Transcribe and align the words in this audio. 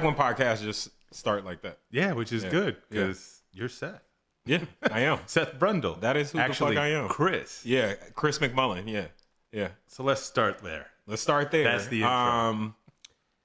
Yeah. 0.00 0.02
No, 0.02 0.08
I 0.10 0.14
like 0.14 0.36
when 0.36 0.36
podcasts 0.36 0.62
just 0.62 0.88
start 1.12 1.44
like 1.44 1.62
that. 1.62 1.78
Yeah, 1.90 2.12
which 2.12 2.32
is 2.32 2.44
good 2.44 2.76
Yeah. 2.90 3.00
because 3.04 3.42
you're 3.52 3.68
Seth. 3.68 4.02
Yeah, 4.44 4.64
I 4.90 5.00
am. 5.00 5.20
Seth 5.26 5.58
Brundle. 5.58 6.00
That 6.00 6.16
is 6.16 6.32
who 6.32 6.38
the 6.38 6.44
actually 6.44 6.74
fuck 6.76 6.82
I 6.84 6.88
am. 6.88 7.08
Chris. 7.08 7.64
Yeah, 7.64 7.94
Chris 8.14 8.38
McMullen. 8.38 8.88
Yeah, 8.90 9.06
yeah. 9.52 9.68
So 9.86 10.02
let's 10.02 10.22
start 10.22 10.58
there. 10.62 10.86
Let's 11.06 11.22
start 11.22 11.50
there. 11.50 11.64
That's 11.64 11.86
the 11.88 11.98
intro. 12.02 12.10
Um, 12.10 12.74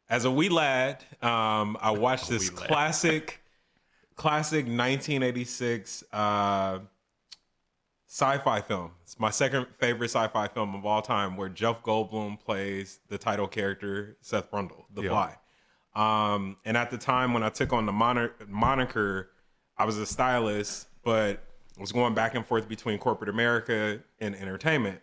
as 0.09 0.25
a 0.25 0.31
wee 0.31 0.49
lad, 0.49 1.03
um, 1.21 1.77
I 1.81 1.91
watched 1.91 2.29
this 2.29 2.49
wee 2.51 2.57
lad. 2.57 2.67
classic, 2.67 3.41
classic 4.15 4.65
1986 4.65 6.03
uh, 6.13 6.79
sci-fi 8.07 8.61
film. 8.61 8.91
It's 9.03 9.19
my 9.19 9.29
second 9.29 9.67
favorite 9.79 10.09
sci-fi 10.09 10.47
film 10.47 10.73
of 10.75 10.85
all 10.85 11.01
time, 11.01 11.35
where 11.37 11.49
Jeff 11.49 11.83
Goldblum 11.83 12.39
plays 12.39 12.99
the 13.09 13.17
title 13.17 13.47
character 13.47 14.17
Seth 14.21 14.49
Brundle, 14.49 14.85
the 14.93 15.03
Yeah. 15.03 15.09
Fly. 15.09 15.35
Um, 15.97 16.57
and 16.63 16.77
at 16.77 16.91
the 16.91 16.97
time 16.97 17.33
when 17.33 17.41
I 17.41 17.49
took 17.49 17.73
on 17.73 17.87
the 17.87 17.91
moniker, 17.91 19.29
I 19.77 19.85
was 19.85 19.97
a 19.97 20.05
stylist, 20.05 20.87
but 21.03 21.43
was 21.79 21.91
going 21.91 22.13
back 22.13 22.35
and 22.35 22.45
forth 22.45 22.69
between 22.69 22.99
corporate 22.99 23.29
America 23.29 23.99
and 24.19 24.35
entertainment. 24.35 25.01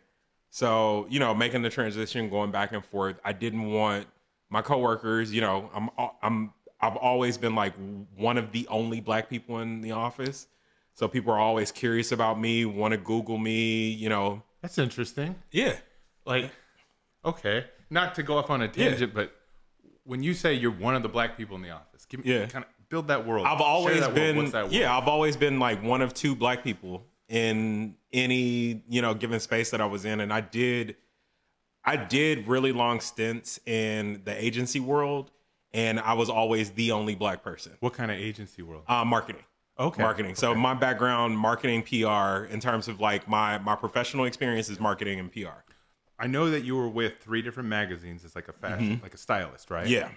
So, 0.51 1.07
you 1.11 1.19
know, 1.19 1.34
making 1.34 1.62
the 1.62 1.70
transition, 1.70 2.30
going 2.30 2.53
back 2.53 2.73
and 2.73 2.84
forth, 2.84 3.17
I 3.25 3.33
didn't 3.33 3.73
want 3.73 4.07
my 4.51 4.62
coworkers, 4.62 5.33
you 5.33 5.41
know, 5.41 5.69
I'm 5.75 5.91
I'm 6.23 6.53
I've 6.80 6.97
always 6.97 7.39
been 7.39 7.56
like 7.56 7.75
one 8.17 8.39
of 8.39 8.53
the 8.53 8.69
only 8.69 9.01
black 9.01 9.29
people 9.29 9.59
in 9.59 9.81
the 9.81 9.92
office. 9.92 10.47
So 10.95 11.09
people 11.09 11.33
are 11.33 11.41
always 11.41 11.72
curious 11.72 12.12
about 12.12 12.39
me, 12.39 12.65
want 12.65 12.92
to 12.92 12.98
Google 12.98 13.37
me, 13.37 13.89
you 13.89 14.09
know. 14.09 14.42
That's 14.62 14.78
interesting. 14.78 15.34
Yeah. 15.50 15.77
Like, 16.25 16.53
okay, 17.25 17.65
not 17.91 18.15
to 18.15 18.22
go 18.22 18.39
off 18.39 18.48
on 18.48 18.62
a 18.62 18.69
tangent, 18.69 19.12
but 19.12 19.34
when 20.05 20.22
you 20.22 20.34
say 20.34 20.55
you're 20.55 20.70
one 20.70 20.94
of 20.94 21.02
the 21.02 21.08
black 21.08 21.36
people 21.36 21.56
in 21.56 21.62
the 21.62 21.70
office, 21.70 22.05
give 22.06 22.24
me 22.24 22.33
Yeah. 22.33 22.47
kind 22.47 22.64
of 22.64 22.88
build 22.88 23.08
that 23.08 23.27
world. 23.27 23.47
I've 23.47 23.60
always 23.60 24.06
been 24.08 24.36
What's 24.36 24.52
that 24.52 24.62
world? 24.64 24.72
yeah, 24.72 24.97
I've 24.97 25.08
always 25.08 25.36
been 25.36 25.58
like 25.58 25.83
one 25.83 26.02
of 26.02 26.14
two 26.14 26.34
black 26.36 26.62
people 26.62 27.05
in 27.28 27.97
any, 28.12 28.82
you 28.88 29.00
know, 29.02 29.14
given 29.14 29.41
space 29.41 29.70
that 29.70 29.80
I 29.80 29.86
was 29.86 30.05
in 30.05 30.20
and 30.20 30.32
I 30.32 30.41
did 30.41 30.97
I 31.86 31.97
did 31.97 32.48
really 32.48 32.72
long 32.72 33.00
stints 33.00 33.60
in 33.66 34.22
the 34.25 34.42
agency 34.44 34.80
world 34.80 35.30
and 35.72 35.98
I 36.00 36.14
was 36.14 36.30
always 36.30 36.70
the 36.72 36.92
only 36.92 37.14
black 37.14 37.42
person. 37.42 37.72
What 37.80 37.92
kind 37.94 38.10
of 38.10 38.16
agency 38.19 38.62
world? 38.62 38.84
Uh 38.88 39.05
marketing. 39.05 39.42
Okay. 39.78 40.02
Marketing. 40.02 40.34
So 40.36 40.55
my 40.55 40.72
background 40.75 41.36
marketing 41.36 41.82
PR 41.82 42.44
in 42.44 42.60
terms 42.60 42.86
of 42.88 43.00
like 43.00 43.27
my 43.27 43.58
my 43.58 43.75
professional 43.75 44.25
experience 44.27 44.69
is 44.69 44.78
marketing 44.78 45.19
and 45.19 45.32
PR. 45.32 45.62
I 46.19 46.27
know 46.27 46.51
that 46.51 46.65
you 46.65 46.77
were 46.77 46.89
with 46.89 47.15
three 47.20 47.43
different 47.43 47.69
magazines 47.69 48.25
as 48.25 48.34
like 48.37 48.48
a 48.48 48.53
fashion, 48.53 49.01
like 49.03 49.15
a 49.15 49.19
stylist, 49.19 49.70
right? 49.70 49.84
Mm-hmm. 49.84 49.93
Yeah. 49.93 50.09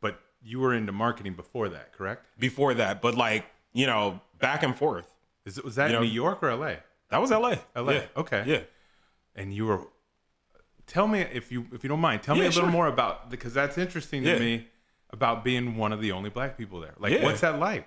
But 0.00 0.20
you 0.42 0.58
were 0.60 0.74
into 0.74 0.92
marketing 0.92 1.34
before 1.34 1.68
that, 1.68 1.92
correct? 1.92 2.26
Before 2.38 2.74
that, 2.74 3.00
but 3.00 3.14
like, 3.14 3.44
you 3.72 3.86
know, 3.86 4.20
back 4.38 4.62
and 4.62 4.76
forth. 4.76 5.08
Is 5.44 5.56
it 5.58 5.64
was 5.64 5.76
that 5.76 5.88
You 5.90 5.96
know- 5.96 6.02
New 6.02 6.08
York 6.08 6.42
or 6.42 6.54
LA? 6.54 6.74
That 7.10 7.20
was 7.20 7.30
LA. 7.30 7.56
LA. 7.76 7.92
Yeah. 7.92 8.02
Okay. 8.16 8.42
Yeah. 8.46 8.60
and 9.36 9.54
you 9.54 9.66
were 9.66 9.80
tell 10.86 11.06
me 11.06 11.20
if 11.20 11.52
you 11.52 11.66
if 11.72 11.84
you 11.84 11.88
don't 11.88 12.00
mind 12.00 12.22
tell 12.22 12.34
me 12.34 12.42
Yeah, 12.42 12.48
a 12.48 12.50
little 12.50 12.68
more 12.70 12.88
about 12.88 13.30
because 13.30 13.54
that's 13.54 13.78
interesting 13.78 14.24
Yeah. 14.24 14.34
to 14.34 14.40
me 14.40 14.66
about 15.10 15.44
being 15.44 15.76
one 15.76 15.92
of 15.92 16.00
the 16.00 16.10
only 16.12 16.30
black 16.30 16.58
people 16.58 16.80
there 16.80 16.94
like 16.98 17.22
what's 17.22 17.40
that 17.42 17.58
like 17.60 17.86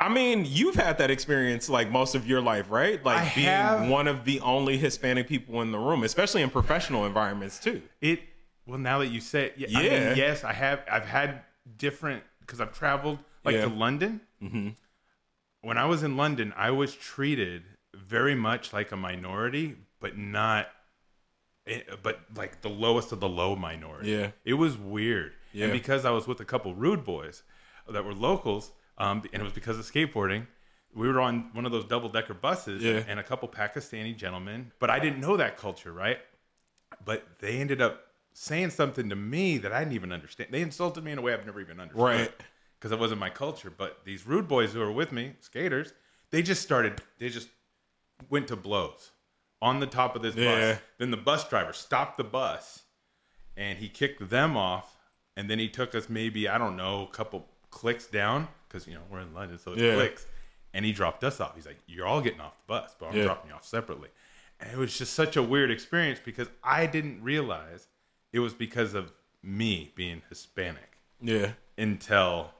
I 0.00 0.08
mean, 0.08 0.44
you've 0.46 0.76
had 0.76 0.98
that 0.98 1.10
experience 1.10 1.68
like 1.68 1.90
most 1.90 2.14
of 2.14 2.26
your 2.26 2.40
life, 2.40 2.70
right? 2.70 3.04
Like 3.04 3.32
I 3.32 3.34
being 3.34 3.46
have. 3.46 3.88
one 3.88 4.06
of 4.06 4.24
the 4.24 4.38
only 4.40 4.78
Hispanic 4.78 5.26
people 5.26 5.60
in 5.60 5.72
the 5.72 5.78
room, 5.78 6.04
especially 6.04 6.42
in 6.42 6.50
professional 6.50 7.04
environments 7.04 7.58
too. 7.58 7.82
it 8.00 8.20
well 8.66 8.78
now 8.78 8.98
that 8.98 9.08
you 9.08 9.20
say 9.20 9.46
it 9.46 9.54
yeah, 9.56 9.78
I 9.78 9.82
mean, 9.82 10.16
yes 10.18 10.44
i 10.44 10.52
have 10.52 10.80
i've 10.92 11.06
had 11.06 11.40
different 11.78 12.22
because 12.40 12.60
i've 12.60 12.74
traveled 12.76 13.18
like 13.42 13.54
Yeah. 13.54 13.62
to 13.62 13.68
london 13.70 14.20
Mm-hmm. 14.42 14.68
when 15.62 15.78
i 15.78 15.86
was 15.86 16.02
in 16.02 16.18
london 16.18 16.52
i 16.54 16.70
was 16.70 16.94
treated 16.94 17.62
very 17.96 18.34
much 18.34 18.74
like 18.74 18.92
a 18.92 18.96
minority 18.96 19.76
but 20.00 20.18
not 20.18 20.68
eh, 21.66 21.80
but 22.02 22.20
like 22.36 22.60
the 22.60 22.68
lowest 22.68 23.10
of 23.10 23.20
the 23.20 23.28
low 23.28 23.56
minority 23.56 24.10
Yeah. 24.10 24.30
it 24.44 24.54
was 24.54 24.76
weird 24.76 25.32
Yeah. 25.54 25.64
and 25.64 25.72
because 25.72 26.04
i 26.04 26.10
was 26.10 26.26
with 26.28 26.38
a 26.40 26.44
couple 26.44 26.74
rude 26.74 27.04
boys 27.04 27.42
that 27.88 28.04
were 28.04 28.12
locals 28.14 28.70
um, 28.98 29.22
and 29.32 29.40
it 29.40 29.44
was 29.44 29.52
because 29.52 29.78
of 29.78 29.84
skateboarding 29.84 30.46
we 30.94 31.06
were 31.06 31.20
on 31.20 31.50
one 31.52 31.66
of 31.66 31.72
those 31.72 31.84
double 31.84 32.08
decker 32.08 32.34
buses 32.34 32.82
Yeah. 32.82 33.02
and 33.08 33.18
a 33.20 33.22
couple 33.22 33.48
pakistani 33.48 34.16
gentlemen 34.16 34.72
but 34.78 34.90
i 34.90 34.98
didn't 34.98 35.20
know 35.20 35.36
that 35.36 35.56
culture 35.56 35.92
right 35.92 36.18
but 37.04 37.26
they 37.40 37.58
ended 37.58 37.80
up 37.80 38.04
saying 38.32 38.70
something 38.70 39.08
to 39.08 39.16
me 39.16 39.58
that 39.58 39.72
I 39.72 39.80
didn't 39.80 39.94
even 39.94 40.12
understand. 40.12 40.50
They 40.52 40.60
insulted 40.62 41.02
me 41.02 41.10
in 41.12 41.18
a 41.18 41.20
way 41.20 41.34
I've 41.34 41.44
never 41.44 41.60
even 41.60 41.80
understood. 41.80 42.00
Right. 42.04 42.32
Because 42.78 42.92
it 42.92 42.98
wasn't 42.98 43.18
my 43.18 43.30
culture. 43.30 43.68
But 43.70 43.98
these 44.04 44.26
rude 44.28 44.46
boys 44.46 44.72
who 44.72 44.78
were 44.78 44.92
with 44.92 45.10
me, 45.10 45.32
skaters, 45.40 45.92
they 46.30 46.40
just 46.42 46.62
started, 46.62 47.00
they 47.18 47.30
just 47.30 47.48
went 48.30 48.46
to 48.48 48.56
blows 48.56 49.10
on 49.60 49.80
the 49.80 49.86
top 49.88 50.14
of 50.14 50.22
this 50.22 50.36
Yeah. 50.36 50.72
bus. 50.74 50.80
Then 50.98 51.10
the 51.10 51.16
bus 51.16 51.48
driver 51.48 51.72
stopped 51.72 52.16
the 52.16 52.22
bus 52.24 52.82
and 53.56 53.78
he 53.78 53.88
kicked 53.88 54.30
them 54.30 54.56
off. 54.56 54.96
And 55.36 55.50
then 55.50 55.58
he 55.58 55.68
took 55.68 55.94
us 55.96 56.08
maybe, 56.08 56.48
I 56.48 56.58
don't 56.58 56.76
know, 56.76 57.02
a 57.02 57.14
couple 57.14 57.48
clicks 57.70 58.06
down 58.06 58.48
because, 58.68 58.86
you 58.86 58.94
know, 58.94 59.00
we're 59.10 59.20
in 59.20 59.32
London, 59.34 59.58
so 59.58 59.72
it's 59.72 59.82
Yeah. 59.82 59.94
clicks. 59.94 60.26
And 60.74 60.84
he 60.84 60.92
dropped 60.92 61.24
us 61.24 61.40
off. 61.40 61.54
He's 61.54 61.66
like, 61.66 61.78
You're 61.86 62.06
all 62.06 62.20
getting 62.20 62.40
off 62.40 62.54
the 62.58 62.64
bus, 62.68 62.94
but 62.98 63.06
I'm 63.06 63.16
Yeah. 63.16 63.24
dropping 63.24 63.50
you 63.50 63.56
off 63.56 63.64
separately. 63.64 64.10
And 64.60 64.70
it 64.70 64.76
was 64.76 64.96
just 64.98 65.14
such 65.14 65.36
a 65.36 65.42
weird 65.42 65.70
experience 65.70 66.20
because 66.24 66.48
I 66.62 66.86
didn't 66.86 67.22
realize 67.22 67.88
it 68.32 68.40
was 68.40 68.52
because 68.54 68.92
of 68.94 69.12
me 69.42 69.92
being 69.94 70.22
Hispanic 70.28 70.98
Yeah. 71.20 71.52
until 71.78 72.52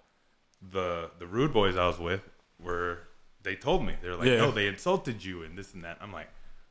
the 0.73 1.11
the 1.19 1.27
rude 1.27 1.53
boys 1.53 1.77
I 1.77 1.87
was 1.87 1.99
with 1.99 2.23
were 2.59 3.01
they 3.43 3.55
told 3.55 3.85
me 3.85 3.95
they're 4.03 4.17
like 4.17 4.27
Yeah. 4.29 4.39
no 4.39 4.51
they 4.51 4.67
insulted 4.67 5.25
you 5.25 5.43
and 5.43 5.57
this 5.57 5.73
and 5.75 5.85
that 5.85 5.99
I'm 6.01 6.13
like 6.13 6.29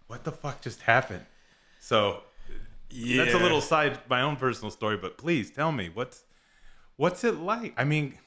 what 0.07 0.23
the 0.25 0.31
fuck 0.31 0.61
just 0.61 0.81
happened 0.81 1.25
so 1.79 2.23
Yeah. 2.89 3.23
that's 3.23 3.35
a 3.35 3.39
little 3.39 3.61
side 3.61 3.99
my 4.09 4.21
own 4.21 4.35
personal 4.35 4.71
story 4.71 4.97
but 4.97 5.17
please 5.17 5.51
tell 5.51 5.71
me 5.71 5.89
what's 5.89 6.23
what's 6.97 7.23
it 7.23 7.35
like 7.35 7.73
I 7.77 7.83
mean 7.85 8.17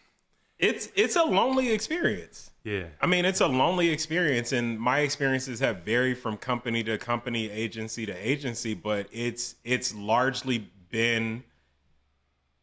It's 0.60 0.90
it's 0.94 1.16
a 1.16 1.22
lonely 1.24 1.72
experience. 1.72 2.50
yeah 2.64 2.84
I 3.00 3.06
mean, 3.06 3.24
it's 3.24 3.40
a 3.40 3.46
lonely 3.46 3.88
experience, 3.88 4.52
and 4.52 4.78
my 4.78 4.98
experiences 5.00 5.58
have 5.60 5.78
varied 5.78 6.18
from 6.18 6.36
company 6.36 6.84
to 6.84 6.98
company, 6.98 7.50
agency 7.50 8.04
to 8.04 8.12
agency. 8.12 8.74
But 8.74 9.08
it's 9.10 9.54
it's 9.64 9.94
largely 9.94 10.70
been, 10.90 11.44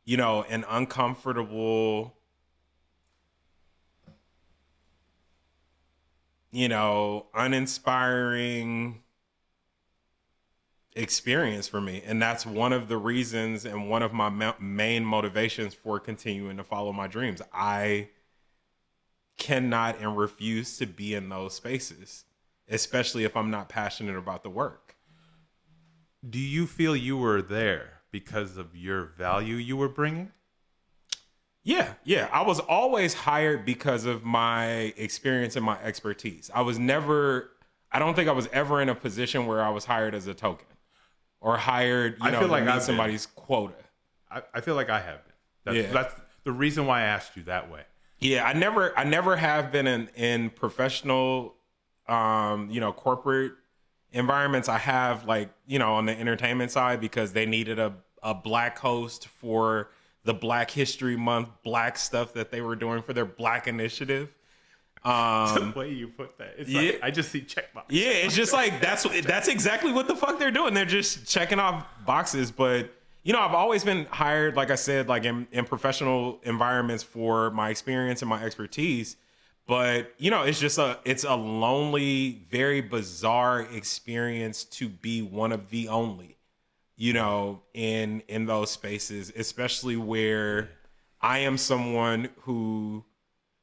you 0.05 0.15
know, 0.15 0.43
an 0.43 0.63
uncomfortable, 0.69 2.13
you 6.51 6.69
know, 6.69 7.25
uninspiring 7.33 9.01
experience 10.97 11.67
for 11.67 11.79
me, 11.79 12.01
and 12.05 12.21
that's 12.21 12.45
one 12.45 12.73
of 12.73 12.87
the 12.89 12.97
reasons 12.97 13.65
and 13.65 13.89
one 13.89 14.01
of 14.03 14.13
my 14.13 14.29
ma- 14.29 14.55
main 14.59 15.05
motivations 15.05 15.73
for 15.73 15.99
continuing 15.99 16.57
to 16.57 16.63
follow 16.63 16.91
my 16.91 17.07
dreams. 17.07 17.41
I 17.53 18.09
cannot 19.37 19.99
and 19.99 20.17
refuse 20.17 20.77
to 20.77 20.85
be 20.87 21.13
in 21.13 21.29
those 21.29 21.53
spaces, 21.53 22.25
especially 22.67 23.23
if 23.23 23.37
I'm 23.37 23.51
not 23.51 23.69
passionate 23.69 24.17
about 24.17 24.43
the 24.43 24.49
work. 24.49 24.95
do 26.27 26.39
you 26.39 26.67
feel 26.67 26.95
you 26.95 27.17
were 27.17 27.41
there 27.41 28.01
because 28.11 28.57
of 28.57 28.75
your 28.75 29.05
value 29.05 29.55
you 29.55 29.77
were 29.77 29.89
bringing 29.89 30.31
Yeah, 31.63 31.93
yeah. 32.03 32.29
I 32.31 32.43
was 32.43 32.59
always 32.59 33.13
hired 33.13 33.65
because 33.65 34.05
of 34.05 34.23
my 34.23 34.93
experience 34.97 35.55
and 35.55 35.65
my 35.65 35.77
expertise. 35.81 36.49
I 36.53 36.61
was 36.61 36.79
never, 36.79 37.51
I 37.91 37.99
don't 37.99 38.15
think 38.15 38.29
I 38.29 38.31
was 38.31 38.47
ever 38.53 38.81
in 38.81 38.89
a 38.89 38.95
position 38.95 39.45
where 39.47 39.61
I 39.61 39.69
was 39.69 39.85
hired 39.85 40.15
as 40.15 40.27
a 40.27 40.33
token 40.33 40.67
or 41.41 41.57
hired, 41.57 42.13
you 42.19 42.25
I 42.25 42.31
know, 42.31 42.39
feel 42.39 42.47
like 42.47 42.63
meet 42.63 42.69
I've 42.69 42.75
been. 42.77 42.85
somebody's 42.85 43.25
quota. 43.25 43.73
I, 44.29 44.41
I 44.53 44.61
feel 44.61 44.75
like 44.75 44.89
I 44.89 44.99
have 44.99 45.23
been 45.25 45.33
that's, 45.65 45.77
Yeah. 45.77 45.91
that's 45.93 46.15
the 46.43 46.51
reason 46.51 46.85
why 46.85 46.99
I 47.01 47.03
asked 47.03 47.35
you 47.37 47.43
that 47.43 47.69
way 47.71 47.81
Yeah, 48.19 48.45
I 48.45 48.53
never 48.53 48.97
I 48.97 49.03
never 49.03 49.35
have 49.37 49.71
been 49.71 49.87
in 49.87 50.09
in 50.15 50.49
professional 50.49 51.55
um, 52.07 52.69
you 52.69 52.79
know, 52.79 52.93
corporate 52.93 53.51
environments. 54.13 54.69
I 54.69 54.77
have 54.77 55.25
like, 55.25 55.49
you 55.65 55.77
know, 55.79 55.95
on 55.95 56.05
the 56.05 56.17
entertainment 56.17 56.71
side 56.71 57.01
because 57.01 57.33
they 57.33 57.45
needed 57.45 57.79
a 57.79 57.93
a 58.23 58.33
black 58.33 58.79
host 58.79 59.27
for 59.27 59.91
the 60.23 60.33
Black 60.33 60.71
History 60.71 61.15
Month 61.15 61.49
black 61.63 61.97
stuff 61.97 62.33
that 62.33 62.51
they 62.51 62.59
were 62.61 62.75
doing 62.75 63.01
for 63.01 63.13
their 63.13 63.25
black 63.25 63.67
initiative. 63.67 64.33
Um 65.03 65.71
the 65.71 65.79
way 65.79 65.91
you 65.91 66.07
put 66.07 66.37
that 66.37 66.55
it's 66.57 66.69
yeah. 66.69 66.81
like 66.81 66.99
I 67.03 67.11
just 67.11 67.31
see 67.31 67.41
check 67.41 67.73
box 67.73 67.87
yeah, 67.89 68.09
it's 68.09 68.35
just 68.35 68.53
like 68.53 68.81
that's 68.81 69.03
that's 69.25 69.47
exactly 69.47 69.91
what 69.91 70.07
the 70.07 70.15
fuck 70.15 70.39
they're 70.39 70.51
doing. 70.51 70.73
They're 70.73 70.85
just 70.85 71.27
checking 71.27 71.59
off 71.59 71.85
boxes. 72.05 72.51
But 72.51 72.91
you 73.23 73.33
know, 73.33 73.39
I've 73.39 73.53
always 73.53 73.83
been 73.83 74.05
hired, 74.05 74.55
like 74.55 74.71
I 74.71 74.75
said, 74.75 75.07
like 75.07 75.25
in, 75.25 75.47
in 75.51 75.65
professional 75.65 76.39
environments 76.43 77.03
for 77.03 77.51
my 77.51 77.69
experience 77.69 78.21
and 78.21 78.29
my 78.29 78.43
expertise. 78.43 79.17
But 79.65 80.13
you 80.17 80.31
know, 80.31 80.43
it's 80.43 80.59
just 80.59 80.77
a 80.77 80.99
it's 81.03 81.23
a 81.23 81.35
lonely, 81.35 82.45
very 82.49 82.81
bizarre 82.81 83.61
experience 83.61 84.63
to 84.63 84.87
be 84.87 85.21
one 85.21 85.51
of 85.51 85.69
the 85.69 85.89
only, 85.89 86.37
you 86.95 87.13
know, 87.13 87.63
in 87.73 88.21
in 88.27 88.45
those 88.45 88.71
spaces, 88.71 89.31
especially 89.35 89.97
where 89.97 90.69
I 91.19 91.39
am 91.39 91.57
someone 91.57 92.29
who 92.41 93.03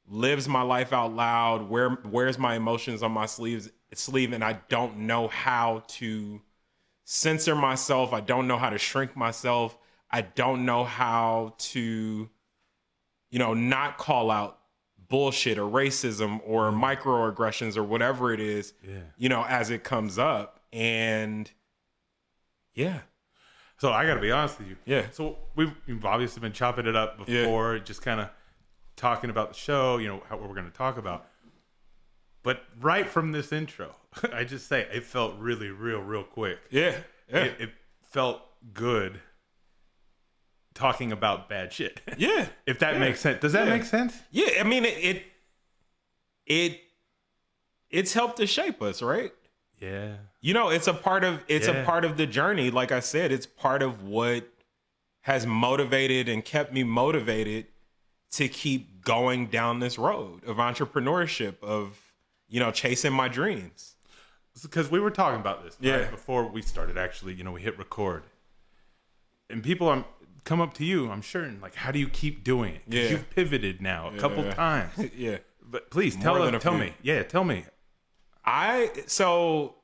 lives 0.08 0.48
my 0.48 0.62
life 0.62 0.92
out 0.92 1.14
loud, 1.14 1.68
wear 1.68 1.98
wears 2.04 2.38
my 2.38 2.56
emotions 2.56 3.02
on 3.02 3.12
my 3.12 3.26
sleeves 3.26 3.70
sleeve, 3.98 4.32
and 4.32 4.44
I 4.44 4.60
don't 4.68 4.98
know 4.98 5.28
how 5.28 5.84
to 5.86 6.40
censor 7.04 7.54
myself. 7.54 8.12
I 8.12 8.20
don't 8.20 8.46
know 8.48 8.58
how 8.58 8.70
to 8.70 8.78
shrink 8.78 9.16
myself. 9.16 9.78
I 10.10 10.22
don't 10.22 10.64
know 10.64 10.84
how 10.84 11.54
to, 11.58 12.28
you 13.30 13.38
know, 13.38 13.54
not 13.54 13.98
call 13.98 14.30
out 14.30 14.58
bullshit 15.08 15.58
or 15.58 15.68
racism 15.68 16.40
or 16.46 16.70
mm-hmm. 16.70 16.84
microaggressions 16.84 17.76
or 17.76 17.84
whatever 17.84 18.32
it 18.32 18.40
is, 18.40 18.74
Yeah. 18.86 19.00
you 19.16 19.28
know, 19.28 19.44
as 19.44 19.70
it 19.70 19.84
comes 19.84 20.18
up. 20.18 20.60
And 20.72 21.50
yeah, 22.74 23.00
So 23.76 23.92
I 23.92 24.06
got 24.06 24.14
to 24.14 24.20
be 24.20 24.30
honest 24.30 24.58
with 24.58 24.68
you. 24.68 24.76
Yeah. 24.86 25.06
So 25.12 25.36
we've, 25.56 25.72
we've 25.86 26.04
obviously 26.04 26.40
been 26.40 26.52
chopping 26.52 26.86
it 26.86 26.96
up 26.96 27.18
before, 27.18 27.76
yeah. 27.76 27.82
just 27.82 28.02
kind 28.02 28.20
of 28.20 28.30
talking 29.04 29.28
about 29.28 29.48
the 29.52 29.54
show, 29.58 29.98
you 29.98 30.08
know, 30.08 30.22
how, 30.30 30.36
what 30.38 30.48
we're 30.48 30.54
going 30.54 30.70
to 30.70 30.72
talk 30.76 30.96
about. 30.96 31.26
But 32.42 32.62
right 32.80 33.06
from 33.06 33.32
this 33.32 33.52
intro, 33.52 33.94
I 34.32 34.44
just 34.44 34.66
say 34.66 34.86
it 34.90 35.04
felt 35.04 35.36
really 35.38 35.68
real, 35.68 36.00
real 36.00 36.22
quick. 36.24 36.58
yeah, 36.70 36.96
yeah, 37.30 37.38
It, 37.44 37.56
it 37.60 37.70
felt 38.02 38.40
good 38.72 39.20
talking 40.74 41.12
about 41.12 41.50
bad 41.50 41.70
shit. 41.72 42.00
yeah. 42.16 42.46
if 42.66 42.78
that 42.78 42.98
makes 42.98 43.20
sense. 43.20 43.40
Does 43.42 43.52
that 43.52 43.66
Yeah. 43.66 43.74
make 43.74 43.84
sense? 43.84 44.16
Yeah, 44.30 44.60
I 44.60 44.62
mean 44.64 44.84
it, 44.86 44.96
it 44.98 45.22
it 46.46 46.80
it's 47.90 48.12
helped 48.14 48.38
to 48.38 48.46
shape 48.46 48.80
us, 48.82 49.02
right? 49.02 49.32
Yeah. 49.80 50.14
You 50.40 50.54
know, 50.54 50.70
it's 50.70 50.86
a 50.88 50.94
part 50.94 51.24
of 51.24 51.44
it's 51.46 51.68
Yeah. 51.68 51.82
a 51.82 51.84
part 51.84 52.04
of 52.06 52.16
the 52.16 52.26
journey. 52.26 52.70
Like 52.70 52.90
I 52.90 53.00
said, 53.00 53.32
it's 53.32 53.46
part 53.46 53.82
of 53.82 54.02
what 54.02 54.48
has 55.22 55.46
motivated 55.46 56.28
and 56.28 56.42
kept 56.44 56.72
me 56.72 56.82
motivated 56.84 57.66
to 58.32 58.48
keep 58.48 58.93
going 59.04 59.46
down 59.46 59.78
this 59.80 59.98
road 59.98 60.44
of 60.44 60.56
entrepreneurship, 60.56 61.62
of 61.62 61.98
you 62.48 62.60
know, 62.60 62.70
chasing 62.70 63.12
my 63.12 63.28
dreams. 63.28 63.94
because 64.62 64.90
we 64.90 65.00
were 65.00 65.10
talking 65.10 65.40
about 65.40 65.64
this 65.64 65.76
right, 65.80 66.00
Yeah. 66.02 66.10
before 66.10 66.46
we 66.48 66.62
started 66.62 66.96
actually 66.96 67.34
you 67.34 67.42
know 67.44 67.52
we 67.52 67.60
hit 67.60 67.76
record 67.78 68.22
and 69.50 69.62
people 69.64 69.88
um, 69.88 70.04
come 70.44 70.60
up 70.60 70.74
to 70.74 70.84
you 70.84 71.10
i'm 71.10 71.22
sure 71.22 71.42
and 71.42 71.60
like 71.60 71.74
how 71.74 71.90
do 71.90 71.98
you 71.98 72.08
keep 72.08 72.44
doing 72.44 72.74
it 72.76 72.82
Yeah. 72.86 73.08
you've 73.10 73.28
pivoted 73.30 73.80
now 73.82 74.10
a 74.14 74.16
couple 74.16 74.44
times 74.52 74.92
yeah. 75.16 75.38
but 75.60 75.90
please 75.90 76.14
tell 76.14 76.36
More 76.36 76.48
than 76.50 76.60
tell 76.60 76.72
few. 76.74 76.80
me 76.82 76.94
yeah 77.02 77.24
tell 77.24 77.42
me 77.42 77.64
I 78.44 78.90
so 79.06 79.74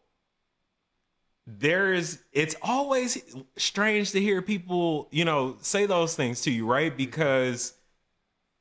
there's 1.46 2.18
it's 2.32 2.54
always 2.62 3.22
strange 3.56 4.12
to 4.12 4.20
hear 4.20 4.40
people, 4.42 5.08
you 5.10 5.24
know, 5.24 5.56
say 5.60 5.86
those 5.86 6.14
things 6.14 6.42
to 6.42 6.50
you, 6.50 6.66
right? 6.66 6.96
Because 6.96 7.72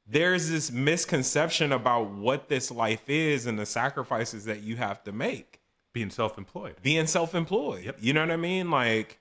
there's 0.10 0.50
this 0.50 0.72
misconception 0.72 1.72
about 1.72 2.12
what 2.12 2.50
this 2.50 2.72
life 2.72 3.10
is 3.10 3.46
and 3.46 3.60
the 3.60 3.66
sacrifices 3.66 4.46
that 4.46 4.62
you 4.62 4.76
have 4.76 5.04
to 5.04 5.12
make 5.12 5.62
being 5.94 6.10
self-employed 6.10 6.76
being 6.82 7.08
self-employed. 7.08 7.84
Yep. 7.84 7.98
You 8.00 8.14
know 8.14 8.22
what 8.22 8.32
I 8.32 8.38
mean? 8.38 8.72
Like 8.72 9.20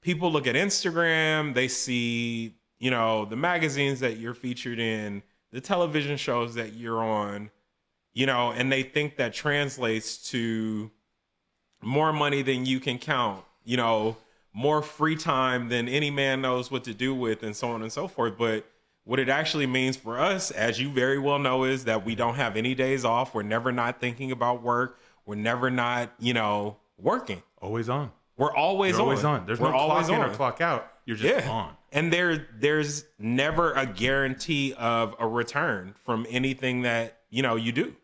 people 0.00 0.30
look 0.30 0.46
at 0.46 0.54
Instagram, 0.54 1.54
they 1.54 1.68
see, 1.68 2.54
you 2.78 2.90
know, 2.90 3.24
the 3.24 3.36
magazines 3.36 4.00
that 4.00 4.18
you're 4.18 4.34
featured 4.34 4.78
in, 4.78 5.22
the 5.52 5.60
television 5.60 6.16
shows 6.16 6.54
that 6.54 6.74
you're 6.74 7.02
on, 7.02 7.50
you 8.12 8.26
know, 8.26 8.52
and 8.52 8.70
they 8.70 8.82
think 8.82 9.16
that 9.16 9.34
translates 9.34 10.30
to 10.30 10.90
more 11.82 12.12
money 12.12 12.42
than 12.42 12.66
you 12.66 12.80
can 12.80 12.98
count, 12.98 13.44
you 13.64 13.76
know, 13.76 14.16
more 14.52 14.80
free 14.80 15.16
time 15.16 15.68
than 15.68 15.88
any 15.88 16.10
man 16.10 16.40
knows 16.40 16.70
what 16.70 16.84
to 16.84 16.94
do 16.94 17.14
with 17.14 17.42
and 17.42 17.54
so 17.54 17.68
on 17.70 17.82
and 17.82 17.92
so 17.92 18.08
forth, 18.08 18.38
but 18.38 18.64
what 19.06 19.18
it 19.20 19.28
actually 19.28 19.66
means 19.66 19.96
for 19.96 20.18
us, 20.18 20.50
as 20.50 20.80
you 20.80 20.90
very 20.90 21.18
well 21.18 21.38
know, 21.38 21.62
is 21.64 21.84
that 21.84 22.04
we 22.04 22.14
don't 22.16 22.34
have 22.34 22.56
any 22.56 22.74
days 22.74 23.04
off. 23.04 23.34
We're 23.34 23.42
never 23.44 23.70
not 23.70 24.00
thinking 24.00 24.32
about 24.32 24.62
work. 24.62 24.98
We're 25.24 25.36
never 25.36 25.70
not, 25.70 26.12
you 26.18 26.34
know, 26.34 26.76
working. 26.98 27.42
always 27.62 27.88
on 27.88 28.10
We're 28.36 28.54
always 28.54 28.92
you're 28.92 29.02
on. 29.02 29.08
always 29.08 29.24
on 29.24 29.46
there's 29.46 29.60
We're 29.60 29.70
no 29.70 29.78
clock 29.86 30.08
in 30.08 30.14
on. 30.16 30.30
or 30.30 30.34
clock 30.34 30.60
out 30.60 30.92
you're 31.04 31.16
just 31.16 31.46
Yeah. 31.46 31.48
on 31.50 31.76
And 31.92 32.12
there 32.12 32.48
there's 32.58 33.04
never 33.18 33.72
a 33.74 33.86
guarantee 33.86 34.74
of 34.74 35.14
a 35.20 35.26
return 35.26 35.94
from 36.04 36.26
anything 36.28 36.82
that, 36.82 37.20
you 37.30 37.42
know, 37.42 37.54
you 37.54 37.70
do. 37.72 37.94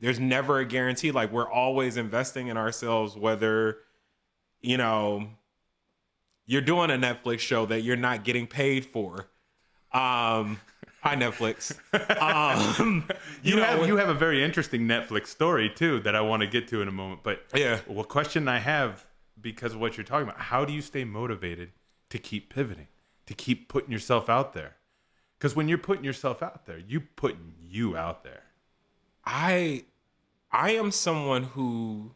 There's 0.00 0.18
never 0.18 0.58
a 0.58 0.64
guarantee. 0.64 1.12
Like 1.12 1.30
we're 1.32 1.50
always 1.50 1.96
investing 1.98 2.48
in 2.48 2.56
ourselves, 2.56 3.14
whether, 3.14 3.76
you 4.62 4.78
know, 4.78 5.28
you're 6.46 6.62
doing 6.62 6.90
a 6.90 6.94
Netflix 6.94 7.40
show 7.40 7.66
that 7.66 7.82
you're 7.82 7.96
not 7.96 8.24
getting 8.24 8.46
paid 8.46 8.86
for. 8.86 9.28
Um 9.96 10.60
hi 11.00 11.16
Netflix. 11.16 11.74
Um 12.20 13.08
you, 13.42 13.56
know, 13.56 13.62
have 13.64 13.86
you 13.86 13.96
have 13.96 14.08
a 14.10 14.14
very 14.14 14.42
interesting 14.44 14.82
netflix 14.82 15.28
story 15.28 15.70
too 15.70 16.00
that 16.00 16.14
i 16.14 16.20
want 16.20 16.40
to 16.42 16.46
get 16.46 16.68
to 16.68 16.82
in 16.82 16.88
a 16.88 16.92
moment 16.92 17.20
but 17.22 17.44
Yeah. 17.54 17.80
well 17.86 18.04
question 18.04 18.48
i 18.48 18.58
have 18.58 19.06
because 19.40 19.72
of 19.74 19.80
what 19.80 19.96
you're 19.96 20.04
talking 20.04 20.28
about 20.28 20.40
how 20.40 20.64
do 20.64 20.72
you 20.72 20.82
stay 20.82 21.04
motivated 21.04 21.70
to 22.10 22.18
keep 22.18 22.52
pivoting 22.52 22.88
to 23.26 23.34
keep 23.34 23.68
putting 23.68 23.90
yourself 23.92 24.28
out 24.28 24.52
there 24.52 24.76
because 25.38 25.54
when 25.56 25.68
you're 25.68 25.78
putting 25.78 26.04
yourself 26.04 26.42
out 26.42 26.66
there 26.66 26.78
you 26.78 27.00
putting 27.00 27.54
you 27.60 27.96
out 27.96 28.22
there 28.24 28.42
I 29.24 29.84
I 30.52 30.70
am 30.72 30.90
someone 30.90 31.44
who 31.44 32.12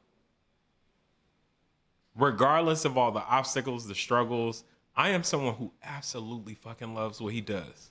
regardless 2.16 2.84
of 2.84 2.98
all 2.98 3.10
the 3.12 3.20
obstacles, 3.24 3.86
the 3.86 3.94
struggles, 3.94 4.64
I 5.00 5.08
am 5.10 5.22
someone 5.22 5.54
who 5.54 5.72
absolutely 5.82 6.54
fucking 6.54 6.94
loves 6.94 7.20
what 7.20 7.32
he 7.32 7.40
does. 7.40 7.90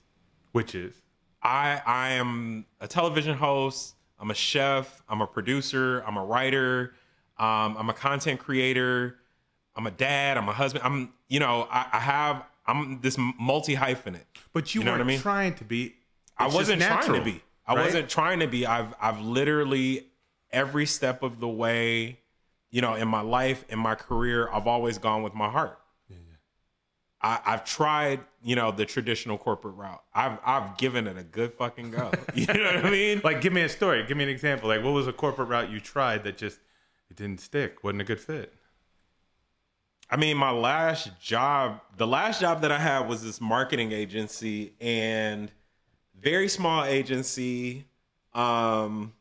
which 0.52 0.74
is 0.74 0.94
I 1.42 1.80
I 1.84 2.10
am 2.22 2.66
a 2.80 2.86
television 2.86 3.36
host, 3.36 3.94
I'm 4.20 4.30
a 4.30 4.34
chef, 4.34 5.02
I'm 5.08 5.20
a 5.20 5.26
producer, 5.26 6.04
I'm 6.06 6.16
a 6.16 6.24
writer, 6.24 6.94
um, 7.38 7.70
I'm 7.78 7.88
a 7.88 7.94
content 7.94 8.38
creator, 8.38 9.18
I'm 9.74 9.86
a 9.86 9.90
dad, 9.90 10.36
I'm 10.36 10.48
a 10.48 10.52
husband. 10.52 10.84
I'm 10.84 11.12
you 11.28 11.40
know, 11.40 11.66
I, 11.70 11.86
I 11.92 11.98
have 12.00 12.44
I'm 12.66 13.00
this 13.00 13.16
multi 13.18 13.74
hyphenate. 13.74 14.26
but 14.52 14.74
you, 14.74 14.80
You 14.80 14.84
know 14.84 14.92
weren't 14.92 15.00
what 15.00 15.04
I 15.06 15.14
mean? 15.14 15.20
trying 15.20 15.54
to 15.54 15.64
be 15.64 15.96
I 16.38 16.46
wasn't 16.46 16.80
trying 16.82 17.12
to 17.14 17.20
be. 17.22 17.42
I 17.66 17.74
right? 17.74 17.84
wasn't 17.86 18.08
trying 18.08 18.40
to 18.40 18.46
be. 18.46 18.66
I've 18.66 18.94
I've 19.00 19.20
literally 19.20 20.06
every 20.52 20.86
step 20.86 21.22
of 21.22 21.40
the 21.40 21.48
way, 21.48 22.18
you 22.70 22.80
know, 22.82 22.94
in 22.94 23.08
my 23.08 23.20
life, 23.22 23.64
in 23.68 23.78
my 23.78 23.94
career, 23.94 24.48
I've 24.52 24.66
always 24.66 24.98
gone 24.98 25.22
with 25.22 25.34
my 25.34 25.48
heart. 25.48 25.78
I, 27.22 27.40
I've 27.44 27.64
tried, 27.64 28.20
you 28.42 28.56
know, 28.56 28.70
the 28.70 28.86
traditional 28.86 29.36
corporate 29.36 29.76
route. 29.76 30.02
I've 30.14 30.38
I've 30.44 30.76
given 30.78 31.06
it 31.06 31.18
a 31.18 31.22
good 31.22 31.52
fucking 31.54 31.90
go. 31.90 32.10
You 32.34 32.46
know 32.46 32.64
what 32.64 32.86
I 32.86 32.90
mean? 32.90 33.20
like 33.24 33.40
give 33.40 33.52
me 33.52 33.62
a 33.62 33.68
story 33.68 34.04
give 34.06 34.16
me 34.16 34.24
an 34.24 34.30
example 34.30 34.68
like 34.68 34.82
what 34.82 34.92
was 34.92 35.06
a 35.06 35.12
corporate 35.12 35.48
route 35.48 35.70
you 35.70 35.80
tried 35.80 36.24
that 36.24 36.38
just 36.38 36.58
it 37.10 37.16
didn't 37.16 37.40
stick 37.40 37.82
wasn't 37.84 38.00
a 38.00 38.04
good 38.04 38.20
fit 38.20 38.54
I 40.12 40.16
mean, 40.16 40.36
my 40.36 40.50
last 40.50 41.20
job, 41.20 41.80
the 41.96 42.06
last 42.06 42.40
job 42.40 42.62
that 42.62 42.72
I 42.72 42.80
had 42.80 43.08
was 43.08 43.22
this 43.22 43.40
marketing 43.40 43.92
agency 43.92 44.72
and 44.80 45.52
very 46.20 46.48
small 46.48 46.84
agency, 46.84 47.84
um, 48.34 49.12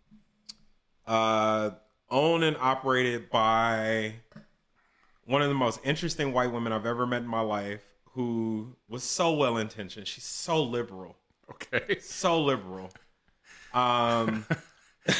uh, 1.06 1.72
owned 2.10 2.44
and 2.44 2.58
operated 2.58 3.30
by 3.30 4.16
one 5.26 5.44
of 5.44 5.50
the 5.50 5.54
most 5.54 5.80
interesting 5.84 6.34
white 6.34 6.52
women 6.52 6.74
I've 6.74 6.88
ever 6.88 7.06
met 7.06 7.22
in 7.22 7.28
my 7.28 7.42
life, 7.42 7.84
who 8.20 8.76
was 8.90 9.02
so 9.02 9.32
well 9.34 9.56
intentioned. 9.56 10.06
She's 10.06 10.26
so 10.26 10.62
liberal 10.62 11.16
okay 11.52 12.00
so 12.02 12.42
liberal. 12.42 12.92
Um, 13.74 14.46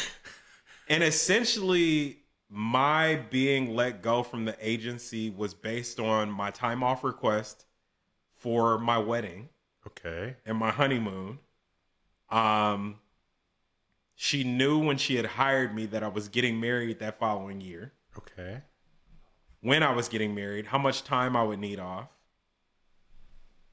and 0.90 1.04
essentially, 1.04 2.18
my 2.50 3.16
being 3.30 3.76
let 3.76 4.02
go 4.02 4.24
from 4.24 4.46
the 4.46 4.56
agency 4.60 5.30
was 5.30 5.54
based 5.54 6.00
on 6.00 6.30
my 6.30 6.52
time 6.52 6.84
off 6.84 7.04
request 7.04 7.66
for 8.36 8.78
my 8.80 8.98
wedding 8.98 9.50
okay 9.88 10.36
and 10.46 10.58
my 10.58 10.72
honeymoon. 10.72 11.40
Um, 12.30 13.00
she 14.16 14.44
knew 14.44 14.78
when 14.78 14.98
she 14.98 15.16
had 15.16 15.26
hired 15.26 15.74
me 15.74 15.86
that 15.88 16.04
I 16.04 16.10
was 16.10 16.28
getting 16.28 16.60
married 16.60 17.00
that 17.00 17.18
following 17.18 17.62
year, 17.62 17.94
okay 18.18 18.64
when 19.62 19.84
I 19.84 19.94
was 19.94 20.08
getting 20.08 20.34
married, 20.34 20.68
how 20.68 20.78
much 20.78 21.04
time 21.04 21.36
I 21.36 21.44
would 21.44 21.60
need 21.60 21.80
off. 21.80 22.08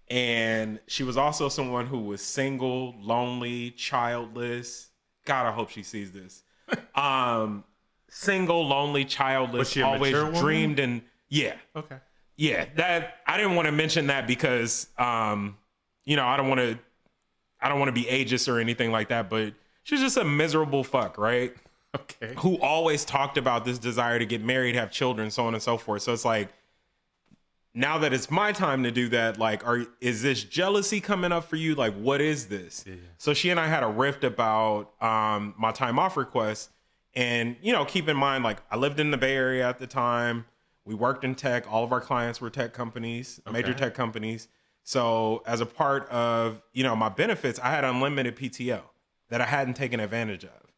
And 0.09 0.79
she 0.87 1.03
was 1.03 1.17
also 1.17 1.49
someone 1.49 1.87
who 1.87 1.99
was 1.99 2.21
single, 2.21 2.95
lonely, 3.01 3.73
childless. 3.73 4.91
God, 5.25 5.47
I 5.47 5.53
hope 5.53 5.71
she 5.71 5.83
sees 5.83 6.13
this. 6.13 6.43
Um, 6.97 7.63
single, 8.09 8.67
lonely, 8.67 9.05
childless, 9.05 9.69
she 9.69 9.83
always 9.83 10.15
dreamed 10.41 10.79
and 10.79 11.03
yeah, 11.29 11.55
okay 11.77 11.99
yeah. 12.37 12.67
That 12.77 13.17
I 13.27 13.37
didn't 13.37 13.55
want 13.55 13.67
to 13.67 13.73
mention 13.73 14.09
that 14.09 14.27
because 14.27 14.89
um, 14.99 15.57
you 16.05 16.17
know, 16.17 16.27
I 16.27 16.37
don't 16.37 16.49
want 16.49 16.61
to 16.61 16.79
I 17.61 17.69
don't 17.69 17.79
want 17.79 17.89
to 17.89 18.01
be 18.01 18.05
ageist 18.05 18.53
or 18.53 18.61
anything 18.61 18.93
like 18.93 19.09
that, 19.09 19.29
but 19.31 19.55
she's 19.83 20.01
just 20.01 20.17
a 20.17 20.25
miserable 20.25 20.85
fuck, 20.85 21.19
right? 21.19 21.55
okay 21.97 22.35
who 22.39 22.59
always 22.59 23.05
talked 23.07 23.39
about 23.39 23.65
this 23.65 23.79
desire 23.79 24.19
to 24.19 24.27
get 24.27 24.43
married, 24.43 24.75
have 24.75 24.91
children, 24.91 25.31
so 25.31 25.47
on 25.47 25.55
and 25.55 25.63
so 25.63 25.79
forth. 25.79 26.03
So 26.03 26.13
it's 26.13 26.25
like 26.25 26.51
now 27.77 27.99
that 27.99 28.15
it's 28.15 28.31
my 28.31 28.53
time 28.53 28.85
to 28.85 28.91
do 28.91 29.11
that, 29.11 29.39
like, 29.39 29.65
are 29.67 29.85
is 30.01 30.23
this 30.23 30.43
jealousy 30.43 30.99
coming 30.99 31.31
up 31.31 31.45
for 31.45 31.57
you? 31.57 31.75
Like, 31.75 31.95
what 31.95 32.23
is 32.23 32.47
this? 32.47 32.83
Yeah. 32.87 32.95
So 33.19 33.35
she 33.35 33.51
and 33.51 33.61
I 33.61 33.67
had 33.67 33.83
a 33.83 33.87
rift 33.87 34.25
about 34.25 34.91
um, 35.03 35.55
my 35.59 35.73
time 35.73 35.99
off 35.99 36.17
request, 36.17 36.71
and 37.15 37.55
you 37.61 37.75
know, 37.75 37.85
keep 37.85 38.09
in 38.09 38.17
mind, 38.17 38.45
like, 38.45 38.63
I 38.71 38.77
lived 38.77 38.99
in 38.99 39.11
the 39.11 39.19
Bay 39.19 39.37
Area 39.37 39.69
at 39.69 39.79
the 39.79 39.87
time. 39.87 40.47
We 40.87 40.95
worked 40.95 41.23
in 41.23 41.35
tech. 41.35 41.71
All 41.71 41.85
of 41.85 41.93
our 41.93 42.01
clients 42.01 42.41
were 42.41 42.49
tech 42.49 42.73
companies, 42.73 43.41
major 43.53 43.75
tech 43.75 43.93
companies. 43.93 44.49
So 44.83 45.43
as 45.47 45.61
a 45.61 45.67
part 45.67 46.09
of 46.09 46.63
you 46.73 46.83
know 46.83 46.97
my 46.97 47.11
benefits, 47.11 47.61
I 47.63 47.71
had 47.71 47.85
unlimited 47.85 48.37
PTO 48.37 48.81
that 49.29 49.43
I 49.43 49.47
hadn't 49.47 49.75
taken 49.75 50.01
advantage 50.01 50.45
of. 50.45 50.73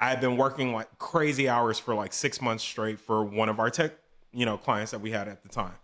I 0.00 0.08
had 0.08 0.20
been 0.20 0.36
working 0.36 0.72
like 0.72 0.98
crazy 0.98 1.48
hours 1.48 1.78
for 1.78 1.94
like 1.94 2.12
six 2.12 2.42
months 2.42 2.64
straight 2.64 2.98
for 2.98 3.22
one 3.22 3.48
of 3.48 3.60
our 3.60 3.70
tech, 3.70 3.92
you 4.32 4.44
know, 4.44 4.56
clients 4.56 4.90
that 4.90 5.00
we 5.00 5.12
had 5.12 5.28
at 5.28 5.44
the 5.44 5.48
time. 5.48 5.74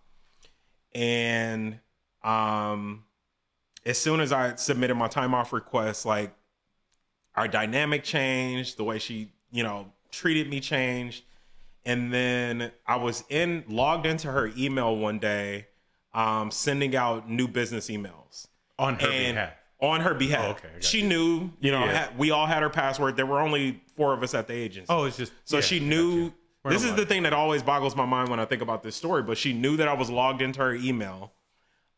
And 0.95 1.79
um 2.23 3.05
as 3.87 3.97
soon 3.99 4.21
as 4.21 4.31
I 4.33 4.57
submitted 4.57 4.95
my 4.97 5.09
time 5.09 5.35
off 5.35 5.53
request, 5.53 6.05
like 6.05 6.35
our 7.35 7.49
dynamic 7.49 8.05
changed, 8.05 8.77
the 8.77 8.85
way 8.85 8.99
she, 8.99 9.33
you 9.51 9.63
know, 9.63 9.93
treated 10.11 10.51
me 10.51 10.61
changed. 10.61 11.25
And 11.87 12.13
then 12.13 12.73
I 12.87 12.97
was 12.97 13.25
in 13.31 13.65
logged 13.69 14.05
into 14.05 14.31
her 14.31 14.51
email 14.57 14.95
one 14.97 15.19
day, 15.19 15.69
um, 16.13 16.51
sending 16.51 16.95
out 16.95 17.31
new 17.31 17.49
business 17.49 17.89
emails 17.89 18.49
On 18.79 18.97
her 18.97 19.09
and 19.09 19.35
behalf. 19.37 19.53
on 19.81 20.01
her 20.03 20.13
behalf. 20.13 20.45
Oh, 20.45 20.51
okay, 20.51 20.81
She 20.81 21.01
knew, 21.01 21.51
you 21.61 21.71
know, 21.71 21.85
Yeah. 21.87 22.07
ha- 22.09 22.13
we 22.19 22.31
all 22.33 22.45
had 22.47 22.63
her 22.63 22.69
password. 22.69 23.17
There 23.17 23.25
were 23.25 23.41
only 23.41 23.81
four 23.97 24.13
of 24.13 24.23
us 24.23 24.35
at 24.35 24.47
the 24.47 24.53
agency. 24.53 24.87
Oh, 24.91 25.05
it's 25.05 25.17
just 25.17 25.33
so 25.47 25.57
yeah, 25.57 25.63
she 25.63 25.81
knew. 25.81 26.35
We're 26.63 26.73
This 26.73 26.85
is 26.85 26.95
the 26.95 27.07
thing 27.07 27.23
that 27.23 27.33
always 27.33 27.63
boggles 27.63 27.97
my 27.97 28.05
mind 28.05 28.29
when 28.29 28.39
I 28.39 28.45
think 28.45 28.61
about 28.61 28.83
this 28.83 28.95
story. 28.95 29.23
But 29.23 29.39
she 29.39 29.53
knew 29.53 29.77
that 29.77 29.89
I 29.89 29.95
was 29.95 30.11
logged 30.11 30.43
into 30.43 30.61
her 30.61 30.75
email, 30.75 31.33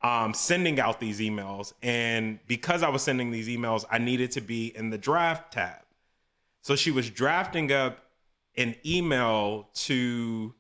um, 0.02 0.34
sending 0.34 0.78
out 0.78 1.00
these 1.00 1.20
emails, 1.20 1.72
and 1.82 2.38
because 2.46 2.82
I 2.82 2.88
was 2.88 3.02
sending 3.02 3.30
these 3.30 3.48
emails, 3.48 3.84
I 3.90 3.98
needed 3.98 4.30
to 4.32 4.40
be 4.40 4.74
in 4.76 4.90
the 4.90 4.98
draft 4.98 5.52
tab. 5.52 5.80
So 6.60 6.76
she 6.76 6.92
was 6.92 7.10
drafting 7.10 7.72
up 7.72 8.04
an 8.56 8.76
email 8.86 9.68
to 9.74 10.54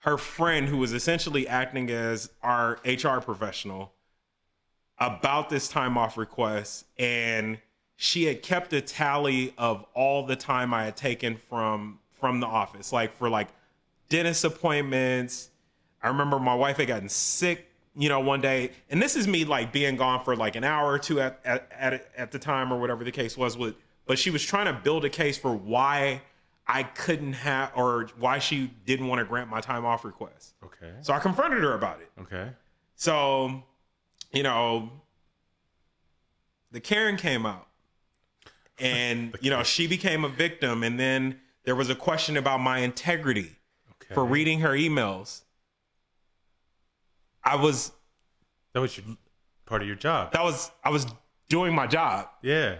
her 0.00 0.16
friend 0.16 0.68
who 0.68 0.78
was 0.78 0.92
essentially 0.92 1.46
acting 1.46 1.90
as 1.90 2.30
our 2.42 2.78
HR 2.84 3.20
professional 3.20 3.92
about 4.98 5.50
this 5.50 5.68
time 5.68 5.96
off 5.96 6.16
request 6.16 6.86
and 6.98 7.58
she 7.96 8.24
had 8.24 8.42
kept 8.42 8.72
a 8.72 8.80
tally 8.80 9.52
of 9.58 9.84
all 9.94 10.24
the 10.24 10.36
time 10.36 10.72
I 10.72 10.84
had 10.84 10.96
taken 10.96 11.36
from 11.36 11.98
from 12.20 12.40
the 12.40 12.46
office 12.46 12.92
like 12.92 13.16
for 13.16 13.28
like 13.28 13.48
dentist 14.08 14.44
appointments 14.44 15.50
I 16.02 16.08
remember 16.08 16.38
my 16.38 16.54
wife 16.54 16.76
had 16.76 16.88
gotten 16.88 17.08
sick 17.08 17.66
you 17.96 18.08
know 18.08 18.20
one 18.20 18.40
day 18.40 18.70
and 18.88 19.00
this 19.02 19.16
is 19.16 19.26
me 19.26 19.44
like 19.44 19.72
being 19.72 19.96
gone 19.96 20.22
for 20.24 20.36
like 20.36 20.54
an 20.56 20.64
hour 20.64 20.92
or 20.92 20.98
two 20.98 21.20
at 21.20 21.40
at 21.44 21.68
at, 21.72 22.08
at 22.16 22.30
the 22.32 22.38
time 22.38 22.72
or 22.72 22.78
whatever 22.80 23.02
the 23.04 23.10
case 23.12 23.36
was 23.36 23.56
with 23.56 23.74
but 24.06 24.18
she 24.18 24.30
was 24.30 24.44
trying 24.44 24.66
to 24.66 24.72
build 24.72 25.04
a 25.04 25.10
case 25.10 25.36
for 25.38 25.54
why 25.54 26.22
I 26.66 26.84
couldn't 26.84 27.32
have 27.32 27.72
or 27.74 28.08
why 28.18 28.38
she 28.38 28.70
didn't 28.86 29.08
want 29.08 29.18
to 29.18 29.24
grant 29.24 29.50
my 29.50 29.60
time 29.60 29.84
off 29.84 30.04
request 30.04 30.54
Okay. 30.64 30.92
so 31.00 31.12
I 31.12 31.18
confronted 31.18 31.62
her 31.62 31.74
about 31.74 32.00
it 32.00 32.10
Okay. 32.22 32.50
so, 32.94 33.64
you 34.32 34.42
know, 34.44 34.90
the 36.70 36.80
Karen 36.80 37.16
came 37.16 37.44
out 37.46 37.66
and, 38.78 39.34
you 39.40 39.50
know, 39.50 39.62
she 39.62 39.86
became 39.86 40.24
a 40.24 40.28
victim. 40.28 40.82
And 40.82 40.98
then 40.98 41.40
there 41.64 41.74
was 41.76 41.90
a 41.90 41.94
question 41.94 42.36
about 42.36 42.60
my 42.60 42.78
integrity 42.78 43.56
Okay. 44.02 44.14
for 44.14 44.24
reading 44.24 44.60
her 44.60 44.70
emails. 44.70 45.42
I 47.44 47.56
was, 47.56 47.92
that 48.72 48.80
was 48.80 48.96
your, 48.96 49.06
part 49.66 49.82
of 49.82 49.86
your 49.88 49.96
job. 49.96 50.32
that 50.32 50.42
was, 50.42 50.70
I 50.84 50.90
was 50.90 51.06
doing 51.48 51.74
my 51.74 51.86
job. 51.86 52.28
Yeah. 52.42 52.76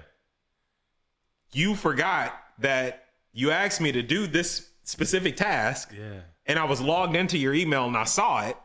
You 1.52 1.75
forgot 1.75 2.32
that 2.58 3.04
you 3.32 3.50
asked 3.50 3.80
me 3.80 3.92
to 3.92 4.02
do 4.02 4.26
this 4.26 4.68
specific 4.84 5.37
task 5.37 5.92
Yeah. 5.96 6.20
and 6.46 6.58
I 6.58 6.64
was 6.64 6.80
logged 6.80 7.16
into 7.16 7.38
your 7.38 7.54
email 7.54 7.87
and 7.87 7.96
I 7.96 8.04
saw 8.04 8.46
it. 8.46 8.56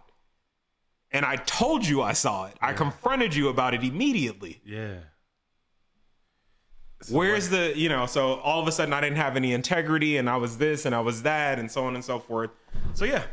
And 1.11 1.25
I 1.25 1.37
told 1.37 1.85
you 1.85 2.01
I 2.01 2.11
saw 2.13 2.45
it. 2.47 2.55
I 2.61 2.73
confronted 2.73 3.33
you 3.35 3.47
about 3.49 3.73
it 3.73 3.83
immediately. 3.83 4.61
Yeah. 4.65 4.95
Where's 7.09 7.49
the, 7.49 7.73
you 7.75 7.89
know, 7.89 8.05
so 8.05 8.35
all 8.35 8.61
of 8.61 8.67
a 8.67 8.71
sudden 8.71 8.93
I 8.93 9.01
didn't 9.01 9.17
have 9.17 9.35
any 9.35 9.53
integrity 9.53 10.17
and 10.17 10.29
I 10.29 10.37
was 10.37 10.57
this 10.57 10.85
and 10.85 10.95
I 10.95 11.01
was 11.01 11.23
that 11.23 11.59
and 11.59 11.71
so 11.71 11.85
on 11.85 11.95
and 11.95 12.03
so 12.03 12.19
forth. 12.19 12.51
So 12.93 13.05
yeah. 13.05 13.23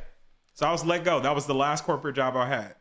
So 0.54 0.66
I 0.66 0.72
was 0.72 0.84
let 0.84 1.04
go. 1.04 1.20
That 1.20 1.34
was 1.34 1.46
the 1.46 1.54
last 1.54 1.84
corporate 1.84 2.16
job 2.16 2.36
I 2.36 2.46
had. 2.46 2.74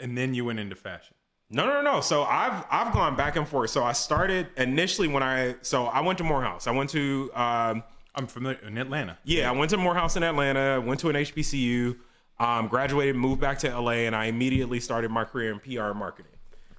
And 0.00 0.16
then 0.16 0.34
you 0.34 0.44
went 0.44 0.58
into 0.58 0.76
fashion. 0.76 1.14
No, 1.50 1.66
no, 1.66 1.80
no. 1.80 2.00
So 2.00 2.24
I've 2.24 2.64
I've 2.70 2.92
gone 2.92 3.16
back 3.16 3.36
and 3.36 3.48
forth. 3.48 3.70
So 3.70 3.82
I 3.82 3.92
started 3.92 4.48
initially 4.56 5.08
when 5.08 5.22
I 5.22 5.56
so 5.62 5.86
I 5.86 6.00
went 6.00 6.18
to 6.18 6.24
Morehouse. 6.24 6.66
I 6.66 6.72
went 6.72 6.90
to 6.90 7.30
um 7.34 7.82
I'm 8.14 8.26
familiar 8.26 8.58
in 8.66 8.76
Atlanta. 8.78 9.18
yeah, 9.24 9.48
I 9.48 9.52
went 9.52 9.70
to 9.70 9.76
Morehouse 9.76 10.16
in 10.16 10.22
Atlanta, 10.24 10.80
went 10.80 10.98
to 11.00 11.08
an 11.08 11.16
HBCU, 11.16 11.96
um, 12.40 12.66
graduated, 12.66 13.14
moved 13.16 13.40
back 13.40 13.60
to 13.60 13.80
LA, 13.80 14.06
and 14.08 14.16
I 14.16 14.24
immediately 14.26 14.80
started 14.80 15.10
my 15.10 15.24
career 15.24 15.52
in 15.52 15.60
PR 15.60 15.90
and 15.90 15.98
marketing. 15.98 16.32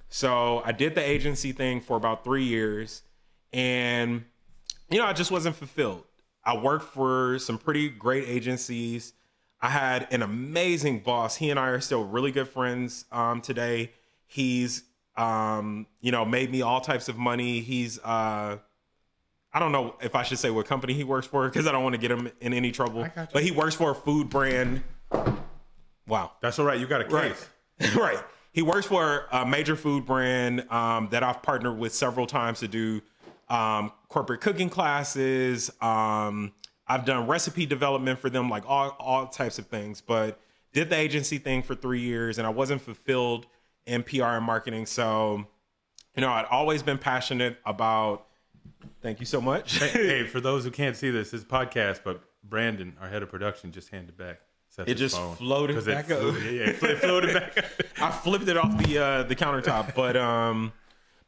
So 0.08 0.60
I 0.64 0.72
did 0.72 0.94
the 0.94 1.02
agency 1.08 1.52
thing 1.52 1.80
for 1.80 1.96
about 1.96 2.24
three 2.24 2.44
years, 2.44 3.02
and 3.52 4.24
you 4.90 4.98
know, 4.98 5.06
I 5.06 5.12
just 5.12 5.30
wasn't 5.30 5.56
fulfilled. 5.56 6.04
I 6.44 6.56
worked 6.56 6.86
for 6.92 7.38
some 7.38 7.58
pretty 7.58 7.88
great 7.88 8.28
agencies. 8.28 9.12
I 9.60 9.68
had 9.68 10.08
an 10.10 10.22
amazing 10.22 11.00
boss. 11.00 11.36
He 11.36 11.50
and 11.50 11.60
I 11.60 11.68
are 11.68 11.80
still 11.80 12.04
really 12.04 12.32
good 12.32 12.48
friends 12.48 13.04
um, 13.12 13.40
today. 13.40 13.92
He's, 14.26 14.84
um, 15.16 15.86
you 16.00 16.12
know, 16.12 16.24
made 16.24 16.50
me 16.50 16.62
all 16.62 16.80
types 16.80 17.08
of 17.08 17.18
money. 17.18 17.60
He's, 17.60 17.98
uh, 17.98 18.58
I 19.52 19.58
don't 19.58 19.72
know 19.72 19.96
if 20.00 20.14
I 20.14 20.22
should 20.22 20.38
say 20.38 20.50
what 20.50 20.66
company 20.66 20.94
he 20.94 21.04
works 21.04 21.26
for 21.26 21.48
because 21.48 21.66
I 21.66 21.72
don't 21.72 21.82
want 21.82 21.94
to 21.94 22.00
get 22.00 22.10
him 22.10 22.30
in 22.40 22.54
any 22.54 22.72
trouble. 22.72 23.06
But 23.32 23.42
he 23.42 23.50
works 23.50 23.74
for 23.74 23.90
a 23.90 23.94
food 23.94 24.30
brand. 24.30 24.82
Wow. 26.06 26.32
That's 26.40 26.58
all 26.58 26.64
right. 26.64 26.78
You 26.78 26.86
got 26.86 27.02
a 27.02 27.04
case. 27.04 27.46
Right. 27.80 27.94
right. 27.96 28.18
He 28.52 28.62
works 28.62 28.86
for 28.86 29.26
a 29.30 29.46
major 29.46 29.76
food 29.76 30.06
brand 30.06 30.68
um, 30.70 31.08
that 31.10 31.22
I've 31.22 31.42
partnered 31.42 31.78
with 31.78 31.94
several 31.94 32.26
times 32.26 32.60
to 32.60 32.68
do 32.68 33.02
um, 33.50 33.92
corporate 34.08 34.40
cooking 34.40 34.70
classes. 34.70 35.70
Um, 35.82 36.52
I've 36.86 37.04
done 37.04 37.26
recipe 37.26 37.66
development 37.66 38.18
for 38.18 38.30
them, 38.30 38.48
like 38.48 38.64
all, 38.66 38.96
all 38.98 39.26
types 39.26 39.58
of 39.58 39.66
things, 39.66 40.00
but 40.00 40.40
did 40.72 40.88
the 40.88 40.96
agency 40.96 41.38
thing 41.38 41.62
for 41.62 41.74
three 41.74 42.00
years 42.00 42.38
and 42.38 42.46
I 42.46 42.50
wasn't 42.50 42.80
fulfilled 42.80 43.46
in 43.86 44.02
PR 44.02 44.24
and 44.24 44.44
marketing. 44.44 44.86
So, 44.86 45.44
you 46.16 46.20
know, 46.20 46.30
I'd 46.30 46.46
always 46.46 46.82
been 46.82 46.98
passionate 46.98 47.58
about, 47.66 48.26
thank 49.02 49.20
you 49.20 49.26
so 49.26 49.40
much. 49.40 49.78
hey, 49.78 50.26
for 50.32 50.40
those 50.40 50.64
who 50.64 50.70
can't 50.70 50.96
see 50.96 51.10
this, 51.10 51.30
his 51.32 51.44
podcast, 51.44 52.00
but 52.04 52.22
Brandon, 52.42 52.96
our 53.00 53.08
head 53.08 53.22
of 53.22 53.28
production, 53.30 53.70
just 53.72 53.90
handed 53.90 54.16
back. 54.16 54.40
Seth's 54.68 54.90
It 54.90 54.94
just 54.94 55.16
phone. 55.16 55.34
floated 55.36 55.84
back 55.84 56.08
it 56.10 56.12
up. 56.12 56.34
Yeah, 56.42 56.50
yeah, 56.50 56.62
it 56.70 56.82
it 56.82 56.98
floated 56.98 57.34
back. 57.54 57.64
I 58.00 58.10
flipped 58.12 58.46
it 58.48 58.56
off 58.56 58.76
the 58.78 58.98
uh, 58.98 59.22
the 59.24 59.34
countertop, 59.34 59.94
but 59.96 60.16
um, 60.16 60.72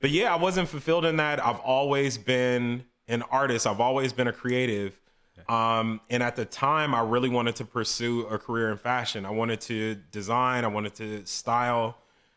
but 0.03 0.11
yeah, 0.11 0.33
I 0.33 0.37
wasn't 0.37 0.69
fulfilled 0.69 1.07
in 1.07 1.17
that. 1.17 1.43
I've 1.43 1.61
always 1.61 2.19
been 2.19 2.85
an 3.09 3.23
artist. 3.23 3.67
I've 3.67 3.81
always 3.81 4.13
been 4.13 4.29
a 4.29 4.33
creative. 4.33 5.01
Um, 5.49 6.01
and 6.11 6.23
at 6.23 6.37
the 6.37 6.45
time, 6.45 6.95
I 6.95 7.01
really 7.01 7.29
wanted 7.29 7.57
to 7.57 7.65
pursue 7.65 8.27
a 8.27 8.39
career 8.39 8.71
in 8.71 8.77
fashion. 8.77 9.25
I 9.25 9.31
wanted 9.31 9.61
to 9.63 9.95
design. 10.11 10.65
I 10.65 10.69
wanted 10.69 10.95
to 10.97 11.25
style. 11.27 11.97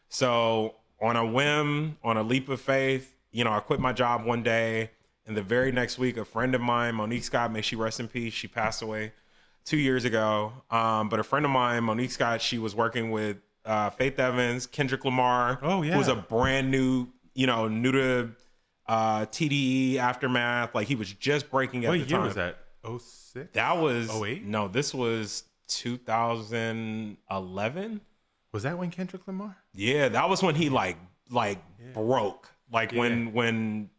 So 0.10 0.76
on 1.02 1.16
a 1.16 1.26
whim, 1.26 1.98
on 2.04 2.18
a 2.18 2.24
leap 2.24 2.50
of 2.50 2.62
faith, 2.62 3.16
you 3.32 3.44
know, 3.44 3.52
I 3.52 3.60
quit 3.60 3.80
my 3.80 3.92
job 3.94 4.26
one 4.26 4.44
day, 4.44 4.92
and 5.28 5.36
the 5.36 5.44
very 5.44 5.72
next 5.72 6.00
week, 6.00 6.18
a 6.18 6.24
friend 6.26 6.56
of 6.56 6.62
mine, 6.62 6.96
Monique 6.96 7.24
Scott, 7.24 7.52
may 7.52 7.62
she 7.62 7.76
rest 7.76 8.00
in 8.00 8.08
peace, 8.08 8.34
she 8.34 8.48
passed 8.48 8.82
away 8.82 9.12
two 9.66 9.78
years 9.78 10.06
ago. 10.06 10.54
Um, 10.72 11.10
but 11.10 11.20
a 11.20 11.24
friend 11.24 11.46
of 11.46 11.52
mine, 11.52 11.84
Monique 11.84 12.12
Scott, 12.12 12.42
she 12.42 12.58
was 12.58 12.76
working 12.76 13.12
with 13.12 13.38
uh, 13.66 13.90
Faith 13.90 14.20
Evans, 14.20 14.68
Kendrick 14.68 15.04
Lamar. 15.04 15.60
Oh, 15.62 15.82
yeah. 15.82 15.94
who 15.94 15.98
was 15.98 16.08
a 16.08 16.16
brand 16.16 16.72
new, 16.72 17.08
you 17.36 17.46
know, 17.46 17.68
new 17.68 17.92
to 17.92 18.30
uh, 18.88 19.26
TDE 19.28 19.98
aftermath. 19.98 20.74
Like 20.74 20.88
he 20.88 20.96
was 20.96 21.14
just 21.14 21.52
breaking 21.52 21.86
at 21.86 21.90
What 21.90 21.94
the 22.00 22.02
year 22.08 22.08
time. 22.18 22.26
was 22.26 22.36
that? 22.36 22.58
06? 22.84 23.50
That 23.54 23.78
was 23.78 24.10
08? 24.10 24.44
no, 24.46 24.68
this 24.68 24.92
was 24.94 25.44
2011. 25.68 28.02
Was 28.52 28.64
that 28.64 28.78
when 28.78 28.92
Kendrick 28.92 29.28
Lamar? 29.28 29.58
Yeah, 29.74 30.10
that 30.10 30.30
was 30.30 30.42
when 30.42 30.56
he 30.56 30.70
like 30.70 30.98
like 31.30 31.60
broke. 31.94 32.50
Like 32.72 32.92
when 32.94 33.34
when 33.34 33.90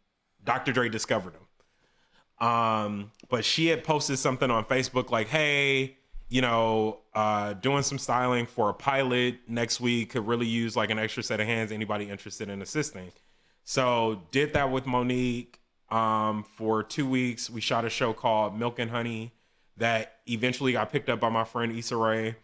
Dr. 0.45 0.73
Dre 0.73 0.89
discovered 0.89 1.35
him. 1.35 2.47
Um, 2.47 3.11
but 3.31 3.45
she 3.45 3.67
had 3.69 3.85
posted 3.85 4.19
something 4.19 4.51
on 4.51 4.65
Facebook 4.65 5.11
like, 5.11 5.29
"Hey, 5.29 5.97
you 6.29 6.41
know, 6.43 6.99
uh, 7.15 7.55
doing 7.55 7.83
some 7.83 7.99
styling 7.99 8.47
for 8.47 8.69
a 8.71 8.75
pilot 8.75 9.37
next 9.49 9.81
week. 9.81 10.11
Could 10.11 10.27
really 10.27 10.47
use 10.47 10.77
like 10.77 10.91
an 10.91 10.99
extra 10.99 11.23
set 11.23 11.41
of 11.41 11.47
hands. 11.47 11.73
Anybody 11.73 12.09
interested 12.09 12.49
in 12.49 12.63
assisting?" 12.63 13.11
So 13.69 14.23
did 14.31 14.53
that 14.55 14.71
with 14.71 14.87
Monique 14.87 15.59
um, 15.91 16.45
for 16.45 16.85
two 16.85 17.07
weeks. 17.09 17.51
We 17.51 17.61
shot 17.61 17.85
a 17.85 17.91
show 17.91 18.13
called 18.13 18.57
Milk 18.57 18.79
and 18.79 18.91
Honey 18.93 19.33
that 19.77 20.21
eventually 20.27 20.73
got 20.73 20.93
picked 20.93 21.09
up 21.09 21.19
by 21.21 21.29
my 21.31 21.43
friend 21.45 21.77
Issa 21.77 21.97
Rae. 21.97 22.37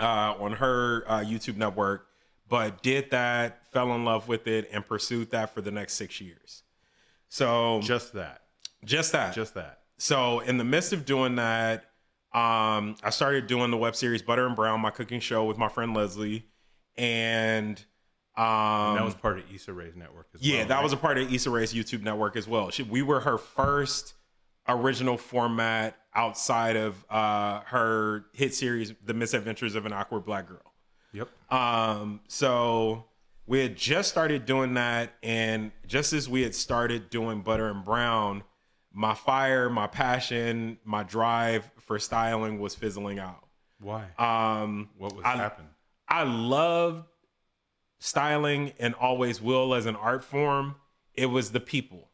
uh, 0.00 0.34
on 0.40 0.52
her 0.54 1.04
uh, 1.06 1.20
YouTube 1.20 1.56
network, 1.56 2.08
but 2.48 2.82
did 2.82 3.10
that, 3.12 3.64
fell 3.72 3.94
in 3.94 4.04
love 4.04 4.26
with 4.26 4.48
it, 4.48 4.68
and 4.72 4.84
pursued 4.84 5.30
that 5.30 5.54
for 5.54 5.60
the 5.60 5.70
next 5.70 5.92
six 5.94 6.20
years. 6.20 6.64
So 7.28 7.80
Just 7.82 8.12
that. 8.14 8.42
just 8.84 9.12
that, 9.12 9.32
Just 9.34 9.54
that. 9.54 9.82
so 9.98 10.40
in 10.40 10.58
the 10.58 10.64
midst 10.64 10.92
of 10.92 11.04
doing 11.04 11.36
that, 11.36 11.84
um, 12.34 12.96
I 13.04 13.10
started 13.10 13.46
doing 13.46 13.70
the 13.70 13.76
web 13.76 13.94
series 13.94 14.22
Butter 14.22 14.46
and 14.46 14.56
Brown, 14.56 14.80
my 14.80 14.90
cooking 14.90 15.20
show 15.20 15.44
with 15.44 15.56
my 15.56 15.68
friend 15.68 15.94
Leslie, 15.94 16.46
and 16.96 17.82
um, 18.36 18.94
that 18.96 19.04
was 19.04 19.14
part 19.14 19.38
of 19.38 19.44
Issa 19.52 19.72
Rae's 19.72 19.94
network 19.94 20.28
as 20.34 20.42
yeah, 20.42 20.58
well. 20.58 20.68
that 20.68 20.74
right? 20.76 20.82
was 20.82 20.92
a 20.92 20.96
part 20.96 21.18
of 21.18 21.32
Issa 21.32 21.50
Rae's 21.50 21.74
YouTube 21.74 22.02
network 22.02 22.36
as 22.36 22.48
well. 22.48 22.70
She, 22.70 22.82
we 22.82 23.02
were 23.02 23.20
her 23.20 23.36
first 23.38 24.14
original 24.68 25.18
format 25.18 25.96
outside 26.14 26.76
of 26.76 27.04
uh, 27.10 27.60
her 27.66 28.26
hit 28.32 28.54
series, 28.54 28.94
The 29.04 29.14
Misadventures 29.14 29.74
of 29.74 29.86
an 29.86 29.92
Awkward 29.92 30.24
Black 30.24 30.48
Girl. 30.48 30.72
Yep. 31.12 31.28
Um, 31.52 32.20
so 32.28 33.04
we 33.46 33.60
had 33.60 33.76
just 33.76 34.08
started 34.08 34.46
doing 34.46 34.74
that, 34.74 35.12
and 35.22 35.72
just 35.86 36.12
as 36.12 36.28
we 36.28 36.42
had 36.42 36.54
started 36.54 37.10
doing 37.10 37.42
Butter 37.42 37.68
and 37.68 37.84
Brown, 37.84 38.44
my 38.94 39.14
fire, 39.14 39.68
my 39.68 39.86
passion, 39.86 40.78
my 40.84 41.02
drive 41.02 41.70
for 41.78 41.98
styling 41.98 42.60
was 42.60 42.74
fizzling 42.74 43.18
out. 43.18 43.44
Why? 43.80 44.04
Um, 44.18 44.90
what 44.96 45.14
was 45.14 45.24
I- 45.24 45.36
happening? 45.36 45.68
I 46.08 46.24
loved 46.24 47.06
styling 48.02 48.72
and 48.80 48.94
always 48.94 49.40
will 49.40 49.74
as 49.74 49.86
an 49.86 49.94
art 49.94 50.24
form. 50.24 50.74
It 51.14 51.26
was 51.26 51.52
the 51.52 51.60
people. 51.60 52.08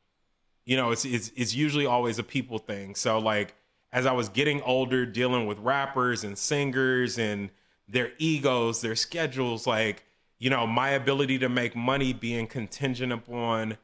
You 0.64 0.76
know, 0.76 0.90
it's 0.90 1.04
it's 1.04 1.32
it's 1.34 1.54
usually 1.54 1.86
always 1.86 2.18
a 2.18 2.22
people 2.22 2.58
thing. 2.58 2.94
So 2.94 3.18
like 3.18 3.54
as 3.90 4.04
I 4.04 4.12
was 4.12 4.28
getting 4.28 4.60
older, 4.62 5.06
dealing 5.06 5.46
with 5.46 5.58
rappers 5.58 6.24
and 6.24 6.36
singers 6.36 7.18
and 7.18 7.48
their 7.88 8.12
egos, 8.18 8.82
their 8.82 8.94
schedules, 8.94 9.66
like, 9.66 10.04
you 10.38 10.50
know, 10.50 10.66
my 10.66 10.90
ability 10.90 11.38
to 11.38 11.48
make 11.48 11.74
money 11.74 12.12
being 12.12 12.46
contingent 12.46 13.12
upon, 13.12 13.78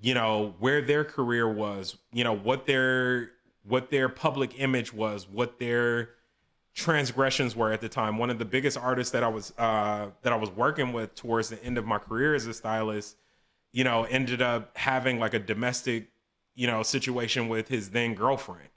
you 0.00 0.14
know, 0.14 0.54
where 0.60 0.80
their 0.80 1.02
career 1.04 1.52
was, 1.52 1.96
you 2.12 2.22
know, 2.22 2.34
what 2.34 2.66
their 2.66 3.32
what 3.64 3.90
their 3.90 4.08
public 4.08 4.60
image 4.60 4.94
was, 4.94 5.28
what 5.28 5.58
their 5.58 6.10
transgressions 6.78 7.56
were 7.56 7.72
at 7.72 7.80
the 7.80 7.88
time. 7.88 8.18
One 8.18 8.30
of 8.30 8.38
the 8.38 8.44
biggest 8.44 8.78
artists 8.78 9.12
that 9.12 9.24
I 9.24 9.28
was 9.28 9.52
uh, 9.58 10.10
that 10.22 10.32
I 10.32 10.36
was 10.36 10.48
working 10.50 10.92
with 10.92 11.14
towards 11.14 11.48
the 11.48 11.62
end 11.64 11.76
of 11.76 11.84
my 11.84 11.98
career 11.98 12.34
as 12.34 12.46
a 12.46 12.54
stylist, 12.54 13.16
you 13.72 13.82
know, 13.82 14.04
ended 14.04 14.40
up 14.40 14.76
having 14.78 15.18
like 15.18 15.34
a 15.34 15.40
domestic, 15.40 16.08
you 16.54 16.68
know, 16.68 16.82
situation 16.84 17.48
with 17.48 17.66
his 17.68 17.90
then 17.90 18.14
girlfriend. 18.14 18.68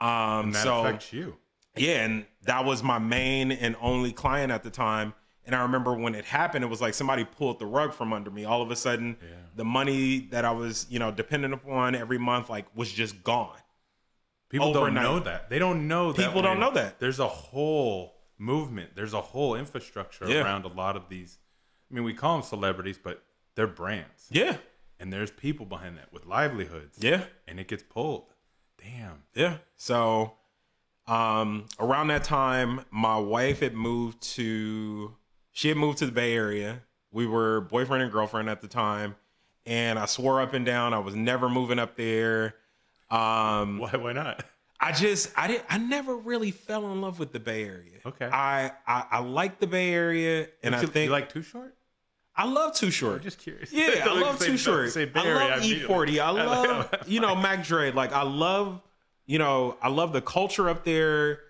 Um, 0.00 0.46
And 0.46 0.54
that 0.54 0.62
so 0.62 0.80
affects 0.86 1.12
you. 1.12 1.36
yeah, 1.76 2.04
and 2.04 2.24
that 2.44 2.64
was 2.64 2.82
my 2.82 2.98
main 2.98 3.50
and 3.50 3.76
only 3.80 4.12
client 4.12 4.52
at 4.52 4.62
the 4.62 4.70
time. 4.70 5.12
And 5.44 5.54
I 5.54 5.62
remember 5.62 5.92
when 5.94 6.14
it 6.14 6.24
happened, 6.26 6.64
it 6.64 6.68
was 6.68 6.80
like 6.80 6.94
somebody 6.94 7.24
pulled 7.24 7.58
the 7.58 7.66
rug 7.66 7.92
from 7.92 8.12
under 8.12 8.30
me. 8.30 8.44
All 8.44 8.62
of 8.62 8.70
a 8.70 8.76
sudden, 8.76 9.16
the 9.56 9.64
money 9.64 10.20
that 10.30 10.44
I 10.44 10.52
was, 10.52 10.86
you 10.88 11.00
know, 11.00 11.10
dependent 11.10 11.52
upon 11.54 11.96
every 11.96 12.18
month, 12.18 12.48
like, 12.48 12.66
was 12.76 12.92
just 12.92 13.24
gone. 13.24 13.56
People 14.50 14.76
overnight. 14.76 15.02
don't 15.02 15.12
know 15.14 15.18
that. 15.20 15.48
They 15.48 15.58
don't 15.58 15.88
know 15.88 16.12
that. 16.12 16.26
People 16.26 16.42
don't 16.42 16.60
know 16.60 16.72
that. 16.72 16.98
There's 17.00 17.18
a 17.20 17.26
whole 17.28 18.16
movement. 18.36 18.90
There's 18.94 19.14
a 19.14 19.20
whole 19.20 19.54
infrastructure 19.54 20.28
Yeah. 20.28 20.42
around 20.42 20.64
a 20.64 20.68
lot 20.68 20.96
of 20.96 21.08
these. 21.08 21.38
I 21.90 21.94
mean, 21.94 22.04
we 22.04 22.12
call 22.14 22.34
them 22.38 22.42
celebrities, 22.46 22.98
but 23.02 23.22
they're 23.54 23.66
brands. 23.66 24.26
Yeah, 24.30 24.56
And 24.98 25.12
there's 25.12 25.30
people 25.30 25.64
behind 25.66 25.96
that 25.98 26.12
with 26.12 26.26
livelihoods. 26.26 26.98
yeah. 27.00 27.24
And 27.48 27.58
it 27.58 27.68
gets 27.68 27.82
pulled. 27.82 28.32
Damn. 28.82 29.22
Yeah. 29.34 29.58
So 29.76 30.34
um 31.06 31.66
around 31.78 32.08
that 32.08 32.24
time, 32.24 32.84
my 32.90 33.18
wife 33.18 33.60
had 33.60 33.74
moved 33.74 34.20
to 34.34 35.16
she 35.52 35.68
had 35.68 35.76
moved 35.76 35.98
to 35.98 36.06
the 36.06 36.12
Bay 36.12 36.34
Area. 36.34 36.82
We 37.10 37.26
were 37.26 37.60
boyfriend 37.62 38.02
and 38.02 38.12
girlfriend 38.12 38.48
at 38.48 38.60
the 38.60 38.68
time. 38.68 39.16
And 39.66 39.98
I 39.98 40.06
swore 40.06 40.40
up 40.40 40.54
and 40.54 40.64
down 40.64 40.94
I 40.94 40.98
was 40.98 41.14
never 41.14 41.48
moving 41.48 41.78
up 41.78 41.96
there. 41.96 42.54
Um 43.10 43.78
Why? 43.78 43.90
Why 43.96 44.12
not? 44.12 44.44
I 44.80 44.92
just 44.92 45.30
I 45.36 45.46
didn't 45.48 45.64
I 45.68 45.78
never 45.78 46.16
really 46.16 46.50
fell 46.50 46.90
in 46.90 47.00
love 47.00 47.18
with 47.18 47.32
the 47.32 47.40
Bay 47.40 47.64
Area. 47.64 47.98
Okay. 48.06 48.26
I 48.26 48.72
I, 48.86 49.04
I 49.10 49.18
like 49.20 49.58
the 49.60 49.66
Bay 49.66 49.92
Area 49.92 50.48
and 50.62 50.74
I 50.74 50.80
think 50.80 51.06
you 51.06 51.10
like 51.10 51.32
Too 51.32 51.42
Short? 51.42 51.76
I 52.34 52.46
love 52.46 52.74
Too 52.74 52.90
Short. 52.90 53.16
I'm 53.16 53.22
just 53.22 53.38
curious. 53.38 53.72
Yeah, 53.72 54.06
I 54.08 54.18
love 54.18 54.38
Too 54.38 54.56
Short. 54.56 54.90
say 54.90 55.04
Bay 55.04 55.20
Area, 55.20 55.34
I 55.34 55.56
love. 55.56 55.62
E40. 55.62 56.18
I 56.18 56.30
love 56.30 56.94
you 57.06 57.20
know 57.20 57.36
Mac 57.36 57.64
Dre. 57.64 57.92
Like 57.92 58.12
I 58.12 58.22
love 58.22 58.80
you 59.26 59.38
know 59.38 59.76
I 59.82 59.88
love 59.88 60.12
the 60.12 60.22
culture 60.22 60.68
up 60.70 60.84
there. 60.84 61.40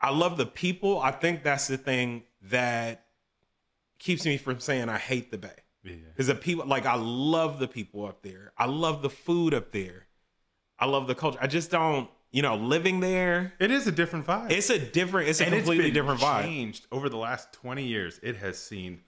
I 0.00 0.10
love 0.10 0.36
the 0.36 0.46
people. 0.46 1.00
I 1.00 1.12
think 1.12 1.44
that's 1.44 1.68
the 1.68 1.76
thing 1.76 2.24
that 2.50 3.04
keeps 4.00 4.24
me 4.24 4.36
from 4.36 4.58
saying 4.58 4.88
I 4.88 4.98
hate 4.98 5.30
the 5.30 5.38
Bay. 5.38 5.50
Yeah. 5.84 5.94
Is 6.16 6.26
the 6.26 6.34
people 6.34 6.66
like 6.66 6.86
I 6.86 6.96
love 6.96 7.60
the 7.60 7.68
people 7.68 8.04
up 8.06 8.22
there. 8.22 8.52
I 8.58 8.66
love 8.66 9.02
the 9.02 9.10
food 9.10 9.54
up 9.54 9.70
there. 9.70 10.06
I 10.82 10.86
love 10.86 11.06
the 11.06 11.14
culture. 11.14 11.38
I 11.40 11.46
just 11.46 11.70
don't 11.70 12.10
you 12.32 12.42
know 12.42 12.56
living 12.56 12.98
there. 12.98 13.52
It 13.60 13.70
is 13.70 13.86
a 13.86 13.92
different 13.92 14.26
vibe. 14.26 14.50
It's 14.50 14.68
a 14.68 14.80
different. 14.80 15.28
It's 15.28 15.40
a 15.40 15.44
and 15.44 15.54
it's 15.54 15.62
completely 15.62 15.92
been 15.92 15.94
different 15.94 16.20
vibe. 16.20 16.42
changed 16.42 16.86
over 16.90 17.08
the 17.08 17.16
last 17.16 17.52
20 17.52 17.84
years. 17.84 18.18
It 18.20 18.36
has 18.38 18.58
seen 18.58 19.00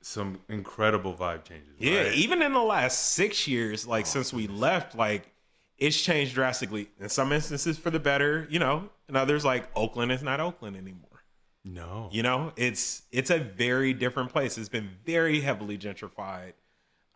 some 0.00 0.38
incredible 0.48 1.12
vibe 1.14 1.44
changes. 1.44 1.74
Yeah, 1.78 2.04
right? 2.04 2.14
even 2.14 2.40
in 2.40 2.54
the 2.54 2.62
last 2.62 3.10
six 3.10 3.46
years, 3.46 3.86
like 3.86 4.06
since 4.06 4.32
we 4.32 4.46
left, 4.46 4.94
like 4.94 5.30
it's 5.76 6.00
changed 6.00 6.34
drastically. 6.34 6.88
In 6.98 7.10
some 7.10 7.32
instances 7.32 7.76
for 7.76 7.90
the 7.90 8.00
better, 8.00 8.46
you 8.48 8.58
know, 8.58 8.88
and 9.08 9.16
others 9.16 9.44
like 9.44 9.68
Oakland 9.76 10.12
is 10.12 10.22
not 10.22 10.40
Oakland 10.40 10.74
anymore. 10.74 11.22
no. 11.66 12.08
You 12.12 12.22
know, 12.22 12.54
it's 12.56 13.02
it's 13.12 13.28
a 13.28 13.38
very 13.38 13.92
different 13.92 14.30
place. 14.30 14.56
It's 14.56 14.70
been 14.70 14.88
very 15.04 15.40
heavily 15.40 15.76
gentrified. 15.76 16.54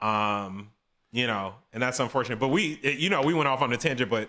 Um, 0.03 0.73
you 1.15 1.29
know, 1.29 1.55
and 1.73 1.81
that's 1.81 2.01
unfortunate. 2.01 2.41
But 2.41 2.49
we, 2.49 2.79
it- 2.83 2.99
you 2.99 3.09
know, 3.09 3.23
we 3.23 3.33
went 3.35 3.49
off 3.49 3.63
on 3.63 3.73
a 3.73 3.77
tangent. 3.77 4.11
But 4.11 4.29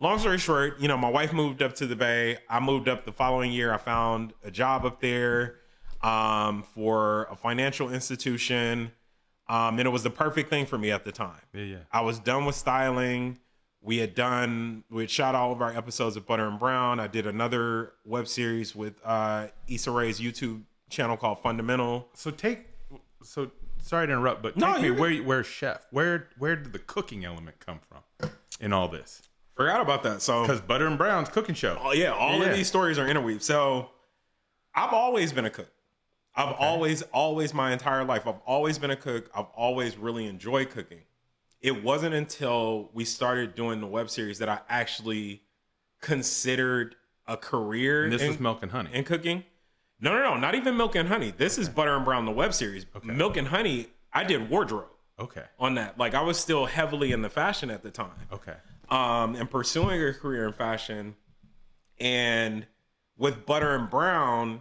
long 0.00 0.18
story 0.18 0.36
short, 0.38 0.80
you 0.80 0.88
know, 0.88 0.96
my 0.98 1.08
wife 1.08 1.32
moved 1.32 1.62
up 1.62 1.74
to 1.76 1.86
the 1.86 1.94
Bay. 1.96 2.38
I 2.50 2.58
moved 2.58 2.88
up 2.88 3.04
the 3.04 3.12
following 3.12 3.52
year. 3.52 3.72
I 3.72 3.76
found 3.78 4.32
a 4.42 4.50
job 4.50 4.84
up 4.84 5.00
there 5.00 5.56
um, 6.02 6.64
for 6.74 7.28
a 7.30 7.36
financial 7.36 7.92
institution, 7.94 8.90
um, 9.48 9.78
and 9.78 9.86
it 9.86 9.90
was 9.90 10.02
the 10.02 10.10
perfect 10.10 10.50
thing 10.50 10.66
for 10.66 10.76
me 10.76 10.90
at 10.90 11.04
the 11.04 11.12
time. 11.12 11.40
Yeah, 11.54 11.62
yeah. 11.62 11.76
I 11.92 12.00
was 12.00 12.18
done 12.18 12.44
with 12.46 12.56
styling. 12.56 13.38
We 13.80 13.98
had 13.98 14.14
done, 14.14 14.82
we 14.90 15.02
had 15.02 15.10
shot 15.10 15.34
all 15.34 15.52
of 15.52 15.60
our 15.62 15.70
episodes 15.76 16.16
of 16.16 16.26
Butter 16.26 16.46
and 16.48 16.58
Brown. 16.58 16.98
I 16.98 17.06
did 17.06 17.26
another 17.26 17.92
web 18.04 18.26
series 18.26 18.74
with 18.74 18.94
uh, 19.04 19.48
Issa 19.68 19.90
Rae's 19.90 20.18
YouTube 20.20 20.62
channel 20.90 21.16
called 21.16 21.42
Fundamental. 21.42 22.08
So 22.14 22.30
take. 22.30 22.66
So 23.22 23.50
sorry 23.84 24.06
to 24.06 24.12
interrupt, 24.12 24.42
but 24.42 24.56
No, 24.56 24.72
take 24.74 24.82
me 24.82 24.90
where 24.90 25.22
where 25.22 25.44
chef. 25.44 25.86
Where 25.90 26.28
where 26.38 26.56
did 26.56 26.72
the 26.72 26.78
cooking 26.78 27.24
element 27.24 27.60
come 27.60 27.80
from 27.80 28.30
in 28.60 28.72
all 28.72 28.88
this? 28.88 29.22
Forgot 29.56 29.80
about 29.80 30.02
that. 30.02 30.20
So, 30.20 30.42
Because 30.42 30.60
Butter 30.60 30.86
and 30.88 30.98
Brown's 30.98 31.28
cooking 31.28 31.54
show. 31.54 31.78
oh, 31.80 31.92
yeah, 31.92 32.10
all 32.12 32.38
Yeah. 32.40 32.46
of 32.46 32.56
these 32.56 32.66
stories 32.66 32.98
are 32.98 33.06
interweaved. 33.06 33.42
So, 33.42 33.90
I've 34.74 34.92
always 34.92 35.32
been 35.32 35.44
a 35.44 35.50
cook. 35.50 35.70
I've 36.34 36.56
always, 36.58 37.02
always, 37.12 37.54
my 37.54 37.72
entire 37.72 38.04
life, 38.04 38.26
I've 38.26 38.40
always 38.44 38.78
been 38.80 38.90
a 38.90 38.96
cook. 38.96 39.30
I've 39.32 39.46
always 39.54 39.96
really 39.96 40.26
enjoyed 40.26 40.70
cooking. 40.70 41.02
It 41.60 41.84
wasn't 41.84 42.16
until 42.16 42.90
we 42.92 43.04
started 43.04 43.54
doing 43.54 43.80
the 43.80 43.86
web 43.86 44.10
series 44.10 44.40
that 44.40 44.48
I 44.48 44.58
actually 44.68 45.42
considered 46.00 46.96
a 47.26 47.36
career 47.36 48.04
And 48.04 48.12
this 48.12 48.22
in, 48.22 48.28
was 48.28 48.40
Milk 48.40 48.62
and 48.62 48.72
Honey. 48.72 48.90
and 48.92 49.06
cooking. 49.06 49.44
No, 50.04 50.12
no, 50.12 50.22
no, 50.22 50.36
not 50.36 50.54
even 50.54 50.76
Milk 50.76 50.96
and 50.96 51.08
Honey. 51.08 51.32
This 51.34 51.56
is 51.56 51.66
Butter 51.66 51.96
and 51.96 52.04
Brown, 52.04 52.26
the 52.26 52.30
web 52.30 52.52
series. 52.52 52.84
Milk 53.02 53.38
and 53.38 53.48
Honey, 53.48 53.86
I 54.12 54.22
did 54.22 54.50
wardrobe 54.50 54.90
okay. 55.18 55.44
on 55.58 55.76
that. 55.76 55.96
Like 55.96 56.12
I 56.12 56.20
was 56.20 56.38
still 56.38 56.66
heavily 56.66 57.12
in 57.12 57.22
the 57.22 57.30
fashion 57.30 57.70
at 57.70 57.82
the 57.82 57.90
time 57.90 58.12
Okay. 58.30 58.52
um, 58.90 59.34
and 59.34 59.50
pursuing 59.50 60.02
a 60.02 60.12
career 60.12 60.46
in 60.46 60.52
fashion. 60.52 61.16
And 61.98 62.66
with 63.16 63.46
Butter 63.46 63.74
and 63.74 63.88
Brown, 63.88 64.60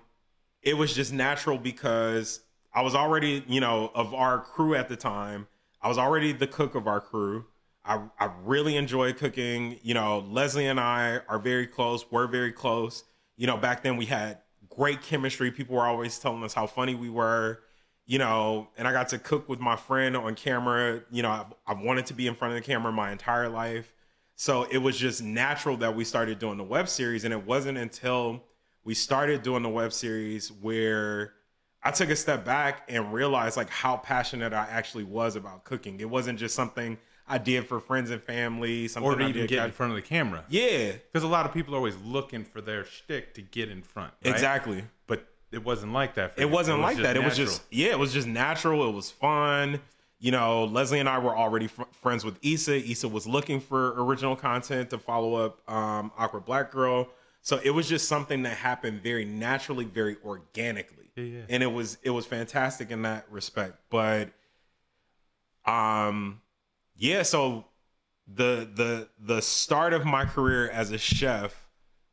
it 0.61 0.77
was 0.77 0.95
just 0.95 1.11
natural 1.11 1.57
because 1.57 2.39
I 2.73 2.81
was 2.81 2.95
already, 2.95 3.43
you 3.45 3.59
know, 3.59 3.91
of 3.93 4.13
our 4.13 4.39
crew 4.39 4.75
at 4.75 4.87
the 4.87 4.95
time. 4.95 5.47
I 5.81 5.89
was 5.89 5.97
already 5.97 6.31
the 6.31 6.47
cook 6.47 6.73
of 6.73 6.87
our 6.87 7.01
crew. 7.01 7.47
I, 7.83 8.01
I 8.17 8.31
really 8.45 8.77
enjoy 8.77 9.11
cooking. 9.11 9.77
You 9.83 9.93
know, 9.93 10.19
Leslie 10.19 10.67
and 10.67 10.79
I 10.79 11.19
are 11.27 11.37
very 11.37 11.67
close. 11.67 12.09
We're 12.09 12.27
very 12.27 12.53
close. 12.53 13.03
You 13.35 13.47
know, 13.47 13.57
back 13.57 13.83
then 13.83 13.97
we 13.97 14.05
had 14.05 14.37
great 14.75 15.01
chemistry. 15.01 15.51
People 15.51 15.75
were 15.75 15.85
always 15.85 16.17
telling 16.19 16.43
us 16.43 16.53
how 16.53 16.67
funny 16.67 16.95
we 16.95 17.09
were. 17.09 17.59
You 18.05 18.19
know, 18.19 18.67
and 18.77 18.85
I 18.85 18.91
got 18.91 19.09
to 19.09 19.17
cook 19.17 19.47
with 19.47 19.61
my 19.61 19.77
friend 19.77 20.17
on 20.17 20.35
camera. 20.35 21.03
You 21.09 21.23
know, 21.23 21.31
I've, 21.31 21.53
I've 21.65 21.79
wanted 21.79 22.05
to 22.07 22.13
be 22.13 22.27
in 22.27 22.35
front 22.35 22.53
of 22.53 22.61
the 22.61 22.65
camera 22.65 22.91
my 22.91 23.11
entire 23.11 23.47
life. 23.47 23.93
So 24.35 24.63
it 24.63 24.79
was 24.79 24.97
just 24.97 25.23
natural 25.23 25.77
that 25.77 25.95
we 25.95 26.03
started 26.03 26.39
doing 26.39 26.57
the 26.57 26.63
web 26.65 26.89
series. 26.89 27.23
And 27.23 27.33
it 27.33 27.45
wasn't 27.45 27.77
until 27.77 28.43
we 28.83 28.93
started 28.93 29.41
doing 29.41 29.63
the 29.63 29.69
web 29.69 29.93
series 29.93 30.51
where 30.51 31.33
I 31.81 31.91
took 31.91 32.09
a 32.09 32.15
step 32.15 32.43
back 32.43 32.83
and 32.89 33.13
realized 33.13 33.57
like 33.57 33.69
how 33.69 33.97
passionate 33.97 34.53
I 34.53 34.67
actually 34.69 35.03
was 35.03 35.35
about 35.35 35.63
cooking. 35.63 35.99
It 35.99 36.09
wasn't 36.09 36.39
just 36.39 36.55
something 36.55 36.97
I 37.27 37.37
did 37.37 37.67
for 37.67 37.79
friends 37.79 38.09
and 38.11 38.21
family, 38.21 38.87
something 38.87 39.09
Or 39.11 39.15
to 39.15 39.25
even 39.27 39.47
get 39.47 39.65
in 39.65 39.71
front 39.71 39.91
of 39.91 39.95
the 39.95 40.01
camera. 40.01 40.43
Yeah, 40.49 40.91
Because 41.11 41.23
a 41.23 41.27
lot 41.27 41.45
of 41.45 41.53
people 41.53 41.73
are 41.73 41.77
always 41.77 41.95
looking 41.97 42.43
for 42.43 42.59
their 42.61 42.83
shtick 42.83 43.33
to 43.35 43.41
get 43.41 43.69
in 43.69 43.81
front. 43.81 44.13
right? 44.23 44.31
exactly. 44.33 44.83
But 45.07 45.25
it 45.51 45.63
wasn't 45.63 45.93
like 45.93 46.15
that. 46.15 46.35
For 46.35 46.41
it 46.41 46.49
wasn't 46.49 46.79
was 46.79 46.95
like 46.95 47.03
that. 47.03 47.15
It 47.15 47.23
was 47.23 47.37
just 47.37 47.61
yeah, 47.71 47.91
it 47.91 47.99
was 47.99 48.11
just 48.13 48.27
natural. 48.27 48.87
It 48.89 48.93
was 48.93 49.09
fun. 49.09 49.79
You 50.19 50.31
know, 50.31 50.63
Leslie 50.65 50.99
and 50.99 51.09
I 51.09 51.19
were 51.19 51.35
already 51.35 51.67
fr- 51.67 51.83
friends 52.01 52.23
with 52.25 52.39
Issa. 52.41 52.89
Issa 52.89 53.07
was 53.09 53.27
looking 53.27 53.59
for 53.59 54.01
original 54.01 54.35
content 54.35 54.89
to 54.91 54.97
follow 54.97 55.35
up 55.35 55.69
um, 55.69 56.11
Awkward 56.17 56.45
Black 56.45 56.71
Girl. 56.71 57.09
So 57.41 57.59
it 57.61 57.71
was 57.71 57.89
just 57.89 58.07
something 58.07 58.43
that 58.43 58.55
happened 58.57 59.01
very 59.01 59.25
naturally, 59.25 59.83
very 59.83 60.15
organically. 60.23 61.11
Yeah, 61.15 61.23
yeah. 61.23 61.41
And 61.49 61.61
it 61.61 61.71
was 61.71 61.97
it 62.03 62.09
was 62.11 62.25
fantastic 62.25 62.89
in 62.89 63.01
that 63.01 63.25
respect. 63.29 63.77
But 63.89 64.29
um 65.65 66.41
yeah, 66.95 67.23
so 67.23 67.65
the 68.27 68.67
the 68.73 69.09
the 69.19 69.41
start 69.41 69.93
of 69.93 70.05
my 70.05 70.25
career 70.25 70.69
as 70.69 70.91
a 70.91 70.97
chef 70.97 71.67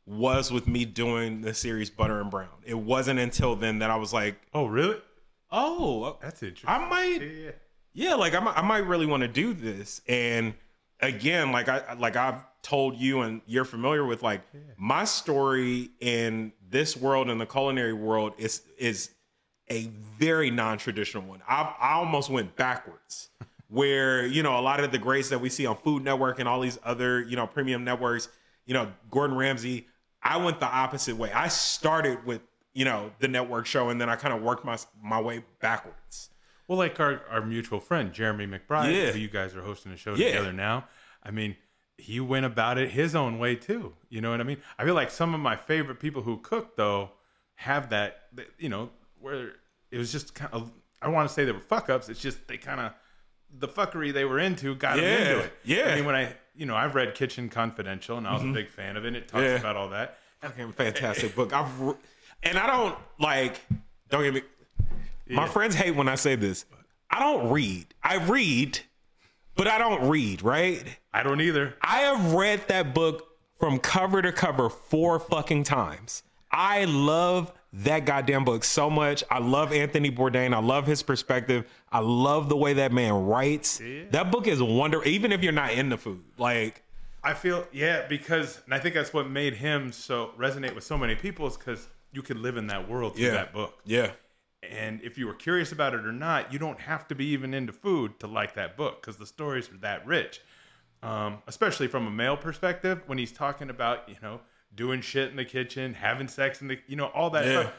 was 0.05 0.51
with 0.51 0.67
me 0.67 0.83
doing 0.83 1.41
the 1.41 1.53
series 1.53 1.89
Butter 1.89 2.19
and 2.19 2.29
Brown. 2.29 2.49
It 2.65 2.77
wasn't 2.77 3.19
until 3.19 3.55
then 3.55 3.79
that 3.79 3.89
I 3.91 3.95
was 3.95 4.11
like, 4.11 4.35
Oh, 4.53 4.65
really? 4.65 4.97
oh, 5.51 6.03
uh, 6.03 6.13
That's 6.21 6.41
interesting. 6.43 6.69
I 6.69 6.89
might, 6.89 7.21
yeah, 7.21 7.27
yeah. 7.27 7.51
yeah, 7.93 8.15
like 8.15 8.33
I 8.33 8.39
might, 8.39 8.57
I 8.57 8.61
might 8.61 8.85
really 8.87 9.05
want 9.05 9.21
to 9.21 9.27
do 9.27 9.53
this. 9.53 10.01
And 10.07 10.53
again, 10.99 11.51
like 11.51 11.69
I 11.69 11.93
like 11.93 12.15
I've 12.15 12.41
told 12.61 12.97
you 12.97 13.21
and 13.21 13.41
you're 13.45 13.65
familiar 13.65 14.05
with, 14.05 14.21
like 14.23 14.41
my 14.77 15.03
story 15.05 15.89
in 15.99 16.51
this 16.69 16.97
world 16.97 17.29
in 17.29 17.37
the 17.37 17.45
culinary 17.45 17.93
world 17.93 18.33
is 18.37 18.63
is 18.77 19.11
a 19.69 19.85
very 20.19 20.51
non-traditional 20.51 21.23
one. 21.23 21.41
I 21.47 21.73
I 21.79 21.91
almost 21.93 22.29
went 22.29 22.55
backwards. 22.55 23.29
Where 23.71 24.25
you 24.25 24.43
know 24.43 24.59
a 24.59 24.61
lot 24.61 24.83
of 24.83 24.91
the 24.91 24.97
greats 24.97 25.29
that 25.29 25.39
we 25.39 25.47
see 25.47 25.65
on 25.65 25.77
Food 25.77 26.03
Network 26.03 26.39
and 26.39 26.47
all 26.49 26.59
these 26.59 26.77
other 26.83 27.21
you 27.21 27.37
know 27.37 27.47
premium 27.47 27.85
networks, 27.85 28.27
you 28.65 28.73
know 28.73 28.91
Gordon 29.09 29.37
Ramsay. 29.37 29.87
I 30.21 30.35
went 30.37 30.59
the 30.59 30.67
opposite 30.67 31.15
way. 31.15 31.31
I 31.31 31.47
started 31.47 32.25
with 32.25 32.41
you 32.73 32.83
know 32.83 33.11
the 33.19 33.29
network 33.29 33.65
show, 33.65 33.87
and 33.89 33.99
then 34.01 34.09
I 34.09 34.17
kind 34.17 34.33
of 34.33 34.41
worked 34.41 34.65
my 34.65 34.77
my 35.01 35.21
way 35.21 35.45
backwards. 35.61 36.31
Well, 36.67 36.77
like 36.77 36.99
our, 36.99 37.21
our 37.29 37.45
mutual 37.45 37.79
friend 37.79 38.11
Jeremy 38.11 38.45
McBride, 38.45 38.93
Yeah. 38.93 39.11
who 39.11 39.19
you 39.19 39.29
guys 39.29 39.55
are 39.55 39.61
hosting 39.61 39.93
a 39.93 39.97
show 39.97 40.15
Yeah. 40.15 40.27
together 40.27 40.51
now. 40.53 40.85
I 41.23 41.31
mean, 41.31 41.55
he 41.97 42.19
went 42.19 42.45
about 42.45 42.77
it 42.77 42.91
his 42.91 43.15
own 43.15 43.39
way 43.39 43.55
too. 43.55 43.93
You 44.09 44.19
know 44.19 44.31
what 44.31 44.41
I 44.41 44.43
mean? 44.43 44.57
I 44.77 44.83
feel 44.83 44.95
like 44.95 45.11
some 45.11 45.33
of 45.33 45.39
my 45.39 45.55
favorite 45.55 45.99
people 46.01 46.23
who 46.23 46.37
cook 46.39 46.75
though 46.75 47.11
have 47.55 47.89
that. 47.91 48.23
You 48.59 48.67
know, 48.67 48.89
where 49.21 49.53
it 49.91 49.97
was 49.97 50.11
just 50.11 50.35
kind 50.35 50.53
of. 50.53 50.71
I 51.01 51.05
don't 51.05 51.15
want 51.15 51.29
to 51.29 51.33
say 51.33 51.45
they 51.45 51.51
were 51.53 51.59
fuck 51.61 51.89
ups. 51.89 52.09
It's 52.09 52.21
just 52.21 52.47
they 52.47 52.57
kind 52.57 52.79
of 52.81 52.91
the 53.57 53.67
fuckery 53.67 54.13
they 54.13 54.25
were 54.25 54.39
into 54.39 54.75
got 54.75 54.95
them 54.97 55.05
into 55.05 55.39
it. 55.39 55.53
yeah. 55.63 55.89
I 55.91 55.95
mean, 55.95 56.05
when 56.05 56.15
I 56.15 56.33
you 56.55 56.65
know 56.65 56.75
I've 56.75 56.95
read 56.95 57.15
Kitchen 57.15 57.49
Confidential 57.49 58.17
and 58.17 58.27
I 58.27 58.33
was 58.33 58.43
a 58.43 58.51
big 58.51 58.69
fan 58.69 58.97
of 58.97 59.05
it. 59.05 59.09
and 59.09 59.17
It 59.17 59.27
talks 59.27 59.43
Mm-hmm. 59.43 59.53
Yeah. 59.53 59.59
about 59.59 59.75
all 59.75 59.89
that. 59.89 60.17
Fucking 60.41 60.71
fantastic 60.73 61.35
book. 61.35 61.53
I've 61.53 61.79
re- 61.79 61.93
and 62.43 62.57
I 62.57 62.67
don't 62.67 62.95
like. 63.19 63.61
Don't 64.09 64.23
get 64.23 64.33
me. 64.33 64.41
My 65.29 65.47
friends 65.47 65.75
hate 65.75 65.91
when 65.95 66.07
I 66.09 66.15
say 66.15 66.35
this. 66.35 66.65
I 67.09 67.19
don't 67.19 67.51
read. 67.51 67.85
I 68.03 68.15
read, 68.25 68.79
but 69.55 69.67
I 69.67 69.77
don't 69.77 70.09
read. 70.09 70.41
Right? 70.41 70.83
I 71.13 71.23
don't 71.23 71.39
either. 71.41 71.75
I 71.81 71.99
have 71.99 72.33
read 72.33 72.67
that 72.69 72.93
book 72.95 73.27
from 73.59 73.77
cover 73.79 74.21
to 74.21 74.31
cover 74.31 74.69
four 74.69 75.19
fucking 75.19 75.63
times. 75.63 76.23
I 76.51 76.85
love 76.85 77.53
that 77.73 78.05
goddamn 78.05 78.43
book 78.43 78.63
so 78.63 78.89
much. 78.89 79.23
I 79.31 79.39
love 79.39 79.71
Anthony 79.71 80.11
Bourdain. 80.11 80.53
I 80.53 80.59
love 80.59 80.85
his 80.87 81.03
perspective. 81.03 81.65
I 81.91 81.99
love 81.99 82.49
the 82.49 82.57
way 82.57 82.73
that 82.73 82.91
man 82.91 83.13
writes. 83.13 83.81
That 84.11 84.31
book 84.31 84.47
is 84.47 84.61
wonderful, 84.61 85.07
Even 85.07 85.31
if 85.31 85.41
you're 85.43 85.53
not 85.53 85.71
into 85.71 85.97
food, 85.97 86.23
like 86.37 86.83
I 87.23 87.33
feel 87.33 87.65
yeah 87.71 88.07
because 88.07 88.59
and 88.65 88.73
I 88.73 88.79
think 88.79 88.95
that's 88.95 89.13
what 89.13 89.29
made 89.29 89.53
him 89.53 89.91
so 89.91 90.31
resonate 90.37 90.73
with 90.75 90.83
so 90.83 90.97
many 90.97 91.15
people 91.15 91.47
is 91.47 91.55
because 91.55 91.87
you 92.11 92.21
could 92.21 92.37
live 92.37 92.57
in 92.57 92.67
that 92.67 92.89
world 92.89 93.15
through 93.15 93.25
Yeah. 93.25 93.31
that 93.31 93.53
book. 93.53 93.79
yeah, 93.85 94.11
And 94.69 95.01
if 95.01 95.17
you 95.17 95.27
were 95.27 95.33
curious 95.33 95.71
about 95.71 95.93
it 95.93 96.05
or 96.05 96.11
not, 96.11 96.51
you 96.51 96.59
don't 96.59 96.79
have 96.81 97.07
to 97.07 97.15
be 97.15 97.25
even 97.27 97.53
into 97.53 97.71
food 97.71 98.19
to 98.19 98.27
like 98.27 98.55
that 98.55 98.75
book 98.75 98.99
because 99.01 99.15
the 99.17 99.25
stories 99.25 99.69
are 99.71 99.77
that 99.77 100.05
rich. 100.05 100.41
Um, 101.03 101.37
especially 101.47 101.87
from 101.87 102.05
a 102.05 102.11
male 102.11 102.35
perspective, 102.37 103.01
when 103.07 103.17
he's 103.17 103.31
talking 103.31 103.69
about 103.69 104.07
you 104.09 104.15
know 104.21 104.41
doing 104.73 105.01
shit 105.01 105.29
in 105.29 105.35
the 105.35 105.45
kitchen, 105.45 105.93
having 105.93 106.27
sex 106.27 106.61
in 106.61 106.67
the 106.67 106.79
you 106.87 106.95
know 106.95 107.07
all 107.07 107.29
that 107.31 107.45
Yeah. 107.45 107.61
stuff. 107.61 107.73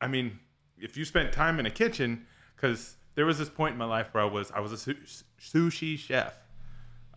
I 0.00 0.06
mean, 0.08 0.38
if 0.78 0.96
you 0.96 1.04
spent 1.04 1.32
time 1.32 1.58
in 1.60 1.66
a 1.66 1.70
kitchen, 1.70 2.26
because 2.56 2.96
there 3.14 3.26
was 3.26 3.38
this 3.38 3.48
point 3.50 3.72
in 3.72 3.78
my 3.78 3.84
life 3.84 4.08
where 4.12 4.22
I 4.22 4.26
was 4.26 4.50
I 4.52 4.60
was 4.60 4.72
a 4.72 4.78
su- 4.78 4.94
sushi 5.40 5.98
chef. 5.98 6.34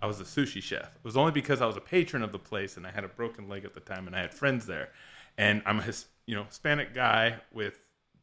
I 0.01 0.05
was 0.05 0.19
a 0.19 0.23
sushi 0.25 0.61
chef. 0.61 0.95
It 0.95 1.03
was 1.03 1.15
only 1.15 1.31
because 1.31 1.61
I 1.61 1.65
was 1.65 1.77
a 1.77 1.81
patron 1.81 2.23
of 2.23 2.31
the 2.33 2.39
place 2.39 2.75
and 2.75 2.85
I 2.85 2.91
had 2.91 3.05
a 3.05 3.07
broken 3.07 3.47
leg 3.47 3.63
at 3.63 3.73
the 3.73 3.79
time 3.79 4.05
and 4.07 4.15
I 4.15 4.19
had 4.19 4.33
friends 4.33 4.65
there. 4.65 4.89
And 5.37 5.61
I'm 5.65 5.79
a 5.79 5.83
his, 5.83 6.05
you 6.25 6.35
know 6.35 6.43
Hispanic 6.43 6.93
guy 6.93 7.37
with 7.53 7.75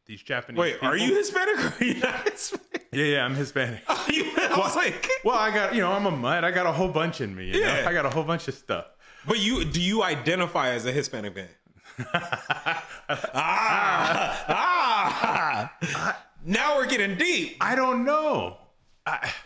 these 0.06 0.22
Japanese. 0.22 0.58
Wait, 0.58 0.82
are 0.82 0.96
you 0.96 1.14
Hispanic 1.16 1.58
or 1.64 1.74
are 1.80 1.84
you 1.84 1.94
not 2.00 2.28
Hispanic? 2.28 2.88
Yeah, 2.92 3.04
yeah, 3.04 3.24
I'm 3.24 3.34
Hispanic. 3.34 3.82
Oh, 3.88 4.54
I 4.54 4.58
was 4.58 4.74
like, 4.76 5.08
Well, 5.24 5.36
I 5.38 5.50
got 5.54 5.74
you 5.74 5.80
know 5.80 5.92
I'm 5.92 6.04
a 6.06 6.10
mutt. 6.10 6.44
I 6.44 6.50
got 6.50 6.66
a 6.66 6.72
whole 6.72 6.88
bunch 6.88 7.20
in 7.20 7.34
me. 7.34 7.46
You 7.46 7.60
Yeah. 7.60 7.82
know? 7.82 7.88
I 7.88 7.92
got 7.92 8.04
a 8.04 8.10
whole 8.10 8.24
bunch 8.24 8.48
of 8.48 8.54
stuff. 8.54 8.86
But 9.26 9.38
you 9.38 9.64
do 9.64 9.80
you 9.80 10.02
identify 10.02 10.70
as 10.70 10.86
a 10.86 10.92
Hispanic 10.92 11.34
man? 11.36 11.48
ah, 13.34 14.44
ah. 14.48 16.16
Now 16.44 16.76
we're 16.76 16.86
getting 16.86 17.16
deep. 17.16 17.56
I 17.60 17.74
don't 17.74 18.04
know. 18.04 18.56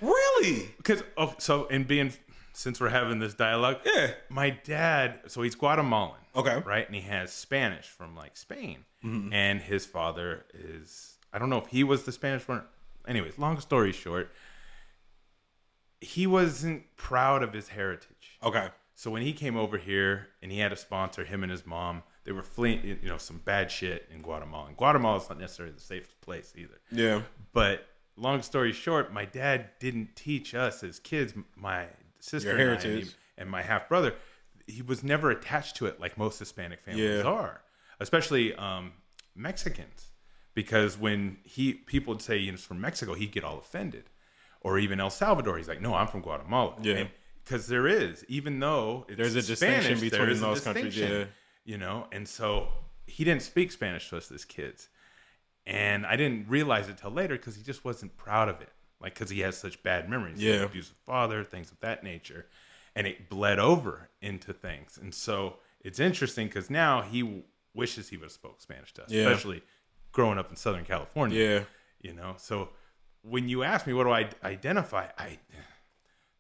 Really? 0.00 0.68
because 0.76 1.02
oh, 1.16 1.34
so 1.38 1.66
in 1.66 1.84
being 1.84 2.12
since 2.52 2.80
we're 2.80 2.90
having 2.90 3.18
this 3.18 3.34
dialogue, 3.34 3.78
Yeah. 3.84 4.10
my 4.28 4.50
dad. 4.50 5.20
So 5.28 5.42
he's 5.42 5.54
Guatemalan, 5.54 6.18
Okay. 6.36 6.62
right, 6.66 6.86
and 6.86 6.94
he 6.94 7.00
has 7.02 7.32
Spanish 7.32 7.86
from 7.86 8.14
like 8.14 8.36
Spain, 8.36 8.84
Mm-hmm. 9.04 9.32
and 9.32 9.60
his 9.60 9.84
father 9.86 10.44
is 10.54 11.16
I 11.32 11.38
don't 11.38 11.50
know 11.50 11.58
if 11.58 11.66
he 11.68 11.82
was 11.82 12.04
the 12.04 12.12
Spanish 12.12 12.46
one. 12.46 12.62
Anyways, 13.08 13.38
long 13.38 13.58
story 13.60 13.92
short, 13.92 14.30
he 16.00 16.26
wasn't 16.26 16.84
proud 16.96 17.42
of 17.42 17.52
his 17.52 17.68
heritage. 17.68 18.38
Okay. 18.42 18.68
So 18.94 19.10
when 19.10 19.22
he 19.22 19.32
came 19.32 19.56
over 19.56 19.76
here 19.76 20.28
and 20.42 20.52
he 20.52 20.58
had 20.60 20.72
a 20.72 20.76
sponsor, 20.76 21.24
him 21.24 21.42
and 21.42 21.50
his 21.50 21.66
mom, 21.66 22.02
they 22.24 22.32
were 22.32 22.42
fleeing, 22.42 22.84
you 23.02 23.08
know, 23.08 23.18
some 23.18 23.38
bad 23.44 23.70
shit 23.70 24.08
in 24.14 24.22
Guatemala. 24.22 24.68
And 24.68 24.76
Guatemala 24.76 25.18
is 25.18 25.28
not 25.28 25.38
necessarily 25.40 25.74
the 25.74 25.80
safest 25.80 26.20
place 26.20 26.52
either. 26.56 26.78
Yeah. 26.92 27.22
But 27.52 27.86
long 28.16 28.40
story 28.42 28.72
short, 28.72 29.12
my 29.12 29.24
dad 29.24 29.70
didn't 29.80 30.14
teach 30.14 30.54
us 30.54 30.84
as 30.84 31.00
kids, 31.00 31.34
my 31.56 31.86
sister 32.20 32.56
and, 32.56 32.70
I, 32.70 32.74
and, 32.74 33.02
he- 33.02 33.10
and 33.36 33.50
my 33.50 33.62
half 33.62 33.88
brother. 33.88 34.14
He 34.66 34.80
was 34.80 35.02
never 35.02 35.30
attached 35.30 35.76
to 35.76 35.86
it 35.86 36.00
like 36.00 36.16
most 36.16 36.38
Hispanic 36.38 36.80
families 36.82 37.04
Yeah. 37.24 37.30
are, 37.30 37.60
especially 38.00 38.54
um, 38.54 38.92
Mexicans. 39.34 40.10
Because 40.54 40.96
when 40.96 41.38
he 41.42 41.74
people 41.74 42.14
would 42.14 42.22
say 42.22 42.36
you 42.38 42.52
know, 42.52 42.56
from 42.58 42.80
Mexico, 42.80 43.14
he'd 43.14 43.32
get 43.32 43.42
all 43.42 43.58
offended, 43.58 44.04
or 44.60 44.78
even 44.78 45.00
El 45.00 45.10
Salvador. 45.10 45.56
He's 45.58 45.66
like, 45.68 45.80
no, 45.80 45.94
I'm 45.94 46.06
from 46.06 46.20
Guatemala. 46.22 46.76
Yeah. 46.80 47.08
Because 47.44 47.66
there 47.66 47.86
is, 47.86 48.24
even 48.28 48.58
though 48.60 49.04
it's 49.08 49.16
There's 49.18 49.34
a 49.36 49.42
distinction 49.42 49.96
Spanish, 49.96 50.10
there 50.10 50.20
between 50.26 50.40
those 50.40 50.60
countries, 50.62 50.96
yeah. 50.96 51.24
You 51.64 51.78
know, 51.78 52.06
and 52.12 52.26
so 52.28 52.68
he 53.06 53.24
didn't 53.24 53.42
speak 53.42 53.70
Spanish 53.72 54.08
to 54.10 54.16
us 54.16 54.30
as 54.32 54.44
kids 54.44 54.88
and 55.66 56.04
I 56.04 56.16
didn't 56.16 56.46
realize 56.48 56.88
it 56.88 56.98
till 56.98 57.10
later 57.10 57.36
because 57.36 57.56
he 57.56 57.62
just 57.62 57.84
wasn't 57.84 58.16
proud 58.18 58.48
of 58.50 58.60
it, 58.60 58.68
like 59.00 59.14
because 59.14 59.30
he 59.30 59.40
has 59.40 59.56
such 59.56 59.82
bad 59.82 60.08
memories, 60.10 60.42
Yeah. 60.42 60.56
an 60.56 60.64
abusive 60.64 60.96
father, 61.06 61.42
things 61.42 61.70
of 61.72 61.80
that 61.80 62.04
nature, 62.04 62.46
and 62.94 63.06
it 63.06 63.28
bled 63.30 63.58
over 63.58 64.10
into 64.20 64.52
things. 64.52 64.98
And 65.00 65.14
so 65.14 65.56
it's 65.80 65.98
interesting 65.98 66.48
because 66.48 66.68
now 66.68 67.00
he 67.02 67.22
w- 67.22 67.42
wishes 67.72 68.10
he 68.10 68.16
would 68.18 68.24
have 68.24 68.32
spoke 68.32 68.60
Spanish 68.60 68.92
to 68.94 69.04
us, 69.04 69.10
Yeah. 69.10 69.22
especially 69.22 69.62
growing 70.12 70.38
up 70.38 70.50
in 70.50 70.56
Southern 70.56 70.84
California. 70.84 71.38
Yeah. 71.42 71.64
you 72.00 72.12
know. 72.12 72.34
So 72.36 72.68
when 73.22 73.48
you 73.48 73.62
ask 73.62 73.86
me 73.86 73.94
what 73.94 74.04
do 74.04 74.10
I 74.10 74.28
identify, 74.44 75.08
I 75.16 75.38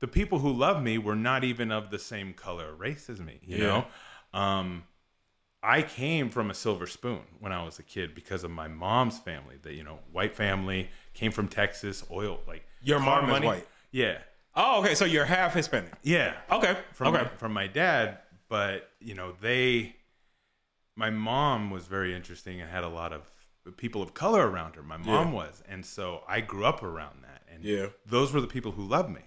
the 0.04 0.08
people 0.08 0.40
who 0.40 0.52
love 0.52 0.82
me 0.82 0.98
were 0.98 1.16
not 1.16 1.44
even 1.44 1.72
of 1.72 1.88
the 1.88 1.98
same 1.98 2.34
color 2.34 2.72
or 2.72 2.74
race 2.74 3.08
as 3.08 3.20
me. 3.20 3.40
You 3.42 3.56
Yeah. 3.56 3.66
know, 4.34 4.38
um, 4.38 4.84
I 5.62 5.80
came 5.80 6.28
from 6.28 6.50
a 6.50 6.54
silver 6.54 6.86
spoon 6.86 7.22
when 7.40 7.52
I 7.52 7.64
was 7.64 7.78
a 7.78 7.82
kid 7.82 8.14
because 8.14 8.44
of 8.44 8.50
my 8.50 8.68
mom's 8.68 9.18
family. 9.18 9.56
The 9.62 9.72
you 9.72 9.82
know 9.82 10.00
white 10.12 10.34
family 10.36 10.90
came 11.14 11.32
from 11.32 11.48
Texas, 11.48 12.04
oil 12.10 12.40
like 12.46 12.66
Your 12.82 13.00
mom 13.00 13.30
is 13.30 13.40
white? 13.40 13.66
Yeah, 13.92 14.18
Oh, 14.54 14.80
okay. 14.82 14.94
So 14.94 15.06
you're 15.06 15.24
half 15.24 15.54
Hispanic. 15.54 15.94
yeah. 16.02 16.34
Okay. 16.50 16.76
From 16.92 17.14
okay. 17.14 17.24
my, 17.24 17.28
from 17.38 17.52
my 17.54 17.66
dad, 17.66 18.18
but 18.50 18.90
you 19.00 19.14
know 19.14 19.32
they. 19.40 19.96
My 20.96 21.08
mom 21.08 21.70
was 21.70 21.86
very 21.86 22.14
interesting 22.14 22.60
and 22.60 22.70
had 22.70 22.84
a 22.84 22.88
lot 23.00 23.14
of 23.14 23.22
people 23.78 24.02
of 24.02 24.12
color 24.12 24.46
around 24.50 24.76
her. 24.76 24.82
My 24.82 24.98
mom 24.98 25.28
Yeah. 25.28 25.38
was, 25.40 25.62
and 25.66 25.86
so 25.86 26.24
I 26.28 26.42
grew 26.42 26.66
up 26.66 26.82
around 26.82 27.22
that. 27.22 27.42
And 27.50 27.64
Yeah. 27.64 27.86
those 28.04 28.34
were 28.34 28.42
the 28.42 28.46
people 28.56 28.72
who 28.72 28.84
loved 28.84 29.08
me. 29.08 29.22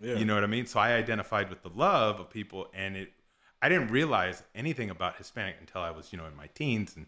Yeah. 0.00 0.14
You 0.16 0.24
know 0.24 0.34
what 0.34 0.44
I 0.44 0.48
mean? 0.48 0.66
So 0.66 0.78
I 0.80 0.92
identified 0.92 1.48
with 1.50 1.62
the 1.62 1.70
love 1.70 2.20
of 2.20 2.30
people, 2.30 2.68
and 2.74 2.96
it. 2.96 3.12
I 3.62 3.70
didn't 3.70 3.88
realize 3.88 4.42
anything 4.54 4.90
about 4.90 5.16
Hispanic 5.16 5.56
until 5.60 5.80
I 5.80 5.90
was, 5.90 6.12
you 6.12 6.18
know, 6.18 6.26
in 6.26 6.36
my 6.36 6.46
teens 6.48 6.94
and 6.94 7.06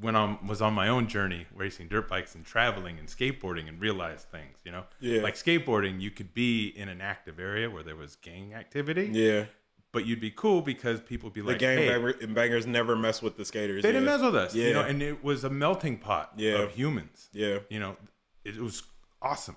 when 0.00 0.14
I 0.16 0.38
was 0.46 0.62
on 0.62 0.72
my 0.72 0.88
own 0.88 1.08
journey, 1.08 1.46
racing 1.54 1.88
dirt 1.88 2.08
bikes 2.08 2.34
and 2.36 2.44
traveling 2.44 2.98
and 2.98 3.08
skateboarding, 3.08 3.68
and 3.68 3.80
realized 3.80 4.28
things. 4.28 4.56
You 4.64 4.70
know, 4.72 4.84
Yeah. 5.00 5.20
like 5.22 5.34
skateboarding, 5.34 6.00
you 6.00 6.10
could 6.12 6.32
be 6.32 6.68
in 6.68 6.88
an 6.88 7.00
active 7.00 7.38
area 7.40 7.68
where 7.70 7.82
there 7.82 7.96
was 7.96 8.14
gang 8.16 8.54
activity, 8.54 9.08
Yeah. 9.12 9.46
but 9.92 10.06
you'd 10.06 10.20
be 10.20 10.30
cool 10.30 10.62
because 10.62 11.00
people 11.00 11.28
would 11.28 11.34
be 11.34 11.40
The 11.42 11.46
like, 11.48 11.58
gang 11.58 11.78
hey, 11.78 12.26
bangers 12.26 12.66
never 12.66 12.94
mess 12.96 13.20
with 13.20 13.36
the 13.36 13.44
skaters. 13.44 13.82
they 13.82 13.88
yeah. 13.88 13.92
didn't 13.94 14.06
mess 14.06 14.20
with 14.20 14.36
us, 14.36 14.54
Yeah. 14.54 14.66
you 14.68 14.74
know, 14.74 14.82
and 14.82 15.02
it 15.02 15.22
was 15.24 15.42
a 15.44 15.50
melting 15.50 15.98
pot 15.98 16.32
Yeah. 16.36 16.62
of 16.62 16.72
humans. 16.74 17.28
Yeah. 17.32 17.58
you 17.68 17.80
know, 17.80 17.96
it, 18.44 18.56
was 18.58 18.82
awesome. 19.20 19.56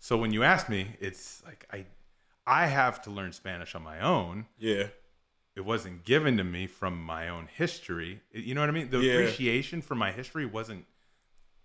So 0.00 0.16
when 0.16 0.32
you 0.32 0.42
ask 0.42 0.68
me, 0.68 0.96
it's 0.98 1.42
like 1.46 1.66
I, 1.72 1.84
I 2.46 2.66
have 2.66 3.02
to 3.02 3.10
learn 3.10 3.32
Spanish 3.32 3.74
on 3.74 3.82
my 3.82 4.00
own. 4.00 4.46
Yeah. 4.58 4.86
It 5.54 5.60
wasn't 5.64 6.04
given 6.04 6.38
to 6.38 6.44
me 6.44 6.66
from 6.66 7.00
my 7.04 7.28
own 7.28 7.48
history. 7.54 8.22
You 8.32 8.54
know 8.54 8.62
what 8.62 8.70
I 8.70 8.72
mean? 8.72 8.88
The 8.90 8.98
Yeah. 9.00 9.12
appreciation 9.12 9.82
for 9.82 9.94
my 9.94 10.10
history 10.10 10.46
wasn't, 10.46 10.86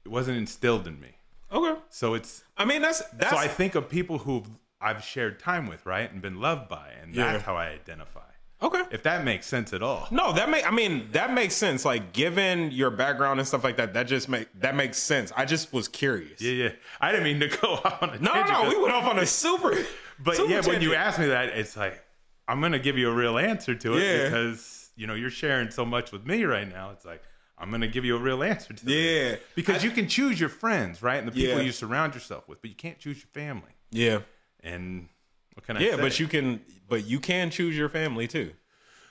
it 0.03 0.09
wasn't 0.09 0.37
instilled 0.37 0.85
in 0.85 0.99
me. 0.99 1.15
Okay. 1.51 1.79
So 1.89 2.13
it's 2.13 2.43
I 2.57 2.65
mean, 2.65 2.81
that's 2.81 3.01
that's. 3.11 3.31
so 3.31 3.37
I 3.37 3.47
think 3.47 3.75
of 3.75 3.87
people 3.89 4.17
who 4.17 4.43
I've 4.81 5.03
shared 5.03 5.39
time 5.39 5.67
with, 5.67 5.85
right, 5.85 6.11
and 6.11 6.21
been 6.21 6.41
loved 6.41 6.67
by, 6.67 6.91
and 7.01 7.15
that's 7.15 7.43
how 7.43 7.55
I 7.55 7.67
identify. 7.69 8.29
Okay. 8.65 8.83
If 8.91 9.03
that 9.03 9.23
makes 9.23 9.45
sense 9.45 9.73
at 9.73 9.81
all. 9.81 10.07
No, 10.11 10.33
that 10.33 10.49
make 10.49 10.65
I 10.67 10.71
mean 10.71 11.09
that 11.11 11.33
makes 11.33 11.55
sense. 11.55 11.85
Like 11.85 12.13
given 12.13 12.71
your 12.71 12.91
background 12.91 13.39
and 13.39 13.47
stuff 13.47 13.63
like 13.63 13.77
that, 13.77 13.93
that 13.93 14.07
just 14.07 14.27
make 14.29 14.47
that 14.59 14.75
makes 14.75 14.97
sense. 14.97 15.31
I 15.35 15.45
just 15.45 15.71
was 15.73 15.87
curious. 15.87 16.41
Yeah, 16.41 16.51
yeah. 16.51 16.69
I 16.99 17.11
didn't 17.11 17.23
mean 17.25 17.39
to 17.41 17.47
go 17.57 17.73
off 17.83 18.01
on 18.03 18.09
a 18.11 18.19
No, 18.19 18.33
tangent, 18.33 18.63
no, 18.63 18.69
we 18.69 18.77
went 18.81 18.93
off 18.93 19.05
on 19.05 19.19
a 19.19 19.25
super. 19.25 19.73
But 20.17 20.37
super 20.37 20.49
yeah, 20.49 20.61
when 20.61 20.81
you 20.81 20.95
ask 20.95 21.19
me 21.19 21.27
that, 21.27 21.49
it's 21.49 21.75
like 21.75 22.01
I'm 22.47 22.61
gonna 22.61 22.79
give 22.79 22.97
you 22.97 23.09
a 23.09 23.13
real 23.13 23.37
answer 23.37 23.75
to 23.75 23.97
it 23.97 24.01
Yeah. 24.03 24.23
because 24.25 24.89
you 24.95 25.07
know 25.07 25.13
you're 25.13 25.29
sharing 25.29 25.71
so 25.71 25.83
much 25.85 26.11
with 26.13 26.25
me 26.25 26.45
right 26.45 26.67
now. 26.67 26.91
It's 26.91 27.03
like 27.05 27.21
I'm 27.57 27.69
gonna 27.71 27.87
give 27.89 28.05
you 28.05 28.15
a 28.15 28.19
real 28.19 28.41
answer 28.43 28.73
to 28.73 28.85
Yeah. 28.85 28.95
this. 29.31 29.39
because 29.55 29.83
you 29.83 29.91
can 29.91 30.07
choose 30.07 30.39
your 30.39 30.49
friends, 30.49 31.01
right, 31.01 31.17
and 31.17 31.27
the 31.27 31.31
people 31.33 31.57
Yeah. 31.57 31.63
you 31.63 31.71
surround 31.71 32.13
yourself 32.13 32.47
with, 32.47 32.61
but 32.61 32.69
you 32.69 32.75
can't 32.77 32.97
choose 32.99 33.17
your 33.17 33.27
family. 33.43 33.71
yeah, 33.91 34.19
And 34.63 35.07
what 35.55 35.65
can 35.65 35.77
I 35.77 35.81
yeah, 35.81 35.95
say? 35.95 36.01
but 36.01 36.19
you 36.19 36.27
can, 36.27 36.61
but 36.87 37.05
you 37.05 37.19
can 37.19 37.49
choose 37.49 37.75
your 37.75 37.89
family 37.89 38.27
too. 38.27 38.51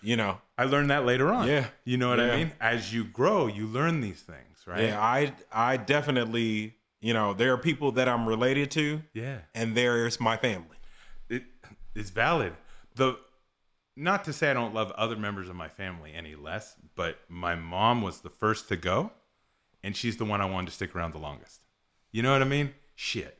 You 0.03 0.17
know. 0.17 0.39
I 0.57 0.65
learned 0.65 0.91
that 0.91 1.05
later 1.05 1.33
on. 1.33 1.49
Yeah. 1.49 1.67
you 1.85 1.97
know 1.97 2.11
what 2.11 2.19
Yeah. 2.21 2.33
I 2.33 2.37
mean. 2.37 2.53
As 2.61 2.93
you 2.95 3.05
grow, 3.05 3.47
you 3.49 3.67
learn 3.67 4.01
these 4.01 4.21
things, 4.23 4.59
right? 4.67 4.85
Yeah, 4.85 5.01
I 5.03 5.33
I 5.51 5.77
definitely, 5.79 6.77
you 7.01 7.13
know, 7.13 7.33
there 7.35 7.53
are 7.53 7.59
people 7.59 7.93
that 7.93 8.09
I'm 8.09 8.27
related 8.29 8.71
to, 8.73 9.03
yeah. 9.15 9.39
and 9.55 9.77
there's 9.77 10.21
my 10.21 10.37
family. 10.37 10.77
it 11.29 11.43
is 11.95 12.11
valid. 12.11 12.53
The 12.95 13.19
not 13.97 14.25
to 14.27 14.33
say 14.33 14.51
I 14.51 14.55
don't 14.55 14.75
love 14.75 14.91
other 14.93 15.17
members 15.17 15.49
of 15.49 15.57
my 15.57 15.69
family 15.69 16.13
any 16.15 16.35
less, 16.35 16.77
but 16.97 17.19
my 17.29 17.55
mom 17.55 18.03
was 18.03 18.21
the 18.21 18.31
first 18.31 18.69
to 18.69 18.77
go, 18.77 19.11
and 19.83 19.97
she's 19.97 20.17
the 20.19 20.25
one 20.25 20.41
I 20.41 20.45
wanted 20.47 20.67
to 20.67 20.73
stick 20.73 20.95
around 20.95 21.13
the 21.15 21.19
longest. 21.19 21.61
You 22.13 22.23
know 22.23 22.33
what 22.33 22.43
I 22.43 22.45
mean? 22.47 22.73
Shit, 22.95 23.39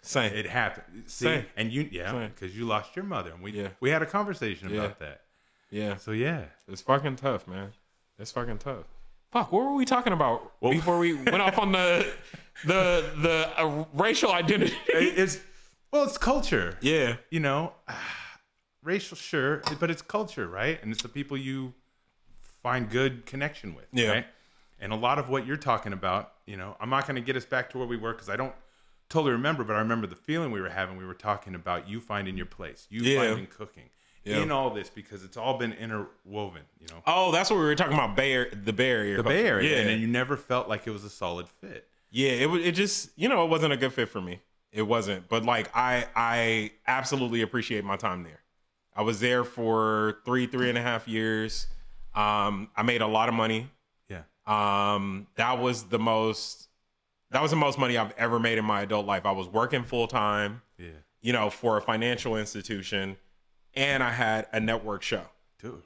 Same. 0.00 0.32
it 0.32 0.46
happened. 0.46 1.04
See, 1.06 1.24
Same. 1.24 1.46
and 1.56 1.72
you, 1.72 1.88
yeah, 1.90 2.28
because 2.28 2.56
you 2.56 2.64
lost 2.66 2.94
your 2.96 3.04
mother, 3.04 3.30
and 3.32 3.42
we 3.42 3.52
Yeah. 3.52 3.68
we 3.80 3.90
had 3.90 4.00
a 4.02 4.06
conversation 4.06 4.70
Yeah. 4.70 4.82
about 4.84 4.98
that. 5.00 5.22
yeah, 5.70 5.96
So 5.96 6.12
yeah, 6.12 6.44
it's 6.66 6.80
fucking 6.82 7.16
tough, 7.16 7.46
man. 7.46 7.72
It's 8.18 8.32
fucking 8.32 8.58
tough. 8.58 8.86
Fuck, 9.30 9.52
what 9.52 9.64
were 9.64 9.74
we 9.74 9.84
talking 9.84 10.12
about 10.14 10.52
Well- 10.60 10.72
before 10.72 10.98
we 10.98 11.12
went 11.14 11.42
off 11.42 11.58
on 11.58 11.72
the 11.72 12.10
the 12.64 13.10
the 13.22 13.52
uh, 13.60 13.84
racial 13.92 14.32
identity? 14.32 14.76
It- 14.86 15.18
it's 15.18 15.40
well, 15.90 16.04
it's 16.04 16.16
culture. 16.18 16.78
yeah, 16.80 17.16
you 17.30 17.40
know, 17.40 17.72
racial, 18.82 19.16
sure, 19.16 19.62
but 19.80 19.90
it's 19.90 20.02
culture, 20.02 20.46
right? 20.48 20.80
And 20.82 20.92
it's 20.92 21.02
the 21.02 21.08
people 21.08 21.36
you 21.36 21.74
find 22.62 22.88
good 22.90 23.26
connection 23.26 23.74
with, 23.74 23.86
Yeah. 23.92 24.08
right? 24.10 24.26
And 24.80 24.92
a 24.92 24.96
lot 24.96 25.18
of 25.18 25.28
what 25.28 25.44
you're 25.46 25.56
talking 25.56 25.92
about, 25.92 26.32
you 26.46 26.56
know, 26.56 26.76
I'm 26.80 26.88
not 26.90 27.06
going 27.06 27.16
to 27.16 27.20
get 27.20 27.36
us 27.36 27.44
back 27.44 27.70
to 27.70 27.78
where 27.78 27.86
we 27.86 27.96
were 27.96 28.12
because 28.12 28.28
I 28.28 28.36
don't 28.36 28.54
totally 29.08 29.32
remember, 29.32 29.64
but 29.64 29.76
I 29.76 29.80
remember 29.80 30.06
the 30.06 30.16
feeling 30.16 30.50
we 30.50 30.60
were 30.60 30.68
having. 30.68 30.96
We 30.96 31.04
were 31.06 31.14
talking 31.14 31.54
about 31.54 31.88
you 31.88 32.00
finding 32.00 32.36
your 32.36 32.46
place, 32.46 32.86
you 32.90 33.02
Yeah. 33.02 33.20
finding 33.28 33.46
cooking 33.46 33.90
Yeah. 34.24 34.38
in 34.42 34.50
all 34.50 34.70
this 34.70 34.90
because 34.90 35.24
it's 35.24 35.36
all 35.36 35.56
been 35.58 35.72
interwoven, 35.72 36.62
you 36.80 36.86
know, 36.88 37.02
Oh, 37.06 37.32
that's 37.32 37.48
what 37.50 37.56
we 37.56 37.64
were 37.64 37.74
talking 37.74 37.94
about. 37.94 38.18
Area, 38.18 38.54
the 38.54 38.82
Area. 38.82 39.22
the 39.22 39.30
Area, 39.30 39.82
Yeah, 39.84 39.90
and 39.90 40.00
you 40.00 40.06
never 40.06 40.36
felt 40.36 40.68
like 40.68 40.86
it 40.86 40.90
was 40.90 41.04
a 41.04 41.10
solid 41.10 41.48
fit. 41.48 41.88
yeah. 42.10 42.30
It 42.32 42.50
was. 42.50 42.64
It 42.64 42.72
just 42.72 43.10
you 43.16 43.28
know 43.28 43.44
it 43.44 43.48
wasn't 43.48 43.72
a 43.72 43.76
good 43.76 43.92
fit 43.92 44.08
for 44.08 44.20
me. 44.20 44.40
It 44.72 44.82
wasn't. 44.82 45.28
But 45.28 45.44
like 45.44 45.70
I 45.74 46.06
I 46.14 46.72
absolutely 46.86 47.40
appreciate 47.42 47.84
my 47.84 47.96
time 47.96 48.22
there. 48.24 48.40
I 48.94 49.02
was 49.02 49.20
there 49.20 49.44
for 49.44 50.18
three 50.24 50.46
three 50.46 50.68
and 50.68 50.76
a 50.76 50.82
half 50.82 51.06
years. 51.08 51.66
Um, 52.14 52.68
I 52.76 52.82
made 52.82 53.00
a 53.00 53.06
lot 53.06 53.28
of 53.28 53.34
money. 53.34 53.70
Yeah, 54.08 54.22
Um, 54.46 55.26
that 55.36 55.58
was 55.58 55.84
the 55.84 55.98
most. 55.98 56.67
That 57.30 57.42
was 57.42 57.50
the 57.50 57.56
most 57.56 57.78
money 57.78 57.98
I've 57.98 58.14
ever 58.16 58.38
made 58.38 58.58
in 58.58 58.64
my 58.64 58.82
adult 58.82 59.06
life. 59.06 59.26
I 59.26 59.32
was 59.32 59.48
working 59.48 59.84
full 59.84 60.06
time. 60.06 60.62
yeah, 60.78 60.88
You 61.20 61.32
know, 61.32 61.50
for 61.50 61.76
a 61.76 61.82
financial 61.82 62.36
institution, 62.36 63.16
and 63.74 64.02
I 64.02 64.10
had 64.10 64.46
a 64.52 64.60
network 64.60 65.02
show. 65.02 65.24
dude, 65.60 65.82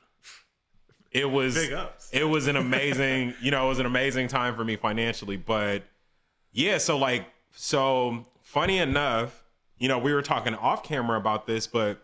It 1.10 1.30
was 1.30 1.54
Big 1.54 1.72
ups. 1.72 2.10
It 2.12 2.24
was 2.24 2.46
an 2.46 2.56
amazing, 2.56 3.34
you 3.42 3.50
know, 3.50 3.66
it 3.66 3.68
was 3.68 3.78
an 3.80 3.86
amazing 3.86 4.28
time 4.28 4.54
for 4.54 4.64
me 4.64 4.76
financially. 4.76 5.36
But 5.36 5.82
yeah, 6.52 6.78
so 6.78 6.96
like, 6.96 7.26
so 7.54 8.26
funny 8.40 8.78
enough, 8.78 9.44
you 9.78 9.88
know, 9.88 9.98
we 9.98 10.14
were 10.14 10.22
talking 10.22 10.54
off 10.54 10.84
camera 10.84 11.18
about 11.18 11.46
this, 11.46 11.66
but 11.66 12.00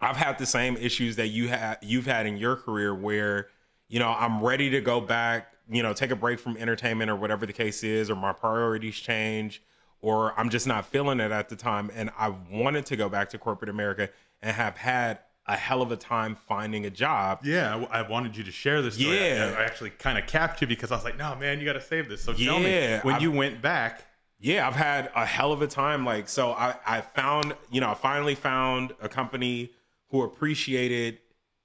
I've 0.00 0.16
had 0.16 0.38
the 0.38 0.46
same 0.46 0.76
issues 0.76 1.16
that 1.16 1.28
you 1.28 1.48
had 1.48 1.78
you've 1.82 2.06
had 2.06 2.26
in 2.26 2.36
your 2.36 2.56
career 2.56 2.94
where, 2.94 3.48
you 3.88 3.98
know, 3.98 4.08
I'm 4.08 4.42
ready 4.42 4.70
to 4.70 4.80
go 4.80 5.00
back, 5.00 5.52
you 5.70 5.82
know, 5.82 5.92
take 5.92 6.10
a 6.10 6.16
break 6.16 6.38
from 6.40 6.56
entertainment 6.56 7.10
or 7.10 7.16
whatever 7.16 7.46
the 7.46 7.52
case 7.52 7.82
is, 7.84 8.10
or 8.10 8.16
my 8.16 8.32
priorities 8.32 8.96
change, 8.96 9.62
or 10.00 10.38
I'm 10.38 10.50
just 10.50 10.66
not 10.66 10.84
feeling 10.86 11.20
it 11.20 11.30
at 11.30 11.48
the 11.48 11.56
time. 11.56 11.90
And 11.94 12.10
I 12.18 12.34
wanted 12.50 12.86
to 12.86 12.96
go 12.96 13.08
back 13.08 13.28
to 13.30 13.38
corporate 13.38 13.68
America 13.70 14.08
and 14.42 14.54
have 14.56 14.76
had 14.76 15.18
a 15.46 15.56
hell 15.56 15.82
of 15.82 15.90
a 15.90 15.96
time 15.96 16.36
finding 16.48 16.86
a 16.86 16.90
job. 16.90 17.40
yeah. 17.44 17.84
I, 17.90 18.00
I 18.00 18.08
wanted 18.08 18.36
you 18.36 18.44
to 18.44 18.52
share 18.52 18.82
this. 18.82 18.94
Story. 18.94 19.16
Yeah. 19.18 19.52
I, 19.56 19.62
I 19.62 19.64
actually 19.64 19.90
kind 19.90 20.16
of 20.18 20.26
capped 20.26 20.60
you 20.60 20.66
because 20.66 20.92
I 20.92 20.94
was 20.96 21.04
like, 21.04 21.16
no, 21.16 21.34
man, 21.36 21.58
you 21.58 21.64
got 21.64 21.72
to 21.74 21.80
save 21.80 22.08
this. 22.08 22.22
So 22.22 22.32
tell 22.32 22.58
me 22.60 22.70
Yeah, 22.70 23.00
when 23.02 23.16
I've- 23.16 23.24
you 23.24 23.32
went 23.32 23.60
back. 23.62 24.04
yeah 24.42 24.66
i've 24.66 24.74
had 24.76 25.10
a 25.14 25.26
hell 25.26 25.52
of 25.52 25.60
a 25.60 25.66
time 25.66 26.02
like 26.06 26.26
so 26.26 26.52
i 26.52 26.74
i 26.86 27.02
found 27.02 27.52
you 27.70 27.78
know 27.78 27.90
i 27.90 27.94
finally 27.94 28.34
found 28.34 28.90
a 29.02 29.08
company 29.08 29.70
who 30.08 30.22
appreciated 30.22 31.18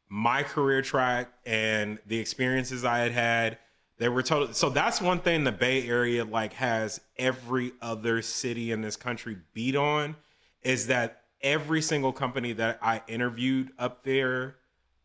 my 0.10 0.44
career 0.44 0.82
track 0.82 1.30
and 1.46 2.00
the 2.06 2.18
experiences 2.20 2.84
i 2.84 2.98
had 3.00 3.14
had 3.14 3.58
they 3.98 4.10
were 4.10 4.22
total 4.24 4.54
so 4.54 4.70
that's 4.70 5.02
one 5.02 5.20
thing 5.20 5.44
the 5.44 5.52
bay 5.52 5.88
area 5.88 6.24
like 6.26 6.54
has 6.54 7.02
every 7.18 7.72
other 7.82 8.22
city 8.22 8.72
in 8.72 8.82
this 8.82 8.96
country 8.96 9.38
beat 9.54 9.76
on 9.76 10.16
is 10.62 10.88
that 10.88 11.22
every 11.42 11.82
single 11.82 12.12
company 12.12 12.54
that 12.54 12.80
i 12.82 13.02
interviewed 13.08 13.72
up 13.80 14.04
there 14.04 14.56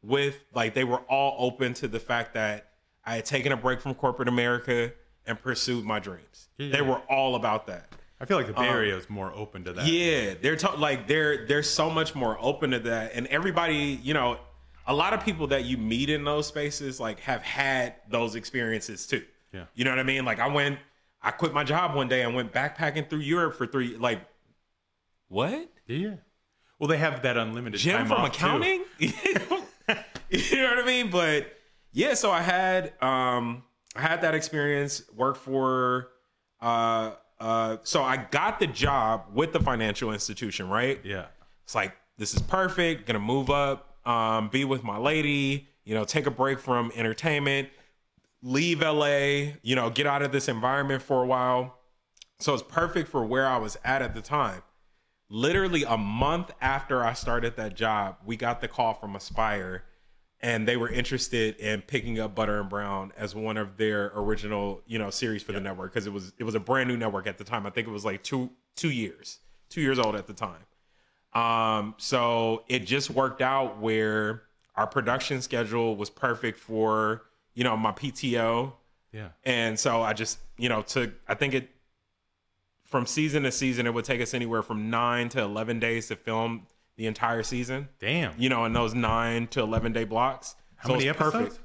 with 0.03 0.37
like 0.55 0.75
they 0.75 0.85
were 0.85 1.01
all 1.09 1.37
open 1.39 1.75
to 1.75 1.87
the 1.89 2.01
fact 2.01 2.35
that 2.35 2.69
i 3.05 3.17
had 3.17 3.25
taken 3.25 3.53
a 3.53 3.57
break 3.57 3.81
from 3.81 3.95
corporate 3.95 4.29
america 4.29 4.93
and 5.27 5.41
pursued 5.41 5.85
my 5.85 5.99
dreams. 5.99 6.49
They 6.59 6.83
were 6.83 7.01
all 7.09 7.37
about 7.37 7.67
that. 7.69 7.89
I 8.21 8.27
feel 8.27 8.37
like 8.37 8.49
the 8.49 8.53
Bay 8.53 8.69
Area 8.69 8.97
is 8.97 9.09
more 9.09 9.33
open 9.33 9.65
to 9.65 9.73
that. 9.73 9.83
Um, 9.83 9.89
yeah, 9.91 10.35
they're 10.41 10.57
to- 10.57 10.77
like 10.77 11.07
they're 11.07 11.47
they're 11.47 11.63
so 11.63 11.89
much 11.89 12.15
more 12.15 12.37
open 12.41 12.73
to 12.73 12.81
that, 12.81 13.13
and 13.15 13.27
everybody, 13.29 13.99
you 14.03 14.13
know, 14.13 14.39
a 14.87 14.95
lot 14.95 15.13
of 15.13 15.25
people 15.25 15.47
that 15.49 15.65
you 15.65 15.77
meet 15.77 16.11
in 16.11 16.25
those 16.25 16.47
spaces 16.47 16.99
like 16.99 17.21
have 17.21 17.43
had 17.43 17.95
those 18.09 18.35
experiences 18.35 19.07
too. 19.07 19.25
Yeah. 19.53 19.65
you 19.75 19.85
know 19.85 19.91
what 19.91 19.99
I 19.99 20.05
mean. 20.05 20.25
Like 20.25 20.39
I 20.39 20.49
went, 20.49 20.79
I 21.23 21.31
quit 21.31 21.53
my 21.53 21.65
job 21.65 21.95
one 21.95 22.09
day 22.09 22.23
and 22.23 22.35
went 22.35 22.53
backpacking 22.53 23.09
through 23.09 23.21
Europe 23.21 23.57
for 23.57 23.67
three. 23.67 23.97
Like, 23.97 24.21
what? 25.29 25.69
Yeah. 25.87 26.15
Well, 26.79 26.89
they 26.89 26.97
have 26.97 27.23
that 27.23 27.37
unlimited 27.37 27.79
Jim 27.79 27.99
time 27.99 28.07
from 28.07 28.25
accounting? 28.25 28.85
you 28.99 29.13
know 29.19 30.69
what 30.69 30.79
I 30.79 30.85
mean? 30.87 31.11
But 31.11 31.53
yeah, 31.93 32.15
so 32.15 32.31
I 32.31 32.41
had 32.41 32.95
um 33.03 33.65
I 33.95 34.01
had 34.01 34.23
that 34.23 34.35
experience, 34.35 35.03
worked 35.15 35.39
for 35.39 36.09
uh 36.61 37.13
uh 37.39 37.77
so 37.83 38.03
I 38.03 38.17
got 38.17 38.61
the 38.61 38.67
job 38.67 39.27
with 39.35 39.53
the 39.53 39.61
financial 39.61 40.13
institution, 40.13 40.69
right? 40.69 41.01
Yeah. 41.05 41.27
It's 41.65 41.75
like 41.75 41.95
this 42.17 42.35
is 42.35 42.41
perfect, 42.43 43.07
gonna 43.07 43.19
move 43.19 43.51
up, 43.51 43.90
um, 44.11 44.49
be 44.49 44.65
with 44.65 44.83
my 44.83 44.99
lady, 44.99 45.69
you 45.85 45.95
know, 45.95 46.05
take 46.05 46.27
a 46.27 46.31
break 46.31 46.59
from 46.59 46.93
entertainment, 46.95 47.69
leave 48.43 48.81
LA, 48.81 49.53
you 49.63 49.77
know, 49.77 49.91
get 49.91 50.07
out 50.07 50.23
of 50.23 50.33
this 50.33 50.49
environment 50.49 51.03
for 51.03 51.23
a 51.23 51.27
while. 51.27 51.79
So 52.39 52.55
it's 52.55 52.63
perfect 52.63 53.09
for 53.09 53.25
where 53.25 53.47
I 53.47 53.59
was 53.59 53.77
at 53.85 54.03
at 54.03 54.15
the 54.15 54.23
time 54.23 54.63
literally 55.31 55.85
a 55.85 55.97
month 55.97 56.51
after 56.61 57.05
I 57.05 57.15
started 57.15 57.57
that 57.57 57.75
job, 57.75 58.17
we 58.27 58.37
got 58.37 58.61
the 58.61 58.69
call 58.69 58.95
from 58.95 59.17
Aspire 59.17 59.85
and 60.43 60.67
they 60.67 60.77
were 60.77 60.89
interested 60.89 61.57
in 61.57 61.83
picking 61.83 62.19
up 62.19 62.35
Butter 62.35 62.61
and 62.61 62.69
Brown 62.69 63.13
as 63.17 63.35
one 63.35 63.57
of 63.57 63.77
their 63.77 64.11
original, 64.15 64.83
you 64.87 64.99
know, 64.99 65.11
series 65.11 65.43
for 65.43 65.53
the 65.53 65.61
network 65.61 65.93
because 65.93 66.07
it 66.07 66.13
was 66.13 66.33
it 66.39 66.45
was 66.45 66.55
a 66.55 66.61
brand 66.61 66.89
new 66.89 66.97
network 66.97 67.27
at 67.27 67.39
the 67.39 67.45
time. 67.45 67.67
I 67.67 67.71
think 67.71 67.87
it 67.87 67.91
was 67.91 68.05
like 68.05 68.23
2 68.23 68.51
2 68.77 68.91
years. 68.91 69.39
2 69.69 69.81
years 69.81 69.99
old 69.99 70.17
at 70.17 70.27
the 70.27 70.33
time. 70.33 70.65
Um 71.33 71.95
so 71.99 72.65
it 72.69 72.81
just 72.81 73.11
worked 73.11 73.41
out 73.43 73.79
where 73.81 74.43
our 74.75 74.87
production 74.87 75.43
schedule 75.43 75.97
was 75.97 76.11
perfect 76.11 76.59
for, 76.59 77.23
you 77.55 77.65
know, 77.65 77.77
my 77.77 77.93
PTO 77.93 78.73
Yeah. 79.13 79.29
and 79.45 79.79
so 79.79 80.03
I 80.03 80.13
just, 80.13 80.39
you 80.59 80.69
know, 80.69 80.83
took 80.83 81.13
I 81.29 81.35
think 81.35 81.55
it 81.55 81.69
from 82.85 83.07
season 83.07 83.45
to 83.45 83.53
season 83.53 83.87
it 83.87 83.95
would 83.95 84.05
take 84.05 84.21
us 84.21 84.35
anywhere 84.35 84.63
from 84.63 84.91
9 84.91 85.29
to 85.31 85.41
11 85.43 85.79
days 85.79 86.09
to 86.09 86.17
film 86.17 86.67
the 86.97 87.07
entire 87.07 87.43
season. 87.43 87.89
Damn. 87.99 88.35
You 88.39 88.49
know, 88.51 88.65
in 88.67 88.73
those 88.75 88.93
nine 88.95 89.47
to 89.49 89.61
eleven 89.61 89.93
day 89.93 90.05
blocks. 90.05 90.55
How 90.77 90.89
So 90.89 90.95
many 90.97 91.09
episodes? 91.09 91.59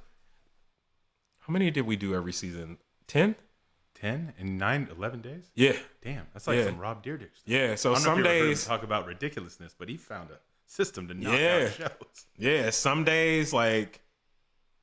How 1.39 1.51
many 1.51 1.69
did 1.71 1.85
we 1.85 1.95
do 1.97 2.15
every 2.15 2.31
season? 2.31 2.77
Ten. 3.07 3.35
10 3.95 4.33
and 4.37 4.57
9, 4.57 4.89
11 4.95 5.21
days? 5.21 5.51
Yeah, 5.55 5.73
Damn, 6.01 6.27
that's 6.33 6.47
like 6.47 6.57
Yeah. 6.59 6.65
some 6.65 6.77
Rob 6.79 7.03
Dyrdek 7.03 7.35
stuff. 7.35 7.43
yeah. 7.45 7.75
So 7.75 7.91
I 7.91 7.95
don't 7.95 8.03
know 8.03 8.09
some 8.09 8.19
if 8.19 8.25
you 8.25 8.29
ever 8.31 8.33
heard 8.39 8.41
him 8.43 8.47
days, 8.49 8.65
talk 8.65 8.83
about 8.83 9.05
ridiculousness, 9.07 9.75
but 9.77 9.89
he 9.89 9.97
found 9.97 10.29
a 10.31 10.39
system 10.67 11.07
to 11.07 11.13
knock 11.13 11.39
Yeah. 11.39 11.65
out 11.69 11.71
shows. 11.77 12.25
Yeah, 12.37 12.69
some 12.69 13.03
days 13.03 13.51
like 13.53 14.01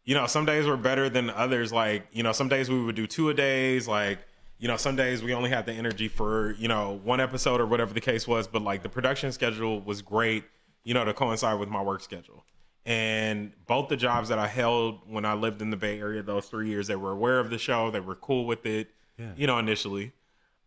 you 0.05 0.17
know, 0.17 0.27
some 0.27 0.45
days 0.45 0.67
were 0.67 0.77
better 0.77 1.09
than 1.09 1.31
others. 1.31 1.73
Like, 1.73 2.09
you 2.11 2.25
know, 2.25 2.33
some 2.33 2.49
days 2.49 2.69
we 2.69 2.83
would 2.83 2.97
do 2.97 3.07
two 3.07 3.29
a 3.31 3.35
days, 3.35 3.87
like, 3.87 4.19
you 4.59 4.67
know, 4.67 4.77
some 4.77 4.97
days 4.97 5.23
we 5.23 5.33
only 5.33 5.49
had 5.49 5.65
the 5.65 5.73
energy 5.73 6.09
for, 6.09 6.57
you 6.59 6.67
know, 6.67 6.99
one 7.05 7.21
episode 7.21 7.61
or 7.61 7.67
whatever 7.67 7.95
the 7.95 8.01
case 8.01 8.27
was, 8.27 8.49
but 8.49 8.63
like 8.63 8.83
the 8.83 8.89
production 8.89 9.31
schedule 9.31 9.81
was 9.81 10.03
great, 10.03 10.43
you 10.83 10.93
know, 10.93 11.05
to 11.05 11.15
coincide 11.15 11.61
with 11.61 11.69
my 11.69 11.81
work 11.81 12.01
schedule. 12.03 12.45
And 12.85 13.53
both 13.69 13.89
the 13.91 13.97
jobs 13.97 14.29
that 14.31 14.41
I 14.41 14.49
held 14.49 15.09
when 15.09 15.25
I 15.25 15.35
lived 15.35 15.63
in 15.63 15.71
the 15.71 15.77
Bay 15.77 16.01
Area 16.01 16.21
those 16.21 16.47
3 16.47 16.69
years, 16.69 16.89
they 16.89 16.97
were 16.97 17.13
aware 17.13 17.39
of 17.39 17.51
the 17.51 17.59
show, 17.59 17.93
they 17.93 18.01
were 18.01 18.17
cool 18.17 18.45
with 18.45 18.67
it, 18.67 18.91
Yeah. 19.23 19.33
you 19.37 19.47
know, 19.47 19.59
initially. 19.59 20.13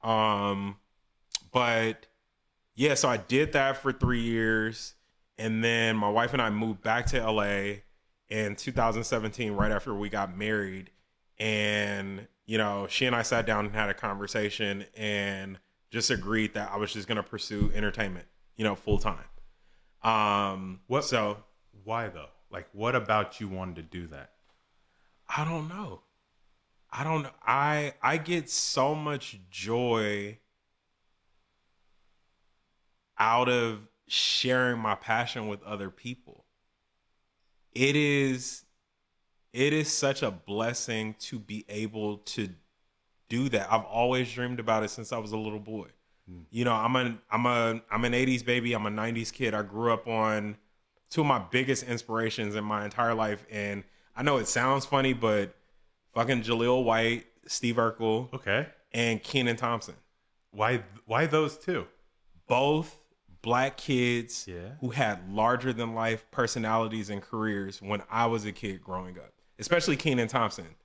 Um 0.03 0.77
but 1.51 2.07
yeah, 2.75 2.93
so 2.95 3.07
I 3.09 3.17
did 3.17 3.53
that 3.53 3.77
for 3.77 3.91
3 3.93 4.19
years 4.21 4.93
and 5.37 5.63
then 5.63 5.95
my 5.95 6.09
wife 6.09 6.33
and 6.33 6.41
I 6.41 6.49
moved 6.49 6.81
back 6.81 7.05
to 7.07 7.19
LA 7.31 7.81
in 8.29 8.55
2017 8.55 9.53
right 9.53 9.71
after 9.71 9.93
we 9.93 10.09
got 10.09 10.35
married 10.37 10.89
and 11.39 12.27
you 12.45 12.57
know 12.57 12.87
she 12.89 13.05
and 13.05 13.15
I 13.15 13.21
sat 13.21 13.45
down 13.45 13.65
and 13.65 13.75
had 13.75 13.89
a 13.89 13.93
conversation 13.93 14.85
and 14.95 15.59
just 15.91 16.09
agreed 16.09 16.53
that 16.55 16.71
I 16.71 16.77
was 16.77 16.91
just 16.93 17.07
going 17.07 17.17
to 17.17 17.23
pursue 17.23 17.71
entertainment 17.75 18.25
you 18.57 18.63
know 18.63 18.75
full 18.75 18.97
time 18.99 19.25
um 20.03 20.79
What- 20.87 21.03
so 21.05 21.37
Why 21.83 22.07
though? 22.09 22.29
Like, 22.51 22.67
what 22.73 22.95
about 22.95 23.39
you 23.41 23.47
wanted 23.49 23.75
to 23.77 23.81
do 23.83 24.07
that? 24.07 24.31
I 25.27 25.43
don't 25.43 25.67
know 25.67 26.01
I 26.97 27.03
don't 27.03 27.27
I 27.45 27.93
I 28.01 28.17
get 28.17 28.49
so 28.49 28.95
much 28.95 29.39
joy 29.49 30.39
out 33.17 33.49
of 33.49 33.79
sharing 34.07 34.79
my 34.79 34.95
passion 34.95 35.47
with 35.47 35.63
other 35.63 35.89
people 35.89 36.45
it 37.73 37.95
is 37.95 38.63
it 39.53 39.73
is 39.73 39.91
such 39.91 40.23
a 40.23 40.31
blessing 40.31 41.15
to 41.19 41.39
be 41.39 41.65
able 41.69 42.17
to 42.17 42.49
do 43.29 43.49
that. 43.49 43.71
I've 43.71 43.85
always 43.85 44.31
dreamed 44.31 44.59
about 44.59 44.83
it 44.83 44.89
since 44.89 45.11
I 45.13 45.17
was 45.17 45.31
a 45.31 45.37
little 45.37 45.59
boy. 45.59 45.87
Hmm. 46.29 46.41
You 46.49 46.65
know, 46.65 46.73
I'm 46.73 46.95
an 46.95 47.19
I'm 47.29 47.45
a 47.45 47.81
I'm 47.91 48.05
an 48.05 48.13
80s 48.13 48.43
baby, 48.45 48.73
I'm 48.73 48.85
a 48.85 48.89
90s 48.89 49.31
kid. 49.31 49.53
I 49.53 49.61
grew 49.61 49.93
up 49.93 50.07
on 50.07 50.57
two 51.09 51.21
of 51.21 51.27
my 51.27 51.39
biggest 51.39 51.83
inspirations 51.83 52.55
in 52.55 52.63
my 52.63 52.85
entire 52.85 53.13
life 53.13 53.45
and 53.51 53.83
I 54.15 54.23
know 54.23 54.37
it 54.37 54.47
sounds 54.47 54.85
funny, 54.85 55.11
but 55.11 55.55
fucking 56.15 56.41
Jaleel 56.41 56.83
White, 56.83 57.25
Steve 57.45 57.75
Urkel, 57.75 58.33
Okay. 58.33 58.67
and 58.93 59.21
Kenan 59.21 59.55
Thompson. 59.57 59.95
Why 60.51 60.83
why 61.05 61.27
those 61.27 61.57
two? 61.57 61.87
both 62.47 62.99
black 63.41 63.75
kids 63.77 64.47
Yeah. 64.47 64.75
who 64.79 64.89
had 64.91 65.31
larger 65.33 65.73
than 65.73 65.93
life 65.95 66.29
personalities 66.31 67.09
and 67.09 67.21
careers 67.21 67.81
when 67.81 68.03
I 68.09 68.25
was 68.27 68.45
a 68.45 68.51
kid 68.51 68.81
growing 68.83 69.17
up, 69.19 69.33
especially 69.59 69.95
Kenan 69.97 70.27
Thompson. 70.27 70.75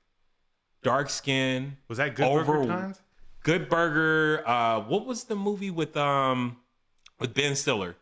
Dark 0.83 1.11
skin, 1.11 1.77
Was 1.89 1.99
that 1.99 2.15
Good 2.17 2.27
Over- 2.27 2.45
Burger 2.45 2.69
Times? 2.69 3.03
Good 3.43 3.69
Burger. 3.69 4.43
Uh, 4.49 4.81
what 4.81 5.05
was 5.07 5.25
the 5.25 5.37
movie 5.37 5.71
with 5.71 5.97
um 5.97 6.59
with 7.19 7.35
Ben 7.35 7.55
Stiller? 7.57 7.97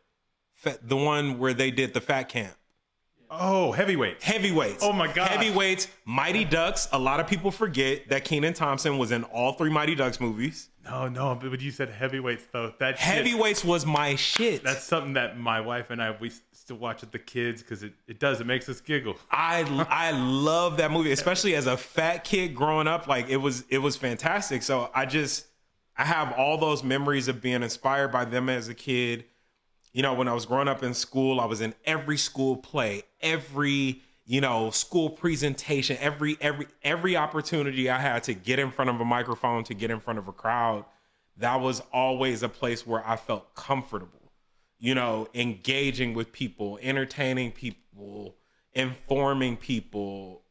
The 0.62 0.96
one 0.96 1.38
where 1.38 1.54
they 1.54 1.70
did 1.70 1.94
the 1.94 2.00
Fat 2.00 2.24
Camp. 2.28 2.56
Oh, 3.30 3.72
heavyweight. 3.72 4.22
Heavyweights. 4.22 4.82
Oh 4.82 4.92
my 4.92 5.06
God. 5.12 5.28
Heavyweights. 5.28 5.88
Mighty 6.04 6.44
Ducks. 6.44 6.88
A 6.92 6.98
lot 6.98 7.20
of 7.20 7.26
people 7.26 7.50
forget 7.50 8.08
that 8.08 8.24
Kenan 8.24 8.54
Thompson 8.54 8.98
was 8.98 9.12
in 9.12 9.24
all 9.24 9.52
three 9.52 9.70
Mighty 9.70 9.94
Ducks 9.94 10.20
movies. 10.20 10.70
No, 10.84 11.06
no, 11.08 11.34
but 11.34 11.50
when 11.50 11.60
you 11.60 11.70
said 11.70 11.90
heavyweights 11.90 12.44
though, 12.50 12.72
that 12.78 12.98
shit, 12.98 13.00
Heavyweights 13.06 13.62
was 13.62 13.84
my 13.84 14.14
shit. 14.14 14.64
that's 14.64 14.84
something 14.84 15.12
that 15.14 15.38
my 15.38 15.60
wife 15.60 15.90
and 15.90 16.02
I 16.02 16.16
we 16.18 16.30
still 16.52 16.76
watch 16.78 17.02
with 17.02 17.10
the 17.12 17.18
kids 17.18 17.62
because 17.62 17.82
it, 17.82 17.92
it 18.06 18.18
does 18.18 18.40
it 18.40 18.46
makes 18.46 18.68
us 18.70 18.80
giggle. 18.80 19.16
I 19.30 19.64
I 19.90 20.12
love 20.12 20.78
that 20.78 20.90
movie, 20.90 21.12
especially 21.12 21.54
as 21.56 21.66
a 21.66 21.76
fat 21.76 22.24
kid 22.24 22.54
growing 22.54 22.86
up. 22.88 23.06
Like 23.06 23.28
it 23.28 23.36
was 23.36 23.64
it 23.68 23.78
was 23.78 23.96
fantastic. 23.96 24.62
So 24.62 24.90
I 24.94 25.04
just 25.04 25.44
I 25.94 26.04
have 26.04 26.32
all 26.38 26.56
those 26.56 26.82
memories 26.82 27.28
of 27.28 27.42
being 27.42 27.62
inspired 27.62 28.08
by 28.10 28.24
them 28.24 28.48
as 28.48 28.68
a 28.68 28.74
kid. 28.74 29.24
You 29.98 30.02
know, 30.02 30.14
when 30.14 30.28
I 30.28 30.32
was 30.32 30.46
growing 30.46 30.68
up 30.68 30.84
in 30.84 30.94
school, 30.94 31.40
I 31.40 31.46
was 31.46 31.60
in 31.60 31.74
every 31.84 32.18
school 32.18 32.56
play, 32.56 33.02
every 33.20 34.00
you 34.26 34.40
know 34.40 34.70
school 34.70 35.10
presentation, 35.10 35.96
every 35.98 36.38
every 36.40 36.68
every 36.84 37.16
opportunity 37.16 37.90
I 37.90 37.98
had 37.98 38.22
to 38.22 38.34
get 38.34 38.60
in 38.60 38.70
front 38.70 38.90
of 38.90 39.00
a 39.00 39.04
microphone, 39.04 39.64
to 39.64 39.74
get 39.74 39.90
in 39.90 39.98
front 39.98 40.20
of 40.20 40.28
a 40.28 40.32
crowd. 40.32 40.84
That 41.38 41.60
was 41.60 41.82
always 41.92 42.44
a 42.44 42.48
place 42.48 42.86
where 42.86 43.04
I 43.04 43.16
felt 43.16 43.56
comfortable 43.56 44.18
you 44.78 44.94
know, 44.94 45.26
engaging 45.34 46.14
with 46.14 46.30
people, 46.30 46.78
entertaining 46.80 47.50
people, 47.50 48.36
informing 48.74 49.56
people. 49.56 50.42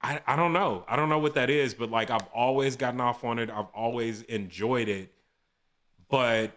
I, 0.00 0.20
I 0.26 0.36
don't 0.36 0.52
know. 0.52 0.84
I 0.86 0.94
don't 0.94 1.08
know 1.08 1.18
what 1.18 1.34
that 1.34 1.50
is, 1.50 1.74
but 1.74 1.90
like 1.90 2.10
I've 2.10 2.28
always 2.32 2.76
gotten 2.76 3.00
off 3.00 3.24
on 3.24 3.40
it. 3.40 3.50
I've 3.50 3.70
always 3.74 4.22
enjoyed 4.22 4.88
it. 4.88 5.12
But 6.08 6.52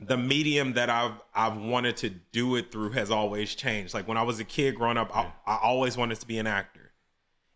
the 0.00 0.16
medium 0.16 0.74
that 0.74 0.90
I've 0.90 1.20
I've 1.34 1.56
wanted 1.56 1.96
to 1.98 2.10
do 2.10 2.56
it 2.56 2.70
through 2.70 2.90
has 2.90 3.10
always 3.10 3.54
changed. 3.54 3.94
Like 3.94 4.06
when 4.06 4.16
I 4.16 4.22
was 4.22 4.38
a 4.38 4.44
kid 4.44 4.76
growing 4.76 4.96
up, 4.96 5.14
I, 5.16 5.32
I 5.46 5.58
always 5.62 5.96
wanted 5.96 6.20
to 6.20 6.26
be 6.26 6.38
an 6.38 6.46
actor. 6.46 6.92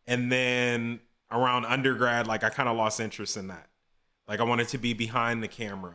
And 0.07 0.31
then 0.31 1.01
around 1.31 1.67
undergrad, 1.67 2.27
like 2.27 2.43
I 2.43 2.51
kind 2.51 2.69
of 2.69 2.77
lost 2.77 3.01
interest 3.01 3.37
in 3.37 3.49
that. 3.49 3.69
Like 4.27 4.41
I 4.41 4.45
wanted 4.45 4.69
to 4.69 4.79
be 4.79 4.93
behind 4.93 5.43
the 5.43 5.49
camera. 5.49 5.95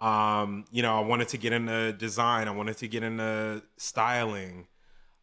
Um, 0.00 0.64
you 0.70 0.82
know, 0.82 0.96
I 0.96 1.00
wanted 1.00 1.28
to 1.28 1.38
get 1.38 1.52
into 1.52 1.92
design. 1.92 2.46
I 2.46 2.52
wanted 2.52 2.76
to 2.78 2.88
get 2.88 3.02
into 3.02 3.62
styling. 3.76 4.68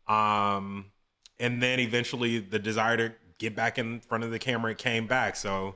Um, 0.07 0.91
and 1.39 1.61
then 1.61 1.79
eventually 1.79 2.39
the 2.39 2.59
desire 2.59 2.97
to 2.97 3.13
get 3.37 3.55
back 3.55 3.77
in 3.77 4.01
front 4.01 4.23
of 4.23 4.31
the 4.31 4.39
camera 4.39 4.75
came 4.75 5.07
back. 5.07 5.35
So 5.35 5.75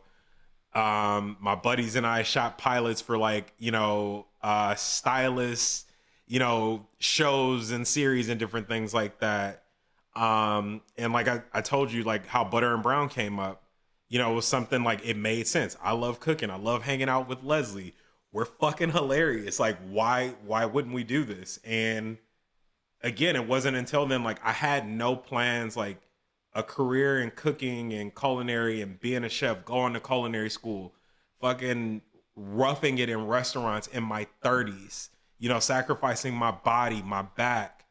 um, 0.76 1.38
my 1.40 1.56
buddies 1.56 1.96
and 1.96 2.06
I 2.06 2.24
shot 2.24 2.58
pilots 2.58 3.02
for 3.02 3.18
like, 3.18 3.54
you 3.58 3.72
know, 3.72 4.28
uh, 4.44 4.76
stylists, 4.76 5.86
you 6.28 6.40
know, 6.40 6.86
shows 7.00 7.72
and 7.72 7.88
series 7.88 8.30
and 8.30 8.40
different 8.40 8.68
things 8.68 8.94
like 8.94 9.20
that. 9.20 9.64
Um, 10.16 10.82
and 10.98 11.14
like 11.14 11.28
I, 11.28 11.42
I 11.54 11.62
told 11.62 11.92
you, 11.92 12.04
like 12.04 12.28
how 12.28 12.44
Butter 12.44 12.74
and 12.74 12.84
Brown 12.84 13.10
came 13.10 13.40
up, 13.40 13.64
you 14.10 14.20
know, 14.20 14.34
was 14.34 14.46
something 14.46 14.84
like 14.84 15.06
it 15.06 15.18
made 15.18 15.48
sense. 15.48 15.78
I 15.82 15.94
love 15.94 16.20
cooking. 16.20 16.50
I 16.50 16.58
love 16.58 16.84
hanging 16.84 17.10
out 17.10 17.28
with 17.30 17.44
Leslie. 17.44 17.94
We're 18.32 18.46
fucking 18.46 18.92
hilarious. 18.92 19.60
Like, 19.60 19.78
why, 19.90 20.36
why 20.46 20.66
wouldn't 20.66 20.94
we 20.94 21.06
do 21.06 21.24
this? 21.24 21.58
And 21.64 22.18
again, 23.02 23.38
it 23.38 23.48
wasn't 23.48 23.78
until 23.78 24.06
then, 24.06 24.24
like 24.24 24.40
I 24.44 24.52
had 24.52 24.88
no 24.88 25.16
plans, 25.16 25.78
like 25.78 25.98
a 26.56 26.64
career 26.64 27.22
in 27.22 27.30
cooking 27.32 27.94
and 27.94 28.16
culinary 28.16 28.82
and 28.82 29.00
being 29.00 29.24
a 29.26 29.30
chef, 29.30 29.66
going 29.66 29.94
to 29.94 30.00
culinary 30.00 30.50
school, 30.50 30.96
fucking 31.42 32.02
roughing 32.36 32.98
it 32.98 33.10
in 33.10 33.28
restaurants 33.28 33.88
in 33.88 34.04
my 34.04 34.26
30s, 34.42 35.10
you 35.38 35.50
know, 35.50 35.60
sacrificing 35.60 36.34
my 36.34 36.52
body, 36.52 37.02
my 37.02 37.22
back. 37.22 37.86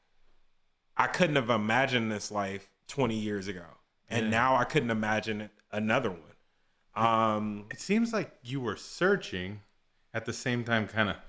I 0.96 1.06
couldn't 1.08 1.36
have 1.36 1.50
imagined 1.50 2.10
this 2.10 2.30
life 2.30 2.70
20 2.88 3.14
years 3.14 3.48
ago. 3.48 3.66
And 4.08 4.24
Yeah. 4.26 4.30
now 4.30 4.56
I 4.56 4.64
couldn't 4.64 4.90
imagine 4.90 5.50
another 5.70 6.10
one. 6.10 6.20
Um, 6.94 7.66
It 7.70 7.80
seems 7.80 8.12
like 8.12 8.32
you 8.42 8.60
were 8.60 8.76
searching 8.76 9.60
at 10.14 10.24
the 10.24 10.32
same 10.32 10.64
time, 10.64 10.88
kind 10.88 11.10
of. 11.10 11.16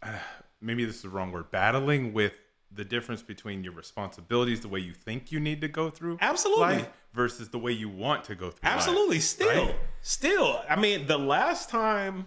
Uh, 0.00 0.16
maybe 0.60 0.84
this 0.84 0.96
is 0.96 1.02
the 1.02 1.08
wrong 1.08 1.32
word. 1.32 1.50
Battling 1.50 2.12
with 2.12 2.38
the 2.70 2.84
difference 2.84 3.22
between 3.22 3.64
your 3.64 3.72
responsibilities, 3.72 4.60
the 4.60 4.68
way 4.68 4.80
you 4.80 4.92
think 4.92 5.32
you 5.32 5.40
need 5.40 5.60
to 5.62 5.68
go 5.68 5.88
through 5.90 6.18
Absolutely. 6.20 6.62
life, 6.62 6.88
versus 7.14 7.48
the 7.48 7.58
way 7.58 7.72
you 7.72 7.88
want 7.88 8.24
to 8.24 8.34
go 8.34 8.50
through. 8.50 8.68
life, 8.68 8.76
Absolutely. 8.78 9.20
Still, 9.20 9.66
right? 9.66 9.76
still. 10.02 10.62
I 10.68 10.76
mean, 10.76 11.06
the 11.06 11.18
last 11.18 11.70
time, 11.70 12.26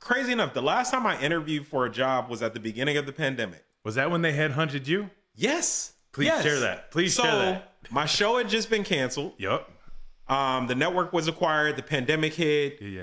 crazy 0.00 0.32
enough, 0.32 0.54
the 0.54 0.62
last 0.62 0.90
time 0.90 1.06
I 1.06 1.20
interviewed 1.20 1.66
for 1.66 1.84
a 1.86 1.90
job 1.90 2.28
was 2.28 2.42
at 2.42 2.54
the 2.54 2.60
beginning 2.60 2.96
of 2.96 3.06
the 3.06 3.12
pandemic. 3.12 3.64
Was 3.84 3.94
that 3.96 4.10
when 4.10 4.22
they 4.22 4.32
headhunted 4.32 4.86
you? 4.86 5.10
Yes. 5.34 5.92
Please 6.12 6.26
Yes. 6.26 6.42
share 6.42 6.60
that. 6.60 6.90
Please 6.90 7.14
so, 7.14 7.22
share 7.22 7.32
that. 7.38 7.72
my 7.90 8.06
show 8.06 8.38
had 8.38 8.48
just 8.48 8.70
been 8.70 8.84
canceled. 8.84 9.34
Yup. 9.38 9.70
Um, 10.28 10.66
the 10.66 10.74
network 10.74 11.12
was 11.12 11.28
acquired. 11.28 11.76
The 11.76 11.82
pandemic 11.82 12.34
hit. 12.34 12.78
Yeah, 12.80 12.88
yeah. 12.88 13.02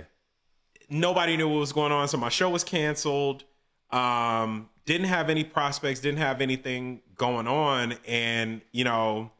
Nobody 0.89 1.37
knew 1.37 1.47
what 1.49 1.59
was 1.59 1.73
going 1.73 1.91
on, 1.91 2.07
so 2.07 2.17
my 2.17 2.29
show 2.29 2.49
was 2.49 2.63
canceled. 2.63 3.43
Um, 3.91 4.69
didn't 4.85 5.07
have 5.07 5.29
any 5.29 5.43
prospects. 5.43 5.99
Didn't 5.99 6.19
have 6.19 6.41
anything 6.41 7.01
going 7.15 7.47
on, 7.47 7.95
and 8.07 8.61
you 8.71 8.83
know, 8.83 9.31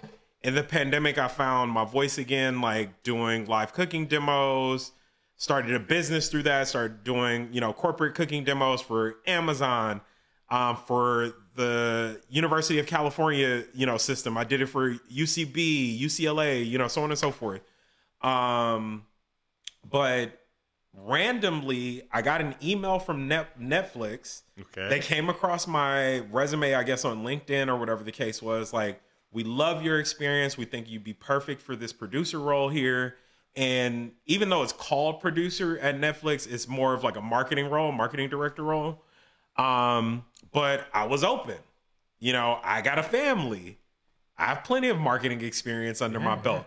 in 0.44 0.56
the 0.56 0.64
pandemic, 0.64 1.18
I 1.18 1.28
found 1.28 1.72
my 1.72 1.86
voice 1.86 2.18
again, 2.18 2.62
like 2.62 3.04
doing 3.04 3.46
live 3.46 3.74
cooking 3.74 4.06
demos. 4.06 4.92
Started 5.36 5.74
a 5.74 5.80
business 5.80 6.30
through 6.30 6.44
that. 6.44 6.68
Started 6.68 7.04
doing 7.04 7.50
you 7.52 7.62
know 7.62 7.74
corporate 7.74 8.16
cooking 8.16 8.44
demos 8.44 8.82
for 8.82 9.16
Amazon, 9.26 10.02
um, 10.50 10.76
for 10.76 11.34
the 11.56 12.22
University 12.30 12.80
of 12.80 12.88
California, 12.88 13.66
you 13.74 13.86
know, 13.86 13.98
system. 13.98 14.38
I 14.38 14.44
did 14.44 14.62
it 14.62 14.68
for 14.68 14.94
UCB, 14.94 16.00
UCLA, 16.00 16.66
you 16.66 16.78
know, 16.78 16.88
so 16.88 17.04
on 17.04 17.10
and 17.10 17.20
so 17.20 17.32
forth. 17.32 17.62
Um, 18.22 19.06
but 19.90 20.39
randomly, 21.06 22.04
I 22.12 22.22
got 22.22 22.42
an 22.42 22.56
email 22.62 23.00
from 23.00 23.28
Net- 23.28 23.60
Netflix. 23.60 24.42
Okay. 24.60 24.90
They 24.90 25.00
came 25.00 25.30
across 25.30 25.68
my 25.68 26.20
resume, 26.32 26.74
I 26.74 26.84
guess, 26.84 27.06
on 27.06 27.24
LinkedIn 27.24 27.68
or 27.68 27.78
whatever 27.78 28.04
the 28.04 28.12
case 28.12 28.42
was. 28.42 28.74
Like, 28.74 29.02
we 29.32 29.44
love 29.44 29.84
your 29.84 30.00
experience. 30.00 30.58
We 30.58 30.66
think 30.66 30.90
you'd 30.90 31.04
be 31.04 31.14
perfect 31.14 31.62
for 31.62 31.76
this 31.76 31.94
producer 31.94 32.40
role 32.40 32.70
here. 32.70 33.16
And 33.56 34.12
even 34.26 34.50
though 34.50 34.64
it's 34.64 34.74
called 34.74 35.20
producer 35.20 35.78
at 35.80 36.00
Netflix, 36.00 36.52
it's 36.52 36.68
more 36.68 36.94
of 36.94 37.04
like 37.04 37.18
a 37.18 37.22
marketing 37.22 37.70
role, 37.70 37.92
marketing 37.92 38.30
director 38.30 38.64
role. 38.64 39.04
Um, 39.58 40.26
but 40.52 40.88
I 40.94 41.06
was 41.06 41.24
open. 41.24 41.58
You 42.20 42.34
know, 42.34 42.60
I 42.64 42.82
got 42.82 43.00
a 43.00 43.04
family. 43.04 43.78
I 44.38 44.46
have 44.46 44.64
plenty 44.64 44.90
of 44.90 44.98
marketing 44.98 45.42
experience 45.42 46.02
under 46.02 46.20
my 46.20 46.36
belt. 46.36 46.66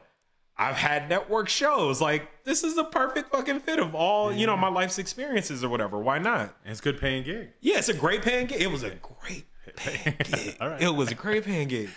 I've 0.57 0.77
had 0.77 1.09
network 1.09 1.49
shows. 1.49 2.01
Like, 2.01 2.45
this 2.45 2.63
is 2.63 2.77
a 2.77 2.85
perfect 2.85 3.31
fucking 3.33 3.61
fit 3.61 3.79
of 3.79 3.95
all, 3.95 4.33
you 4.33 4.47
know, 4.47 4.57
my 4.57 4.69
life's 4.69 4.99
experiences 4.99 5.65
or 5.65 5.69
whatever. 5.69 5.99
Why 5.99 6.19
not? 6.19 6.55
And 6.65 6.71
it's 6.73 6.81
good 6.81 7.01
paying 7.01 7.25
gig. 7.25 7.51
Yeah, 7.61 7.79
it's 7.79 7.89
a 7.89 7.95
great 7.95 8.23
paying 8.23 8.47
gig. 8.47 8.61
It 8.61 8.71
was 8.71 8.83
a 8.83 8.91
great 8.91 9.47
paying 9.77 10.17
gig. 10.25 10.57
All 10.61 10.69
right. 10.69 10.83
It 10.83 10.95
was 10.95 11.11
a 11.11 11.15
great 11.15 11.45
paying 11.45 11.69
gig. 11.69 11.89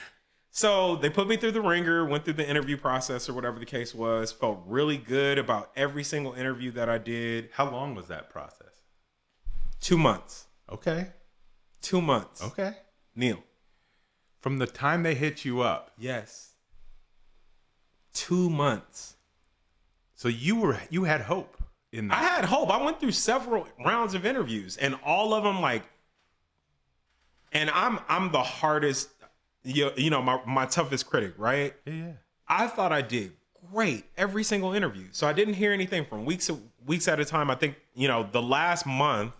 So 0.51 0.95
they 0.95 1.09
put 1.09 1.27
me 1.27 1.35
through 1.35 1.51
the 1.51 1.61
ringer, 1.61 2.05
went 2.05 2.23
through 2.23 2.35
the 2.35 2.47
interview 2.49 2.77
process 2.77 3.27
or 3.27 3.33
whatever 3.33 3.59
the 3.59 3.65
case 3.65 3.93
was, 3.93 4.31
felt 4.31 4.61
really 4.65 4.95
good 4.97 5.37
about 5.37 5.69
every 5.75 6.03
single 6.03 6.31
interview 6.33 6.71
that 6.71 6.87
I 6.89 6.97
did. 6.97 7.49
How 7.53 7.69
long 7.69 7.93
was 7.93 8.07
that 8.07 8.29
process? 8.29 8.69
Two 9.81 9.97
months. 9.97 10.45
Okay. 10.71 11.07
Two 11.81 12.01
months. 12.01 12.41
Okay. 12.41 12.71
Neil. 13.15 13.43
From 14.39 14.59
the 14.59 14.65
time 14.65 15.03
they 15.03 15.13
hit 15.13 15.43
you 15.43 15.59
up, 15.61 15.91
Yes. 15.97 16.53
Two 18.15 18.49
months. 18.49 19.17
so 20.15 20.27
you 20.29 20.55
were 20.55 20.79
you 20.89 21.03
had 21.03 21.21
hope 21.21 21.57
in 21.91 22.07
that. 22.07 22.17
I 22.17 22.23
had 22.23 22.45
hope. 22.45 22.71
I 22.71 22.83
went 22.83 22.99
through 22.99 23.11
several 23.11 23.67
rounds 23.85 24.13
of 24.13 24.25
interviews, 24.25 24.77
and 24.77 24.95
all 25.05 25.33
of 25.33 25.43
them 25.43 25.61
like, 25.61 25.83
and 27.51 27.69
I'm 27.69 27.99
I'm 28.07 28.31
the 28.31 28.41
hardest, 28.41 29.09
you, 29.63 29.91
you 29.97 30.09
know, 30.09 30.21
my 30.21 30.39
my 30.47 30.65
toughest 30.65 31.07
critic, 31.07 31.33
right? 31.37 31.75
yeah, 31.85 31.93
yeah. 31.93 32.11
I 32.47 32.67
thought 32.67 32.91
I 32.91 33.01
did 33.01 33.33
great 33.71 34.05
every 34.17 34.43
single 34.43 34.73
interview. 34.73 35.07
So 35.11 35.27
I 35.27 35.33
didn't 35.33 35.55
hear 35.55 35.73
anything 35.73 36.05
from 36.05 36.23
weeks 36.25 36.49
weeks 36.85 37.07
at 37.07 37.19
a 37.19 37.25
time. 37.25 37.51
I 37.51 37.55
think 37.55 37.75
you 37.95 38.07
know 38.07 38.27
the 38.31 38.41
last 38.41 38.85
month 38.85 39.33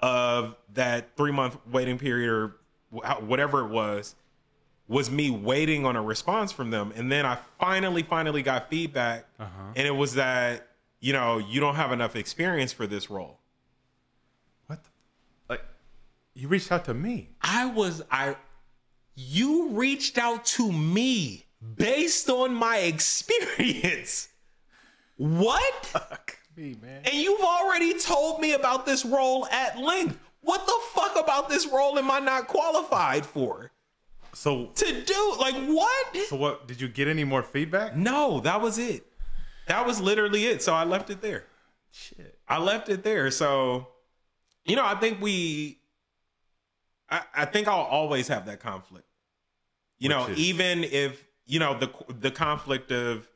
of 0.00 0.56
that 0.74 1.16
three 1.16 1.32
month 1.32 1.56
waiting 1.70 1.98
period 1.98 2.30
or 2.30 2.56
whatever 3.20 3.60
it 3.60 3.70
was 3.70 4.14
was 4.86 5.10
me 5.10 5.30
waiting 5.30 5.86
on 5.86 5.96
a 5.96 6.02
response 6.02 6.52
from 6.52 6.70
them, 6.70 6.92
and 6.94 7.10
then 7.10 7.24
I 7.24 7.38
finally 7.58 8.02
finally 8.02 8.42
got 8.42 8.68
feedback, 8.68 9.26
uh-huh. 9.38 9.72
and 9.76 9.86
it 9.86 9.94
was 9.94 10.14
that 10.14 10.68
you 11.00 11.12
know 11.12 11.38
you 11.38 11.60
don't 11.60 11.76
have 11.76 11.92
enough 11.92 12.16
experience 12.16 12.72
for 12.72 12.86
this 12.86 13.08
role. 13.08 13.38
What? 14.66 14.82
The, 14.84 14.90
like, 15.48 15.64
you 16.34 16.48
reached 16.48 16.70
out 16.70 16.84
to 16.86 16.94
me. 16.94 17.30
I 17.40 17.66
was 17.66 18.02
I 18.10 18.36
you 19.14 19.70
reached 19.70 20.18
out 20.18 20.44
to 20.44 20.70
me 20.70 21.46
based 21.76 22.28
on 22.28 22.54
my 22.54 22.78
experience. 22.78 24.28
What? 25.16 25.86
Fuck 25.86 26.38
me, 26.56 26.76
man. 26.82 27.02
And 27.04 27.14
you've 27.14 27.40
already 27.40 27.98
told 27.98 28.40
me 28.40 28.52
about 28.52 28.84
this 28.84 29.04
role 29.04 29.46
at 29.46 29.78
length. 29.78 30.18
What 30.40 30.66
the 30.66 30.78
fuck 30.92 31.18
about 31.18 31.48
this 31.48 31.66
role 31.66 31.98
am 31.98 32.10
I 32.10 32.18
not 32.18 32.48
qualified 32.48 33.24
for? 33.24 33.70
So, 34.34 34.66
To 34.74 35.02
do 35.02 35.36
like 35.38 35.54
what? 35.66 36.16
so 36.28 36.36
what? 36.36 36.66
Did 36.68 36.80
you 36.80 36.88
get 36.88 37.08
any 37.08 37.24
more 37.24 37.42
feedback? 37.42 37.96
No, 37.96 38.40
that 38.40 38.60
was 38.60 38.78
it. 38.78 39.06
That 39.66 39.86
was 39.86 40.00
literally 40.00 40.46
it. 40.46 40.62
So 40.62 40.74
I 40.74 40.84
left 40.84 41.08
it 41.10 41.20
there. 41.22 41.44
Shit. 41.90 42.38
I 42.48 42.58
left 42.58 42.88
it 42.88 43.02
there. 43.04 43.30
So, 43.30 43.88
you 44.64 44.76
know, 44.76 44.84
I 44.84 44.94
think 44.96 45.20
we, 45.20 45.78
I, 47.08 47.22
I 47.34 47.44
think 47.44 47.68
I'll 47.68 47.80
always 47.82 48.28
have 48.28 48.46
that 48.46 48.60
conflict. 48.60 49.06
You 49.98 50.08
know, 50.08 50.26
is- 50.26 50.38
even 50.38 50.84
if 50.84 51.24
you 51.46 51.58
know 51.58 51.78
the 51.78 51.90
the 52.08 52.30
conflict 52.30 52.90
of, 52.90 53.28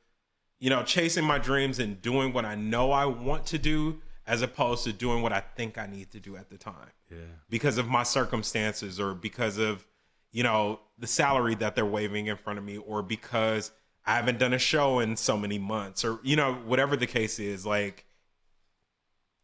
you 0.58 0.70
know, 0.70 0.82
chasing 0.82 1.24
my 1.24 1.38
dreams 1.38 1.78
and 1.78 2.00
doing 2.02 2.32
what 2.32 2.44
I 2.44 2.54
know 2.56 2.90
I 2.92 3.06
want 3.06 3.46
to 3.46 3.58
do, 3.58 4.00
as 4.26 4.42
opposed 4.42 4.84
to 4.84 4.92
doing 4.92 5.22
what 5.22 5.32
I 5.32 5.40
think 5.40 5.78
I 5.78 5.86
need 5.86 6.10
to 6.10 6.20
do 6.20 6.36
at 6.36 6.50
the 6.50 6.58
time 6.58 6.90
Yeah. 7.10 7.18
because 7.48 7.78
of 7.78 7.86
my 7.88 8.02
circumstances 8.02 8.98
or 9.00 9.14
because 9.14 9.56
of 9.58 9.86
you 10.32 10.42
know 10.42 10.80
the 10.98 11.06
salary 11.06 11.54
that 11.56 11.74
they're 11.74 11.86
waving 11.86 12.26
in 12.26 12.36
front 12.36 12.58
of 12.58 12.64
me 12.64 12.76
or 12.76 13.02
because 13.02 13.70
I 14.06 14.16
haven't 14.16 14.38
done 14.38 14.52
a 14.52 14.58
show 14.58 14.98
in 15.00 15.16
so 15.16 15.36
many 15.36 15.58
months 15.58 16.04
or 16.04 16.18
you 16.22 16.36
know 16.36 16.54
whatever 16.54 16.96
the 16.96 17.06
case 17.06 17.38
is 17.38 17.64
like 17.66 18.04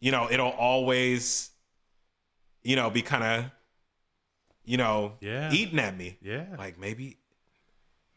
you 0.01 0.11
know 0.11 0.29
it'll 0.31 0.51
always 0.51 1.51
you 2.63 2.77
know 2.77 2.91
be 2.91 3.03
kind 3.03 3.25
of 3.25 3.51
you 4.65 4.77
know 4.77 5.13
Yeah. 5.21 5.53
eating 5.53 5.79
at 5.79 5.97
me 5.97 6.19
Yeah. 6.23 6.47
like 6.59 6.79
maybe 6.79 7.19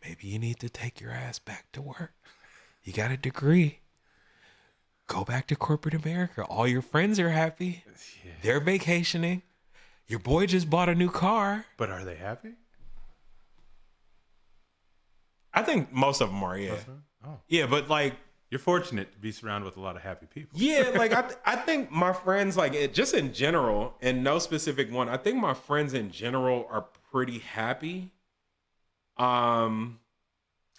maybe 0.04 0.28
you 0.28 0.40
need 0.40 0.60
to 0.60 0.70
take 0.70 1.00
your 1.02 1.12
ass 1.12 1.40
back 1.40 1.72
to 1.74 1.82
work 1.82 2.14
you 2.84 2.94
got 2.94 3.12
a 3.12 3.18
degree 3.18 3.80
go 5.08 5.24
back 5.24 5.48
to 5.48 5.56
corporate 5.56 5.94
america 5.94 6.44
all 6.46 6.68
your 6.68 6.82
friends 6.82 7.20
are 7.20 7.30
happy 7.30 7.84
yeah. 8.26 8.32
they're 8.42 8.60
vacationing. 8.60 9.42
Your 10.08 10.20
boy 10.20 10.46
just 10.46 10.70
bought 10.70 10.90
a 10.90 10.96
new 10.96 11.10
car. 11.10 11.66
But 11.78 11.90
are 11.90 12.04
they 12.06 12.16
happy? 12.16 12.54
I 15.54 15.64
think 15.64 15.92
most 15.92 16.22
of 16.22 16.30
them 16.30 16.44
are, 16.44 16.58
yeah. 16.58 16.76
Oh, 17.26 17.40
Yeah, 17.48 17.66
but 17.66 17.90
like, 17.90 18.14
you're 18.50 18.60
fortunate 18.60 19.12
to 19.12 19.18
be 19.20 19.32
surrounded 19.32 19.66
with 19.66 19.76
a 19.76 19.82
lot 19.82 19.96
of 19.96 20.02
happy 20.04 20.26
people. 20.28 20.58
yeah, 20.60 20.92
like 20.96 21.14
I, 21.14 21.22
th- 21.24 21.40
I 21.46 21.56
think 21.58 21.92
my 21.92 22.14
friends, 22.14 22.56
like 22.56 22.74
it, 22.74 22.94
just 22.94 23.14
in 23.14 23.34
general, 23.34 23.96
and 24.02 24.24
no 24.24 24.40
specific 24.40 24.92
one, 24.92 25.10
I 25.10 25.18
think 25.18 25.38
my 25.38 25.54
friends 25.54 25.94
in 25.94 26.12
general 26.12 26.68
are 26.72 26.86
pretty 27.12 27.40
happy. 27.40 28.12
Um, 29.18 30.00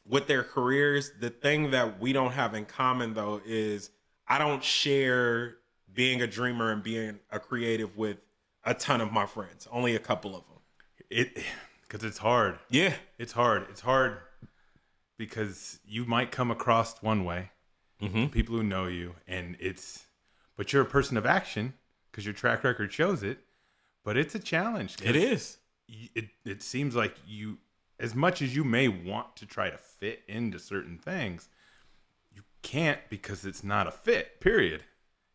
with 0.07 0.27
their 0.29 0.45
careers, 0.45 1.11
the 1.21 1.29
thing 1.29 1.73
that 1.73 2.01
we 2.01 2.13
don't 2.15 2.31
have 2.33 2.55
in 2.55 2.65
common 2.65 3.13
though 3.15 3.43
is 3.45 3.91
I 4.27 4.39
don't 4.39 4.63
share 4.65 5.57
being 5.93 6.23
a 6.23 6.27
dreamer 6.27 6.71
and 6.71 6.83
being 6.83 7.19
a 7.31 7.39
creative 7.41 7.97
with 7.97 8.17
a 8.71 8.75
ton 8.75 9.01
of 9.01 9.13
my 9.13 9.27
friends. 9.27 9.67
Only 9.71 9.95
a 9.97 9.99
couple 9.99 10.37
of 10.37 10.45
them. 10.47 10.59
It 11.11 11.43
because 11.83 12.05
it's 12.05 12.19
hard. 12.19 12.59
Yeah, 12.69 12.95
It's 13.19 13.33
hard. 13.33 13.67
It's 13.71 13.81
hard 13.81 14.19
because 15.17 15.81
you 15.87 16.05
might 16.05 16.31
come 16.31 16.51
across 16.51 17.01
one 17.03 17.25
way, 17.25 17.51
Mhm. 18.01 18.31
people 18.31 18.57
who 18.57 18.63
know 18.63 18.87
you, 18.87 19.17
and 19.27 19.57
it's, 19.59 20.07
but 20.57 20.73
you're 20.73 20.83
a 20.83 20.87
person 20.87 21.17
of 21.17 21.27
action 21.27 21.75
because 22.11 22.25
your 22.25 22.35
track 22.35 22.63
record 22.65 22.93
shows 22.93 23.23
it. 23.23 23.45
But 24.05 24.17
it's 24.17 24.35
a 24.35 24.39
challenge. 24.39 24.97
It 25.03 25.17
is. 25.17 25.59
It 25.89 26.29
it 26.45 26.63
seems 26.63 26.95
like 26.95 27.17
you, 27.27 27.59
as 27.99 28.15
much 28.15 28.41
as 28.43 28.55
you 28.55 28.65
may 28.65 28.89
want 28.89 29.35
to 29.37 29.47
try 29.47 29.71
to 29.71 29.79
fit 29.79 30.23
into 30.29 30.59
certain 30.59 30.99
things, 30.99 31.49
you 32.31 32.43
can't 32.63 33.01
because 33.09 33.45
it's 33.45 33.65
not 33.65 33.87
a 33.87 33.91
fit. 33.91 34.41
Period. 34.41 34.85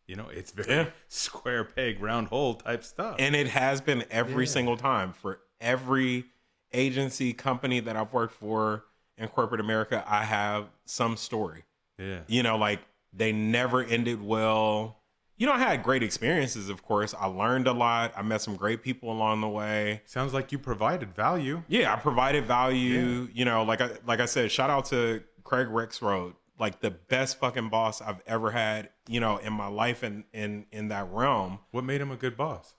You 0.06 0.16
know, 0.16 0.28
it's 0.28 0.50
very 0.52 0.70
Yeah. 0.72 0.86
square 1.08 1.64
peg 1.64 2.00
round 2.00 2.28
hole 2.28 2.54
type 2.54 2.84
stuff. 2.84 3.16
and 3.18 3.34
it 3.34 3.48
has 3.48 3.80
been 3.80 4.04
every 4.10 4.44
Yeah. 4.44 4.50
single 4.50 4.76
time 4.76 5.12
for 5.12 5.40
every 5.60 6.26
agency 6.72 7.32
company 7.32 7.80
that 7.80 7.96
I've 7.96 8.12
worked 8.12 8.34
for 8.34 8.84
in 9.16 9.28
corporate 9.28 9.60
America. 9.60 10.04
I 10.06 10.24
have 10.24 10.66
some 10.84 11.16
story. 11.16 11.64
yeah. 11.98 12.20
You 12.26 12.42
know, 12.42 12.56
like 12.56 12.80
they 13.12 13.30
never 13.32 13.82
ended 13.84 14.20
well. 14.22 14.98
You 15.36 15.46
know, 15.46 15.52
I 15.52 15.58
had 15.58 15.82
great 15.82 16.02
experiences, 16.02 16.68
of 16.68 16.82
course. 16.82 17.14
I 17.18 17.26
learned 17.26 17.66
a 17.68 17.72
lot. 17.72 18.12
I 18.16 18.22
met 18.22 18.40
some 18.40 18.56
great 18.56 18.82
people 18.82 19.10
along 19.12 19.40
the 19.40 19.48
way. 19.48 20.02
Sounds 20.04 20.32
like 20.34 20.50
you 20.52 20.58
provided 20.58 21.14
value. 21.14 21.62
Yeah, 21.68 21.92
I 21.92 21.96
provided 21.96 22.44
value. 22.46 23.28
You 23.32 23.44
know, 23.44 23.62
like 23.64 23.80
I 23.80 23.90
like 24.06 24.20
I 24.20 24.26
said, 24.26 24.50
shout 24.52 24.70
out 24.70 24.86
to 24.86 25.22
Craig 25.44 25.68
Rexroad, 25.68 26.34
like 26.58 26.80
the 26.80 26.90
best 26.90 27.38
fucking 27.38 27.68
boss 27.68 28.00
I've 28.00 28.22
ever 28.26 28.50
had. 28.50 28.90
You 29.08 29.20
know, 29.20 29.36
in 29.38 29.52
my 29.52 29.68
life 29.68 30.02
and 30.02 30.24
in 30.32 30.66
in 30.72 30.88
that 30.88 31.10
realm. 31.10 31.60
What 31.70 31.84
made 31.84 32.00
him 32.00 32.10
a 32.10 32.16
good 32.16 32.36
boss? 32.36 32.74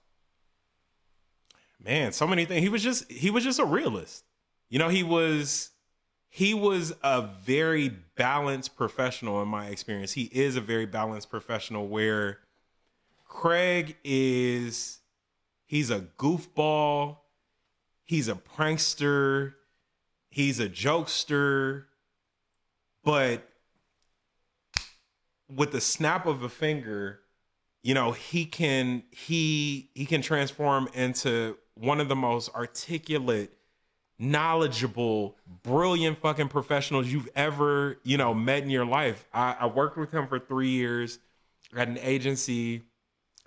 man 1.85 2.11
so 2.11 2.25
many 2.25 2.45
things 2.45 2.61
he 2.61 2.69
was 2.69 2.83
just 2.83 3.09
he 3.11 3.29
was 3.29 3.43
just 3.43 3.59
a 3.59 3.65
realist 3.65 4.23
you 4.69 4.79
know 4.79 4.89
he 4.89 5.03
was 5.03 5.71
he 6.29 6.53
was 6.53 6.93
a 7.03 7.21
very 7.43 7.89
balanced 8.15 8.75
professional 8.75 9.41
in 9.41 9.47
my 9.47 9.67
experience 9.67 10.13
he 10.13 10.23
is 10.33 10.55
a 10.55 10.61
very 10.61 10.85
balanced 10.85 11.29
professional 11.29 11.87
where 11.87 12.39
craig 13.27 13.95
is 14.03 14.99
he's 15.65 15.91
a 15.91 15.99
goofball 16.17 17.17
he's 18.03 18.27
a 18.27 18.35
prankster 18.35 19.53
he's 20.29 20.59
a 20.59 20.67
jokester 20.67 21.85
but 23.03 23.47
with 25.53 25.71
the 25.71 25.81
snap 25.81 26.25
of 26.25 26.43
a 26.43 26.49
finger 26.49 27.19
you 27.83 27.93
know 27.93 28.11
he 28.11 28.45
can 28.45 29.03
he 29.11 29.89
he 29.93 30.05
can 30.05 30.21
transform 30.21 30.89
into 30.93 31.57
one 31.75 31.99
of 31.99 32.07
the 32.07 32.15
most 32.15 32.53
articulate, 32.55 33.51
knowledgeable, 34.17 35.35
brilliant 35.63 36.19
fucking 36.19 36.47
professionals 36.47 37.07
you've 37.07 37.29
ever, 37.35 37.99
you 38.03 38.17
know, 38.17 38.33
met 38.33 38.63
in 38.63 38.69
your 38.69 38.85
life. 38.85 39.27
I, 39.33 39.55
I 39.59 39.65
worked 39.67 39.97
with 39.97 40.11
him 40.11 40.27
for 40.27 40.39
three 40.39 40.69
years 40.69 41.19
at 41.75 41.87
an 41.87 41.97
agency 41.99 42.83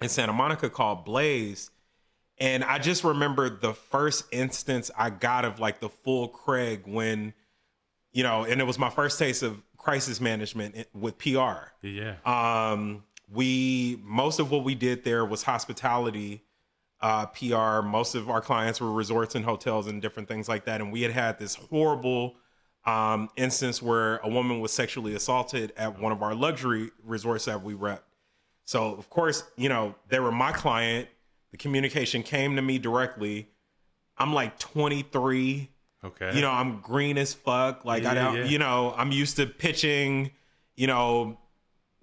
in 0.00 0.08
Santa 0.08 0.32
Monica 0.32 0.68
called 0.68 1.04
Blaze. 1.04 1.70
And 2.40 2.62
I 2.62 2.78
just 2.78 3.02
remember 3.02 3.50
the 3.50 3.72
first 3.72 4.26
instance 4.30 4.90
I 4.96 5.10
got 5.10 5.44
of 5.44 5.58
like 5.58 5.80
the 5.80 5.88
full 5.88 6.28
Craig 6.28 6.82
when, 6.84 7.34
you 8.12 8.22
know, 8.22 8.44
and 8.44 8.60
it 8.60 8.64
was 8.64 8.78
my 8.78 8.90
first 8.90 9.18
taste 9.18 9.42
of 9.42 9.60
crisis 9.88 10.20
management 10.20 10.86
with 10.92 11.16
PR. 11.16 11.72
Yeah. 11.80 12.16
Um, 12.26 13.04
we 13.32 13.98
most 14.04 14.38
of 14.38 14.50
what 14.50 14.62
we 14.62 14.74
did 14.74 15.02
there 15.02 15.24
was 15.24 15.42
hospitality 15.42 16.44
uh, 17.00 17.24
PR. 17.26 17.80
Most 17.80 18.14
of 18.14 18.28
our 18.28 18.42
clients 18.42 18.82
were 18.82 18.92
resorts 18.92 19.34
and 19.34 19.46
hotels 19.46 19.86
and 19.86 20.02
different 20.02 20.28
things 20.28 20.46
like 20.46 20.66
that. 20.66 20.82
And 20.82 20.92
we 20.92 21.00
had 21.00 21.12
had 21.12 21.38
this 21.38 21.54
horrible 21.54 22.34
um, 22.84 23.30
instance 23.36 23.80
where 23.80 24.18
a 24.18 24.28
woman 24.28 24.60
was 24.60 24.72
sexually 24.74 25.14
assaulted 25.14 25.72
at 25.78 25.98
one 25.98 26.12
of 26.12 26.22
our 26.22 26.34
luxury 26.34 26.90
resorts 27.02 27.46
that 27.46 27.62
we 27.62 27.72
rep. 27.72 28.04
So 28.66 28.94
of 28.94 29.08
course, 29.08 29.42
you 29.56 29.70
know, 29.70 29.94
they 30.10 30.20
were 30.20 30.32
my 30.32 30.52
client. 30.52 31.08
The 31.50 31.56
communication 31.56 32.22
came 32.22 32.56
to 32.56 32.62
me 32.62 32.78
directly. 32.78 33.48
I'm 34.18 34.34
like 34.34 34.58
23. 34.58 35.70
Okay. 36.04 36.34
You 36.34 36.40
know, 36.42 36.50
I'm 36.50 36.80
green 36.80 37.18
as 37.18 37.34
fuck. 37.34 37.84
Like 37.84 38.04
I 38.04 38.14
don't, 38.14 38.36
yeah. 38.36 38.44
you 38.44 38.58
know, 38.58 38.94
I'm 38.96 39.10
used 39.12 39.36
to 39.36 39.46
pitching, 39.46 40.30
you 40.76 40.86
know, 40.86 41.38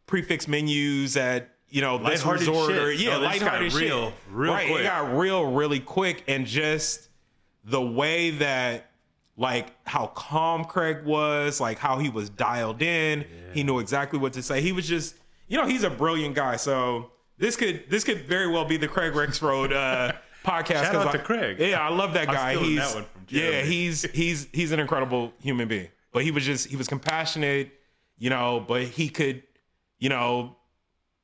prefix 0.07 0.47
menus 0.47 1.17
at 1.17 1.49
you 1.69 1.81
know 1.81 1.97
this 1.97 2.25
resort 2.25 2.71
shit. 2.71 2.81
or 2.81 2.91
yeah, 2.91 3.15
Oh, 3.17 3.19
this 3.21 3.39
got 3.39 3.59
lighthearted 3.61 3.73
real, 3.73 4.05
shit. 4.09 4.13
real 4.29 4.53
right, 4.53 4.67
quick. 4.67 4.81
it 4.81 4.83
got 4.83 5.17
real 5.17 5.51
really 5.51 5.79
quick, 5.79 6.23
and 6.27 6.45
just 6.45 7.09
the 7.63 7.81
way 7.81 8.31
that 8.31 8.91
like 9.37 9.73
how 9.87 10.07
calm 10.07 10.63
Craig 10.65 11.03
was, 11.05 11.59
like 11.59 11.77
how 11.79 11.97
he 11.97 12.09
was 12.09 12.29
dialed 12.29 12.81
in, 12.81 13.25
he 13.53 13.63
knew 13.63 13.79
exactly 13.79 14.19
what 14.19 14.33
to 14.33 14.43
say. 14.43 14.61
He 14.61 14.71
was 14.71 14.87
just, 14.87 15.15
you 15.47 15.57
know, 15.57 15.65
he's 15.67 15.83
a 15.83 15.89
brilliant 15.89 16.35
guy. 16.35 16.55
So 16.57 17.11
this 17.37 17.55
could 17.57 17.89
this 17.89 18.03
could 18.03 18.25
very 18.25 18.47
well 18.49 18.65
be 18.65 18.77
the 18.77 18.87
Craig 18.87 19.13
Rexroad 19.13 19.73
uh, 19.73 20.13
podcast. 20.45 20.83
Shout 20.83 20.95
out 20.95 21.07
I- 21.07 21.11
to 21.13 21.19
Craig. 21.19 21.59
Yeah, 21.59 21.79
I 21.85 21.89
love 21.89 22.13
that 22.13 22.27
guy. 22.27 22.55
He's 22.55 22.93
that 22.93 23.05
from 23.27 23.37
yeah, 23.37 23.61
he's 23.61 24.03
he's 24.11 24.47
he's 24.53 24.71
an 24.71 24.79
incredible 24.79 25.33
human 25.41 25.67
being. 25.67 25.89
But 26.11 26.23
he 26.23 26.31
was 26.31 26.45
just 26.45 26.67
he 26.67 26.75
was 26.75 26.87
compassionate, 26.87 27.71
you 28.17 28.29
know, 28.29 28.63
but 28.65 28.83
he 28.83 29.09
could, 29.09 29.43
you 29.99 30.09
know, 30.09 30.55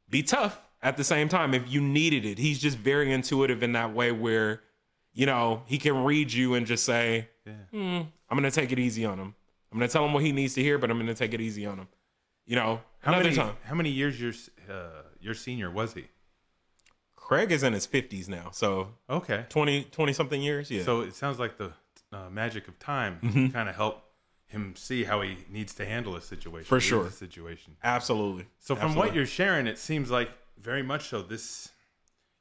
be 0.09 0.21
tough 0.23 0.59
at 0.83 0.97
the 0.97 1.03
same 1.03 1.29
time 1.29 1.53
if 1.53 1.71
you 1.71 1.79
needed 1.81 2.25
it. 2.25 2.37
He's 2.37 2.59
just 2.59 2.77
very 2.77 3.11
intuitive 3.13 3.63
in 3.63 3.71
that 3.73 3.93
way 3.93 4.11
where, 4.11 4.61
you 5.13 5.25
know, 5.25 5.63
he 5.65 5.77
can 5.77 6.03
read 6.03 6.33
you 6.33 6.55
and 6.55 6.65
just 6.67 6.83
say, 6.85 7.29
Yeah. 7.45 7.53
"Hmm, 7.71 8.01
I'm 8.29 8.37
gonna 8.37 8.51
take 8.51 8.71
it 8.71 8.79
easy 8.79 9.05
on 9.05 9.17
him. 9.19 9.35
I'm 9.71 9.77
gonna 9.77 9.87
tell 9.87 10.03
him 10.03 10.13
what 10.13 10.23
he 10.23 10.31
needs 10.33 10.53
to 10.55 10.61
hear, 10.61 10.77
but 10.77 10.91
I'm 10.91 10.97
gonna 10.99 11.13
take 11.13 11.33
it 11.33 11.39
easy 11.39 11.65
on 11.65 11.77
him. 11.77 11.87
You 12.45 12.55
know, 12.57 12.81
How 12.99 13.11
many 13.17 13.33
time. 13.33 13.55
how 13.63 13.75
many 13.75 13.89
years 13.91 14.19
your 14.19 14.33
uh, 14.69 15.03
your 15.21 15.33
senior 15.35 15.71
was 15.71 15.93
he? 15.93 16.07
Craig 17.15 17.51
is 17.53 17.63
in 17.63 17.71
his 17.71 17.87
50s 17.87 18.27
now, 18.27 18.49
so 18.51 18.89
Okay. 19.09 19.45
20 19.47 19.83
20 19.85 20.11
something 20.11 20.41
years. 20.41 20.69
Yeah. 20.69 20.83
So 20.83 21.01
it 21.01 21.15
sounds 21.15 21.39
like 21.39 21.57
the 21.57 21.71
uh, 22.11 22.29
magic 22.29 22.67
of 22.67 22.77
time 22.79 23.19
Mm-hmm. 23.23 23.47
kind 23.49 23.69
of 23.69 23.75
help 23.75 24.03
him 24.47 24.75
see 24.75 25.03
how 25.05 25.21
he 25.21 25.37
needs 25.49 25.73
to 25.75 25.85
handle 25.85 26.15
a 26.15 26.21
situation. 26.21 26.67
For 26.67 26.79
sure. 26.81 27.09
situation. 27.09 27.77
Absolutely. 27.83 28.47
So 28.59 28.75
from 28.75 28.95
what 28.95 29.15
you're 29.15 29.25
sharing, 29.25 29.65
it 29.65 29.77
seems 29.77 30.11
like 30.11 30.29
very 30.59 30.83
much 30.83 31.07
so. 31.09 31.21
This 31.21 31.69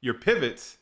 your 0.01 0.13
pivots 0.15 0.77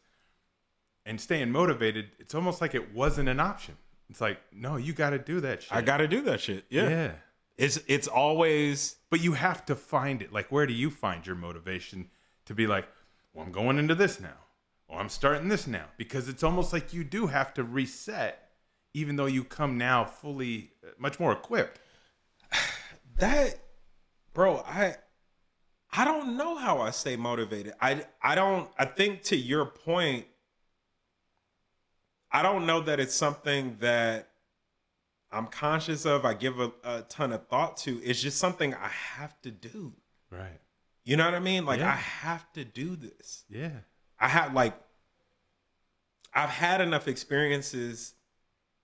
and 1.06 1.20
staying 1.22 1.52
motivated. 1.52 2.08
It's 2.20 2.34
almost 2.34 2.62
like 2.62 2.74
it 2.76 2.94
wasn't 2.94 3.30
an 3.30 3.40
option. 3.40 3.78
It's 4.10 4.22
like 4.22 4.40
no, 4.52 4.76
you 4.78 4.94
got 4.94 5.12
to 5.12 5.20
do 5.20 5.40
that 5.42 5.62
shit. 5.64 5.72
I 5.72 5.82
got 5.82 5.98
to 5.98 6.08
do 6.08 6.22
that 6.22 6.42
shit. 6.42 6.66
Yeah. 6.70 6.90
yeah. 6.90 7.12
It's 7.58 7.80
it's 7.88 8.08
always 8.08 8.96
But 9.12 9.22
you 9.22 9.34
have 9.34 9.66
to 9.66 9.76
find 9.76 10.22
it. 10.22 10.34
Like, 10.34 10.52
where 10.52 10.66
do 10.66 10.74
you 10.74 10.90
find 10.90 11.26
your 11.28 11.36
motivation 11.36 12.10
to 12.46 12.56
be 12.56 12.66
like, 12.66 12.88
well, 13.34 13.46
I'm 13.46 13.52
going 13.52 13.78
into 13.78 13.94
this 13.96 14.20
now, 14.20 14.38
or 14.88 15.00
I'm 15.00 15.10
starting 15.10 15.50
this 15.50 15.68
now? 15.68 15.86
Because 15.98 16.28
it's 16.28 16.42
almost 16.44 16.74
like 16.74 16.94
you 16.94 17.04
do 17.04 17.28
have 17.28 17.54
to 17.56 17.64
reset, 17.64 18.49
even 18.94 19.16
though 19.16 19.26
you 19.28 19.44
come 19.44 19.78
now 19.78 20.04
fully, 20.06 20.72
uh, 20.84 20.90
much 20.98 21.20
more 21.20 21.32
equipped. 21.32 21.80
that 23.18 23.60
bro 24.34 24.58
i 24.66 24.96
i 25.92 26.06
don't 26.06 26.38
know 26.38 26.56
how 26.56 26.80
i 26.80 26.90
stay 26.90 27.16
motivated 27.18 27.74
i 27.82 28.06
i 28.22 28.34
don't 28.34 28.70
i 28.78 28.86
think 28.86 29.24
to 29.24 29.36
your 29.36 29.66
point 29.66 30.26
i 32.32 32.42
don't 32.42 32.66
know 32.66 32.80
that 32.80 33.00
it's 33.00 33.14
something 33.14 33.76
that 33.82 34.30
i'm 35.32 35.48
conscious 35.48 36.06
of 36.06 36.24
i 36.24 36.34
give 36.34 36.60
a, 36.62 36.72
a 36.84 37.02
ton 37.10 37.34
of 37.34 37.46
thought 37.48 37.76
to 37.76 38.02
it's 38.04 38.22
just 38.22 38.38
something 38.38 38.74
i 38.76 38.88
have 38.88 39.40
to 39.42 39.52
do 39.52 39.94
Right. 40.32 40.60
you 41.04 41.18
know 41.18 41.26
what 41.26 41.34
i 41.34 41.40
mean 41.40 41.66
like 41.66 41.80
Yeah. 41.80 41.90
i 41.90 41.96
have 41.96 42.52
to 42.54 42.64
do 42.64 42.96
this 42.96 43.44
Yeah. 43.50 43.72
I 44.22 44.28
have 44.30 44.54
like 44.54 44.80
I've 46.34 46.50
had 46.50 46.80
enough 46.82 47.08
experiences 47.08 48.14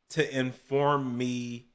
to 0.10 0.38
inform 0.38 1.18
me 1.18 1.68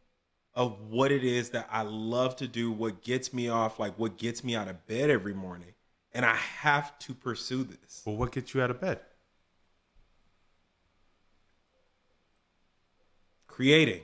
of 0.55 0.81
what 0.91 1.13
it 1.13 1.25
is 1.25 1.51
that 1.51 1.69
I 1.71 1.83
love 1.83 2.37
to 2.37 2.49
do, 2.49 2.71
what 2.73 3.03
gets 3.03 3.33
me 3.33 3.49
off, 3.49 3.79
like 3.79 3.99
what 3.99 4.17
gets 4.19 4.43
me 4.43 4.55
out 4.57 4.69
of 4.69 4.87
bed 4.87 5.11
every 5.11 5.35
morning. 5.35 5.75
And 6.13 6.25
I 6.25 6.35
have 6.35 6.99
to 7.01 7.15
pursue 7.15 7.63
this. 7.65 8.03
Well, 8.05 8.17
what 8.17 8.33
gets 8.33 8.53
you 8.53 8.63
out 8.63 8.71
of 8.71 8.81
bed? 8.81 9.01
Creating. 13.47 14.03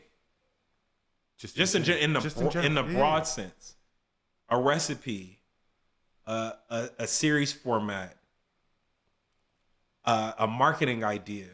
Just, 1.39 1.57
Just 1.57 1.75
in, 1.75 1.85
gen- 1.85 1.99
in 1.99 2.13
the 2.13 2.21
just 2.21 2.39
bro- 2.39 2.63
in, 2.63 2.75
the 2.75 2.83
broad 2.83 3.19
Yeah. 3.19 3.23
sense. 3.25 3.75
A 4.49 4.59
recipe, 4.59 5.41
a, 6.27 6.53
a, 6.71 6.91
a 7.01 7.07
series 7.07 7.53
format, 7.53 8.17
uh, 10.05 10.33
a 10.39 10.47
marketing 10.47 11.03
idea, 11.05 11.49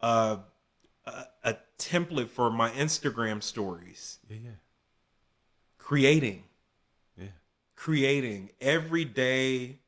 uh, 0.00 0.38
a, 1.04 1.24
a 1.44 1.56
template 1.78 2.28
for 2.28 2.50
my 2.50 2.70
Instagram 2.70 3.42
stories, 3.42 4.18
Yeah. 4.28 4.36
Yeah. 4.44 4.50
creating, 5.78 6.44
Yeah. 7.16 7.26
creating. 7.76 8.50
Every 8.60 9.04
day 9.04 9.78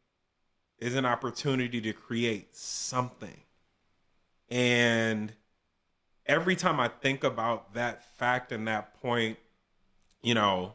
is 0.78 0.94
an 0.94 1.06
opportunity 1.06 1.80
to 1.80 1.92
create 1.92 2.54
something. 2.54 3.40
And 4.50 5.32
every 6.26 6.56
time 6.56 6.80
I 6.80 6.88
think 6.88 7.24
about 7.24 7.74
that 7.74 8.04
fact 8.16 8.52
and 8.52 8.66
that 8.68 9.00
point, 9.00 9.38
you 10.22 10.34
know, 10.34 10.74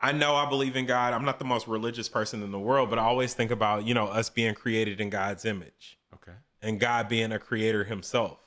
I 0.00 0.12
know 0.12 0.36
I 0.36 0.48
believe 0.48 0.76
in 0.76 0.86
God. 0.86 1.12
I'm 1.12 1.24
not 1.24 1.38
the 1.40 1.44
most 1.44 1.66
religious 1.66 2.08
person 2.08 2.42
in 2.42 2.52
the 2.52 2.58
world, 2.58 2.88
but 2.88 2.98
I 3.00 3.02
always 3.02 3.34
think 3.34 3.50
about, 3.50 3.84
you 3.84 3.94
know, 3.94 4.06
us 4.06 4.30
being 4.30 4.54
created 4.54 5.00
in 5.00 5.10
God's 5.10 5.44
image 5.44 5.98
Okay. 6.14 6.36
And 6.62 6.80
God 6.80 7.08
being 7.08 7.32
a 7.32 7.38
creator 7.38 7.84
himself, 7.84 8.38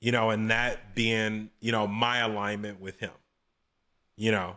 you 0.00 0.12
know, 0.12 0.30
and 0.30 0.50
that 0.50 0.94
being, 0.94 1.50
you 1.60 1.72
know, 1.72 1.86
my 1.86 2.18
alignment 2.18 2.80
with 2.80 2.98
him. 2.98 3.12
You 4.16 4.30
know, 4.32 4.56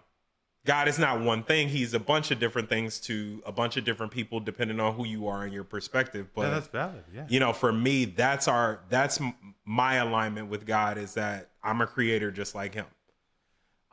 God 0.65 0.87
is 0.87 0.97
not 0.99 1.21
one 1.21 1.43
thing, 1.43 1.69
he's 1.69 1.93
a 1.93 1.99
bunch 1.99 2.31
of 2.31 2.39
different 2.39 2.69
things 2.69 2.99
to 3.01 3.41
a 3.45 3.51
bunch 3.51 3.77
of 3.77 3.85
different 3.85 4.11
people 4.11 4.39
depending 4.39 4.79
on 4.79 4.95
who 4.95 5.05
you 5.05 5.27
are 5.27 5.43
and 5.43 5.53
your 5.53 5.63
perspective. 5.63 6.27
But 6.35 6.41
yeah, 6.43 6.49
that's 6.49 6.67
valid. 6.67 7.03
Yeah. 7.13 7.25
you 7.29 7.39
know, 7.39 7.53
for 7.53 7.71
me, 7.71 8.05
that's 8.05 8.47
our 8.47 8.81
that's 8.89 9.19
my 9.63 9.95
alignment 9.95 10.49
with 10.49 10.65
God 10.65 10.97
is 10.97 11.13
that 11.13 11.49
I'm 11.63 11.81
a 11.81 11.87
creator 11.87 12.31
just 12.31 12.55
like 12.55 12.73
him. 12.73 12.85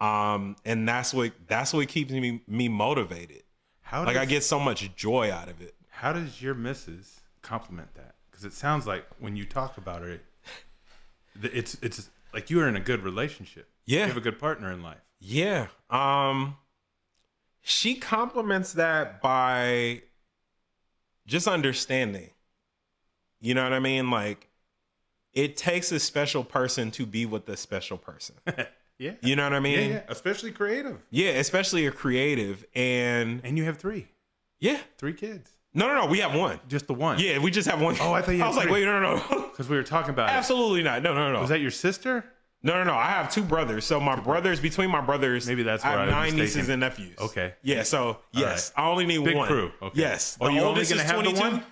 Um 0.00 0.56
and 0.64 0.88
that's 0.88 1.14
what 1.14 1.32
that's 1.46 1.72
what 1.72 1.86
keeps 1.88 2.10
me 2.10 2.42
me 2.48 2.68
motivated. 2.68 3.42
How 3.82 4.00
Like 4.04 4.14
does, 4.14 4.22
I 4.22 4.24
get 4.24 4.42
so 4.42 4.58
much 4.58 4.94
joy 4.96 5.30
out 5.30 5.48
of 5.48 5.60
it. 5.60 5.74
How 5.90 6.12
does 6.12 6.40
your 6.40 6.54
missus 6.54 7.20
compliment 7.42 7.94
that? 7.94 8.14
Because 8.42 8.56
it 8.56 8.58
sounds 8.58 8.86
like 8.86 9.04
when 9.20 9.36
you 9.36 9.44
talk 9.44 9.78
about 9.78 10.02
it, 10.02 10.20
it's 11.42 11.76
it's 11.80 12.10
like 12.34 12.50
you 12.50 12.60
are 12.60 12.68
in 12.68 12.74
a 12.76 12.80
good 12.80 13.02
relationship. 13.02 13.68
Yeah. 13.86 14.00
You 14.00 14.06
have 14.08 14.16
a 14.16 14.20
good 14.20 14.38
partner 14.38 14.72
in 14.72 14.82
life. 14.82 15.00
Yeah. 15.20 15.68
Um 15.90 16.56
she 17.60 17.94
compliments 17.94 18.72
that 18.72 19.22
by 19.22 20.02
just 21.26 21.46
understanding. 21.46 22.30
You 23.40 23.54
know 23.54 23.62
what 23.62 23.72
I 23.72 23.78
mean? 23.78 24.10
Like 24.10 24.48
it 25.32 25.56
takes 25.56 25.92
a 25.92 26.00
special 26.00 26.42
person 26.42 26.90
to 26.92 27.06
be 27.06 27.24
with 27.26 27.48
a 27.48 27.56
special 27.56 27.98
person. 27.98 28.36
Yeah. 28.98 29.12
You 29.20 29.34
know 29.34 29.42
what 29.42 29.54
I 29.54 29.58
mean? 29.58 29.78
yeah, 29.80 29.94
yeah. 29.96 30.02
Especially 30.08 30.52
creative. 30.52 31.02
Yeah, 31.10 31.30
especially 31.30 31.86
a 31.86 31.90
creative 31.90 32.64
and 32.72 33.40
And 33.42 33.58
you 33.58 33.64
have 33.64 33.78
three, 33.78 34.06
yeah. 34.60 34.78
three 34.96 35.14
kids. 35.14 35.50
No, 35.74 35.86
no, 35.88 36.02
no, 36.02 36.06
we 36.06 36.18
have 36.18 36.34
one. 36.34 36.60
Just 36.68 36.86
the 36.86 36.94
one. 36.94 37.18
Yeah, 37.18 37.38
we 37.38 37.50
just 37.50 37.68
have 37.68 37.80
one. 37.80 37.96
Oh, 38.00 38.12
I 38.12 38.20
thought 38.22 38.32
you 38.32 38.42
I 38.44 38.48
was 38.48 38.56
like, 38.56 38.68
wait, 38.68 38.84
no, 38.84 39.00
no, 39.00 39.16
no. 39.16 39.42
Because 39.52 39.68
we 39.68 39.76
were 39.76 39.82
talking 39.82 40.10
about 40.10 40.28
it. 40.28 40.32
Absolutely 40.32 40.82
not. 40.82 41.02
No, 41.02 41.14
no, 41.14 41.32
no. 41.32 41.40
Was 41.40 41.48
that 41.50 41.60
your 41.60 41.70
sister? 41.70 42.24
no, 42.62 42.74
no, 42.74 42.84
no. 42.84 42.94
I 42.94 43.06
have 43.10 43.30
two 43.30 43.42
brothers. 43.42 43.84
So 43.84 43.98
my 44.00 44.16
brothers, 44.16 44.60
between 44.60 44.90
my 44.90 45.00
brothers, 45.00 45.46
Maybe 45.46 45.62
that's 45.62 45.84
I 45.84 45.88
have 45.90 46.00
I 46.00 46.04
was 46.04 46.10
nine 46.12 46.22
mistaken. 46.36 46.44
nieces 46.44 46.68
and 46.68 46.80
nephews. 46.80 47.18
Okay. 47.18 47.54
Yeah. 47.62 47.82
So 47.82 48.18
yes, 48.32 48.72
I 48.76 48.88
only 48.88 49.04
need 49.06 49.18
one. 49.18 49.26
Big 49.26 49.36
one. 49.36 49.48
crew. 49.48 49.72
Okay. 49.82 50.00
Yes. 50.00 50.36
Oh, 50.40 50.46
the 50.46 50.52
you 50.52 50.58
only 50.60 50.68
oldest 50.70 50.90
gonna 50.90 51.02
is 51.02 51.10
have 51.10 51.18
the 51.18 51.30
22. 51.32 51.40
one? 51.56 51.64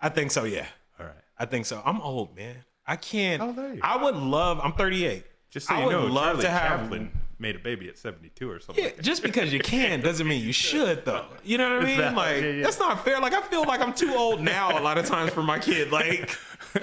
I 0.00 0.08
think 0.08 0.30
so. 0.30 0.44
Yeah, 0.44 0.66
All 0.98 1.06
right. 1.06 1.14
I 1.38 1.44
think 1.44 1.66
so. 1.66 1.82
I'm 1.84 2.00
old, 2.00 2.34
man. 2.36 2.56
I 2.86 2.96
can't. 2.96 3.40
How 3.42 3.48
old 3.48 3.58
are 3.58 3.74
you? 3.74 3.80
I 3.82 4.02
would 4.02 4.16
love. 4.16 4.60
I'm 4.62 4.72
38. 4.72 5.24
Just 5.50 5.68
so 5.68 5.74
I 5.74 5.80
you 5.80 5.86
would 5.86 5.92
know, 5.92 6.06
love 6.06 6.24
Charlie 6.24 6.42
to 6.42 6.50
have. 6.50 6.80
Chaplin 6.80 7.10
made 7.40 7.56
a 7.56 7.58
baby 7.58 7.88
at 7.88 7.96
72 7.98 8.50
or 8.50 8.60
something. 8.60 8.84
Yeah, 8.84 8.90
just 9.00 9.22
because 9.22 9.52
you 9.52 9.58
can 9.60 10.00
doesn't 10.02 10.26
mean 10.28 10.44
you 10.44 10.52
should, 10.52 11.04
though. 11.04 11.24
You 11.44 11.58
know 11.58 11.74
what 11.76 11.82
I 11.82 11.86
mean? 11.86 11.96
valid. 11.98 12.16
Like 12.16 12.42
Yeah, 12.42 12.50
yeah. 12.50 12.62
that's 12.62 12.78
not 12.78 13.04
fair. 13.04 13.20
Like 13.20 13.32
I 13.32 13.40
feel 13.42 13.64
like 13.64 13.80
I'm 13.80 13.94
too 13.94 14.14
old 14.14 14.40
now 14.40 14.78
a 14.78 14.82
lot 14.82 14.98
of 14.98 15.06
times 15.06 15.32
for 15.32 15.42
my 15.42 15.58
kid. 15.58 15.90
Like 15.90 16.36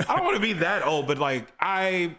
I 0.09 0.15
don't 0.15 0.23
want 0.25 0.35
to 0.35 0.41
be 0.41 0.53
that 0.53 0.83
old, 0.85 1.07
but 1.07 1.17
like 1.19 1.47
I, 1.59 2.15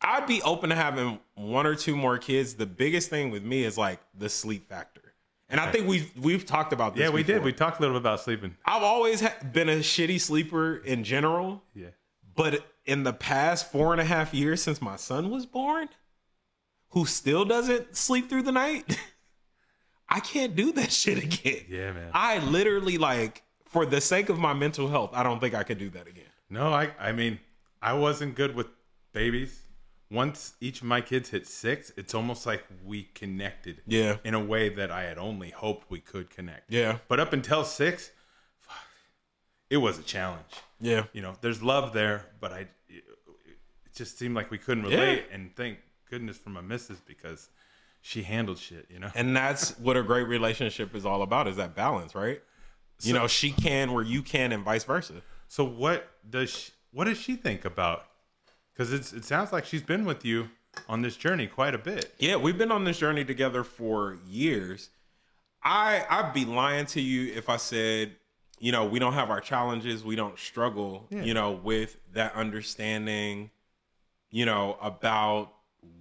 I'd 0.00 0.26
be 0.26 0.40
open 0.42 0.70
to 0.70 0.76
having 0.76 1.18
one 1.34 1.66
or 1.66 1.74
two 1.74 1.96
more 1.96 2.18
kids. 2.18 2.54
The 2.54 2.66
biggest 2.66 3.10
thing 3.10 3.30
with 3.30 3.42
me 3.42 3.64
is 3.64 3.76
like 3.76 4.00
the 4.16 4.28
sleep 4.28 4.68
factor, 4.68 5.12
and 5.48 5.60
I 5.60 5.70
think 5.72 5.86
we've 5.88 6.10
we've 6.20 6.46
talked 6.46 6.72
about 6.72 6.94
this. 6.94 7.02
Yeah, 7.02 7.10
we 7.10 7.22
did. 7.24 7.42
We 7.42 7.52
talked 7.52 7.78
a 7.78 7.80
little 7.82 7.94
bit 7.96 8.02
about 8.02 8.20
sleeping. 8.20 8.56
I've 8.64 8.82
always 8.84 9.20
ha- 9.20 9.34
been 9.52 9.68
a 9.68 9.76
shitty 9.78 10.20
sleeper 10.20 10.76
in 10.76 11.02
general, 11.04 11.62
Yeah. 11.74 11.88
but 12.36 12.64
in 12.86 13.02
the 13.02 13.12
past 13.12 13.70
four 13.72 13.92
and 13.92 14.00
a 14.00 14.04
half 14.04 14.32
years 14.32 14.62
since 14.62 14.80
my 14.80 14.96
son 14.96 15.30
was 15.30 15.44
born, 15.46 15.88
who 16.90 17.06
still 17.06 17.44
doesn't 17.44 17.96
sleep 17.96 18.28
through 18.28 18.42
the 18.42 18.52
night, 18.52 18.98
I 20.08 20.20
can't 20.20 20.56
do 20.56 20.72
that 20.72 20.90
shit 20.92 21.18
again. 21.24 21.64
Yeah, 21.68 21.92
man. 21.92 22.10
I 22.14 22.38
literally 22.38 22.98
like 22.98 23.42
for 23.66 23.84
the 23.84 24.00
sake 24.00 24.28
of 24.28 24.38
my 24.38 24.54
mental 24.54 24.88
health, 24.88 25.10
I 25.12 25.22
don't 25.22 25.40
think 25.40 25.54
I 25.54 25.62
could 25.62 25.78
do 25.78 25.90
that 25.90 26.06
again. 26.06 26.24
No, 26.50 26.72
I 26.72 26.90
I 26.98 27.12
mean, 27.12 27.38
I 27.82 27.92
wasn't 27.92 28.34
good 28.34 28.54
with 28.54 28.68
babies. 29.12 29.62
Once 30.10 30.54
each 30.62 30.80
of 30.80 30.86
my 30.86 31.02
kids 31.02 31.28
hit 31.28 31.46
six, 31.46 31.92
it's 31.98 32.14
almost 32.14 32.46
like 32.46 32.64
we 32.86 33.02
connected. 33.14 33.82
Yeah. 33.86 34.16
In 34.24 34.32
a 34.32 34.42
way 34.42 34.70
that 34.70 34.90
I 34.90 35.02
had 35.02 35.18
only 35.18 35.50
hoped 35.50 35.90
we 35.90 36.00
could 36.00 36.30
connect. 36.30 36.72
Yeah. 36.72 36.98
But 37.08 37.20
up 37.20 37.34
until 37.34 37.62
six, 37.62 38.10
fuck, 38.58 38.78
it 39.68 39.76
was 39.76 39.98
a 39.98 40.02
challenge. 40.02 40.46
Yeah. 40.80 41.04
You 41.12 41.20
know, 41.20 41.34
there's 41.42 41.62
love 41.62 41.92
there, 41.92 42.24
but 42.40 42.52
I, 42.52 42.60
it 42.88 43.04
just 43.94 44.18
seemed 44.18 44.34
like 44.34 44.50
we 44.50 44.56
couldn't 44.56 44.84
relate. 44.84 45.26
And 45.30 45.54
thank 45.54 45.76
goodness 46.10 46.36
for 46.38 46.50
my 46.50 46.60
missus 46.60 47.00
because 47.00 47.48
she 48.00 48.22
handled 48.22 48.58
shit. 48.58 48.86
You 48.90 48.98
know. 49.00 49.10
And 49.14 49.36
that's 49.36 49.78
what 49.78 49.96
a 49.96 50.02
great 50.02 50.28
relationship 50.28 50.94
is 50.94 51.04
all 51.06 51.22
about 51.22 51.46
is 51.48 51.56
that 51.56 51.74
balance, 51.74 52.14
right? 52.14 52.40
you 53.02 53.12
know, 53.14 53.28
she 53.28 53.52
can 53.52 53.92
where 53.92 54.02
you 54.02 54.22
can 54.22 54.50
and 54.50 54.64
vice 54.64 54.82
versa. 54.82 55.22
So 55.46 55.62
what 55.64 56.08
does 56.28 56.50
she, 56.50 56.72
what 56.90 57.04
does 57.04 57.16
she 57.16 57.36
think 57.36 57.64
about? 57.64 58.04
Because 58.72 58.92
it's 58.92 59.12
it 59.12 59.24
sounds 59.24 59.52
like 59.52 59.64
she's 59.64 59.82
been 59.84 60.04
with 60.04 60.24
you 60.24 60.48
on 60.88 61.02
this 61.02 61.16
journey 61.16 61.46
quite 61.46 61.74
a 61.74 61.78
bit. 61.78 62.12
Yeah, 62.18 62.34
we've 62.36 62.58
been 62.58 62.72
on 62.72 62.82
this 62.82 62.98
journey 62.98 63.24
together 63.24 63.62
for 63.62 64.18
years. 64.28 64.90
I 65.62 66.04
I'd 66.10 66.32
be 66.34 66.44
lying 66.44 66.86
to 66.86 67.00
you 67.00 67.32
if 67.34 67.48
I 67.48 67.56
said, 67.56 68.16
you 68.58 68.72
know, 68.72 68.84
we 68.84 68.98
don't 68.98 69.12
have 69.14 69.30
our 69.30 69.40
challenges, 69.40 70.04
we 70.04 70.16
don't 70.16 70.36
struggle, 70.38 71.06
Yeah. 71.10 71.22
you 71.22 71.34
know, 71.34 71.52
with 71.52 71.96
that 72.14 72.34
understanding, 72.34 73.50
you 74.30 74.44
know, 74.44 74.76
about 74.82 75.52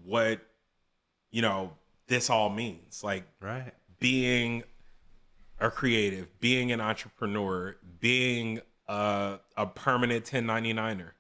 what, 0.04 0.40
you 1.32 1.42
know, 1.42 1.74
this 2.08 2.30
all 2.30 2.50
means. 2.50 3.04
Like 3.04 3.26
Right. 3.42 3.74
being 4.00 4.64
a 5.60 5.70
creative, 5.72 6.40
being 6.40 6.72
an 6.72 6.80
entrepreneur, 6.82 7.76
being 8.00 8.62
a, 8.88 9.40
a 9.58 9.66
permanent 9.68 10.26
1099er. 10.26 11.12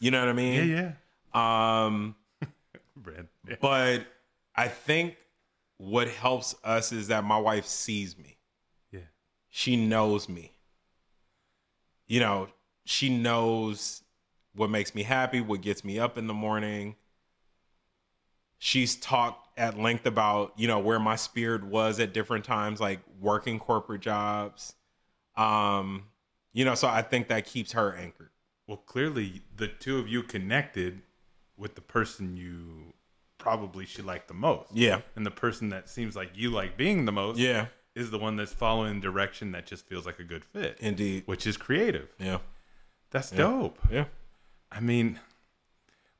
You 0.00 0.10
know 0.10 0.20
what 0.20 0.28
I 0.28 0.32
mean? 0.32 0.68
yeah. 0.68 0.92
Um 1.34 2.14
Brad. 2.96 3.28
Yeah. 3.48 3.56
but 3.60 4.06
I 4.54 4.68
think 4.68 5.16
what 5.76 6.08
helps 6.08 6.54
us 6.64 6.90
is 6.92 7.08
that 7.08 7.22
my 7.24 7.38
wife 7.38 7.66
sees 7.66 8.18
me. 8.18 8.36
yeah. 8.90 9.00
She 9.48 9.76
knows 9.76 10.28
me. 10.28 10.52
You 12.06 12.20
know, 12.20 12.48
she 12.84 13.08
knows 13.16 14.02
what 14.54 14.70
makes 14.70 14.94
me 14.94 15.02
happy, 15.04 15.40
what 15.40 15.60
gets 15.60 15.84
me 15.84 15.98
up 15.98 16.18
in 16.18 16.26
the 16.26 16.34
morning. 16.34 16.96
She's 18.58 18.96
talked 18.96 19.48
at 19.58 19.78
length 19.78 20.06
about, 20.06 20.52
you 20.56 20.66
know, 20.68 20.78
where 20.78 20.98
my 20.98 21.16
spirit 21.16 21.64
was 21.64 21.98
at 22.00 22.12
different 22.12 22.44
times, 22.44 22.80
like 22.80 23.00
working 23.20 23.58
corporate 23.58 24.00
jobs. 24.00 24.74
Um, 25.36 26.04
you 26.52 26.64
know, 26.64 26.74
so 26.74 26.88
I 26.88 27.02
think 27.02 27.28
that 27.28 27.44
keeps 27.44 27.72
her 27.72 27.94
anchored. 27.94 28.30
Well, 28.66 28.78
clearly 28.78 29.42
the 29.56 29.68
two 29.68 29.98
of 29.98 30.08
you 30.08 30.22
connected 30.22 31.02
with 31.56 31.74
the 31.74 31.80
person 31.80 32.36
you 32.36 32.92
probably 33.38 33.86
should 33.86 34.04
like 34.04 34.26
the 34.26 34.34
most. 34.34 34.70
Yeah. 34.72 35.00
And 35.16 35.24
the 35.24 35.30
person 35.30 35.68
that 35.70 35.88
seems 35.88 36.16
like 36.16 36.30
you 36.34 36.50
like 36.50 36.76
being 36.76 37.04
the 37.04 37.12
most 37.12 37.38
Yeah. 37.38 37.66
is 37.94 38.10
the 38.10 38.18
one 38.18 38.36
that's 38.36 38.52
following 38.52 39.00
direction 39.00 39.52
that 39.52 39.66
just 39.66 39.86
feels 39.86 40.04
like 40.06 40.18
a 40.18 40.24
good 40.24 40.44
fit, 40.44 40.76
Indeed. 40.80 41.22
which 41.26 41.46
is 41.46 41.56
creative. 41.56 42.08
Yeah. 42.18 42.38
That's 43.10 43.30
dope. 43.30 43.78
Yeah. 43.90 44.06
I 44.70 44.80
mean, 44.80 45.18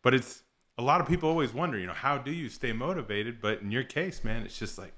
but 0.03 0.14
it's 0.14 0.43
a 0.79 0.83
lot 0.83 1.01
of 1.01 1.09
people 1.09 1.29
always 1.29 1.53
wonder, 1.53 1.76
you 1.79 1.87
know, 1.87 1.93
how 1.93 2.16
do 2.16 2.31
you 2.31 2.49
stay 2.49 2.72
motivated? 2.72 3.41
But 3.41 3.61
in 3.62 3.70
your 3.72 3.83
case, 3.83 4.22
man, 4.22 4.43
it's 4.45 4.59
just 4.59 4.79
like, 4.79 4.93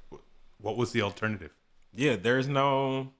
what 0.58 0.76
was 0.76 0.92
the 0.92 1.00
alternative? 1.02 1.52
Yeah, 1.92 2.16
there's 2.16 2.46
no 2.48 3.12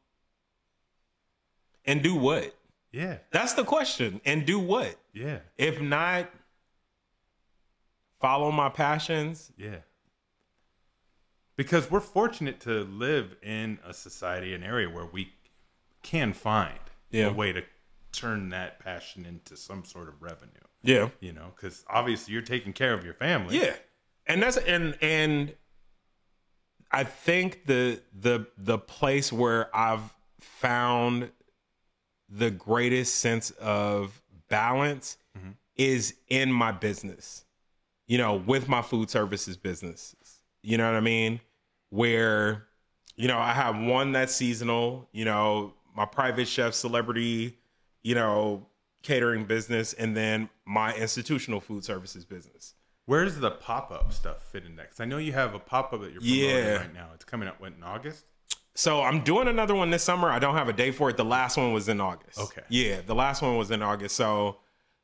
and 1.86 2.02
do 2.02 2.14
what? 2.14 2.54
Yeah, 2.92 3.18
That's 3.30 3.54
the 3.54 3.64
question. 3.64 4.20
And 4.24 4.44
do 4.44 4.58
what? 4.58 4.96
yeah, 5.14 5.38
If 5.56 5.80
not, 5.80 6.28
follow 8.20 8.50
my 8.50 8.68
passions. 8.68 9.52
yeah. 9.56 9.76
Because 11.56 11.90
we're 11.90 12.00
fortunate 12.00 12.58
to 12.61 12.82
live 12.84 13.36
in 13.42 13.78
a 13.84 13.92
society, 13.94 14.54
an 14.54 14.62
area 14.62 14.88
where 14.90 15.06
we 15.06 15.32
can 16.02 16.32
find 16.32 16.78
Yeah. 17.11 17.26
a 17.28 17.32
way 17.32 17.52
to 17.52 17.62
turn 18.12 18.50
that 18.50 18.80
passion 18.80 19.24
into 19.24 19.56
some 19.56 19.84
sort 19.84 20.08
of 20.08 20.22
revenue. 20.22 20.50
Yeah. 20.82 21.11
You 21.20 21.32
know, 21.32 21.52
because 21.54 21.84
obviously 21.88 22.32
you're 22.32 22.42
taking 22.42 22.72
care 22.72 22.94
of 22.94 23.04
your 23.04 23.14
family. 23.14 23.61
Yeah. 23.61 23.74
And 24.26 24.42
that's 24.42 24.56
and 24.56 24.96
and 25.00 25.54
I 26.90 27.04
think 27.04 27.66
the 27.66 28.00
the 28.18 28.46
the 28.56 28.78
place 28.78 29.32
where 29.32 29.74
I've 29.74 30.14
found 30.40 31.30
the 32.28 32.50
greatest 32.50 33.16
sense 33.16 33.50
of 33.52 34.22
balance 34.48 35.16
mm-hmm. 35.36 35.50
is 35.76 36.14
in 36.28 36.52
my 36.52 36.72
business. 36.72 37.44
You 38.06 38.18
know, 38.18 38.34
with 38.34 38.68
my 38.68 38.82
food 38.82 39.08
services 39.08 39.56
business. 39.56 40.16
You 40.62 40.76
know 40.78 40.86
what 40.86 40.96
I 40.96 41.00
mean? 41.00 41.40
Where 41.90 42.66
you 43.20 43.28
know, 43.28 43.38
I 43.38 43.52
have 43.52 43.78
one 43.78 44.12
that's 44.12 44.34
seasonal, 44.34 45.06
you 45.12 45.26
know, 45.26 45.74
my 45.94 46.06
private 46.06 46.48
chef 46.48 46.72
celebrity, 46.72 47.58
you 48.03 48.14
know, 48.14 48.66
catering 49.03 49.44
business 49.44 49.92
and 49.92 50.16
then 50.16 50.48
my 50.66 50.94
institutional 50.94 51.61
food 51.61 51.84
services 51.84 52.24
business. 52.24 52.74
Where 53.07 53.24
does 53.24 53.40
the 53.40 53.51
pop 53.51 53.90
up 53.90 54.12
stuff 54.12 54.42
fit 54.53 54.64
in 54.64 54.76
next? 54.76 55.01
I 55.01 55.05
know 55.05 55.18
you 55.18 55.32
have 55.32 55.55
a 55.55 55.59
pop 55.59 55.92
up 55.92 56.01
that 56.03 56.12
you're 56.12 56.20
promoting 56.20 56.48
Yeah. 56.48 56.76
right 56.76 56.94
now. 56.94 57.09
It's 57.14 57.24
coming 57.24 57.48
what, 57.59 57.72
in 57.76 57.82
August. 57.82 58.24
So 58.74 59.03
I'm 59.03 59.24
doing 59.24 59.48
another 59.48 59.74
one 59.74 59.90
this 59.90 60.03
summer. 60.05 60.30
I 60.30 60.38
don't 60.38 60.55
have 60.55 60.68
a 60.68 60.72
date 60.72 60.92
for 60.92 61.11
it. 61.11 61.16
The 61.16 61.24
last 61.24 61.57
one 61.57 61.72
was 61.72 61.88
in 61.88 62.01
August. 62.01 62.38
Okay. 62.38 62.62
Yeah, 62.68 63.01
the 63.05 63.14
last 63.14 63.42
one 63.42 63.57
was 63.57 63.70
in 63.70 63.82
August. 63.82 64.14
So 64.16 64.59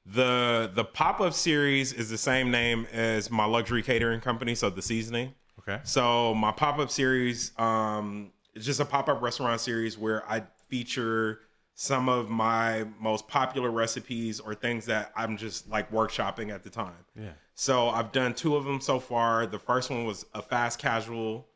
the 0.04 0.70
the 0.72 0.84
pop 0.84 1.20
up 1.20 1.32
series 1.34 1.92
is 1.92 2.08
the 2.08 2.18
same 2.18 2.50
name 2.50 2.86
as 2.92 3.30
my 3.30 3.44
luxury 3.44 3.82
catering 3.82 4.20
company. 4.20 4.54
So 4.54 4.70
the 4.70 4.82
seasoning. 4.82 5.34
Okay. 5.58 5.80
So 5.82 6.32
my 6.34 6.52
pop 6.52 6.78
up 6.78 6.90
series, 6.90 7.50
um, 7.58 8.30
it's 8.54 8.64
just 8.64 8.78
a 8.78 8.84
pop 8.84 9.08
up 9.08 9.20
restaurant 9.20 9.60
series 9.60 9.98
where 9.98 10.24
I 10.30 10.44
feature 10.68 11.40
some 11.78 12.08
of 12.08 12.30
my 12.30 12.86
most 12.98 13.28
popular 13.28 13.70
recipes 13.70 14.40
or 14.40 14.54
things 14.54 14.86
that 14.86 15.12
I'm 15.14 15.36
just 15.36 15.68
like 15.68 15.92
workshopping 15.92 16.50
at 16.50 16.62
the 16.64 16.70
time. 16.70 17.04
Yeah. 17.14 17.32
So 17.54 17.90
I've 17.90 18.12
done 18.12 18.32
two 18.32 18.56
of 18.56 18.64
them 18.64 18.80
so 18.80 18.98
far. 18.98 19.46
The 19.46 19.58
first 19.58 19.90
one 19.90 20.06
was 20.06 20.24
a 20.34 20.40
fast 20.40 20.78
casual 20.78 21.46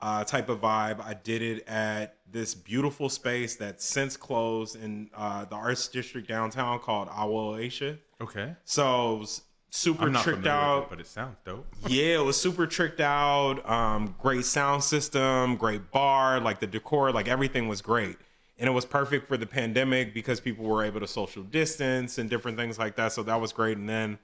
uh, 0.00 0.24
type 0.24 0.48
of 0.48 0.60
vibe. 0.60 1.00
I 1.00 1.14
did 1.14 1.42
it 1.42 1.66
at 1.68 2.16
this 2.28 2.56
beautiful 2.56 3.08
space 3.08 3.54
that's 3.54 3.84
since 3.84 4.16
closed 4.16 4.74
in 4.74 5.10
uh, 5.14 5.44
the 5.44 5.54
arts 5.54 5.86
district 5.86 6.26
downtown 6.26 6.80
called 6.80 7.08
Awa 7.12 7.58
Asia. 7.58 7.98
Okay. 8.20 8.56
So 8.64 9.24
super 9.70 10.10
tricked 10.10 10.46
out. 10.48 10.84
it, 10.84 10.90
but 10.90 10.98
it 11.00 11.06
sounds 11.06 11.36
dope. 11.44 11.66
Yeah, 11.88 12.16
it 12.16 12.24
was 12.24 12.40
super 12.40 12.66
tricked 12.66 13.00
out. 13.00 13.64
Um, 13.68 14.16
great 14.20 14.44
sound 14.44 14.82
system, 14.82 15.54
great 15.56 15.92
bar, 15.92 16.40
like 16.40 16.58
the 16.58 16.66
decor, 16.66 17.12
like 17.12 17.28
everything 17.28 17.68
was 17.68 17.80
great. 17.80 18.16
And 18.58 18.68
it 18.68 18.72
was 18.72 18.84
perfect 18.84 19.28
for 19.28 19.36
the 19.36 19.46
pandemic 19.46 20.12
because 20.12 20.40
people 20.40 20.64
were 20.64 20.84
able 20.84 21.00
to 21.00 21.06
social 21.06 21.42
distance 21.44 22.18
and 22.18 22.28
different 22.28 22.56
things 22.58 22.78
like 22.78 22.96
that. 22.96 23.12
So 23.12 23.22
that 23.22 23.40
was 23.40 23.52
great. 23.52 23.76
And 23.76 23.88
then 23.88 24.18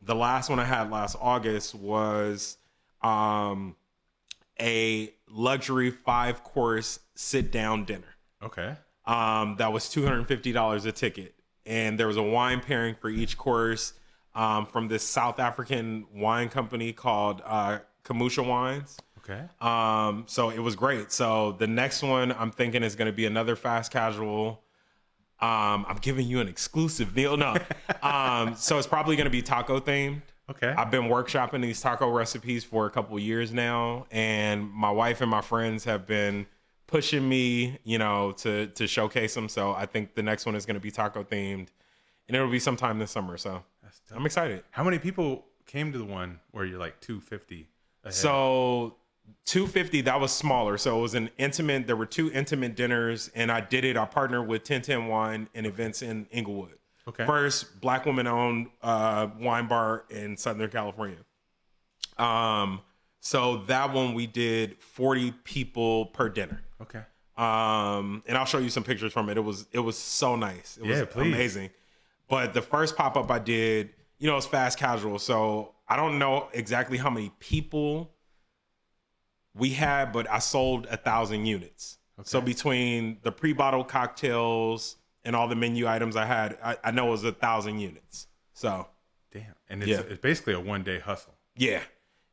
the 0.00 0.14
last 0.14 0.48
one 0.48 0.60
I 0.60 0.64
had 0.64 0.90
last 0.90 1.16
August 1.20 1.74
was 1.74 2.58
um, 3.02 3.74
a 4.60 5.12
luxury 5.28 5.90
five 5.90 6.44
course 6.44 7.00
sit 7.14 7.50
down 7.50 7.84
dinner 7.84 8.14
Okay. 8.42 8.76
um, 9.06 9.56
that 9.58 9.72
was 9.72 9.84
$250 9.86 10.86
a 10.86 10.92
ticket. 10.92 11.34
And 11.66 11.98
there 11.98 12.06
was 12.06 12.16
a 12.16 12.22
wine 12.22 12.60
pairing 12.60 12.94
for 13.00 13.08
each 13.10 13.36
course 13.38 13.94
um, 14.34 14.66
from 14.66 14.88
this 14.88 15.02
South 15.02 15.38
African 15.40 16.06
wine 16.14 16.48
company 16.48 16.92
called 16.92 17.42
uh, 17.44 17.78
Kamusha 18.04 18.46
Wines. 18.46 18.96
Okay. 19.24 19.42
Um, 19.60 20.24
so 20.26 20.50
it 20.50 20.58
was 20.58 20.74
great. 20.74 21.12
So 21.12 21.52
the 21.58 21.66
next 21.66 22.02
one 22.02 22.32
I'm 22.32 22.50
thinking 22.50 22.82
is 22.82 22.96
going 22.96 23.06
to 23.06 23.12
be 23.12 23.26
another 23.26 23.56
fast 23.56 23.92
casual. 23.92 24.62
Um, 25.40 25.84
I'm 25.88 25.98
giving 26.00 26.26
you 26.26 26.40
an 26.40 26.48
exclusive 26.48 27.14
deal. 27.14 27.36
No, 27.36 27.56
um, 28.02 28.54
so 28.56 28.78
it's 28.78 28.86
probably 28.86 29.16
going 29.16 29.26
to 29.26 29.30
be 29.30 29.42
taco 29.42 29.80
themed. 29.80 30.22
Okay. 30.50 30.68
I've 30.68 30.90
been 30.90 31.04
workshopping 31.04 31.62
these 31.62 31.80
taco 31.80 32.08
recipes 32.10 32.64
for 32.64 32.86
a 32.86 32.90
couple 32.90 33.18
years 33.18 33.52
now, 33.52 34.06
and 34.10 34.70
my 34.70 34.90
wife 34.90 35.20
and 35.20 35.30
my 35.30 35.40
friends 35.40 35.84
have 35.84 36.06
been 36.06 36.46
pushing 36.86 37.28
me, 37.28 37.78
you 37.84 37.98
know, 37.98 38.32
to 38.38 38.66
to 38.68 38.86
showcase 38.86 39.34
them. 39.34 39.48
So 39.48 39.72
I 39.72 39.86
think 39.86 40.14
the 40.14 40.22
next 40.22 40.46
one 40.46 40.54
is 40.54 40.66
going 40.66 40.74
to 40.74 40.80
be 40.80 40.90
taco 40.90 41.24
themed, 41.24 41.68
and 42.28 42.36
it'll 42.36 42.50
be 42.50 42.58
sometime 42.58 42.98
this 42.98 43.10
summer. 43.10 43.36
So 43.36 43.62
I'm 44.14 44.26
excited. 44.26 44.62
How 44.70 44.84
many 44.84 44.98
people 44.98 45.46
came 45.66 45.92
to 45.92 45.98
the 45.98 46.04
one 46.04 46.38
where 46.50 46.64
you're 46.64 46.78
like 46.78 47.00
250? 47.00 47.68
ahead? 48.04 48.14
So 48.14 48.96
250 49.46 50.02
that 50.02 50.20
was 50.20 50.32
smaller. 50.32 50.76
So 50.78 50.98
it 50.98 51.02
was 51.02 51.14
an 51.14 51.30
intimate. 51.38 51.86
There 51.86 51.96
were 51.96 52.06
two 52.06 52.30
intimate 52.32 52.74
dinners, 52.76 53.30
and 53.34 53.50
I 53.52 53.60
did 53.60 53.84
it. 53.84 53.96
I 53.96 54.04
partnered 54.04 54.46
with 54.48 54.62
1010 54.62 55.06
Wine 55.08 55.48
and 55.54 55.66
events 55.66 56.02
in 56.02 56.26
Inglewood. 56.30 56.74
Okay. 57.08 57.26
First 57.26 57.80
black 57.80 58.06
woman 58.06 58.26
owned 58.26 58.68
uh, 58.82 59.28
wine 59.40 59.66
bar 59.66 60.04
in 60.10 60.36
Southern 60.36 60.70
California. 60.70 61.16
Um, 62.18 62.80
so 63.20 63.58
that 63.66 63.92
one 63.92 64.14
we 64.14 64.26
did 64.26 64.78
40 64.80 65.32
people 65.44 66.06
per 66.06 66.28
dinner. 66.28 66.62
okay. 66.80 67.02
Um, 67.36 68.22
and 68.26 68.36
I'll 68.36 68.44
show 68.44 68.58
you 68.58 68.68
some 68.68 68.84
pictures 68.84 69.12
from 69.12 69.28
it. 69.30 69.38
It 69.38 69.40
was 69.40 69.66
it 69.72 69.78
was 69.78 69.96
so 69.96 70.36
nice. 70.36 70.76
It 70.80 70.86
was 70.86 70.98
Yeah, 70.98 71.04
please. 71.06 71.32
amazing. 71.34 71.70
But 72.28 72.52
the 72.52 72.60
first 72.62 72.94
pop 72.94 73.16
up 73.16 73.30
I 73.30 73.38
did, 73.38 73.90
you 74.18 74.28
know, 74.28 74.36
it's 74.36 74.46
fast 74.46 74.78
casual. 74.78 75.18
So 75.18 75.74
I 75.88 75.96
don't 75.96 76.18
know 76.18 76.48
exactly 76.52 76.98
how 76.98 77.08
many 77.10 77.32
people 77.40 78.12
we 79.54 79.70
had, 79.70 80.12
but 80.12 80.30
I 80.30 80.38
sold 80.38 80.86
a 80.90 80.96
thousand 80.96 81.46
units. 81.46 81.98
So 82.24 82.40
between 82.40 83.18
the 83.22 83.32
pre 83.32 83.52
bottled 83.52 83.88
cocktails 83.88 84.96
and 85.24 85.34
all 85.34 85.48
the 85.48 85.56
menu 85.56 85.86
items 85.88 86.14
I 86.16 86.24
had, 86.24 86.56
I, 86.62 86.76
I 86.84 86.90
know 86.92 87.08
it 87.08 87.10
was 87.10 87.24
a 87.24 87.32
thousand 87.32 87.80
units. 87.80 88.26
So 88.52 88.86
Damn. 89.32 89.44
And 89.68 89.82
it's, 89.82 89.90
Yeah. 89.90 90.00
it's 90.00 90.20
basically 90.20 90.52
a 90.52 90.60
one 90.60 90.82
day 90.84 90.98
hustle. 91.00 91.34
yeah, 91.56 91.80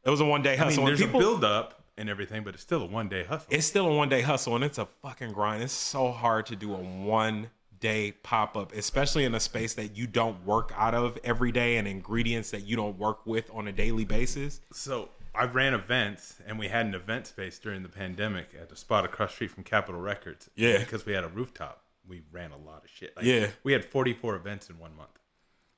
it 0.04 0.10
was 0.10 0.20
a 0.22 0.26
one 0.26 0.42
day 0.42 0.54
I 0.54 0.58
hustle. 0.58 0.84
mean, 0.84 0.88
there's 0.88 1.00
people- 1.02 1.20
a 1.20 1.24
build 1.24 1.44
up 1.46 1.84
and 1.98 2.10
everything, 2.10 2.44
but 2.44 2.54
it's 2.54 2.64
still 2.64 2.82
a 2.84 2.86
one 2.86 3.10
day 3.10 3.24
hustle. 3.24 3.48
it's 3.50 3.66
still 3.66 3.88
a 3.88 3.96
one 3.96 4.10
day 4.10 4.22
hustle 4.22 4.56
and 4.56 4.64
it's 4.64 4.78
a 4.78 4.86
fucking 5.02 5.32
grind. 5.32 5.64
It's 5.64 5.74
so 5.74 6.12
hard 6.12 6.46
to 6.48 6.56
do 6.56 6.74
a 6.74 6.78
one 6.78 7.50
day 7.80 8.12
pop 8.12 8.58
up, 8.58 8.74
especially 8.74 9.24
in 9.24 9.34
a 9.34 9.40
space 9.40 9.74
that 9.76 9.96
you 9.96 10.06
don't 10.08 10.46
work 10.46 10.72
out 10.76 10.94
of 10.94 11.18
every 11.24 11.52
day 11.54 11.78
and 11.78 11.88
ingredients 11.88 12.52
that 12.52 12.66
you 12.66 12.76
don't 12.76 12.98
work 13.00 13.26
with 13.26 13.50
on 13.54 13.68
a 13.68 13.72
daily 13.72 14.04
basis. 14.06 14.60
So 14.74 15.10
I 15.40 15.46
ran 15.46 15.74
events, 15.74 16.36
and 16.46 16.60
we 16.60 16.68
had 16.68 16.86
an 16.86 16.94
event 16.96 17.28
space 17.28 17.60
during 17.60 17.82
the 17.84 17.90
pandemic 17.90 18.50
at 18.60 18.70
the 18.70 18.76
spot 18.76 19.06
across 19.06 19.30
the 19.32 19.36
street 19.36 19.52
from 19.52 19.64
Capitol 19.64 20.02
Records. 20.02 20.50
Yeah. 20.56 20.80
because 20.80 21.06
we 21.06 21.14
had 21.14 21.24
a 21.24 21.30
rooftop. 21.30 21.84
We 22.08 22.24
ran 22.32 22.52
a 22.52 22.58
lot 22.58 22.84
of 22.84 22.90
shit. 22.90 23.16
Like, 23.16 23.26
Yeah. 23.26 23.48
we 23.64 23.72
had 23.74 23.86
44 23.86 24.36
events 24.36 24.70
in 24.70 24.78
one 24.80 24.96
month 24.96 25.18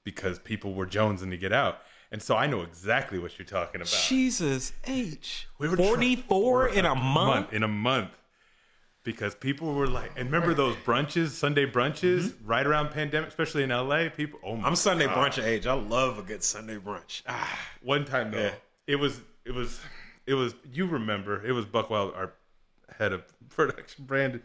because 0.03 0.39
people 0.39 0.73
were 0.73 0.87
jonesing 0.87 1.29
to 1.29 1.37
get 1.37 1.51
out, 1.53 1.79
and 2.11 2.21
so 2.23 2.35
I 2.35 2.47
know 2.47 2.61
exactly 2.61 3.19
what 3.19 3.37
you're 3.37 3.45
talking 3.45 3.81
about. 3.81 4.05
Jesus 4.07 4.73
H. 4.85 5.47
We 5.59 5.67
were 5.69 5.77
44 5.77 6.69
in 6.69 6.85
a 6.85 6.95
month. 6.95 7.53
in 7.53 7.61
a 7.63 7.67
month 7.67 8.11
because 9.03 9.35
people 9.35 9.73
were 9.73 9.87
like, 9.87 10.11
and 10.15 10.31
remember 10.31 10.53
those 10.53 10.75
brunches, 10.77 11.29
Sunday 11.29 11.65
brunches, 11.65 12.33
right 12.45 12.65
around 12.65 12.89
pandemic, 12.91 13.29
especially 13.29 13.63
in 13.63 13.69
LA. 13.71 14.09
People, 14.09 14.39
oh 14.43 14.51
my 14.53 14.57
Mm-hmm. 14.59 14.65
I'm 14.67 14.75
Sunday 14.75 15.05
God. 15.07 15.17
brunch 15.33 15.43
age. 15.43 15.67
I 15.67 15.73
love 15.73 16.17
a 16.19 16.23
good 16.23 16.43
Sunday 16.43 16.77
brunch. 16.77 17.21
Ah, 17.27 17.59
One 17.81 18.05
time 18.05 18.31
though, 18.31 18.39
Yeah. 18.45 18.53
it 18.87 18.95
was 18.97 19.19
it 19.51 19.57
was 19.57 19.79
it 20.25 20.33
was 20.35 20.55
you 20.71 20.85
remember 20.87 21.45
it 21.45 21.51
was 21.51 21.65
Buckwild, 21.65 22.13
our 22.15 22.31
head 22.97 23.11
of 23.11 23.23
production, 23.49 24.05
Brandon. 24.05 24.41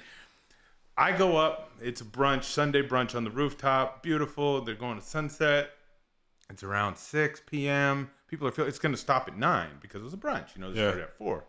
I 0.99 1.13
go 1.17 1.37
up. 1.37 1.71
It's 1.83 2.01
a 2.01 2.05
brunch, 2.05 2.45
Sunday 2.45 2.83
brunch 2.83 3.15
on 3.15 3.23
the 3.25 3.31
rooftop. 3.31 4.03
Beautiful. 4.03 4.63
They're 4.63 4.75
going 4.75 4.99
to 4.99 5.05
sunset. 5.05 5.71
It's 6.51 6.63
around 6.63 6.97
six 6.97 7.41
p.m. 7.45 8.11
People 8.29 8.49
are 8.49 8.51
feeling 8.51 8.69
it's 8.69 8.79
going 8.79 8.95
to 8.95 9.01
stop 9.01 9.29
at 9.29 9.37
nine 9.39 9.71
because 9.81 10.01
it 10.01 10.05
was 10.05 10.15
a 10.15 10.17
brunch. 10.17 10.55
You 10.57 10.63
know, 10.63 10.73
they 10.73 10.81
Yeah. 10.81 10.89
started 10.89 11.03
at 11.05 11.17
four. 11.19 11.45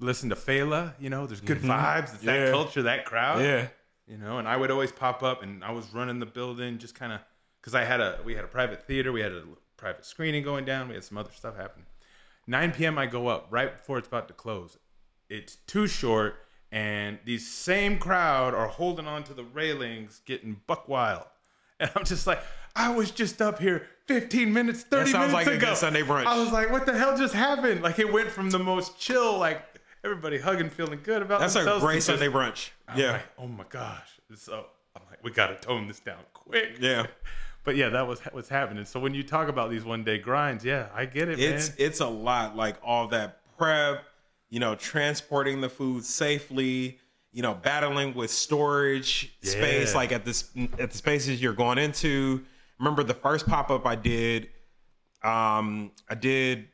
Listen 0.00 0.28
to 0.30 0.34
Fela. 0.36 0.92
You 0.98 1.08
know, 1.08 1.26
there's 1.26 1.40
good 1.40 1.60
vibes. 1.60 2.02
It's 2.02 2.12
Mm-hmm. 2.16 2.26
Yeah. 2.28 2.44
that 2.46 2.50
culture, 2.52 2.82
that 2.82 3.04
crowd 3.06 3.40
yeah. 3.42 3.68
you 4.06 4.18
know 4.18 4.38
and 4.38 4.46
i 4.48 4.54
would 4.56 4.70
always 4.70 4.92
pop 4.92 5.22
up 5.22 5.42
and 5.42 5.64
i 5.64 5.70
was 5.72 5.86
running 5.94 6.18
the 6.18 6.26
building 6.26 6.76
just 6.78 6.94
kind 6.94 7.10
of 7.12 7.20
because 7.60 7.74
i 7.74 7.82
had 7.84 8.00
a 8.00 8.18
we 8.24 8.34
had 8.34 8.44
a 8.44 8.48
private 8.48 8.82
theater 8.86 9.10
we 9.12 9.20
had 9.22 9.32
a 9.32 9.42
private 9.78 10.04
screening 10.04 10.42
going 10.42 10.64
down 10.66 10.88
we 10.88 10.94
had 10.94 11.02
some 11.04 11.16
other 11.16 11.30
stuff 11.32 11.56
happening 11.56 11.86
9 12.46 12.72
p.m 12.72 12.98
i 12.98 13.06
go 13.06 13.28
up 13.28 13.46
right 13.50 13.76
before 13.76 13.98
it's 13.98 14.08
about 14.08 14.28
to 14.28 14.34
close 14.34 14.78
it's 15.28 15.56
too 15.66 15.86
short 15.86 16.36
and 16.72 17.18
these 17.24 17.48
same 17.50 17.98
crowd 17.98 18.54
are 18.54 18.66
holding 18.68 19.06
on 19.06 19.22
to 19.24 19.34
the 19.34 19.44
railings 19.44 20.20
getting 20.26 20.60
buck 20.66 20.88
wild 20.88 21.24
and 21.80 21.90
i'm 21.96 22.04
just 22.04 22.26
like 22.26 22.42
i 22.76 22.88
was 22.94 23.10
just 23.10 23.40
up 23.42 23.58
here 23.58 23.86
15 24.06 24.52
minutes 24.52 24.82
30 24.82 25.10
sounds 25.10 25.32
minutes 25.32 25.32
like 25.34 25.46
a 25.46 25.58
ago 25.58 25.66
good 25.68 25.76
Sunday 25.76 26.02
brunch. 26.02 26.26
i 26.26 26.38
was 26.38 26.52
like 26.52 26.70
what 26.70 26.84
the 26.86 26.96
hell 26.96 27.16
just 27.16 27.34
happened 27.34 27.82
like 27.82 27.98
it 27.98 28.12
went 28.12 28.30
from 28.30 28.50
the 28.50 28.58
most 28.58 28.98
chill 28.98 29.38
like 29.38 29.62
everybody 30.04 30.38
hugging 30.38 30.68
feeling 30.68 31.00
good 31.02 31.22
about 31.22 31.40
That's 31.40 31.54
a 31.54 31.60
themselves 31.60 31.80
to 31.82 31.86
great 31.86 31.94
just- 31.94 32.06
Sunday 32.08 32.28
brunch. 32.28 32.68
I'm 32.86 32.98
Yeah. 32.98 33.12
like, 33.12 33.22
oh 33.38 33.46
my 33.46 33.64
gosh. 33.70 34.06
So 34.36 34.66
I'm 34.94 35.00
like, 35.08 35.24
we 35.24 35.30
got 35.30 35.46
to 35.46 35.54
tone 35.54 35.88
this 35.88 35.98
down 36.00 36.18
quick. 36.34 36.76
Yeah. 36.78 37.06
But 37.64 37.76
yeah, 37.76 37.88
that 37.88 38.06
was 38.06 38.20
what's 38.32 38.48
happening. 38.48 38.84
So 38.84 39.00
when 39.00 39.14
you 39.14 39.22
talk 39.22 39.48
about 39.48 39.70
these 39.70 39.84
one 39.84 40.04
day 40.04 40.18
grinds, 40.18 40.64
yeah, 40.64 40.88
I 40.94 41.06
get 41.06 41.28
it, 41.28 41.40
it's 41.40 41.68
man. 41.70 41.76
it's 41.78 42.00
a 42.00 42.06
lot 42.06 42.56
like 42.56 42.76
all 42.84 43.08
that 43.08 43.40
prep 43.56 44.04
you 44.50 44.60
know 44.60 44.74
transporting 44.74 45.60
the 45.60 45.68
food 45.68 46.04
safely 46.04 46.98
you 47.32 47.42
know 47.42 47.54
battling 47.54 48.14
with 48.14 48.30
storage 48.30 49.36
space 49.42 49.94
like 49.94 50.12
at 50.12 50.24
this 50.24 50.50
at 50.78 50.90
the 50.90 50.96
spaces 50.96 51.40
you're 51.40 51.52
going 51.54 51.78
into 51.78 52.44
remember 52.78 53.02
the 53.02 53.14
first 53.14 53.46
pop-up 53.46 53.86
i 53.86 53.94
did 53.94 54.48
um 55.22 55.90
i 56.10 56.14
did 56.14 56.68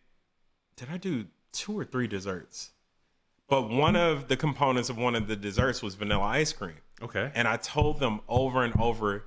did 0.77 0.89
i 0.91 0.97
do 0.97 1.27
two 1.53 1.79
or 1.79 1.85
three 1.85 2.07
desserts 2.07 2.71
but 3.49 3.69
one 3.71 3.95
of 3.97 4.29
the 4.29 4.37
components 4.37 4.89
of 4.91 4.97
one 4.99 5.15
of 5.15 5.27
the 5.29 5.37
desserts 5.37 5.83
was 5.83 5.95
vanilla 5.95 6.25
ice 6.25 6.53
cream 6.53 6.77
Okay. 7.03 7.31
and 7.35 7.49
I 7.49 7.57
told 7.57 7.99
them 7.99 8.21
over 8.29 8.63
and 8.63 8.79
over 8.79 9.25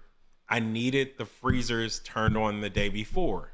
I 0.50 0.60
needed 0.60 1.18
the 1.18 1.26
freezers 1.26 2.00
turned 2.00 2.38
on 2.38 2.62
the 2.62 2.70
day 2.70 2.90
before. 2.90 3.52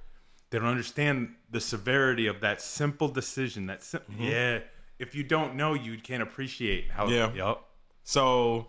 They 0.49 0.59
don't 0.59 0.67
understand 0.67 1.35
the 1.49 1.61
severity 1.61 2.27
of 2.27 2.41
that 2.41 2.61
simple 2.61 3.07
decision. 3.07 3.67
That 3.67 3.83
sim- 3.83 4.01
mm-hmm. 4.11 4.23
yeah. 4.23 4.59
If 4.97 5.15
you 5.15 5.23
don't 5.23 5.55
know, 5.55 5.73
you 5.73 5.97
can't 5.97 6.23
appreciate 6.23 6.91
how. 6.91 7.07
Yeah. 7.07 7.33
Yup. 7.33 7.69
So 8.03 8.67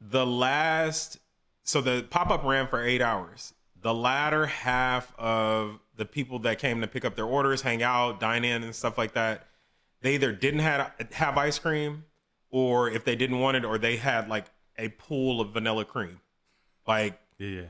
the 0.00 0.26
last, 0.26 1.18
so 1.62 1.80
the 1.80 2.06
pop 2.08 2.30
up 2.30 2.44
ran 2.44 2.66
for 2.66 2.82
eight 2.82 3.02
hours. 3.02 3.54
The 3.80 3.94
latter 3.94 4.46
half 4.46 5.12
of 5.18 5.80
the 5.96 6.04
people 6.04 6.38
that 6.40 6.58
came 6.58 6.80
to 6.80 6.86
pick 6.86 7.04
up 7.04 7.16
their 7.16 7.26
orders, 7.26 7.62
hang 7.62 7.82
out, 7.82 8.20
dine 8.20 8.44
in, 8.44 8.62
and 8.62 8.74
stuff 8.74 8.96
like 8.96 9.12
that, 9.14 9.46
they 10.00 10.14
either 10.14 10.32
didn't 10.32 10.60
have 10.60 10.92
have 11.12 11.36
ice 11.36 11.58
cream, 11.58 12.04
or 12.50 12.88
if 12.90 13.04
they 13.04 13.16
didn't 13.16 13.38
want 13.38 13.56
it, 13.56 13.64
or 13.64 13.78
they 13.78 13.96
had 13.96 14.28
like 14.28 14.46
a 14.78 14.88
pool 14.90 15.40
of 15.40 15.50
vanilla 15.50 15.84
cream. 15.84 16.20
Like 16.86 17.18
Yeah, 17.38 17.62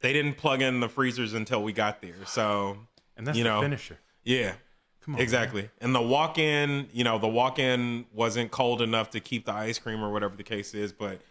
they 0.00 0.12
didn't 0.12 0.36
plug 0.36 0.62
in 0.62 0.80
the 0.80 0.88
freezers 0.88 1.34
until 1.34 1.62
we 1.62 1.72
got 1.72 2.00
there. 2.02 2.14
So 2.26 2.78
And 3.16 3.26
that's 3.26 3.36
You 3.38 3.44
the 3.44 3.50
know. 3.50 3.60
finisher. 3.62 3.98
yeah. 4.24 4.54
Come 5.02 5.14
on. 5.14 5.20
Exactly. 5.22 5.70
And 5.80 5.94
the 5.94 6.00
walk 6.02 6.36
in, 6.38 6.88
you 6.92 7.04
know, 7.04 7.18
the 7.18 7.26
walk 7.28 7.58
in 7.58 8.04
wasn't 8.12 8.50
cold 8.50 8.82
enough 8.82 9.08
to 9.10 9.20
keep 9.20 9.46
the 9.46 9.52
ice 9.52 9.78
cream 9.78 10.02
or 10.04 10.12
whatever 10.12 10.36
the 10.36 10.42
case 10.42 10.74
is, 10.74 10.92
but 10.92 11.22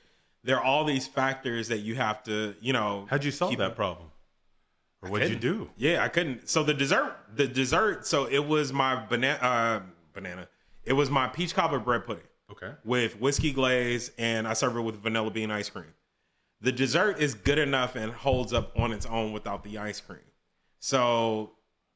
there 0.44 0.58
are 0.58 0.64
all 0.64 0.86
these 0.86 1.06
factors 1.08 1.68
that 1.68 1.80
you 1.80 1.94
have 1.94 2.24
to, 2.24 2.56
you 2.62 2.74
know. 2.74 3.06
How'd 3.12 3.24
you 3.24 3.30
solve 3.30 3.56
that 3.58 3.76
problem? 3.76 4.08
Or 5.04 5.12
what'd 5.12 5.30
you 5.30 5.36
do? 5.36 5.70
Yeah, 5.78 6.04
I 6.04 6.08
couldn't. 6.08 6.50
So 6.50 6.64
the 6.64 6.74
dessert, 6.74 7.16
the 7.36 7.48
dessert, 7.48 8.08
so 8.08 8.26
it 8.26 8.40
was 8.48 8.74
my 8.74 8.96
banana, 9.06 9.38
uh, 9.40 9.82
banana. 10.14 10.48
It 10.84 10.94
was 10.94 11.12
my 11.12 11.28
peach 11.28 11.54
cobbler 11.54 11.78
bread 11.80 12.06
pudding 12.08 12.24
Okay. 12.52 12.72
with 12.84 13.20
whiskey 13.22 13.54
glaze, 13.54 14.12
and 14.18 14.48
I 14.48 14.54
serve 14.54 14.76
it 14.78 14.82
with 14.82 14.96
vanilla 14.96 15.30
bean 15.30 15.52
ice 15.52 15.70
cream. 15.70 15.94
The 16.62 16.72
dessert 16.72 17.20
is 17.20 17.34
good 17.36 17.58
enough 17.60 17.96
and 17.96 18.12
holds 18.12 18.52
up 18.54 18.78
on 18.78 18.92
its 18.92 19.06
own 19.06 19.32
without 19.32 19.64
the 19.64 19.78
ice 19.78 20.02
cream. 20.02 20.20
So 20.80 21.52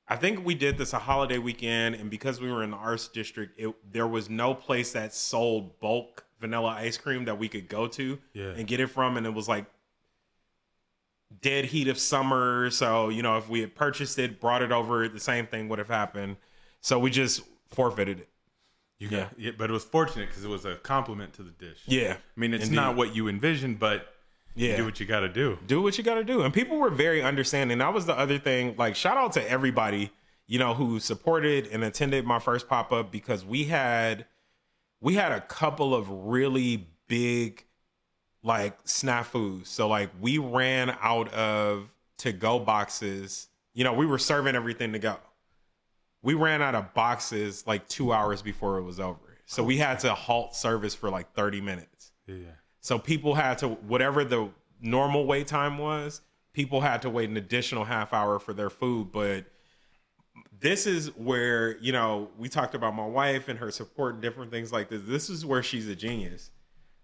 I 0.08 0.16
think 0.16 0.46
we 0.46 0.56
did 0.56 0.78
this 0.78 0.94
a 0.94 1.00
holiday 1.00 1.38
weekend, 1.38 1.96
and 1.96 2.10
because 2.10 2.40
we 2.40 2.52
were 2.52 2.64
in 2.64 2.72
the 2.72 2.78
arts 2.78 3.08
district, 3.08 3.60
it, 3.60 3.74
there 3.92 4.08
was 4.08 4.30
no 4.30 4.54
place 4.54 4.94
that 4.94 5.14
sold 5.14 5.80
bulk 5.80 6.26
vanilla 6.40 6.70
ice 6.70 6.98
cream 6.98 7.26
that 7.26 7.38
we 7.40 7.48
could 7.50 7.68
go 7.70 7.88
to 7.88 8.20
Yeah. 8.34 8.50
and 8.52 8.68
get 8.68 8.80
it 8.80 8.88
from, 8.88 9.18
and 9.18 9.26
it 9.26 9.34
was 9.34 9.48
like 9.48 9.66
dead 11.42 11.66
heat 11.66 11.88
of 11.88 11.98
summer. 11.98 12.70
So 12.70 13.10
you 13.10 13.22
know, 13.24 13.38
if 13.38 13.50
we 13.50 13.62
had 13.62 13.76
purchased 13.76 14.20
it, 14.20 14.40
brought 14.40 14.62
it 14.62 14.72
over, 14.72 15.08
the 15.08 15.20
same 15.20 15.48
thing 15.48 15.70
would 15.70 15.80
have 15.80 15.88
happened. 15.90 16.38
So 16.82 17.00
we 17.00 17.10
just 17.12 17.42
forfeited 17.68 18.20
it. 18.20 18.30
You 19.00 19.10
Yeah. 19.10 19.30
yeah, 19.38 19.52
but 19.58 19.70
it 19.70 19.74
was 19.74 19.84
fortunate 19.84 20.28
because 20.30 20.44
it 20.46 20.50
was 20.50 20.66
a 20.66 20.76
compliment 20.76 21.34
to 21.34 21.44
the 21.44 21.52
dish. 21.52 21.80
Yeah, 21.86 22.14
I 22.16 22.40
mean, 22.40 22.54
it's 22.54 22.66
Indeed. 22.66 22.76
not 22.76 22.96
what 22.96 23.16
you 23.16 23.28
envisioned, 23.28 23.80
but 23.80 24.13
yeah. 24.56 24.78
do 24.78 24.86
what 24.86 25.00
you 25.00 25.06
got 25.06 25.22
to 25.22 25.30
do. 25.30 25.58
do 25.68 25.82
what 25.82 25.98
you 25.98 26.04
got 26.04 26.16
to 26.16 26.24
do. 26.24 26.42
And 26.42 26.54
people 26.54 26.78
were 26.78 26.90
very 26.90 27.22
understanding. 27.22 27.78
That 27.80 27.94
was 27.94 28.06
the 28.06 28.18
other 28.18 28.38
thing. 28.38 28.76
Like, 28.78 28.96
shout 28.96 29.18
out 29.18 29.34
to 29.34 29.50
everybody, 29.50 30.12
you 30.48 30.60
know, 30.60 30.74
who 30.74 31.00
supported 31.00 31.68
and 31.68 31.84
attended 31.84 32.26
my 32.26 32.40
first 32.40 32.68
pop 32.68 32.92
up 32.92 33.12
because 33.12 33.46
we 33.46 33.66
had 33.66 34.26
we 35.02 35.16
had 35.16 35.32
a 35.32 35.42
couple 35.42 35.94
of 35.94 36.10
really 36.10 36.88
big 37.08 37.66
like 38.44 38.84
snafus. 38.86 39.68
So 39.68 39.88
like 39.88 40.10
we 40.20 40.38
ran 40.38 40.96
out 41.02 41.34
of 41.34 41.90
to 42.20 42.32
go 42.32 42.60
boxes. 42.60 43.48
You 43.74 43.84
know, 43.84 43.94
we 43.94 44.06
were 44.06 44.20
serving 44.20 44.56
everything 44.56 44.94
to 44.94 45.00
go. 45.00 45.18
We 46.22 46.36
ran 46.36 46.62
out 46.62 46.76
of 46.76 46.94
boxes 46.94 47.66
like 47.68 47.88
two 47.88 48.14
hours 48.14 48.42
before 48.42 48.78
it 48.78 48.84
was 48.84 49.00
over. 49.00 49.38
So 49.46 49.64
we 49.64 49.78
had 49.78 50.00
to 50.00 50.14
halt 50.14 50.56
service 50.56 50.96
for 50.96 51.10
like 51.10 51.34
30 51.34 51.62
minutes. 51.62 52.12
Yeah. 52.28 52.36
So 52.84 53.00
people 53.00 53.34
had 53.34 53.58
to 53.60 53.70
whatever 53.70 54.26
the 54.26 54.50
normal 54.82 55.26
wait 55.26 55.48
time 55.48 55.78
was, 55.78 56.20
people 56.52 56.82
had 56.82 57.02
to 57.04 57.10
wait 57.10 57.30
an 57.30 57.38
additional 57.38 57.86
half 57.86 58.14
hour 58.14 58.40
for 58.40 58.54
their 58.54 58.70
food. 58.70 59.12
But 59.12 59.46
this 60.60 60.86
is 60.86 61.08
where, 61.16 61.78
you 61.78 61.94
know, 61.94 62.30
we 62.38 62.50
talked 62.50 62.76
about 62.76 62.94
my 62.94 63.06
wife 63.06 63.48
and 63.48 63.58
her 63.60 63.72
support 63.72 64.16
and 64.16 64.22
different 64.22 64.52
things 64.52 64.74
like 64.74 64.90
this. 64.90 65.02
This 65.06 65.30
is 65.30 65.46
where 65.46 65.64
she's 65.64 65.88
a 65.88 65.96
genius. 65.96 66.52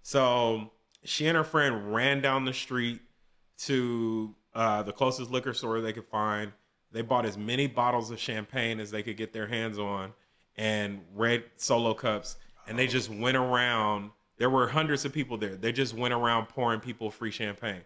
So 0.03 0.69
she 1.05 1.27
and 1.27 1.37
her 1.37 1.45
friend 1.45 1.93
ran 1.93 2.21
down 2.21 2.43
the 2.43 2.53
street 2.53 2.99
to 3.59 4.35
uh, 4.53 4.83
the 4.83 4.91
closest 4.91 5.31
liquor 5.31 5.53
store 5.53 5.79
they 5.79 5.93
could 5.93 6.07
find. 6.07 6.51
They 6.91 7.03
bought 7.03 7.25
as 7.25 7.37
many 7.37 7.67
bottles 7.67 8.11
of 8.11 8.19
champagne 8.19 8.81
as 8.81 8.91
they 8.91 9.01
could 9.01 9.15
get 9.15 9.31
their 9.31 9.47
hands 9.47 9.79
on 9.79 10.11
and 10.57 10.99
red 11.15 11.45
solo 11.55 11.93
cups. 11.93 12.35
And 12.67 12.77
they 12.77 12.87
just 12.87 13.09
went 13.09 13.37
around. 13.37 14.11
There 14.39 14.49
were 14.49 14.67
hundreds 14.67 15.05
of 15.05 15.13
people 15.13 15.37
there. 15.37 15.55
They 15.55 15.71
just 15.71 15.93
went 15.93 16.13
around 16.13 16.47
pouring 16.47 16.79
people 16.79 17.11
free 17.11 17.29
champagne. 17.29 17.81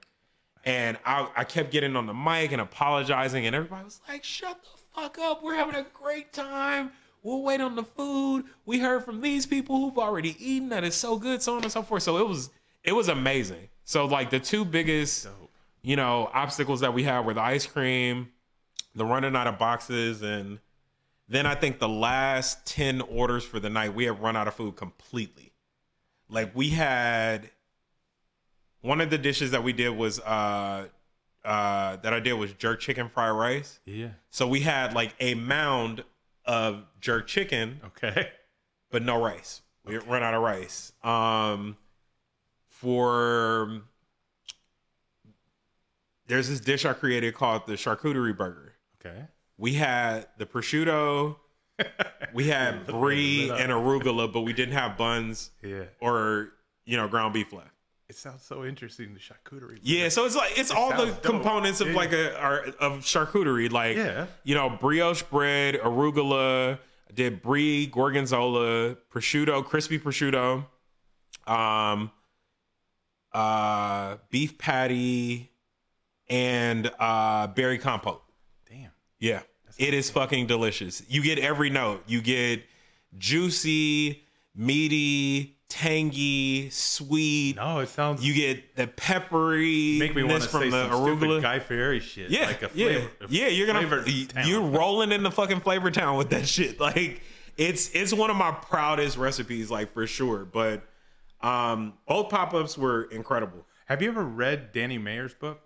And 0.64 0.98
I, 1.04 1.28
I 1.36 1.44
kept 1.44 1.72
getting 1.72 1.96
on 1.96 2.06
the 2.06 2.14
mic 2.14 2.54
and 2.54 2.62
apologizing, 2.62 3.46
and 3.46 3.56
everybody 3.56 3.84
was 3.84 4.00
like, 4.08 4.24
shut 4.24 4.62
the 4.64 5.02
fuck 5.02 5.18
up. 5.20 5.44
We're 5.44 5.56
having 5.56 5.76
a 5.76 5.86
great 5.94 6.32
time. 6.32 6.92
We'll 7.24 7.42
wait 7.42 7.60
on 7.60 7.76
the 7.76 7.84
food. 7.84 8.46
We 8.66 8.80
heard 8.80 9.04
from 9.04 9.20
these 9.20 9.46
people 9.46 9.78
who've 9.78 9.98
already 9.98 10.38
eaten 10.40 10.70
that 10.70 10.84
it's 10.84 10.96
so 10.96 11.18
good, 11.18 11.42
so 11.42 11.58
on 11.58 11.64
and 11.64 11.72
so 11.72 11.82
forth. 11.82 12.04
So 12.04 12.18
it 12.18 12.28
was 12.28 12.50
it 12.84 12.92
was 12.92 13.08
amazing. 13.08 13.70
So 13.86 14.06
like 14.06 14.30
the 14.30 14.40
two 14.40 14.66
biggest, 14.66 15.28
you 15.82 15.96
know, 15.96 16.30
obstacles 16.34 16.82
that 16.82 16.94
we 16.94 17.04
had 17.04 17.22
were 17.26 17.34
the 17.34 17.42
ice 17.42 17.66
cream, 17.66 18.30
the 18.94 19.06
running 19.06 19.36
out 19.36 19.48
of 19.48 19.58
boxes, 19.58 20.22
and 20.22 20.60
then 21.30 21.46
I 21.46 21.56
think 21.56 21.80
the 21.80 21.90
last 21.90 22.66
10 22.68 23.02
orders 23.02 23.46
for 23.46 23.60
the 23.60 23.70
night, 23.70 23.94
we 23.96 24.04
had 24.04 24.22
run 24.22 24.36
out 24.36 24.48
of 24.50 24.54
food 24.54 24.76
completely. 24.76 25.53
Like 26.34 26.56
we 26.56 26.70
had 26.70 27.50
one 28.82 29.00
of 29.02 29.10
the 29.10 29.18
dishes 29.18 29.52
that 29.52 29.64
we 29.64 29.72
did 29.72 29.90
was 29.90 30.20
uh 30.20 30.88
uh 31.46 31.96
that 31.98 32.14
I 32.14 32.20
did 32.20 32.34
was 32.34 32.52
jerk 32.54 32.80
chicken 32.80 33.08
fried 33.10 33.36
rice. 33.36 33.80
Yeah. 33.86 34.10
So 34.30 34.48
we 34.48 34.62
had 34.62 34.94
like 34.94 35.14
a 35.20 35.36
mound 35.36 36.04
of 36.46 36.86
jerk 37.00 37.28
chicken, 37.28 37.80
Okay. 37.86 38.30
but 38.92 39.04
no 39.04 39.24
rice. 39.24 39.62
We 39.86 39.98
run 39.98 40.24
out 40.24 40.34
of 40.34 40.42
rice. 40.42 40.92
Um 41.04 41.78
for 42.68 43.82
there's 46.28 46.50
this 46.50 46.60
dish 46.60 46.86
I 46.86 46.94
created 46.94 47.36
called 47.36 47.68
the 47.68 47.74
charcuterie 47.74 48.36
burger. 48.36 48.74
Okay. 49.00 49.26
We 49.58 49.74
had 49.74 50.28
the 50.38 50.46
prosciutto, 50.46 51.36
we 52.34 52.48
had 52.48 52.86
brie 52.88 53.50
and 53.50 53.72
arugula, 53.72 54.32
but 54.32 54.42
we 54.42 54.54
didn't 54.54 54.74
have 54.76 54.98
buns 54.98 55.52
Yeah. 55.62 55.84
or 56.00 56.50
you 56.86 56.98
know 56.98 57.08
ground 57.08 57.34
beef 57.34 57.52
left. 57.54 57.70
It 58.10 58.16
sounds 58.18 58.44
so 58.44 58.64
interesting. 58.66 59.14
The 59.14 59.20
charcuterie. 59.20 59.80
Yeah, 59.82 60.10
so 60.10 60.26
it's 60.26 60.36
like 60.36 60.58
it's 60.58 60.70
all 60.72 60.90
the 60.92 61.06
dope. 61.08 61.24
components 61.24 61.82
of 61.82 61.88
Yeah. 61.90 61.96
like 61.96 62.12
a 62.14 62.38
our, 62.40 62.60
of 62.80 63.00
charcuterie, 63.00 63.72
like 63.72 63.96
Yeah. 63.98 64.28
you 64.44 64.54
know 64.56 64.70
brioche 64.70 65.24
bread, 65.24 65.76
arugula. 65.76 66.78
I 67.10 67.14
did 67.14 67.42
brie, 67.42 67.88
gorgonzola, 67.88 68.96
prosciutto, 69.12 69.64
crispy 69.66 70.00
prosciutto, 70.00 70.66
um, 71.48 72.12
uh, 73.34 74.18
beef 74.30 74.58
patty, 74.58 75.52
and 76.30 76.92
uh, 77.00 77.48
berry 77.48 77.78
compote. 77.78 78.24
Damn. 78.70 78.92
Yeah. 79.20 79.42
It 79.78 79.94
is 79.94 80.10
fucking 80.12 80.48
delicious. 80.48 81.02
You 81.08 81.24
get 81.24 81.40
every 81.40 81.70
note. 81.70 82.04
You 82.08 82.22
get 82.22 82.64
juicy, 83.18 84.24
meaty, 84.56 85.58
tangy, 85.70 86.70
sweet. 86.70 87.56
No, 87.56 87.80
it 87.80 87.90
sounds. 87.90 88.24
You 88.26 88.34
get 88.34 88.76
the 88.76 88.88
peppery 88.88 89.98
make 90.00 90.16
me 90.16 90.24
want 90.24 90.44
to 90.44 90.50
from 90.50 90.62
say 90.64 90.70
the 90.70 90.90
some 90.92 91.02
arugula. 91.02 91.42
Guy 91.42 91.60
Fieri 91.60 92.00
shit. 92.00 92.30
yeah, 92.30 92.46
Like 92.48 92.62
a 92.64 92.70
yeah, 92.76 93.02
yeah. 93.30 93.48
You're 93.48 93.68
gonna 93.68 93.80
flavored 93.80 94.06
y- 94.06 94.26
town. 94.30 94.48
you're 94.48 94.62
rolling 94.62 95.12
into 95.12 95.32
fucking 95.32 95.62
Flavor 95.62 95.90
Town 95.92 96.18
with 96.18 96.30
that 96.30 96.48
shit. 96.56 96.80
Like 96.80 97.22
it's 97.58 97.90
it's 97.94 98.14
one 98.14 98.30
of 98.30 98.36
my 98.36 98.52
proudest 98.52 99.18
recipes, 99.18 99.72
like 99.72 99.94
for 99.94 100.06
sure. 100.06 100.46
But 100.46 100.84
um, 101.42 101.94
both 102.08 102.30
pop 102.30 102.54
ups 102.54 102.78
were 102.78 103.04
incredible. 103.06 103.66
Have 103.88 104.02
you 104.02 104.10
ever 104.10 104.24
read 104.24 104.72
Danny 104.72 104.98
Meyer's 104.98 105.34
book? 105.34 105.60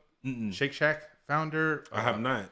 Shake 0.51 0.74
Shack 0.74 1.03
founder. 1.28 1.84
I 1.91 2.01
have 2.01 2.20
not. 2.20 2.49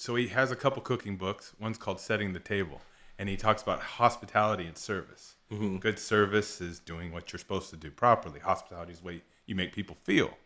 So 0.00 0.14
he 0.14 0.28
has 0.28 0.50
a 0.50 0.56
couple 0.56 0.80
cooking 0.80 1.16
books. 1.16 1.52
One's 1.60 1.76
called 1.76 2.00
Setting 2.00 2.32
the 2.32 2.40
Table, 2.40 2.80
and 3.18 3.28
he 3.28 3.36
talks 3.36 3.60
about 3.60 3.80
hospitality 3.80 4.64
and 4.64 4.74
service. 4.74 5.34
Mm-hmm. 5.52 5.76
Good 5.76 5.98
service 5.98 6.62
is 6.62 6.78
doing 6.78 7.12
what 7.12 7.30
you're 7.30 7.38
supposed 7.38 7.68
to 7.68 7.76
do 7.76 7.90
properly. 7.90 8.40
Hospitality 8.40 8.92
is 8.92 9.00
the 9.00 9.06
way 9.06 9.22
you 9.44 9.54
make 9.54 9.74
people 9.74 9.98
feel. 10.04 10.38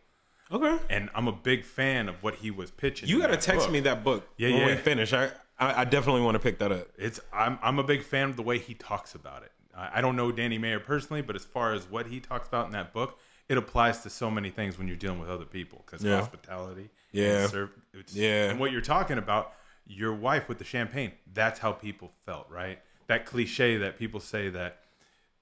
Okay. 0.51 0.77
And 0.89 1.09
I'm 1.15 1.29
a 1.29 1.31
big 1.31 1.63
fan 1.63 2.09
of 2.09 2.21
what 2.21 2.35
he 2.35 2.51
was 2.51 2.69
pitching. 2.69 3.07
You 3.07 3.21
got 3.21 3.27
to 3.27 3.37
text 3.37 3.67
book. 3.67 3.71
me 3.71 3.79
that 3.79 4.03
book 4.03 4.27
Yeah, 4.35 4.49
when 4.49 4.65
we 4.65 4.75
finish. 4.75 5.13
I, 5.13 5.27
I 5.57 5.83
I 5.83 5.85
definitely 5.85 6.23
want 6.23 6.35
to 6.35 6.39
pick 6.39 6.59
that 6.59 6.73
up. 6.73 6.89
It's 6.97 7.21
I'm 7.31 7.57
I'm 7.61 7.79
a 7.79 7.83
big 7.83 8.03
fan 8.03 8.31
of 8.31 8.35
the 8.35 8.43
way 8.43 8.59
he 8.59 8.73
talks 8.73 9.15
about 9.15 9.43
it. 9.43 9.53
I, 9.73 9.99
I 9.99 10.01
don't 10.01 10.17
know 10.17 10.33
Danny 10.33 10.57
Meyer 10.57 10.81
personally, 10.81 11.21
but 11.21 11.37
as 11.37 11.45
far 11.45 11.71
as 11.71 11.89
what 11.89 12.07
he 12.07 12.19
talks 12.19 12.49
about 12.49 12.65
in 12.65 12.73
that 12.73 12.91
book, 12.91 13.17
it 13.47 13.57
applies 13.57 14.01
to 14.01 14.09
so 14.09 14.29
many 14.31 14.49
things 14.49 14.77
when 14.77 14.87
you're 14.87 14.97
dealing 14.97 15.19
with 15.19 15.29
other 15.29 15.45
people 15.45 15.83
because 15.85 16.03
Yeah. 16.03 16.17
hospitality, 16.17 16.89
Yeah. 17.11 17.41
and 17.43 17.49
serv- 17.51 17.71
it's, 17.93 18.13
Yeah. 18.15 18.49
and 18.49 18.59
what 18.59 18.71
you're 18.71 18.81
talking 18.81 19.17
about, 19.17 19.53
your 19.85 20.13
wife 20.13 20.49
with 20.49 20.57
the 20.57 20.63
champagne. 20.63 21.11
That's 21.31 21.59
how 21.59 21.71
people 21.71 22.11
felt, 22.25 22.49
right? 22.49 22.79
That 23.07 23.25
cliche 23.27 23.77
that 23.77 23.99
people 23.99 24.19
say 24.19 24.49
that 24.49 24.81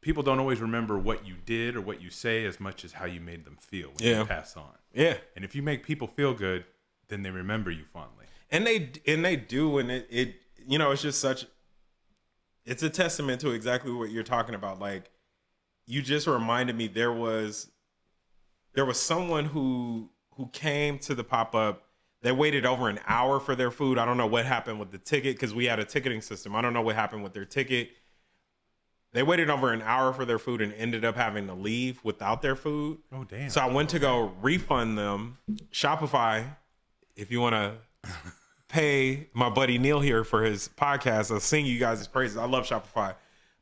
people 0.01 0.21
don't 0.21 0.37
always 0.39 0.59
remember 0.59 0.97
what 0.99 1.25
you 1.25 1.35
did 1.45 1.77
or 1.77 1.81
what 1.81 2.01
you 2.01 2.09
say 2.09 2.43
as 2.45 2.59
much 2.59 2.83
as 2.83 2.91
how 2.93 3.05
you 3.05 3.21
made 3.21 3.45
them 3.45 3.55
feel 3.55 3.87
when 3.89 3.95
Yeah. 4.05 4.19
you 4.19 4.25
pass 4.25 4.57
on. 4.57 4.77
Yeah. 4.93 5.17
And 5.35 5.45
if 5.45 5.55
you 5.55 5.61
make 5.63 5.83
people 5.85 6.07
feel 6.07 6.33
good, 6.33 6.65
then 7.07 7.21
they 7.21 7.31
remember 7.31 7.71
you 7.71 7.85
fondly. 7.85 8.25
and 8.49 8.67
they 8.67 8.91
and 9.07 9.25
they 9.25 9.35
do 9.35 9.77
and 9.79 9.89
it, 9.89 10.05
it 10.11 10.35
you 10.67 10.77
know 10.77 10.91
it's 10.91 11.01
just 11.01 11.19
such 11.19 11.45
it's 12.65 12.83
a 12.83 12.89
testament 12.89 13.41
to 13.41 13.49
exactly 13.51 13.91
what 13.91 14.11
you're 14.11 14.21
talking 14.23 14.53
about 14.55 14.79
like 14.79 15.09
you 15.87 16.01
just 16.03 16.27
reminded 16.27 16.75
me 16.75 16.87
there 16.87 17.11
was 17.11 17.71
there 18.73 18.85
was 18.85 18.99
someone 18.99 19.45
who 19.45 20.09
who 20.35 20.47
came 20.51 20.97
to 20.99 21.13
the 21.15 21.23
pop-up 21.23 21.83
they 22.21 22.31
waited 22.31 22.65
over 22.65 22.89
an 22.89 22.99
hour 23.07 23.39
for 23.39 23.55
their 23.55 23.69
food 23.71 23.97
i 23.97 24.05
don't 24.05 24.17
know 24.17 24.27
what 24.27 24.45
happened 24.45 24.79
with 24.79 24.91
the 24.91 24.97
ticket 24.97 25.35
because 25.35 25.53
we 25.53 25.65
had 25.65 25.79
a 25.79 25.85
ticketing 25.85 26.21
system 26.21 26.55
i 26.55 26.61
don't 26.61 26.73
know 26.73 26.81
what 26.81 26.95
happened 26.95 27.23
with 27.23 27.33
their 27.33 27.45
ticket 27.45 27.89
they 29.13 29.21
waited 29.21 29.49
over 29.51 29.71
an 29.71 29.83
hour 29.83 30.11
for 30.11 30.25
their 30.25 30.39
food 30.39 30.59
and 30.59 30.73
ended 30.73 31.05
up 31.05 31.15
having 31.15 31.45
to 31.45 31.53
leave 31.53 32.03
without 32.03 32.41
their 32.41 32.55
food 32.55 32.97
Oh 33.11 33.23
damn! 33.23 33.49
so 33.49 33.61
I 33.61 33.67
went 33.67 33.89
to 33.91 33.99
go 33.99 34.33
refund 34.41 34.97
them. 34.97 35.37
Shopify, 35.71 36.43
if 37.15 37.29
you 37.29 37.39
want 37.39 37.53
to 37.53 37.73
pay 38.67 39.27
my 39.33 39.49
buddy 39.49 39.77
Neil 39.77 39.99
here 39.99 40.23
for 40.23 40.43
his 40.43 40.67
podcast, 40.75 41.31
I'll 41.31 41.39
sing 41.39 41.65
you 41.67 41.77
guys 41.77 41.99
his 41.99 42.07
praises. 42.07 42.37
I 42.37 42.45
love 42.45 42.65
Shopify. 42.65 43.13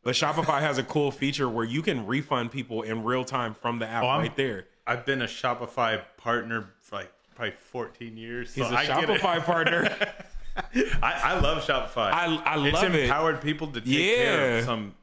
But 0.04 0.16
Shopify 0.16 0.62
has 0.62 0.78
a 0.78 0.84
cool 0.84 1.12
feature 1.12 1.50
where 1.50 1.66
you 1.66 1.82
can 1.82 2.08
refund 2.08 2.52
people 2.52 2.82
in 2.84 3.04
real 3.04 3.26
time 3.26 3.54
from 3.54 3.78
the 3.80 3.88
app 3.88 4.04
Oh, 4.04 4.08
right 4.08 4.36
there. 4.38 4.68
I've 4.88 5.06
been 5.06 5.22
a 5.22 5.26
Shopify 5.28 6.02
partner 6.18 6.70
for 6.80 6.98
like 6.98 7.12
probably 7.36 7.54
14 7.72 8.18
years. 8.18 8.54
So 8.54 8.64
He's 8.64 8.72
a 8.72 8.78
I. 8.78 8.86
Shopify 8.86 9.44
partner. 9.44 9.96
I, 11.02 11.22
I 11.24 11.40
love 11.40 11.64
Shopify. 11.66 12.12
I- 12.12 12.42
I 12.46 12.68
it's 12.68 12.74
love 12.82 12.94
it. 12.96 13.04
empowered 13.06 13.42
people 13.42 13.68
to 13.68 13.82
take 13.82 14.16
care 14.18 14.58
of 14.60 14.66
some 14.66 14.96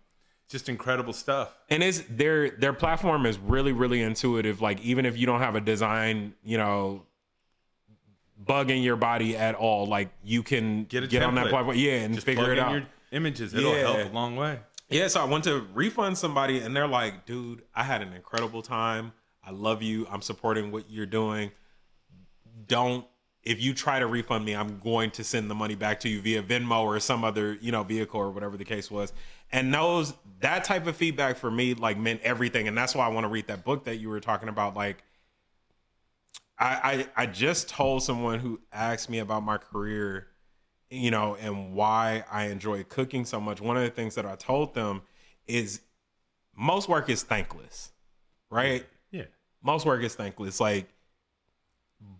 just 0.48 0.68
incredible 0.68 1.12
stuff. 1.12 1.54
and 1.70 1.82
it's 1.82 2.02
their 2.08 2.50
their 2.50 2.72
platform 2.72 3.26
is 3.26 3.38
really 3.38 3.72
really 3.72 4.00
intuitive 4.02 4.62
like 4.62 4.80
even 4.80 5.04
if 5.04 5.18
you 5.18 5.26
don't 5.26 5.40
have 5.40 5.54
a 5.56 5.60
design 5.60 6.32
you 6.42 6.56
know 6.56 7.02
bug 8.38 8.70
in 8.70 8.82
your 8.82 8.96
body 8.96 9.36
at 9.36 9.54
all 9.54 9.86
like 9.86 10.08
you 10.24 10.42
can 10.42 10.84
Get 10.84 11.08
get 11.10 11.22
on 11.22 11.34
that 11.34 11.48
platform 11.48 11.76
yeah 11.76 11.96
and 11.96 12.14
Just 12.14 12.24
figure 12.24 12.52
it 12.52 12.58
out 12.58 12.72
your 12.72 12.86
images. 13.12 13.52
It'll 13.54 13.74
Yeah. 13.74 13.92
help 13.96 14.10
a 14.10 14.14
long 14.14 14.36
way. 14.36 14.60
Yeah, 14.90 15.08
so 15.08 15.20
I 15.20 15.24
went 15.24 15.44
to 15.44 15.66
refund 15.74 16.16
somebody 16.16 16.60
and 16.60 16.74
they're 16.74 16.88
like, 16.88 17.26
dude, 17.26 17.60
I 17.74 17.82
had 17.84 18.00
an 18.00 18.14
incredible 18.14 18.62
time. 18.62 19.12
I 19.48 19.52
love 19.52 19.82
you. 19.82 20.06
I'm 20.10 20.20
supporting 20.20 20.70
what 20.70 20.90
you're 20.90 21.06
doing. 21.06 21.52
Don't 22.66 23.06
if 23.44 23.62
you 23.62 23.72
try 23.72 23.98
to 23.98 24.06
refund 24.06 24.44
me, 24.44 24.54
I'm 24.54 24.78
going 24.78 25.10
to 25.12 25.24
send 25.24 25.50
the 25.50 25.54
money 25.54 25.74
back 25.74 26.00
to 26.00 26.08
you 26.08 26.20
via 26.20 26.42
Venmo 26.42 26.82
or 26.82 27.00
some 27.00 27.24
other, 27.24 27.56
you 27.62 27.72
know, 27.72 27.82
vehicle 27.82 28.20
or 28.20 28.30
whatever 28.30 28.58
the 28.58 28.64
case 28.64 28.90
was. 28.90 29.12
And 29.50 29.72
those 29.72 30.12
that 30.40 30.64
type 30.64 30.86
of 30.86 30.96
feedback 30.96 31.38
for 31.38 31.50
me 31.50 31.72
like 31.72 31.96
meant 31.96 32.20
everything. 32.22 32.68
And 32.68 32.76
that's 32.76 32.94
why 32.94 33.06
I 33.06 33.08
want 33.08 33.24
to 33.24 33.28
read 33.28 33.46
that 33.46 33.64
book 33.64 33.84
that 33.84 33.96
you 33.96 34.10
were 34.10 34.20
talking 34.20 34.50
about. 34.50 34.76
Like 34.76 35.02
I 36.58 37.06
I, 37.16 37.22
I 37.22 37.26
just 37.26 37.70
told 37.70 38.02
someone 38.02 38.40
who 38.40 38.60
asked 38.70 39.08
me 39.08 39.18
about 39.18 39.42
my 39.42 39.56
career 39.56 40.28
you 40.90 41.10
know, 41.10 41.36
and 41.38 41.74
why 41.74 42.24
I 42.30 42.44
enjoy 42.44 42.82
cooking 42.84 43.24
so 43.24 43.40
much. 43.40 43.60
One 43.60 43.76
of 43.76 43.82
the 43.82 43.90
things 43.90 44.14
that 44.14 44.24
I 44.24 44.36
told 44.36 44.72
them 44.74 45.02
is 45.46 45.80
most 46.56 46.88
work 46.88 47.10
is 47.10 47.22
thankless, 47.22 47.92
right? 48.50 48.86
Most 49.68 49.84
work 49.84 50.02
is 50.02 50.14
thankless. 50.14 50.60
Like 50.60 50.88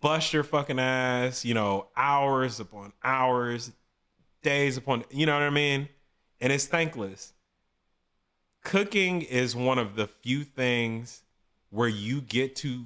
bust 0.03 0.35
your 0.35 0.43
fucking 0.43 0.79
ass, 0.79 1.47
you 1.47 1.55
know, 1.55 1.87
hours 1.97 2.61
upon 2.61 2.93
hours, 3.03 3.73
days 4.43 4.77
upon, 4.77 5.03
you 5.11 5.25
know 5.25 5.33
what 5.33 5.45
I 5.45 5.49
mean? 5.49 5.89
And 6.43 6.53
it's 6.53 6.67
thankless. 6.67 7.33
Cooking 8.65 9.23
is 9.23 9.57
one 9.57 9.79
of 9.79 9.97
the 9.97 10.07
few 10.07 10.45
things 10.45 11.23
where 11.71 11.89
you 11.89 12.21
get 12.21 12.55
to 12.57 12.85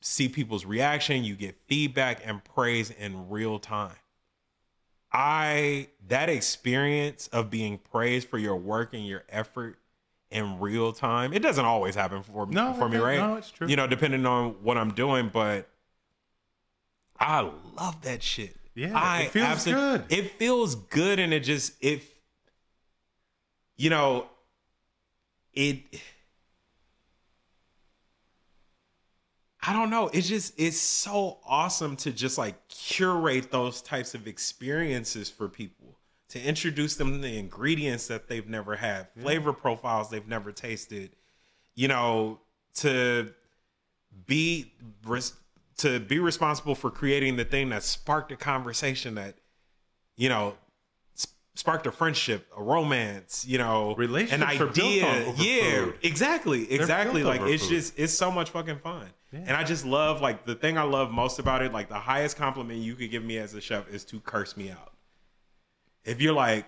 see 0.00 0.30
people's 0.30 0.64
reaction, 0.64 1.22
you 1.22 1.34
get 1.34 1.54
feedback 1.66 2.22
and 2.24 2.42
praise 2.42 2.88
in 2.88 3.28
real 3.28 3.58
time. 3.58 3.96
I 5.12 5.88
that 6.08 6.30
experience 6.30 7.28
of 7.34 7.50
being 7.50 7.76
praised 7.76 8.28
for 8.28 8.38
your 8.38 8.56
work 8.56 8.94
and 8.94 9.06
your 9.06 9.24
effort 9.28 9.76
in 10.34 10.58
real 10.58 10.92
time. 10.92 11.32
It 11.32 11.38
doesn't 11.40 11.64
always 11.64 11.94
happen 11.94 12.22
for 12.22 12.44
me, 12.44 12.54
No, 12.54 12.74
for 12.74 12.88
me, 12.88 12.98
right? 12.98 13.18
no, 13.18 13.36
it's 13.36 13.50
true. 13.50 13.68
You 13.68 13.76
know, 13.76 13.86
depending 13.86 14.26
on 14.26 14.50
what 14.64 14.76
I'm 14.76 14.92
doing, 14.92 15.30
but 15.32 15.68
I 17.18 17.48
love 17.76 18.02
that 18.02 18.22
shit. 18.22 18.56
Yeah, 18.74 18.98
I 18.98 19.22
it 19.22 19.30
feels 19.30 19.64
good. 19.64 20.04
It 20.08 20.32
feels 20.32 20.74
good, 20.74 21.20
and 21.20 21.32
it 21.32 21.40
just 21.40 21.72
it. 21.80 22.02
You 23.76 23.90
know, 23.90 24.26
it. 25.52 25.78
I 29.66 29.72
don't 29.72 29.90
know. 29.90 30.08
It's 30.12 30.28
just 30.28 30.54
it's 30.58 30.76
so 30.80 31.38
awesome 31.46 31.94
to 31.98 32.10
just 32.10 32.36
like 32.36 32.66
curate 32.68 33.52
those 33.52 33.80
types 33.80 34.14
of 34.14 34.26
experiences 34.26 35.30
for 35.30 35.48
people 35.48 35.96
to 36.30 36.40
introduce 36.42 36.96
them 36.96 37.12
to 37.12 37.18
the 37.18 37.38
ingredients 37.38 38.06
that 38.08 38.28
they've 38.28 38.48
never 38.48 38.76
had, 38.76 39.08
flavor 39.20 39.52
profiles 39.52 40.10
they've 40.10 40.26
never 40.26 40.52
tasted. 40.52 41.10
You 41.74 41.88
know, 41.88 42.40
to 42.76 43.32
be 44.26 44.72
res- 45.06 45.34
to 45.78 46.00
be 46.00 46.18
responsible 46.18 46.74
for 46.74 46.90
creating 46.90 47.36
the 47.36 47.44
thing 47.44 47.68
that 47.70 47.82
sparked 47.82 48.30
a 48.32 48.36
conversation 48.36 49.16
that 49.16 49.36
you 50.16 50.28
know 50.28 50.54
sparked 51.56 51.86
a 51.86 51.92
friendship, 51.92 52.46
a 52.56 52.62
romance, 52.62 53.44
you 53.46 53.58
know, 53.58 53.94
Relationships 53.94 54.42
an 54.60 54.60
idea. 54.70 55.34
yeah, 55.36 55.84
food. 55.84 55.98
exactly, 56.02 56.70
exactly. 56.72 57.22
Like 57.22 57.42
it's 57.42 57.62
food. 57.64 57.70
just 57.76 57.98
it's 57.98 58.12
so 58.12 58.30
much 58.30 58.50
fucking 58.50 58.78
fun. 58.78 59.06
And 59.32 59.50
I 59.50 59.64
just 59.64 59.84
love 59.84 60.20
like 60.20 60.46
the 60.46 60.54
thing 60.54 60.78
I 60.78 60.82
love 60.82 61.10
most 61.10 61.40
about 61.40 61.60
it, 61.62 61.72
like 61.72 61.88
the 61.88 61.94
highest 61.98 62.36
compliment 62.36 62.78
you 62.80 62.94
could 62.94 63.10
give 63.10 63.24
me 63.24 63.38
as 63.38 63.52
a 63.54 63.60
chef 63.60 63.88
is 63.88 64.04
to 64.06 64.20
curse 64.20 64.56
me 64.56 64.70
out. 64.70 64.92
If 66.04 66.20
you're 66.20 66.34
like, 66.34 66.66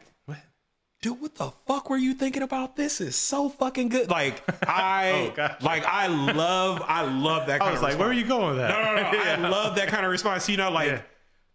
dude, 1.03 1.21
what 1.21 1.35
the 1.35 1.51
fuck 1.67 1.91
were 1.91 1.97
you 1.99 2.15
thinking 2.15 2.43
about? 2.43 2.75
This 2.77 3.01
is 3.01 3.15
so 3.17 3.49
fucking 3.49 3.91
good. 3.91 4.09
Like 4.11 4.43
oh, 4.51 4.57
I, 4.67 5.29
Oh, 5.31 5.35
gotcha. 5.37 5.65
like 5.65 5.85
I 5.85 6.07
love, 6.07 6.83
I 6.87 7.03
love 7.03 7.47
that. 7.49 7.57
I 7.57 7.59
kind 7.59 7.73
was 7.73 7.81
of 7.83 7.89
like, 7.89 7.99
where 7.99 8.09
are 8.09 8.13
you 8.13 8.27
going 8.27 8.49
with 8.49 8.59
that? 8.59 8.71
No, 8.71 8.83
no, 8.83 9.03
no. 9.13 9.19
Yeah. 9.25 9.37
I 9.47 9.49
love 9.49 9.77
that 9.77 9.89
kind 9.89 10.05
of 10.05 10.11
response. 10.11 10.49
You 10.49 10.57
know, 10.57 10.71
like 10.71 10.89
Yeah. 10.89 11.03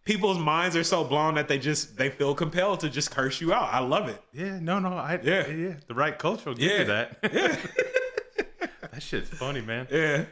people's 0.06 0.38
minds 0.40 0.76
are 0.76 0.84
so 0.84 1.04
blown 1.04 1.36
that 1.36 1.48
they 1.48 1.58
just 1.58 1.98
they 1.98 2.10
feel 2.10 2.36
compelled 2.36 2.82
to 2.82 2.90
just 2.90 3.12
curse 3.12 3.42
you 3.42 3.52
out. 3.54 3.74
I 3.74 3.80
love 3.80 4.08
it. 4.10 4.22
Yeah, 4.32 4.60
no, 4.60 4.80
no, 4.80 4.90
I 4.94 5.20
Yeah. 5.24 5.48
yeah. 5.50 5.74
The 5.88 5.94
right 5.96 6.18
culture 6.18 6.50
will 6.52 6.56
give 6.58 6.72
Yeah. 6.72 6.80
you 6.80 6.86
that. 6.86 7.18
Yeah. 7.34 8.68
that 8.92 9.02
shit's 9.02 9.30
funny, 9.30 9.62
man. 9.62 9.88
Yeah. 9.92 10.26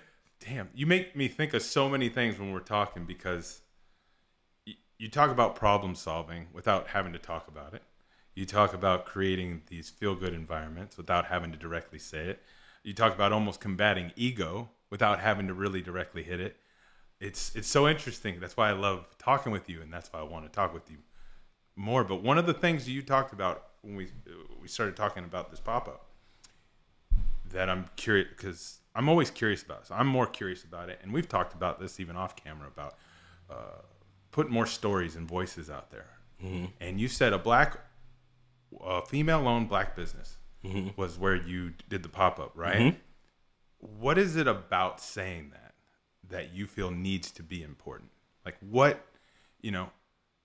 Damn, 0.47 0.69
you 0.73 0.85
make 0.85 1.15
me 1.15 1.27
think 1.27 1.53
of 1.53 1.61
so 1.61 1.89
many 1.89 2.09
things 2.09 2.39
when 2.39 2.51
we're 2.53 2.59
talking 2.61 3.05
because 3.05 3.61
you 4.99 5.07
talk 5.07 5.31
about 5.31 5.55
problem 5.55 5.95
solving 5.95 6.47
without 6.53 6.87
having 6.87 7.13
to 7.13 7.19
talk 7.19 7.47
about 7.47 7.73
it. 7.73 7.81
You 8.35 8.45
talk 8.45 8.73
about 8.73 9.05
creating 9.05 9.63
these 9.67 9.89
feel 9.89 10.13
good 10.13 10.33
environments 10.33 10.97
without 10.97 11.25
having 11.25 11.51
to 11.51 11.57
directly 11.57 11.97
say 11.97 12.27
it. 12.27 12.43
You 12.83 12.93
talk 12.93 13.15
about 13.15 13.31
almost 13.31 13.61
combating 13.61 14.11
ego 14.15 14.69
without 14.89 15.19
having 15.19 15.47
to 15.47 15.53
really 15.53 15.81
directly 15.81 16.21
hit 16.21 16.39
it. 16.39 16.57
It's 17.19 17.55
it's 17.55 17.67
so 17.67 17.87
interesting. 17.87 18.39
That's 18.39 18.55
why 18.55 18.69
I 18.69 18.73
love 18.73 19.05
talking 19.17 19.51
with 19.51 19.69
you, 19.69 19.81
and 19.81 19.91
that's 19.91 20.11
why 20.11 20.19
I 20.19 20.23
want 20.23 20.45
to 20.45 20.51
talk 20.51 20.73
with 20.73 20.89
you 20.91 20.97
more. 21.75 22.03
But 22.03 22.21
one 22.21 22.37
of 22.37 22.45
the 22.45 22.53
things 22.53 22.87
you 22.87 23.01
talked 23.01 23.33
about 23.33 23.63
when 23.81 23.95
we 23.95 24.07
we 24.61 24.67
started 24.67 24.95
talking 24.95 25.23
about 25.23 25.49
this 25.49 25.59
pop 25.59 25.87
up 25.87 26.05
that 27.51 27.69
I'm 27.69 27.85
curious 27.95 28.27
because 28.29 28.79
I'm 28.95 29.09
always 29.09 29.31
curious 29.31 29.63
about. 29.63 29.87
So 29.87 29.95
I'm 29.95 30.07
more 30.07 30.27
curious 30.27 30.63
about 30.63 30.89
it, 30.89 30.99
and 31.03 31.13
we've 31.13 31.27
talked 31.27 31.53
about 31.53 31.79
this 31.79 31.99
even 31.99 32.15
off 32.15 32.37
camera 32.37 32.67
about 32.67 32.95
uh, 33.49 33.81
putting 34.31 34.53
more 34.53 34.65
stories 34.65 35.15
and 35.15 35.27
voices 35.27 35.69
out 35.69 35.91
there. 35.91 36.07
Mm-hmm. 36.43 36.65
And 36.79 36.99
you 36.99 37.07
said 37.07 37.33
a 37.33 37.37
black, 37.37 37.79
uh, 38.83 39.01
female-owned 39.01 39.69
black 39.69 39.95
business 39.95 40.37
mm-hmm. 40.63 40.89
was 40.95 41.17
where 41.17 41.35
you 41.35 41.73
did 41.89 42.03
the 42.03 42.09
pop 42.09 42.39
up, 42.39 42.51
right? 42.55 42.77
Mm-hmm. 42.77 42.97
What 43.99 44.17
is 44.17 44.35
it 44.35 44.47
about 44.47 44.99
saying 44.99 45.51
that 45.51 45.73
that 46.29 46.53
you 46.53 46.67
feel 46.67 46.91
needs 46.91 47.31
to 47.31 47.43
be 47.43 47.63
important? 47.63 48.11
Like 48.45 48.57
what, 48.59 49.05
you 49.61 49.71
know, 49.71 49.89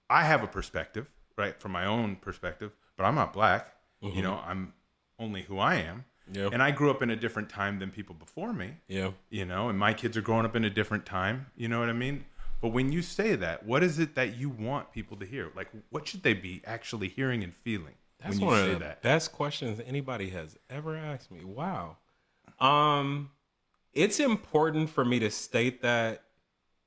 I 0.09 0.25
have 0.25 0.43
a 0.43 0.47
perspective, 0.47 1.07
right, 1.37 1.61
from 1.61 1.73
my 1.73 1.85
own 1.85 2.17
perspective, 2.17 2.73
but 2.97 3.05
I'm 3.05 3.15
not 3.15 3.33
black. 3.33 3.71
You 4.03 4.21
know, 4.21 4.39
I'm 4.47 4.75
only 5.19 5.43
who 5.43 5.59
I 5.59 5.77
am. 5.77 6.05
Yeah. 6.31 6.51
And 6.53 6.63
I 6.63 6.73
grew 6.73 6.91
up 6.91 7.01
in 7.03 7.09
a 7.09 7.17
different 7.17 7.49
time 7.49 7.79
than 7.79 7.91
people 7.91 8.15
before 8.15 8.53
me. 8.53 8.73
Yeah. 8.87 9.13
You 9.31 9.47
know, 9.47 9.71
and 9.71 9.79
my 9.79 9.95
kids 9.95 10.15
are 10.19 10.21
growing 10.21 10.45
up 10.45 10.55
in 10.55 10.63
a 10.63 10.69
different 10.69 11.07
time. 11.07 11.47
You 11.57 11.69
know 11.69 11.81
what 11.81 11.89
I 11.89 11.95
mean? 11.95 12.27
But 12.65 12.73
when 12.73 12.91
you 12.91 13.03
say 13.03 13.37
that, 13.37 13.67
what 13.67 13.83
is 13.83 13.99
it 13.99 14.15
that 14.15 14.39
you 14.39 14.49
want 14.49 14.91
people 14.91 15.19
to 15.19 15.27
hear? 15.27 15.51
Like, 15.55 15.69
what 15.91 16.09
should 16.09 16.23
they 16.23 16.33
be 16.33 16.63
actually 16.65 17.09
hearing 17.09 17.45
and 17.45 17.55
feeling 17.55 17.93
That's 18.23 18.37
when 18.37 18.41
you 18.41 18.47
one 18.47 18.65
say 18.65 18.75
that? 18.77 19.03
best 19.03 19.33
questions 19.33 19.83
anybody 19.87 20.31
has 20.31 20.57
ever 20.71 20.97
asked 20.97 21.31
me. 21.31 21.45
Wow. 21.45 21.99
Um, 22.59 23.33
it's 23.93 24.19
important 24.19 24.89
for 24.89 25.05
me 25.05 25.19
to 25.19 25.31
state 25.31 25.83
that 25.83 26.23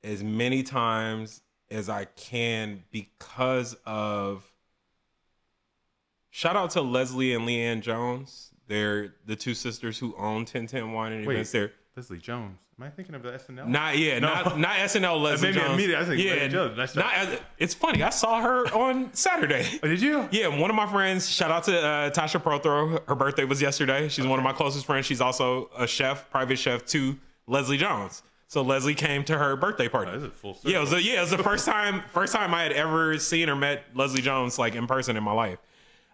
as 0.02 0.24
many 0.24 0.64
times 0.64 1.42
as 1.70 1.88
I 1.88 2.06
can 2.06 2.82
because 2.90 3.76
of. 3.86 4.52
Shout 6.30 6.56
out 6.56 6.70
to 6.70 6.82
Leslie 6.82 7.34
and 7.34 7.46
Leanne 7.46 7.82
Jones. 7.82 8.50
They're 8.66 9.14
the 9.26 9.36
two 9.36 9.54
sisters 9.54 9.96
who 9.96 10.12
own 10.16 10.38
1010 10.38 10.90
Wine 10.92 11.12
and. 11.12 11.22
Events. 11.22 11.52
They're 11.52 11.70
Leslie 11.98 12.18
Jones. 12.18 12.56
Am 12.78 12.86
I 12.86 12.90
thinking 12.90 13.16
of 13.16 13.24
the 13.24 13.32
SNL? 13.32 13.66
not 13.66 13.98
yeah, 13.98 14.20
No. 14.20 14.28
not 14.32 14.58
not 14.58 14.76
SNL 14.76 15.20
Leslie 15.20 15.48
made 15.48 15.54
me 15.56 15.60
Jones. 15.62 15.74
immediately- 15.74 15.96
I 16.04 16.08
thinking 16.08 16.26
yeah, 16.26 16.32
Leslie 16.34 16.48
Jones. 16.48 16.76
Nice 16.78 16.94
not, 16.94 17.12
as- 17.14 17.40
it's 17.58 17.74
funny. 17.74 18.02
I 18.04 18.10
saw 18.10 18.40
her 18.40 18.66
on 18.74 19.12
Saturday. 19.14 19.66
Oh, 19.82 19.88
did 19.88 20.00
you? 20.00 20.28
Yeah, 20.30 20.46
one 20.46 20.70
of 20.70 20.76
my 20.76 20.86
friends, 20.86 21.28
shout 21.28 21.50
out 21.50 21.64
to 21.64 21.76
uh, 21.76 22.10
Tasha 22.10 22.40
Prothro. 22.40 23.00
Her 23.08 23.16
birthday 23.16 23.42
was 23.44 23.60
yesterday. 23.60 24.08
She's 24.08 24.26
one 24.28 24.38
of 24.38 24.44
my 24.44 24.52
closest 24.52 24.86
friends. 24.86 25.06
She's 25.06 25.20
also 25.20 25.70
a 25.76 25.88
chef, 25.88 26.30
private 26.30 26.56
chef 26.56 26.86
to 26.86 27.18
Leslie 27.48 27.78
Jones. 27.78 28.22
So 28.46 28.62
Leslie 28.62 28.94
came 28.94 29.24
to 29.24 29.36
her 29.36 29.56
birthday 29.56 29.88
party. 29.88 30.12
Oh, 30.14 30.30
full 30.30 30.54
circle. 30.54 30.70
yeah, 30.70 30.78
it 30.78 30.80
was 30.80 30.92
a, 30.92 31.02
yeah, 31.02 31.18
it 31.18 31.20
was 31.22 31.30
the 31.32 31.42
first 31.42 31.66
time 31.66 32.02
first 32.12 32.32
time 32.32 32.54
I 32.54 32.62
had 32.62 32.72
ever 32.72 33.18
seen 33.18 33.50
or 33.50 33.56
met 33.56 33.82
Leslie 33.94 34.22
Jones 34.22 34.56
like 34.56 34.76
in 34.76 34.86
person 34.86 35.16
in 35.16 35.24
my 35.24 35.32
life. 35.32 35.58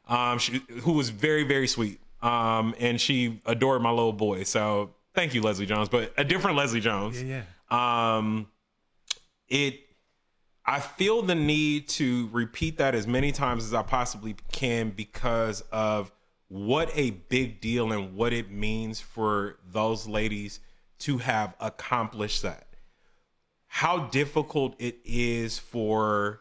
Um, 0.09 0.39
she, 0.39 0.62
who 0.80 0.93
was 0.95 1.11
very 1.11 1.45
very 1.45 1.66
sweet. 1.68 2.01
Um, 2.22 2.74
and 2.80 2.99
she 2.99 3.43
adored 3.45 3.82
my 3.82 3.91
little 3.91 4.14
boy. 4.14 4.45
So 4.45 4.95
thank 5.15 5.35
you, 5.35 5.43
Leslie 5.43 5.67
Jones, 5.67 5.89
but 5.89 6.12
a 6.17 6.25
different 6.25 6.57
Leslie 6.57 6.81
Jones 6.81 7.23
Yeah, 7.23 7.43
yeah. 7.71 8.15
um 8.17 8.49
it 9.49 9.81
i 10.67 10.81
feel 10.81 11.23
the 11.23 11.35
need 11.35 11.87
to 11.89 12.29
repeat 12.33 12.79
that 12.79 12.95
as 12.95 13.07
many 13.07 13.31
times 13.31 13.65
as 13.65 13.75
i 13.75 13.83
possibly 13.83 14.35
can 14.53 14.91
because 14.91 15.61
of 15.71 16.11
what 16.49 16.91
a 16.95 17.11
big 17.11 17.61
deal 17.61 17.93
and 17.93 18.15
what 18.15 18.33
it 18.33 18.51
means 18.51 19.01
for 19.01 19.59
those 19.71 20.07
ladies 20.07 20.61
to 20.99 21.19
have 21.19 21.55
accomplished 21.61 22.43
that 22.43 22.69
how 23.67 24.07
difficult 24.07 24.75
it 24.79 24.99
is 25.05 25.59
for 25.59 26.41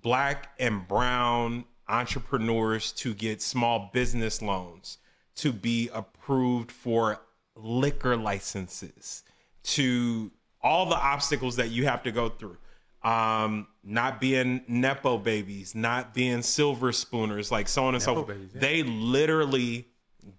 black 0.00 0.50
and 0.60 0.86
brown 0.86 1.64
entrepreneurs 1.88 2.92
to 2.92 3.14
get 3.14 3.40
small 3.40 3.90
business 3.92 4.42
loans, 4.42 4.98
to 5.36 5.52
be 5.52 5.88
approved 5.92 6.70
for 6.70 7.20
liquor 7.58 8.16
licenses, 8.16 9.22
to 9.62 10.30
all 10.62 10.86
the 10.86 10.96
obstacles 10.96 11.56
that 11.56 11.70
you 11.70 11.84
have 11.86 12.02
to 12.04 12.12
go 12.12 12.28
through. 12.28 12.56
Um, 13.02 13.68
not 13.84 14.20
being 14.20 14.62
nepo 14.66 15.18
babies, 15.18 15.74
not 15.74 16.12
being 16.14 16.42
silver 16.42 16.90
spooners, 16.92 17.50
like 17.50 17.68
so 17.68 17.84
on 17.84 17.94
and 17.94 18.02
so 18.02 18.14
forth. 18.16 18.28
babies, 18.28 18.50
yeah. 18.54 18.60
They 18.60 18.82
literally 18.82 19.86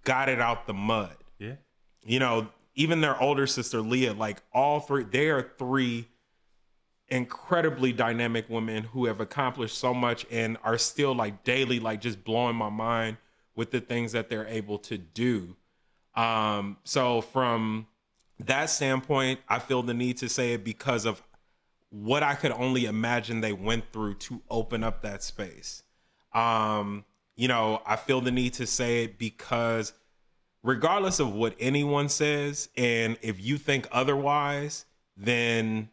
got 0.03 0.27
it 0.29 0.39
out 0.41 0.67
the 0.67 0.73
mud 0.73 1.15
Yeah. 1.39 1.55
you 2.03 2.19
know, 2.19 2.49
even 2.75 3.01
their 3.01 3.19
older 3.21 3.47
sister 3.47 3.81
Leah, 3.81 4.13
like 4.13 4.41
all 4.53 4.81
three, 4.81 5.03
they 5.03 5.29
are 5.29 5.51
three 5.57 6.07
incredibly 7.07 7.91
dynamic 7.91 8.49
women 8.49 8.83
who 8.83 9.05
have 9.05 9.19
accomplished 9.19 9.77
so 9.77 9.93
much 9.93 10.25
and 10.29 10.57
are 10.63 10.77
still 10.77 11.15
like 11.15 11.43
daily, 11.43 11.79
like 11.79 12.01
just 12.01 12.23
blowing 12.23 12.55
my 12.55 12.69
mind 12.69 13.17
with 13.55 13.71
the 13.71 13.81
things 13.81 14.11
that 14.11 14.29
they're 14.29 14.47
able 14.47 14.77
to 14.77 14.97
do. 14.97 15.55
Um, 16.19 16.75
so 16.83 17.21
from 17.21 17.87
that 18.39 18.69
standpoint, 18.69 19.39
I 19.47 19.59
feel 19.59 19.83
the 19.83 19.93
need 19.93 20.17
to 20.17 20.27
say 20.27 20.53
it 20.53 20.65
because 20.65 21.05
of 21.05 21.23
what 21.91 22.23
I 22.23 22.35
could 22.35 22.51
only 22.51 22.85
imagine 22.85 23.39
they 23.39 23.53
went 23.53 23.85
through 23.93 24.15
to 24.15 24.41
open 24.49 24.83
up 24.83 25.01
that 25.03 25.23
space. 25.23 25.83
Um, 26.33 27.05
you 27.37 27.47
know, 27.47 27.81
I 27.85 27.95
feel 27.95 28.19
the 28.19 28.31
need 28.31 28.53
to 28.55 28.67
say 28.67 29.05
it 29.05 29.17
because 29.17 29.93
regardless 30.61 31.21
of 31.21 31.33
what 31.33 31.55
anyone 31.57 32.09
says, 32.09 32.67
and 32.75 33.17
if 33.21 33.41
you 33.41 33.57
think 33.57 33.87
otherwise, 33.89 34.85
then 35.15 35.89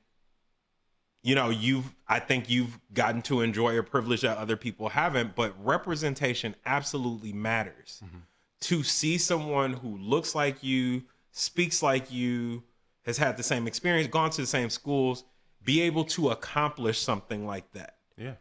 you 1.23 1.37
know 1.37 1.51
you've 1.51 1.95
I 2.09 2.19
think 2.19 2.51
you've 2.51 2.81
gotten 2.93 3.23
to 3.23 3.43
enjoy 3.43 3.79
a 3.79 3.83
privilege 3.85 4.23
that 4.23 4.39
other 4.39 4.57
people 4.57 4.89
haven't. 4.89 5.37
But 5.37 5.55
representation 5.65 6.57
absolutely 6.67 7.33
matters. 7.33 8.03
Mm-hmm. 8.05 8.19
To 8.67 8.83
see 8.83 9.19
someone 9.19 9.73
who 9.73 9.99
looks 9.99 10.35
like 10.35 10.63
you, 10.63 11.03
speaks 11.33 11.83
like 11.83 12.13
you, 12.13 12.63
has 13.05 13.19
had 13.19 13.37
the 13.37 13.43
same 13.43 13.67
experience, 13.67 14.09
gone 14.09 14.31
to 14.31 14.41
the 14.41 14.47
same 14.47 14.71
schools, 14.71 15.25
be 15.65 15.83
able 15.83 16.05
to 16.05 16.31
accomplish 16.31 17.01
something 17.01 17.47
like 17.47 17.71
that. 17.73 17.97
Yeah. 18.17 18.35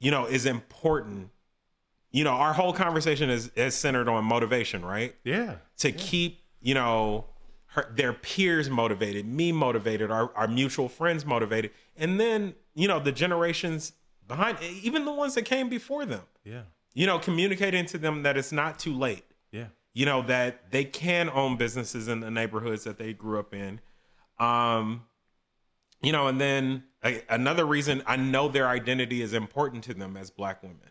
You 0.00 0.10
know, 0.10 0.26
is 0.26 0.46
important 0.46 1.30
you 2.14 2.22
know, 2.22 2.30
our 2.30 2.52
whole 2.52 2.72
conversation 2.72 3.28
is, 3.28 3.50
is 3.56 3.74
centered 3.74 4.08
on 4.08 4.24
motivation, 4.24 4.84
right? 4.84 5.16
Yeah. 5.24 5.56
To 5.78 5.90
yeah. 5.90 5.96
keep, 5.98 6.44
you 6.60 6.72
know, 6.72 7.24
her, 7.66 7.92
their 7.92 8.12
peers 8.12 8.70
motivated, 8.70 9.26
me 9.26 9.50
motivated, 9.50 10.12
our, 10.12 10.32
our 10.36 10.46
mutual 10.46 10.88
friends 10.88 11.26
motivated. 11.26 11.72
And 11.96 12.20
then, 12.20 12.54
you 12.76 12.86
know, 12.86 13.00
the 13.00 13.10
generations 13.10 13.94
behind, 14.28 14.58
even 14.62 15.04
the 15.04 15.12
ones 15.12 15.34
that 15.34 15.42
came 15.42 15.68
before 15.68 16.06
them. 16.06 16.22
Yeah. 16.44 16.62
You 16.94 17.08
know, 17.08 17.18
communicating 17.18 17.84
to 17.86 17.98
them 17.98 18.22
that 18.22 18.36
it's 18.36 18.52
not 18.52 18.78
too 18.78 18.94
late. 18.96 19.24
Yeah. 19.54 19.66
You 19.92 20.06
know, 20.06 20.22
that 20.22 20.70
they 20.70 20.84
can 20.84 21.30
own 21.30 21.56
businesses 21.56 22.08
in 22.08 22.20
the 22.20 22.30
neighborhoods 22.30 22.84
that 22.84 22.98
they 22.98 23.12
grew 23.12 23.38
up 23.38 23.54
in. 23.54 23.80
Um, 24.38 25.04
you 26.02 26.12
know, 26.12 26.26
and 26.26 26.40
then 26.40 26.84
a, 27.04 27.22
another 27.28 27.64
reason 27.64 28.02
I 28.06 28.16
know 28.16 28.48
their 28.48 28.68
identity 28.68 29.22
is 29.22 29.32
important 29.32 29.84
to 29.84 29.94
them 29.94 30.16
as 30.16 30.30
black 30.30 30.62
women 30.62 30.90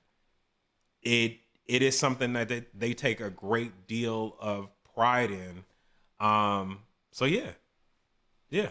it 1.04 1.38
it 1.66 1.82
is 1.82 1.98
something 1.98 2.34
that 2.34 2.50
they, 2.50 2.66
they 2.74 2.94
take 2.94 3.22
a 3.22 3.30
great 3.30 3.88
deal 3.88 4.36
of 4.40 4.70
pride 4.96 5.32
in. 5.32 5.64
Um, 6.20 6.80
so 7.12 7.26
yeah, 7.26 7.52
yeah, 8.50 8.70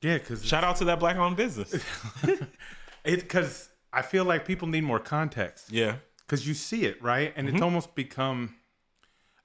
yeah. 0.00 0.18
Because 0.18 0.44
shout 0.44 0.64
out 0.64 0.76
to 0.76 0.84
that 0.86 0.98
black 0.98 1.16
owned 1.16 1.36
business. 1.36 1.74
it 2.24 3.20
because 3.20 3.68
I 3.92 4.02
feel 4.02 4.24
like 4.24 4.46
people 4.46 4.68
need 4.68 4.84
more 4.84 4.98
context. 4.98 5.70
Yeah, 5.70 5.96
because 6.20 6.46
you 6.46 6.54
see 6.54 6.84
it 6.84 7.02
right, 7.02 7.32
and 7.36 7.46
mm-hmm. 7.46 7.56
it's 7.56 7.62
almost 7.62 7.94
become. 7.94 8.54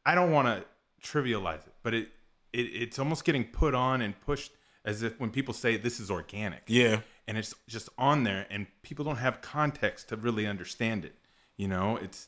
I 0.05 0.15
don't 0.15 0.31
want 0.31 0.47
to 0.47 0.65
trivialize 1.07 1.67
it, 1.67 1.73
but 1.83 1.93
it, 1.93 2.09
it 2.53 2.61
it's 2.61 2.99
almost 2.99 3.25
getting 3.25 3.45
put 3.45 3.73
on 3.75 4.01
and 4.01 4.19
pushed 4.21 4.51
as 4.83 5.03
if 5.03 5.19
when 5.19 5.29
people 5.29 5.53
say 5.53 5.77
this 5.77 5.99
is 5.99 6.09
organic. 6.09 6.63
Yeah, 6.67 7.01
and 7.27 7.37
it's 7.37 7.53
just 7.67 7.89
on 7.97 8.23
there, 8.23 8.47
and 8.49 8.67
people 8.81 9.05
don't 9.05 9.17
have 9.17 9.41
context 9.41 10.09
to 10.09 10.15
really 10.15 10.47
understand 10.47 11.05
it. 11.05 11.15
You 11.57 11.67
know, 11.67 11.97
it's 11.97 12.27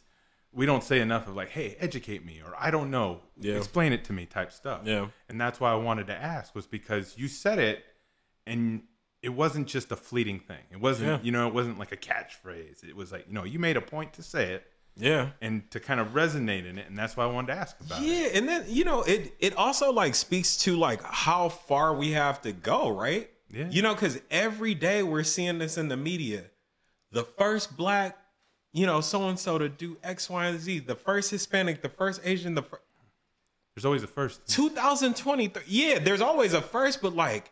we 0.53 0.65
don't 0.65 0.83
say 0.83 0.99
enough 0.99 1.27
of 1.27 1.35
like, 1.35 1.49
hey, 1.49 1.75
educate 1.79 2.23
me 2.23 2.41
or 2.45 2.53
I 2.57 2.69
don't 2.69 2.91
know, 2.91 3.21
yeah. 3.39 3.55
explain 3.55 3.91
it 3.91 4.03
to 4.05 4.13
me 4.13 4.25
type 4.25 4.51
stuff. 4.51 4.81
Yeah. 4.85 5.07
And 5.27 5.41
that's 5.41 5.59
why 5.59 5.71
I 5.71 5.75
wanted 5.75 6.07
to 6.07 6.15
ask 6.15 6.53
was 6.53 6.67
because 6.67 7.15
you 7.17 7.27
said 7.27 7.57
it 7.57 7.83
and 8.45 8.83
it 9.23 9.29
wasn't 9.29 9.67
just 9.67 9.91
a 9.91 9.95
fleeting 9.95 10.39
thing. 10.39 10.63
It 10.71 10.79
wasn't, 10.79 11.09
yeah. 11.09 11.19
you 11.23 11.31
know, 11.31 11.47
it 11.47 11.53
wasn't 11.53 11.79
like 11.79 11.91
a 11.91 11.97
catchphrase. 11.97 12.83
It 12.87 12.95
was 12.95 13.11
like, 13.11 13.25
you 13.27 13.33
know, 13.33 13.45
you 13.45 13.57
made 13.57 13.77
a 13.77 13.81
point 13.81 14.13
to 14.13 14.23
say 14.23 14.51
it. 14.53 14.67
Yeah. 14.95 15.29
And 15.41 15.69
to 15.71 15.79
kind 15.79 15.99
of 15.99 16.09
resonate 16.09 16.69
in 16.69 16.77
it. 16.77 16.87
And 16.87 16.97
that's 16.97 17.17
why 17.17 17.23
I 17.23 17.27
wanted 17.27 17.47
to 17.47 17.59
ask 17.59 17.79
about 17.79 18.01
yeah, 18.01 18.13
it. 18.13 18.31
Yeah. 18.33 18.37
And 18.39 18.49
then, 18.49 18.65
you 18.67 18.83
know, 18.83 19.01
it 19.03 19.33
it 19.39 19.55
also 19.55 19.91
like 19.91 20.15
speaks 20.15 20.57
to 20.57 20.75
like 20.75 21.01
how 21.03 21.49
far 21.49 21.93
we 21.93 22.11
have 22.11 22.41
to 22.43 22.51
go, 22.51 22.89
right? 22.89 23.29
Yeah. 23.51 23.69
You 23.69 23.81
know, 23.81 23.93
because 23.93 24.19
every 24.31 24.75
day 24.75 25.03
we're 25.03 25.23
seeing 25.23 25.59
this 25.59 25.77
in 25.77 25.87
the 25.87 25.97
media. 25.97 26.43
The 27.11 27.23
first 27.23 27.77
black 27.77 28.17
you 28.73 28.87
know, 28.87 29.01
so 29.01 29.29
and 29.29 29.39
so 29.39 29.59
to 29.59 29.69
do 29.69 29.97
X, 30.03 30.29
Y, 30.29 30.47
and 30.47 30.59
Z. 30.59 30.79
The 30.79 30.95
first 30.95 31.29
Hispanic, 31.29 31.81
the 31.81 31.89
first 31.89 32.19
Asian, 32.23 32.55
the 32.55 32.63
first. 32.63 32.81
There's 33.75 33.85
always 33.85 34.03
a 34.03 34.07
first. 34.07 34.47
2023. 34.47 35.63
Yeah, 35.67 35.99
there's 35.99 36.21
always 36.21 36.53
a 36.53 36.61
first, 36.61 37.01
but 37.01 37.15
like, 37.15 37.51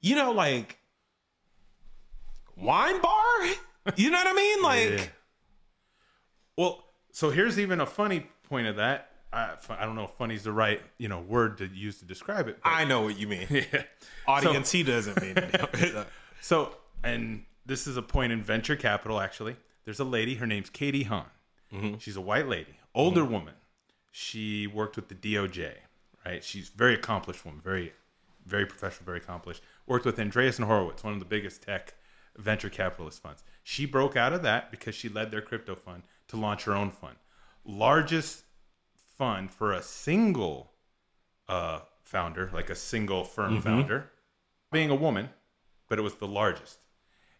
you 0.00 0.16
know, 0.16 0.32
like 0.32 0.78
wine 2.56 3.00
bar. 3.00 3.12
You 3.96 4.10
know 4.10 4.18
what 4.18 4.28
I 4.28 4.32
mean? 4.32 4.62
Like, 4.62 4.90
yeah. 4.90 5.06
Well, 6.56 6.84
so 7.12 7.30
here's 7.30 7.58
even 7.58 7.80
a 7.80 7.86
funny 7.86 8.26
point 8.48 8.66
of 8.66 8.76
that. 8.76 9.08
I, 9.32 9.54
I 9.70 9.86
don't 9.86 9.96
know 9.96 10.04
if 10.04 10.10
funny 10.10 10.34
is 10.34 10.44
the 10.44 10.52
right 10.52 10.80
you 10.98 11.08
know 11.08 11.20
word 11.20 11.58
to 11.58 11.66
use 11.66 11.98
to 12.00 12.04
describe 12.04 12.48
it. 12.48 12.58
I 12.62 12.84
know 12.84 13.02
what 13.02 13.18
you 13.18 13.28
mean. 13.28 13.46
Yeah. 13.50 13.82
Audience, 14.26 14.70
so, 14.70 14.78
he 14.78 14.84
doesn't 14.84 15.20
mean 15.20 15.34
it. 15.36 16.06
so, 16.40 16.76
and 17.02 17.44
this 17.64 17.86
is 17.86 17.96
a 17.96 18.02
point 18.02 18.32
in 18.32 18.42
venture 18.42 18.76
capital 18.76 19.20
actually 19.20 19.56
there's 19.84 20.00
a 20.00 20.04
lady. 20.04 20.34
Her 20.34 20.46
name's 20.46 20.70
Katie 20.70 21.04
Haun. 21.04 21.26
Mm-hmm. 21.72 21.98
She's 21.98 22.16
a 22.16 22.20
white 22.20 22.48
lady, 22.48 22.78
older 22.94 23.22
mm-hmm. 23.22 23.32
woman. 23.32 23.54
She 24.10 24.66
worked 24.66 24.96
with 24.96 25.08
the 25.08 25.14
DOJ. 25.14 25.72
Right. 26.24 26.44
She's 26.44 26.68
very 26.68 26.94
accomplished 26.94 27.44
woman. 27.44 27.60
Very, 27.60 27.92
very 28.46 28.66
professional. 28.66 29.06
Very 29.06 29.18
accomplished. 29.18 29.62
Worked 29.86 30.04
with 30.04 30.18
Andreessen 30.18 30.64
Horowitz, 30.64 31.02
one 31.02 31.14
of 31.14 31.18
the 31.18 31.24
biggest 31.24 31.62
tech 31.62 31.94
venture 32.36 32.70
capitalist 32.70 33.22
funds. 33.22 33.42
She 33.62 33.86
broke 33.86 34.16
out 34.16 34.32
of 34.32 34.42
that 34.42 34.70
because 34.70 34.94
she 34.94 35.08
led 35.08 35.30
their 35.30 35.40
crypto 35.40 35.74
fund 35.74 36.02
to 36.28 36.36
launch 36.36 36.64
her 36.64 36.74
own 36.74 36.90
fund. 36.90 37.16
Largest 37.64 38.44
fund 39.16 39.50
for 39.50 39.72
a 39.72 39.82
single 39.82 40.72
uh, 41.48 41.80
founder, 42.02 42.50
like 42.52 42.70
a 42.70 42.74
single 42.74 43.24
firm 43.24 43.54
mm-hmm. 43.54 43.62
founder, 43.62 44.10
being 44.70 44.90
a 44.90 44.94
woman, 44.94 45.28
but 45.88 45.98
it 45.98 46.02
was 46.02 46.14
the 46.14 46.26
largest 46.26 46.78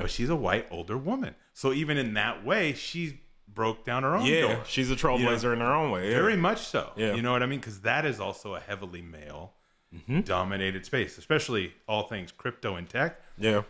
but 0.02 0.10
she's 0.10 0.28
a 0.28 0.36
white 0.36 0.66
older 0.70 0.98
woman. 0.98 1.34
So 1.54 1.72
even 1.72 1.96
in 1.96 2.14
that 2.14 2.44
way, 2.44 2.72
she 2.72 3.20
broke 3.46 3.84
down 3.84 4.02
her 4.02 4.16
own 4.16 4.26
yeah, 4.26 4.40
door. 4.40 4.62
she's 4.66 4.90
a 4.90 4.96
trailblazer 4.96 5.44
know, 5.44 5.52
in 5.52 5.58
her 5.60 5.72
own 5.72 5.90
way. 5.90 6.10
Yeah. 6.10 6.16
Very 6.16 6.36
much 6.36 6.58
so. 6.66 6.90
Yeah. 6.96 7.14
You 7.14 7.22
know 7.22 7.32
what 7.32 7.42
I 7.42 7.46
mean? 7.46 7.60
Because 7.60 7.80
that 7.82 8.04
is 8.04 8.18
also 8.18 8.54
a 8.54 8.60
heavily 8.60 9.00
male 9.00 9.54
mm-hmm. 9.94 10.22
dominated 10.22 10.84
space, 10.84 11.18
especially 11.18 11.72
all 11.86 12.08
things 12.08 12.32
crypto 12.32 12.74
and 12.74 12.88
tech. 12.88 13.20
Yeah. 13.38 13.62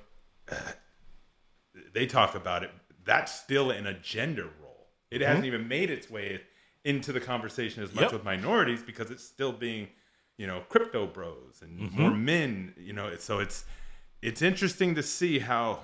Uh, 0.51 0.57
they 1.93 2.07
talk 2.07 2.35
about 2.35 2.63
it. 2.63 2.71
That's 3.05 3.35
still 3.35 3.71
in 3.71 3.87
a 3.87 3.95
gender. 3.95 4.49
It 5.13 5.21
mm-hmm. 5.21 5.29
hasn't 5.29 5.47
even 5.47 5.69
made 5.69 5.91
its 5.91 6.11
way 6.11 6.41
into 6.85 7.13
the 7.13 7.21
conversation 7.21 7.83
as 7.83 7.95
much 7.95 8.05
yep. 8.05 8.13
with 8.13 8.25
minorities 8.25 8.83
because 8.83 9.11
it's 9.11 9.23
still 9.23 9.53
being, 9.53 9.89
you 10.37 10.47
know, 10.47 10.63
crypto 10.69 11.07
bros 11.07 11.61
and 11.63 11.79
mm-hmm. 11.79 12.01
more 12.01 12.11
men. 12.11 12.75
You 12.79 12.93
know, 12.93 13.15
so 13.19 13.39
it's 13.39 13.65
it's 14.23 14.43
interesting 14.43 14.95
to 14.95 15.03
see 15.03 15.39
how 15.39 15.81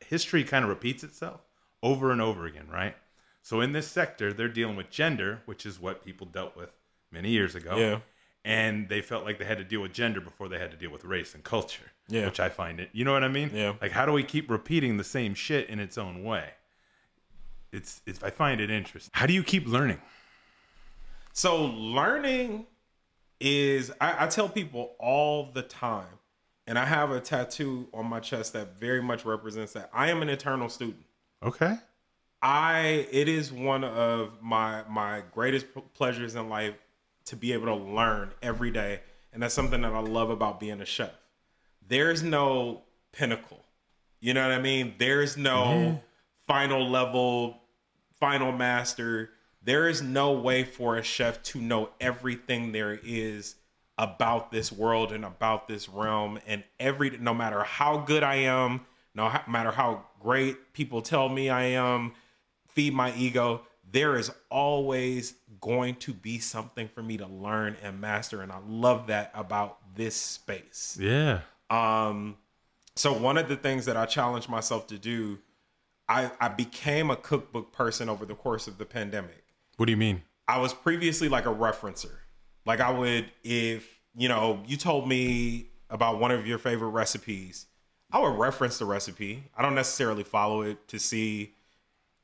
history 0.00 0.44
kind 0.44 0.64
of 0.64 0.68
repeats 0.68 1.02
itself 1.02 1.40
over 1.82 2.10
and 2.10 2.20
over 2.20 2.46
again, 2.46 2.68
right? 2.70 2.96
So 3.42 3.60
in 3.60 3.72
this 3.72 3.86
sector, 3.86 4.32
they're 4.32 4.48
dealing 4.48 4.76
with 4.76 4.90
gender, 4.90 5.42
which 5.46 5.66
is 5.66 5.80
what 5.80 6.04
people 6.04 6.26
dealt 6.26 6.56
with 6.56 6.70
many 7.10 7.30
years 7.30 7.54
ago. 7.54 7.76
Yeah. 7.76 7.98
And 8.44 8.88
they 8.88 9.00
felt 9.00 9.24
like 9.24 9.38
they 9.38 9.44
had 9.44 9.58
to 9.58 9.64
deal 9.64 9.80
with 9.80 9.92
gender 9.92 10.20
before 10.20 10.48
they 10.48 10.58
had 10.58 10.70
to 10.70 10.76
deal 10.76 10.90
with 10.90 11.04
race 11.04 11.34
and 11.34 11.42
culture. 11.42 11.92
Yeah. 12.08 12.26
Which 12.26 12.40
I 12.40 12.48
find 12.48 12.80
it. 12.80 12.90
You 12.92 13.04
know 13.04 13.12
what 13.12 13.24
I 13.24 13.28
mean? 13.28 13.50
Yeah. 13.54 13.74
Like 13.80 13.92
how 13.92 14.06
do 14.06 14.12
we 14.12 14.22
keep 14.22 14.50
repeating 14.50 14.96
the 14.96 15.04
same 15.04 15.34
shit 15.34 15.68
in 15.68 15.78
its 15.78 15.96
own 15.96 16.22
way? 16.24 16.50
It's, 17.74 18.00
it's 18.06 18.22
I 18.22 18.30
find 18.30 18.60
it 18.60 18.70
interesting. 18.70 19.10
How 19.14 19.26
do 19.26 19.32
you 19.32 19.42
keep 19.42 19.66
learning? 19.66 20.00
So 21.32 21.64
learning 21.64 22.66
is 23.40 23.90
I, 24.00 24.24
I 24.24 24.26
tell 24.28 24.48
people 24.48 24.94
all 24.98 25.50
the 25.52 25.62
time 25.62 26.06
and 26.66 26.78
I 26.78 26.84
have 26.84 27.10
a 27.10 27.20
tattoo 27.20 27.88
on 27.92 28.06
my 28.06 28.20
chest 28.20 28.52
that 28.54 28.78
very 28.78 29.02
much 29.02 29.24
represents 29.24 29.72
that. 29.72 29.90
I 29.92 30.10
am 30.10 30.22
an 30.22 30.28
eternal 30.28 30.68
student. 30.68 31.04
Okay. 31.42 31.76
I 32.40 33.06
it 33.10 33.28
is 33.28 33.52
one 33.52 33.84
of 33.84 34.42
my 34.42 34.82
my 34.88 35.22
greatest 35.32 35.66
pleasures 35.94 36.34
in 36.34 36.48
life 36.48 36.74
to 37.26 37.36
be 37.36 37.52
able 37.52 37.66
to 37.66 37.74
learn 37.74 38.32
every 38.42 38.70
day, 38.70 39.00
and 39.32 39.42
that's 39.42 39.54
something 39.54 39.80
that 39.80 39.92
I 39.92 40.00
love 40.00 40.30
about 40.30 40.60
being 40.60 40.80
a 40.80 40.84
chef. 40.84 41.10
There's 41.86 42.22
no 42.22 42.82
pinnacle. 43.12 43.64
You 44.20 44.34
know 44.34 44.46
what 44.46 44.52
I 44.52 44.60
mean? 44.60 44.94
There's 44.98 45.36
no 45.36 45.64
mm-hmm. 45.64 45.96
final 46.46 46.88
level, 46.88 47.60
final 48.18 48.52
master. 48.52 49.30
There 49.62 49.88
is 49.88 50.02
no 50.02 50.32
way 50.32 50.64
for 50.64 50.96
a 50.96 51.02
chef 51.02 51.42
to 51.44 51.60
know 51.60 51.90
everything 52.00 52.72
there 52.72 52.98
is 53.02 53.56
about 53.96 54.50
this 54.50 54.72
world 54.72 55.12
and 55.12 55.24
about 55.24 55.68
this 55.68 55.88
realm 55.88 56.38
and 56.46 56.64
every 56.80 57.10
no 57.18 57.32
matter 57.32 57.62
how 57.62 57.98
good 57.98 58.22
I 58.22 58.36
am, 58.36 58.82
no 59.14 59.32
matter 59.46 59.70
how 59.70 60.04
great 60.20 60.72
people 60.72 61.00
tell 61.00 61.28
me 61.28 61.48
I 61.48 61.64
am, 61.64 62.12
feed 62.68 62.92
my 62.92 63.14
ego, 63.14 63.62
there 63.90 64.16
is 64.16 64.32
always 64.50 65.34
going 65.60 65.94
to 65.96 66.12
be 66.12 66.38
something 66.38 66.88
for 66.88 67.02
me 67.02 67.16
to 67.18 67.26
learn 67.26 67.76
and 67.82 68.00
master 68.00 68.42
and 68.42 68.50
I 68.50 68.58
love 68.66 69.06
that 69.06 69.30
about 69.34 69.78
this 69.94 70.16
space. 70.16 70.98
Yeah. 71.00 71.40
Um 71.70 72.36
so 72.96 73.12
one 73.12 73.38
of 73.38 73.48
the 73.48 73.56
things 73.56 73.86
that 73.86 73.96
I 73.96 74.06
challenged 74.06 74.48
myself 74.48 74.88
to 74.88 74.98
do 74.98 75.38
I 76.08 76.30
I 76.40 76.48
became 76.48 77.10
a 77.10 77.16
cookbook 77.16 77.72
person 77.72 78.08
over 78.08 78.24
the 78.24 78.34
course 78.34 78.66
of 78.66 78.78
the 78.78 78.84
pandemic. 78.84 79.44
What 79.76 79.86
do 79.86 79.92
you 79.92 79.96
mean? 79.96 80.22
I 80.46 80.58
was 80.58 80.74
previously 80.74 81.28
like 81.28 81.46
a 81.46 81.54
referencer. 81.54 82.16
Like 82.66 82.80
I 82.80 82.90
would, 82.90 83.30
if 83.42 83.88
you 84.16 84.28
know, 84.28 84.62
you 84.66 84.76
told 84.76 85.08
me 85.08 85.68
about 85.90 86.18
one 86.18 86.30
of 86.30 86.46
your 86.46 86.58
favorite 86.58 86.90
recipes, 86.90 87.66
I 88.10 88.18
would 88.20 88.38
reference 88.38 88.78
the 88.78 88.84
recipe. 88.84 89.44
I 89.56 89.62
don't 89.62 89.74
necessarily 89.74 90.22
follow 90.22 90.62
it 90.62 90.86
to 90.88 90.98
see 90.98 91.54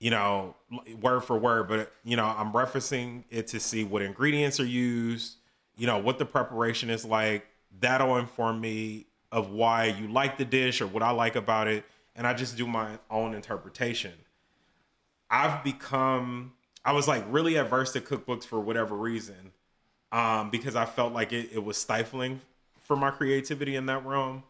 you 0.00 0.10
know, 0.10 0.56
word 1.00 1.20
for 1.20 1.38
word, 1.38 1.68
but 1.68 1.92
you 2.04 2.16
know, 2.16 2.24
I'm 2.24 2.52
referencing 2.52 3.24
it 3.30 3.46
to 3.48 3.60
see 3.60 3.84
what 3.84 4.00
ingredients 4.02 4.58
are 4.58 4.64
used, 4.64 5.36
you 5.76 5.86
know, 5.86 5.98
what 5.98 6.18
the 6.18 6.24
preparation 6.24 6.90
is 6.90 7.04
like. 7.04 7.46
That'll 7.78 8.16
inform 8.16 8.60
me 8.60 9.06
of 9.30 9.50
why 9.50 9.84
you 9.84 10.08
like 10.08 10.38
the 10.38 10.44
dish 10.44 10.80
or 10.80 10.86
what 10.86 11.02
I 11.02 11.10
like 11.10 11.36
about 11.36 11.68
it, 11.68 11.84
and 12.14 12.26
I 12.26 12.34
just 12.34 12.56
do 12.56 12.66
my 12.66 12.98
own 13.10 13.34
interpretation. 13.34 14.12
I've 15.30 15.62
become 15.62 16.52
I 16.84 16.92
was 16.92 17.06
like 17.06 17.24
really 17.28 17.56
adverse 17.56 17.92
to 17.92 18.00
cookbooks 18.00 18.44
for 18.44 18.58
whatever 18.58 18.96
reason. 18.96 19.52
Um, 20.12 20.50
because 20.50 20.74
I 20.74 20.86
felt 20.86 21.12
like 21.12 21.32
it, 21.32 21.50
it 21.52 21.62
was 21.62 21.76
stifling 21.76 22.40
for 22.80 22.96
my 22.96 23.10
creativity 23.10 23.76
in 23.76 23.86
that 23.86 24.04
realm. 24.04 24.42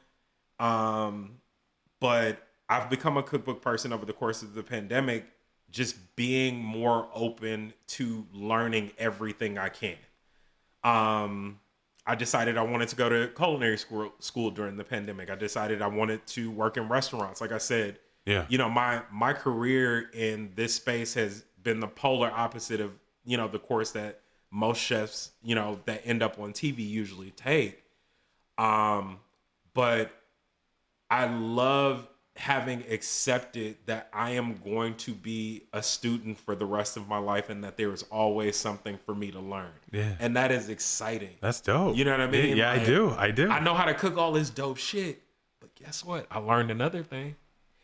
Um, 0.58 1.36
but 2.00 2.46
I've 2.68 2.88
become 2.88 3.16
a 3.16 3.22
cookbook 3.22 3.60
person 3.60 3.92
over 3.92 4.06
the 4.06 4.12
course 4.12 4.42
of 4.42 4.54
the 4.54 4.62
pandemic, 4.62 5.26
just 5.70 6.16
being 6.16 6.64
more 6.64 7.08
open 7.14 7.74
to 7.88 8.26
learning 8.32 8.92
everything 8.96 9.58
I 9.58 9.68
can. 9.68 9.96
Um, 10.82 11.60
I 12.10 12.16
decided 12.16 12.58
I 12.58 12.62
wanted 12.62 12.88
to 12.88 12.96
go 12.96 13.08
to 13.08 13.28
culinary 13.36 13.78
school, 13.78 14.12
school 14.18 14.50
during 14.50 14.76
the 14.76 14.82
pandemic. 14.82 15.30
I 15.30 15.36
decided 15.36 15.80
I 15.80 15.86
wanted 15.86 16.26
to 16.28 16.50
work 16.50 16.76
in 16.76 16.88
restaurants. 16.88 17.40
Like 17.40 17.52
I 17.52 17.58
said, 17.58 18.00
Yeah. 18.26 18.46
you 18.48 18.58
know, 18.58 18.68
my 18.68 19.02
my 19.12 19.32
career 19.32 20.10
in 20.12 20.50
this 20.56 20.74
space 20.74 21.14
has 21.14 21.44
been 21.62 21.78
the 21.78 21.86
polar 21.86 22.28
opposite 22.34 22.80
of 22.80 22.90
you 23.24 23.36
know 23.36 23.46
the 23.46 23.60
course 23.60 23.92
that 23.92 24.22
most 24.50 24.78
chefs 24.80 25.30
you 25.40 25.54
know 25.54 25.78
that 25.84 26.02
end 26.04 26.20
up 26.20 26.40
on 26.40 26.52
TV 26.52 26.78
usually 26.80 27.30
take. 27.30 27.84
Um, 28.58 29.20
but 29.72 30.10
I 31.10 31.26
love 31.26 32.08
having 32.40 32.82
accepted 32.90 33.76
that 33.84 34.08
I 34.14 34.30
am 34.30 34.56
going 34.64 34.94
to 34.96 35.12
be 35.12 35.64
a 35.74 35.82
student 35.82 36.38
for 36.40 36.54
the 36.54 36.64
rest 36.64 36.96
of 36.96 37.06
my 37.06 37.18
life 37.18 37.50
and 37.50 37.62
that 37.64 37.76
there 37.76 37.92
is 37.92 38.02
always 38.04 38.56
something 38.56 38.98
for 39.04 39.14
me 39.14 39.30
to 39.30 39.38
learn. 39.38 39.68
Yeah. 39.92 40.14
And 40.18 40.34
that 40.36 40.50
is 40.50 40.70
exciting. 40.70 41.36
That's 41.42 41.60
dope. 41.60 41.96
You 41.96 42.04
know 42.06 42.12
what 42.12 42.20
I 42.22 42.26
mean? 42.28 42.56
Yeah, 42.56 42.70
I 42.70 42.78
Like, 42.78 42.86
do. 42.86 43.10
I 43.10 43.30
do. 43.30 43.50
I 43.50 43.60
know 43.60 43.74
how 43.74 43.84
to 43.84 43.92
cook 43.92 44.16
all 44.16 44.32
this 44.32 44.48
dope 44.48 44.78
shit. 44.78 45.20
But 45.60 45.74
guess 45.74 46.02
what? 46.02 46.26
I 46.30 46.38
learned 46.38 46.70
another 46.70 47.02
thing. 47.02 47.36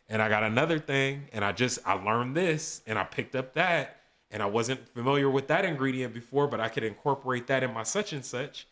And 0.08 0.22
I 0.22 0.30
got 0.30 0.42
another 0.42 0.78
thing. 0.78 1.28
And 1.34 1.44
I 1.44 1.52
just 1.52 1.78
I 1.84 1.92
learned 1.92 2.34
this 2.34 2.80
and 2.86 2.98
I 2.98 3.04
picked 3.04 3.36
up 3.36 3.52
that. 3.54 3.98
And 4.30 4.42
I 4.42 4.46
wasn't 4.46 4.88
familiar 4.88 5.28
with 5.28 5.48
that 5.48 5.66
ingredient 5.66 6.14
before, 6.14 6.48
but 6.48 6.60
I 6.60 6.70
could 6.70 6.82
incorporate 6.82 7.46
that 7.48 7.62
in 7.62 7.74
my 7.74 7.82
such 7.82 8.14
and 8.14 8.24
such. 8.24 8.66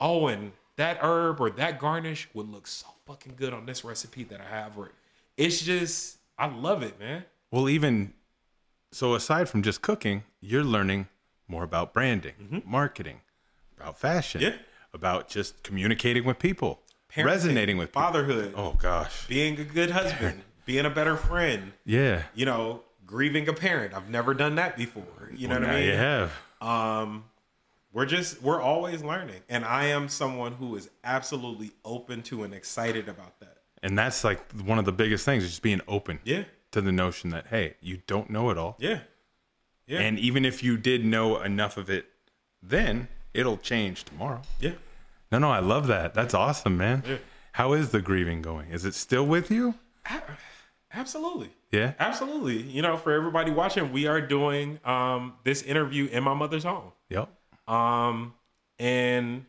Oh, 0.00 0.28
and 0.28 0.52
that 0.76 0.98
herb 1.02 1.40
or 1.40 1.50
that 1.50 1.80
garnish 1.80 2.28
would 2.34 2.48
look 2.48 2.68
so 2.68 2.86
fucking 3.04 3.34
good 3.36 3.52
on 3.52 3.66
this 3.66 3.84
recipe 3.84 4.22
that 4.24 4.40
I 4.40 4.44
have. 4.44 4.78
Or 4.78 4.92
it's 5.36 5.60
just 5.62 6.18
I 6.38 6.46
love 6.46 6.82
it, 6.82 6.98
man. 6.98 7.24
Well, 7.50 7.68
even 7.68 8.12
so, 8.92 9.14
aside 9.14 9.48
from 9.48 9.62
just 9.62 9.82
cooking, 9.82 10.24
you're 10.40 10.64
learning 10.64 11.08
more 11.48 11.62
about 11.64 11.92
branding, 11.92 12.62
marketing, 12.66 13.20
about 13.78 13.98
fashion, 13.98 14.40
Yeah. 14.40 14.54
about 14.92 15.28
just 15.28 15.62
communicating 15.62 16.24
with 16.24 16.38
people, 16.38 16.80
Parenting, 17.12 17.24
resonating 17.26 17.76
with 17.76 17.90
people. 17.90 18.02
fatherhood, 18.02 18.54
Oh 18.56 18.72
gosh, 18.80 19.26
being 19.26 19.58
a 19.60 19.64
good 19.64 19.90
husband, 19.90 20.42
being 20.64 20.86
a 20.86 20.90
better 20.90 21.16
friend, 21.16 21.72
yeah. 21.84 22.22
you 22.34 22.46
know, 22.46 22.82
grieving 23.06 23.48
a 23.48 23.52
parent. 23.52 23.94
I've 23.94 24.08
never 24.10 24.32
done 24.34 24.54
that 24.56 24.76
before. 24.76 25.30
You 25.34 25.48
know 25.48 25.54
Well, 25.54 25.62
what 25.68 25.70
I 25.70 25.80
mean? 25.80 25.88
you 25.90 25.94
have. 25.96 26.32
um 26.60 27.24
we're 27.92 28.06
just 28.06 28.42
we're 28.42 28.60
always 28.60 29.04
learning 29.04 29.40
and 29.48 29.64
i 29.64 29.84
am 29.86 30.08
someone 30.08 30.52
who 30.54 30.74
is 30.76 30.88
absolutely 31.04 31.70
open 31.84 32.22
to 32.22 32.42
and 32.42 32.52
excited 32.54 33.08
about 33.08 33.38
that 33.40 33.53
And 33.84 33.96
that's 33.98 34.24
like 34.24 34.40
one 34.64 34.78
of 34.80 34.84
the 34.86 34.92
biggest 34.92 35.24
things, 35.24 35.44
is 35.44 35.50
just 35.50 35.62
being 35.62 35.80
open 35.86 36.18
yeah 36.24 36.44
to 36.72 36.80
the 36.80 36.90
notion 36.90 37.30
that 37.30 37.46
hey, 37.48 37.74
you 37.80 37.98
don't 38.08 38.28
know 38.30 38.50
it 38.50 38.58
all, 38.58 38.74
yeah 38.80 39.00
yeah 39.86 40.00
and 40.00 40.18
even 40.18 40.44
if 40.44 40.62
you 40.64 40.76
did 40.76 41.04
know 41.04 41.40
enough 41.42 41.76
of 41.76 41.88
it, 41.90 42.06
then 42.62 43.06
it'll 43.34 43.58
change 43.58 44.02
tomorrow. 44.04 44.40
yeah 44.58 44.72
No, 45.30 45.38
no, 45.38 45.50
I 45.50 45.60
love 45.60 45.86
that. 45.88 46.14
That's 46.14 46.34
awesome, 46.34 46.76
man. 46.76 47.02
Yeah. 47.06 47.18
How 47.52 47.72
is 47.74 47.90
the 47.90 48.00
grieving 48.00 48.42
going? 48.42 48.70
Is 48.70 48.84
it 48.84 48.94
still 48.94 49.26
with 49.26 49.50
you? 49.50 49.74
absolutely 50.92 51.50
Yeah. 51.72 51.92
absolutely 51.98 52.62
you 52.62 52.80
know 52.82 52.96
for 52.96 53.12
everybody 53.12 53.50
watching 53.50 53.92
we 53.92 54.06
are 54.06 54.20
doing 54.20 54.78
um 54.84 55.34
this 55.44 55.62
interview 55.62 56.06
in 56.06 56.22
my 56.22 56.34
mother's 56.34 56.62
home 56.64 56.92
Yep. 57.10 57.28
um 57.68 58.34
and 58.78 59.44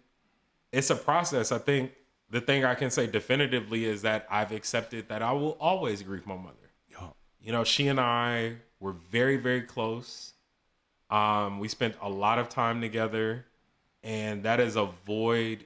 it's 0.72 0.90
a 0.90 0.96
process 0.96 1.52
i 1.52 1.58
think 1.60 1.92
the 2.36 2.42
thing 2.42 2.66
i 2.66 2.76
can 2.76 2.92
say 2.92 3.08
definitively 3.08 3.86
is 3.86 4.02
that 4.02 4.28
i've 4.30 4.52
accepted 4.52 5.08
that 5.08 5.22
i 5.22 5.32
will 5.32 5.58
always 5.60 6.04
grieve 6.04 6.26
my 6.28 6.36
mother 6.36 6.66
Yep. 6.90 7.16
you 7.42 7.52
know, 7.52 7.64
she 7.64 7.88
and 7.88 8.00
I 8.00 8.56
were 8.80 8.94
very, 8.94 9.38
very 9.38 9.62
close. 9.62 10.34
Um, 11.10 11.60
we 11.60 11.68
spent 11.68 11.96
a 12.02 12.10
lot 12.10 12.40
of 12.40 12.50
time 12.50 12.82
together, 12.82 13.46
and 14.04 14.44
that 14.44 14.60
is 14.60 14.76
a 14.76 14.86
void 15.06 15.66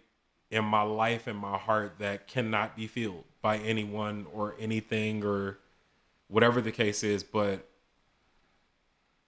in 0.51 0.65
my 0.65 0.81
life 0.81 1.27
and 1.27 1.37
my 1.37 1.57
heart 1.57 1.95
that 1.99 2.27
cannot 2.27 2.75
be 2.75 2.87
filled 2.87 3.23
by 3.41 3.57
anyone 3.57 4.25
or 4.33 4.55
anything 4.59 5.23
or 5.23 5.59
whatever 6.27 6.61
the 6.61 6.71
case 6.71 7.03
is. 7.03 7.23
But 7.23 7.67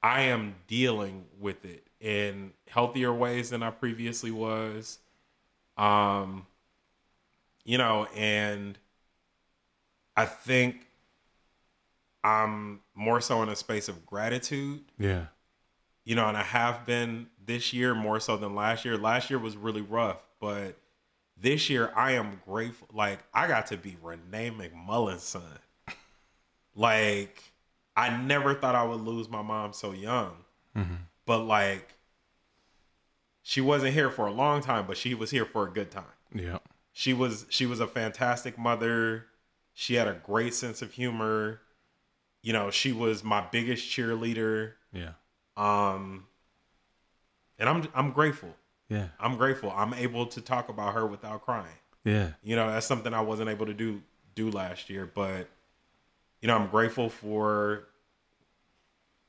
I 0.02 0.24
am 0.24 0.56
dealing 0.68 1.26
with 1.40 1.64
it 1.64 1.86
in 2.00 2.52
healthier 2.68 3.14
ways 3.14 3.52
than 3.52 3.62
I 3.62 3.70
previously 3.70 4.32
was. 4.32 4.98
Um, 5.78 6.48
you 7.64 7.78
know, 7.78 8.08
and 8.16 8.78
I 10.16 10.26
think 10.26 10.88
I'm 12.24 12.82
more 12.96 13.22
so 13.22 13.42
in 13.44 13.50
a 13.50 13.56
space 13.56 13.88
of 13.88 14.06
gratitude, 14.06 14.82
Yeah. 14.98 15.26
you 16.04 16.16
know, 16.16 16.28
and 16.28 16.38
I 16.38 16.44
have 16.44 16.86
been 16.86 17.28
this 17.44 17.74
year 17.74 17.96
more 17.96 18.20
so 18.20 18.38
than 18.38 18.54
last 18.56 18.86
year. 18.86 18.98
Last 18.98 19.30
year 19.30 19.40
was 19.40 19.58
really 19.58 19.82
rough, 19.82 20.20
but 20.40 20.78
this 21.38 21.70
year 21.70 21.92
I 21.96 22.12
am 22.12 22.42
grateful. 22.46 22.88
Like 22.94 23.20
I 23.34 23.48
got 23.48 23.68
to 23.68 23.78
be 23.78 23.98
Renee 24.02 24.52
McMullen's 24.52 25.24
son. 25.24 25.42
Like 26.76 27.42
I 27.96 28.16
never 28.16 28.54
thought 28.54 28.76
I 28.76 28.84
would 28.84 29.02
lose 29.02 29.28
my 29.30 29.42
mom 29.42 29.74
so 29.74 29.92
young, 29.92 30.34
mm-hmm. 30.76 30.96
but 31.26 31.40
like 31.40 31.96
she 33.42 33.60
wasn't 33.60 33.94
here 33.94 34.10
for 34.12 34.28
a 34.28 34.32
long 34.32 34.62
time, 34.62 34.86
but 34.86 34.98
she 34.98 35.16
was 35.16 35.32
here 35.32 35.46
for 35.46 35.68
a 35.68 35.72
good 35.72 35.90
time 35.90 36.04
Yeah. 36.34 36.60
She 36.94 37.14
was 37.14 37.46
she 37.50 37.66
was 37.66 37.80
a 37.80 37.88
fantastic 37.88 38.58
mother 38.58 39.26
she 39.74 39.96
had 39.96 40.08
a 40.08 40.14
great 40.14 40.54
sense 40.54 40.82
of 40.82 40.92
humor 40.92 41.62
you 42.42 42.52
know 42.54 42.70
she 42.70 42.92
was 42.92 43.24
my 43.24 43.42
biggest 43.52 43.90
cheerleader 43.90 44.74
Yeah. 44.92 45.12
um 45.58 46.26
and 47.58 47.70
i'm 47.70 47.88
i'm 47.94 48.12
grateful 48.12 48.54
Yeah. 48.90 49.08
i'm 49.20 49.38
grateful 49.38 49.72
i'm 49.76 49.94
able 49.94 50.26
to 50.28 50.42
talk 50.42 50.68
about 50.70 50.94
her 50.94 51.06
without 51.08 51.44
crying 51.44 51.78
Yeah. 52.04 52.32
you 52.44 52.56
know 52.56 52.68
that's 52.70 52.86
something 52.86 53.14
i 53.14 53.22
wasn't 53.22 53.50
able 53.50 53.66
to 53.68 53.74
do 53.74 54.02
do 54.36 54.50
last 54.52 54.90
year 54.90 55.10
but 55.14 55.48
you 56.42 56.48
know 56.48 56.56
i'm 56.58 56.68
grateful 56.68 57.10
for 57.10 57.88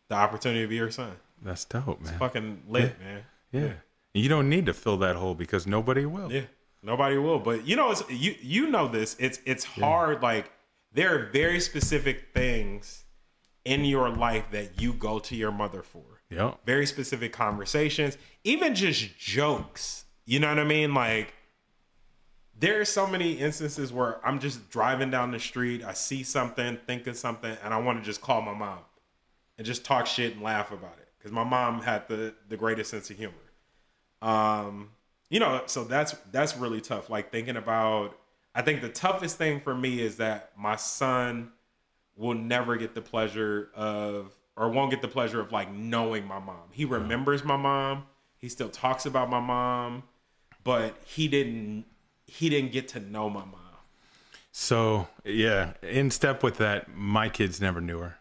the 0.08 0.14
opportunity 0.16 0.62
to 0.62 0.68
be 0.68 0.78
her 0.78 0.90
son 0.90 1.12
That's 1.42 1.64
dope, 1.64 2.00
man. 2.00 2.18
fucking 2.18 2.62
lit 2.68 2.98
man 3.00 3.22
Yeah. 3.52 3.72
You 4.14 4.28
don't 4.28 4.48
need 4.50 4.66
to 4.66 4.74
fill 4.74 4.98
that 4.98 5.16
hole 5.16 5.34
because 5.34 5.66
nobody 5.66 6.04
will. 6.04 6.30
Yeah, 6.30 6.42
nobody 6.82 7.16
will. 7.16 7.38
But 7.38 7.66
you 7.66 7.76
know, 7.76 7.90
it's 7.90 8.08
you 8.10 8.34
you 8.40 8.68
know 8.68 8.88
this. 8.88 9.16
It's 9.18 9.40
it's 9.44 9.64
hard. 9.64 10.22
Like 10.22 10.50
there 10.92 11.14
are 11.14 11.30
very 11.30 11.60
specific 11.60 12.32
things 12.34 13.04
in 13.64 13.84
your 13.84 14.10
life 14.10 14.46
that 14.50 14.80
you 14.80 14.92
go 14.92 15.18
to 15.20 15.36
your 15.36 15.52
mother 15.52 15.82
for. 15.82 16.02
Yeah. 16.28 16.54
Very 16.64 16.86
specific 16.86 17.32
conversations, 17.32 18.16
even 18.44 18.74
just 18.74 19.18
jokes. 19.18 20.04
You 20.24 20.40
know 20.40 20.48
what 20.48 20.58
I 20.58 20.64
mean? 20.64 20.94
Like 20.94 21.34
there 22.58 22.80
are 22.80 22.84
so 22.84 23.06
many 23.06 23.34
instances 23.34 23.92
where 23.92 24.24
I'm 24.26 24.38
just 24.38 24.70
driving 24.70 25.10
down 25.10 25.30
the 25.30 25.40
street, 25.40 25.82
I 25.84 25.94
see 25.94 26.22
something, 26.22 26.78
think 26.86 27.06
of 27.06 27.16
something, 27.16 27.56
and 27.62 27.74
I 27.74 27.78
want 27.78 27.98
to 27.98 28.04
just 28.04 28.20
call 28.20 28.40
my 28.40 28.54
mom 28.54 28.78
and 29.58 29.66
just 29.66 29.84
talk 29.84 30.06
shit 30.06 30.34
and 30.34 30.42
laugh 30.42 30.70
about 30.70 30.96
it 31.00 31.08
because 31.18 31.32
my 31.32 31.44
mom 31.44 31.82
had 31.82 32.08
the 32.08 32.34
the 32.48 32.56
greatest 32.56 32.90
sense 32.90 33.10
of 33.10 33.16
humor. 33.16 33.34
Um, 34.20 34.90
you 35.32 35.40
know, 35.40 35.62
so 35.64 35.84
that's 35.84 36.14
that's 36.30 36.58
really 36.58 36.82
tough. 36.82 37.08
Like 37.08 37.32
thinking 37.32 37.56
about, 37.56 38.18
I 38.54 38.60
think 38.60 38.82
the 38.82 38.90
toughest 38.90 39.38
thing 39.38 39.60
for 39.60 39.74
me 39.74 39.98
is 39.98 40.18
that 40.18 40.52
my 40.58 40.76
son 40.76 41.52
will 42.16 42.34
never 42.34 42.76
get 42.76 42.94
the 42.94 43.00
pleasure 43.00 43.70
of, 43.74 44.34
or 44.58 44.68
won't 44.68 44.90
get 44.90 45.00
the 45.00 45.08
pleasure 45.08 45.40
of 45.40 45.50
like 45.50 45.72
knowing 45.72 46.26
my 46.26 46.38
mom. 46.38 46.68
He 46.70 46.84
uh-huh. 46.84 46.96
remembers 46.96 47.44
my 47.44 47.56
mom. 47.56 48.04
He 48.36 48.50
still 48.50 48.68
talks 48.68 49.06
about 49.06 49.30
my 49.30 49.40
mom, 49.40 50.02
but 50.64 50.98
he 51.06 51.28
didn't. 51.28 51.86
He 52.26 52.50
didn't 52.50 52.72
get 52.72 52.88
to 52.88 53.00
know 53.00 53.30
my 53.30 53.40
mom. 53.46 53.60
So 54.52 55.08
yeah, 55.24 55.72
in 55.82 56.10
step 56.10 56.42
with 56.42 56.58
that, 56.58 56.94
my 56.94 57.30
kids 57.30 57.58
never 57.58 57.80
knew 57.80 58.00
her. 58.00 58.18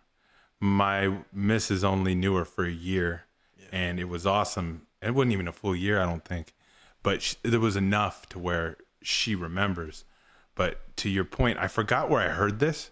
My 0.62 1.18
missus 1.34 1.84
only 1.84 2.16
knew 2.16 2.36
her 2.36 2.46
for 2.46 2.64
a 2.64 2.72
year, 2.72 3.24
and 3.70 4.00
it 4.00 4.06
was 4.06 4.26
awesome. 4.26 4.88
It 5.02 5.14
wasn't 5.14 5.34
even 5.34 5.50
a 5.50 5.52
full 5.52 5.76
year, 5.76 6.00
I 6.00 6.06
don't 6.06 6.24
think, 6.24 6.54
but 7.03 7.22
sh- 7.22 7.36
there 7.44 7.60
was 7.60 7.76
enough 7.76 8.28
to 8.30 8.40
where 8.40 8.78
she 9.02 9.36
remembers. 9.36 10.03
But 10.56 10.95
to 10.98 11.10
your 11.10 11.23
point, 11.26 11.57
I 11.60 11.68
forgot 11.68 12.10
where 12.10 12.22
I 12.22 12.34
heard 12.34 12.60
this. 12.60 12.91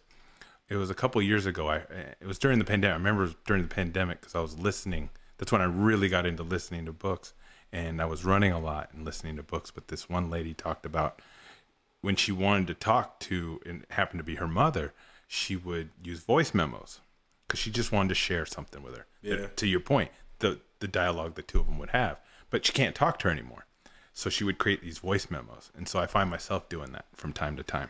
it 0.69 0.76
was 0.77 0.90
a 0.90 0.95
couple 0.95 1.22
years 1.22 1.45
ago. 1.45 1.69
I 1.69 1.77
it 2.22 2.26
was 2.26 2.40
during 2.40 2.60
the 2.60 2.65
pandemic. 2.65 2.94
I 2.95 2.98
remember 2.98 3.23
it 3.23 3.26
was 3.27 3.36
during 3.45 3.64
the 3.64 3.73
pandemic 3.76 4.22
because 4.22 4.36
I 4.36 4.40
was 4.41 4.57
listening. 4.57 5.10
That's 5.38 5.52
when 5.52 5.61
I 5.61 5.65
really 5.65 6.10
got 6.10 6.26
into 6.26 6.44
listening 6.44 6.86
to 6.86 6.91
books, 6.94 7.34
and 7.72 8.02
I 8.02 8.06
was 8.06 8.26
running 8.26 8.52
a 8.52 8.60
lot 8.60 8.90
and 8.94 9.06
listening 9.06 9.36
to 9.38 9.44
books. 9.44 9.72
But 9.72 9.88
this 9.90 10.10
one 10.10 10.30
lady 10.30 10.53
talked 10.53 10.86
about 10.86 11.22
when 12.02 12.15
she 12.15 12.31
wanted 12.31 12.68
to 12.68 12.73
talk 12.73 13.19
to, 13.22 13.60
and 13.65 13.86
happened 13.91 14.19
to 14.19 14.23
be 14.23 14.36
her 14.36 14.48
mother, 14.48 14.94
she 15.27 15.56
would 15.56 15.90
use 16.03 16.19
voice 16.22 16.53
memos 16.53 17.02
because 17.48 17.60
she 17.60 17.69
just 17.72 17.91
wanted 17.91 18.10
to 18.10 18.15
share 18.15 18.45
something 18.45 18.81
with 18.81 18.95
her. 18.95 19.06
Yeah. 19.22 19.48
To 19.56 19.68
your 19.68 19.80
point, 19.81 20.11
the 20.40 20.60
the 20.80 20.88
dialogue 20.88 21.36
the 21.36 21.41
two 21.41 21.60
of 21.60 21.65
them 21.65 21.77
would 21.77 21.90
have, 21.90 22.18
but 22.49 22.65
she 22.65 22.72
can't 22.73 22.95
talk 22.95 23.19
to 23.19 23.27
her 23.27 23.31
anymore. 23.31 23.65
So 24.20 24.30
she 24.30 24.44
would 24.44 24.58
create 24.58 24.82
these 24.82 24.98
voice 24.98 25.32
memos, 25.32 25.72
and 25.78 25.88
so 25.88 25.98
I 25.98 26.06
find 26.06 26.30
myself 26.30 26.68
doing 26.68 26.91
that 26.91 27.06
from 27.16 27.32
time 27.32 27.56
to 27.56 27.64
time. 27.64 27.90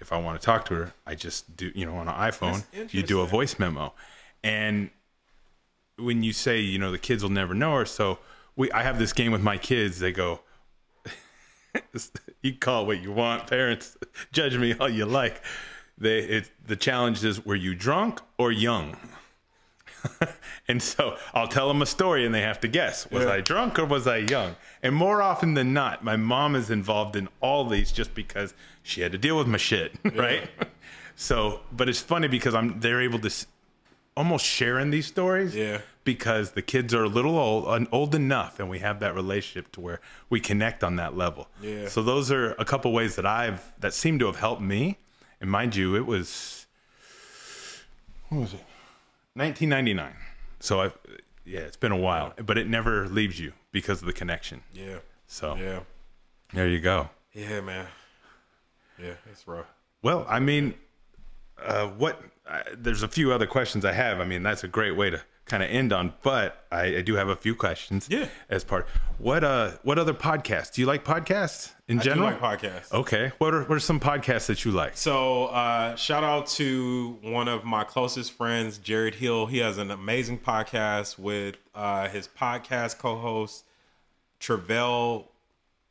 If 0.00 0.12
I 0.12 0.18
want 0.18 0.40
to 0.40 0.44
talk 0.44 0.64
to 0.64 0.74
her, 0.74 0.94
I 1.06 1.14
just 1.14 1.56
do, 1.56 1.70
you 1.76 1.86
know, 1.86 1.94
on 1.94 2.08
an 2.08 2.14
iPhone, 2.14 2.64
you 2.92 3.04
do 3.04 3.20
a 3.20 3.26
voice 3.26 3.56
memo, 3.56 3.92
and 4.42 4.90
when 5.96 6.24
you 6.24 6.32
say, 6.32 6.58
you 6.58 6.76
know, 6.80 6.90
the 6.90 6.98
kids 6.98 7.22
will 7.22 7.30
never 7.30 7.54
know 7.54 7.76
her, 7.76 7.84
so 7.84 8.18
we, 8.56 8.72
I 8.72 8.82
have 8.82 8.98
this 8.98 9.12
game 9.12 9.30
with 9.30 9.42
my 9.42 9.58
kids. 9.58 10.00
They 10.00 10.10
go, 10.10 10.40
you 12.42 12.54
call 12.58 12.84
what 12.84 13.00
you 13.00 13.12
want, 13.12 13.46
parents. 13.46 13.96
Judge 14.32 14.58
me 14.58 14.74
all 14.80 14.88
you 14.88 15.06
like. 15.06 15.40
They, 15.96 16.18
it, 16.18 16.50
the 16.66 16.74
challenge 16.74 17.22
is, 17.22 17.46
were 17.46 17.54
you 17.54 17.76
drunk 17.76 18.20
or 18.38 18.50
young? 18.50 18.96
and 20.68 20.82
so 20.82 21.16
I'll 21.34 21.48
tell 21.48 21.68
them 21.68 21.82
a 21.82 21.86
story 21.86 22.24
and 22.26 22.34
they 22.34 22.42
have 22.42 22.60
to 22.60 22.68
guess 22.68 23.10
was 23.10 23.24
Yeah. 23.24 23.32
I 23.32 23.40
drunk 23.40 23.78
or 23.78 23.84
was 23.84 24.06
I 24.06 24.18
young? 24.18 24.56
And 24.82 24.94
more 24.94 25.20
often 25.22 25.54
than 25.54 25.72
not, 25.72 26.02
my 26.04 26.16
mom 26.16 26.54
is 26.56 26.70
involved 26.70 27.16
in 27.16 27.28
all 27.40 27.66
these 27.66 27.92
just 27.92 28.14
because 28.14 28.54
she 28.82 29.00
had 29.02 29.12
to 29.12 29.18
deal 29.18 29.36
with 29.36 29.46
my 29.46 29.58
shit, 29.58 29.92
right? 30.14 30.48
So, 31.16 31.60
but 31.72 31.88
it's 31.88 32.00
funny 32.00 32.28
because 32.28 32.54
I'm 32.54 32.80
they're 32.80 33.02
able 33.02 33.18
to 33.20 33.30
almost 34.16 34.44
share 34.44 34.78
in 34.78 34.90
these 34.90 35.06
stories, 35.06 35.54
Yeah. 35.54 35.80
because 36.04 36.52
the 36.52 36.62
kids 36.62 36.92
are 36.94 37.04
a 37.04 37.08
little 37.08 37.38
old, 37.38 37.88
old 37.92 38.14
enough, 38.14 38.58
and 38.58 38.68
we 38.68 38.80
have 38.80 39.00
that 39.00 39.14
relationship 39.14 39.70
to 39.72 39.80
where 39.80 40.00
we 40.28 40.40
connect 40.40 40.82
on 40.82 40.96
that 40.96 41.16
level. 41.16 41.48
Yeah. 41.62 41.88
So 41.88 42.02
those 42.02 42.30
are 42.30 42.52
a 42.58 42.64
couple 42.64 42.92
ways 42.92 43.16
that 43.16 43.24
I've 43.26 43.72
that 43.80 43.94
seem 43.94 44.18
to 44.18 44.26
have 44.26 44.36
helped 44.36 44.62
me. 44.62 44.98
And 45.40 45.50
mind 45.50 45.76
you, 45.76 45.94
it 45.96 46.06
was 46.06 46.66
what 48.28 48.40
was 48.42 48.54
it? 48.54 48.64
1999. 49.34 50.14
So 50.60 50.80
I, 50.82 50.90
yeah, 51.44 51.60
it's 51.60 51.76
been 51.76 51.92
a 51.92 51.96
while, 51.96 52.34
but 52.44 52.58
it 52.58 52.68
never 52.68 53.08
leaves 53.08 53.38
you 53.38 53.52
because 53.72 54.00
of 54.00 54.06
the 54.06 54.12
connection. 54.12 54.62
Yeah. 54.72 54.98
So 55.26 55.54
Yeah. 55.56 55.80
there 56.52 56.68
you 56.68 56.80
go. 56.80 57.10
Yeah, 57.32 57.60
man. 57.60 57.86
Yeah, 59.00 59.14
it's 59.30 59.46
rough. 59.46 59.66
Well, 60.02 60.26
I 60.28 60.40
mean, 60.40 60.74
uh, 61.62 61.86
what? 61.88 62.20
Uh, 62.46 62.62
there's 62.76 63.02
a 63.02 63.08
few 63.08 63.32
other 63.32 63.46
questions 63.46 63.84
I 63.84 63.92
have. 63.92 64.18
I 64.20 64.24
mean, 64.24 64.42
that's 64.42 64.64
a 64.64 64.68
great 64.68 64.96
way 64.96 65.08
to 65.10 65.20
kind 65.44 65.62
of 65.62 65.70
end 65.70 65.92
on, 65.92 66.12
but 66.22 66.66
I, 66.72 66.96
I 66.96 67.00
do 67.02 67.14
have 67.14 67.28
a 67.28 67.36
few 67.36 67.54
questions. 67.54 68.08
Yeah. 68.10 68.26
As 68.48 68.64
part, 68.64 68.86
what 69.18 69.44
uh, 69.44 69.72
what 69.84 69.98
other 69.98 70.12
podcasts? 70.14 70.72
Do 70.74 70.80
you 70.80 70.86
like 70.86 71.04
podcasts 71.04 71.72
in 71.90 71.98
I 71.98 72.02
do 72.02 72.10
general? 72.10 72.30
like 72.30 72.40
podcasts. 72.40 72.92
Okay. 72.92 73.32
What 73.38 73.52
are 73.52 73.62
what 73.64 73.74
are 73.74 73.80
some 73.80 73.98
podcasts 73.98 74.46
that 74.46 74.64
you 74.64 74.70
like? 74.70 74.96
So, 74.96 75.46
uh, 75.46 75.96
shout 75.96 76.22
out 76.22 76.46
to 76.48 77.18
one 77.22 77.48
of 77.48 77.64
my 77.64 77.84
closest 77.84 78.32
friends, 78.32 78.78
Jared 78.78 79.16
Hill. 79.16 79.46
He 79.46 79.58
has 79.58 79.76
an 79.76 79.90
amazing 79.90 80.38
podcast 80.38 81.18
with 81.18 81.56
uh, 81.74 82.08
his 82.08 82.28
podcast 82.28 82.98
co-host 82.98 83.64
Travell. 84.38 85.26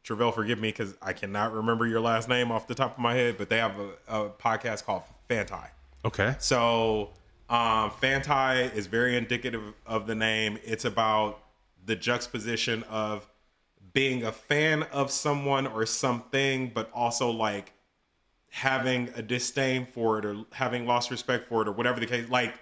Travell, 0.03 0.31
forgive 0.31 0.57
me 0.59 0.69
because 0.69 0.95
I 1.01 1.13
cannot 1.13 1.53
remember 1.53 1.85
your 1.85 1.99
last 1.99 2.29
name 2.29 2.51
off 2.51 2.67
the 2.67 2.75
top 2.75 2.93
of 2.93 2.99
my 2.99 3.13
head, 3.13 3.37
but 3.37 3.49
they 3.49 3.57
have 3.57 3.77
a, 3.77 3.89
a 4.07 4.29
podcast 4.29 4.85
called 4.85 5.03
Fantai. 5.29 5.67
Okay. 6.05 6.35
So, 6.39 7.09
um, 7.49 7.91
Fantai 7.91 8.73
is 8.73 8.87
very 8.87 9.17
indicative 9.17 9.61
of 9.85 10.07
the 10.07 10.15
name. 10.15 10.57
It's 10.63 10.85
about 10.85 11.43
the 11.85 11.95
juxtaposition 11.95 12.83
of 12.83 13.27
being 13.93 14.23
a 14.23 14.31
fan 14.31 14.83
of 14.91 15.11
someone 15.11 15.65
or 15.67 15.85
something, 15.85 16.71
but 16.73 16.89
also 16.93 17.29
like 17.29 17.73
having 18.51 19.09
a 19.15 19.21
disdain 19.21 19.85
for 19.85 20.19
it 20.19 20.25
or 20.25 20.37
having 20.51 20.85
lost 20.87 21.11
respect 21.11 21.47
for 21.47 21.61
it 21.61 21.67
or 21.67 21.71
whatever 21.71 21.99
the 21.99 22.05
case. 22.05 22.29
Like, 22.29 22.53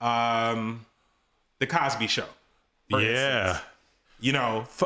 um, 0.00 0.84
the 1.58 1.66
Cosby 1.66 2.06
Show. 2.06 2.26
Yeah. 2.88 2.98
instance. 3.48 3.64
You 4.20 4.32
know, 4.32 4.60
F- 4.62 4.82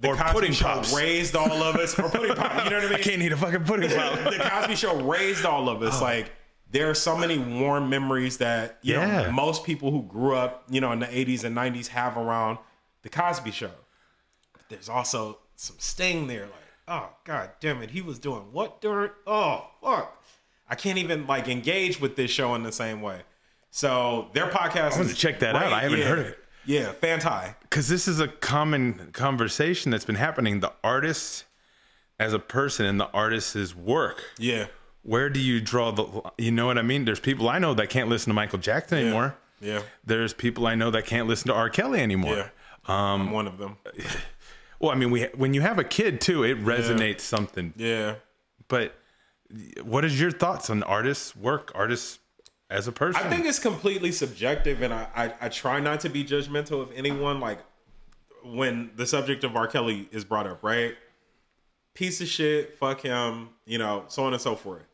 the 0.00 0.08
or 0.08 0.16
Cosby 0.16 0.32
pudding 0.32 0.52
Show 0.52 0.64
pops. 0.66 0.94
raised 0.96 1.36
all 1.36 1.52
of 1.52 1.76
us, 1.76 1.98
or 1.98 2.08
pudding 2.08 2.34
pop. 2.34 2.64
You 2.64 2.70
know 2.70 2.76
what 2.78 2.86
I 2.86 2.88
mean? 2.90 2.94
I 2.94 2.98
can't 2.98 3.22
eat 3.22 3.32
a 3.32 3.36
fucking 3.36 3.64
pudding 3.64 3.90
pop. 3.90 4.14
the 4.32 4.38
Cosby 4.50 4.74
Show 4.76 5.00
raised 5.02 5.44
all 5.44 5.68
of 5.68 5.82
Oh. 5.82 5.86
us. 5.86 6.00
Like 6.00 6.32
there 6.72 6.88
are 6.90 6.94
so 6.94 7.16
many 7.16 7.38
warm 7.38 7.88
memories 7.90 8.38
that 8.38 8.78
you 8.82 8.94
Yeah. 8.94 9.22
know 9.24 9.32
most 9.32 9.64
people 9.64 9.90
who 9.90 10.02
grew 10.04 10.34
up, 10.34 10.64
you 10.70 10.80
know, 10.80 10.90
in 10.92 10.98
the 11.00 11.06
'80s 11.06 11.44
and 11.44 11.54
'90s 11.56 11.88
have 11.88 12.16
around 12.16 12.58
the 13.02 13.08
Cosby 13.08 13.50
Show. 13.52 13.70
There's 14.70 14.88
also 14.88 15.38
some 15.56 15.76
sting 15.78 16.26
there, 16.26 16.42
like, 16.42 16.52
oh 16.88 17.10
god 17.24 17.50
damn 17.60 17.82
it, 17.82 17.90
he 17.90 18.00
was 18.00 18.18
doing 18.18 18.44
what 18.52 18.80
during? 18.80 19.10
Oh 19.26 19.66
fuck, 19.82 20.22
I 20.68 20.74
can't 20.74 20.98
even 20.98 21.26
like 21.26 21.48
engage 21.48 22.00
with 22.00 22.16
this 22.16 22.30
show 22.30 22.54
in 22.54 22.62
the 22.62 22.72
same 22.72 23.02
way. 23.02 23.22
So 23.70 24.28
their 24.32 24.46
podcast. 24.46 24.96
gonna 24.96 25.12
check 25.12 25.40
that 25.40 25.54
out. 25.54 25.72
I 25.72 25.80
haven't 25.82 25.98
yeah. 25.98 26.04
heard 26.06 26.18
of 26.20 26.26
it. 26.26 26.38
Yeah, 26.66 26.92
Fantai. 26.92 27.54
because 27.62 27.88
this 27.88 28.06
is 28.06 28.20
a 28.20 28.28
common 28.28 29.10
conversation 29.12 29.90
that's 29.90 30.04
been 30.04 30.16
happening. 30.16 30.60
The 30.60 30.72
artist 30.84 31.44
as 32.18 32.32
a 32.32 32.38
person 32.38 32.86
and 32.86 33.00
the 33.00 33.08
artist's 33.10 33.74
work. 33.74 34.22
Yeah, 34.38 34.66
Where 35.02 35.30
do 35.30 35.40
you 35.40 35.60
draw 35.60 35.90
the? 35.90 36.30
You 36.36 36.50
know 36.52 36.66
what 36.66 36.78
I 36.78 36.82
mean? 36.82 37.04
There's 37.06 37.20
people 37.20 37.48
I 37.48 37.58
know 37.58 37.74
that 37.74 37.88
can't 37.88 38.08
listen 38.08 38.30
to 38.30 38.34
Michael 38.34 38.58
Jackson 38.58 38.98
anymore. 38.98 39.36
yeah, 39.60 39.82
There's 40.04 40.34
people 40.34 40.66
I 40.66 40.74
know 40.74 40.90
that 40.90 41.06
can't 41.06 41.26
listen 41.26 41.48
to 41.48 41.54
R. 41.54 41.70
Kelly 41.70 42.00
anymore. 42.00 42.36
yeah. 42.36 42.48
Um, 42.86 43.28
I'm 43.28 43.30
one 43.30 43.46
of 43.46 43.58
them. 43.58 43.76
Well, 44.80 44.90
I 44.90 44.94
mean, 44.94 45.10
we 45.10 45.24
when 45.34 45.54
you 45.54 45.60
have 45.60 45.78
a 45.78 45.84
kid 45.84 46.20
too, 46.20 46.42
it 46.42 46.58
resonates 46.64 47.20
something. 47.20 47.74
Yeah. 47.76 48.16
But 48.68 48.94
what 49.82 50.04
is 50.04 50.20
your 50.20 50.30
thoughts 50.30 50.70
on 50.70 50.82
artists' 50.82 51.36
work, 51.36 51.70
artists 51.74 52.18
as 52.70 52.88
a 52.88 52.92
person? 52.92 53.22
I 53.22 53.28
think 53.28 53.46
it's 53.46 53.58
completely 53.58 54.10
subjective, 54.10 54.80
and 54.80 54.94
I, 54.94 55.08
I, 55.14 55.34
I 55.42 55.48
try 55.48 55.80
not 55.80 56.00
to 56.00 56.08
be 56.08 56.24
judgmental 56.24 56.80
of 56.80 56.90
anyone. 56.96 57.40
Like 57.40 57.58
when 58.42 58.90
the 58.96 59.06
subject 59.06 59.44
of 59.44 59.54
R. 59.54 59.66
Kelly 59.66 60.08
is 60.12 60.24
brought 60.24 60.46
up, 60.46 60.62
right? 60.62 60.94
Piece 61.94 62.20
of 62.20 62.28
shit, 62.28 62.78
fuck 62.78 63.02
him, 63.02 63.50
you 63.66 63.76
know, 63.76 64.04
so 64.08 64.24
on 64.24 64.32
and 64.32 64.40
so 64.40 64.54
forth. 64.54 64.84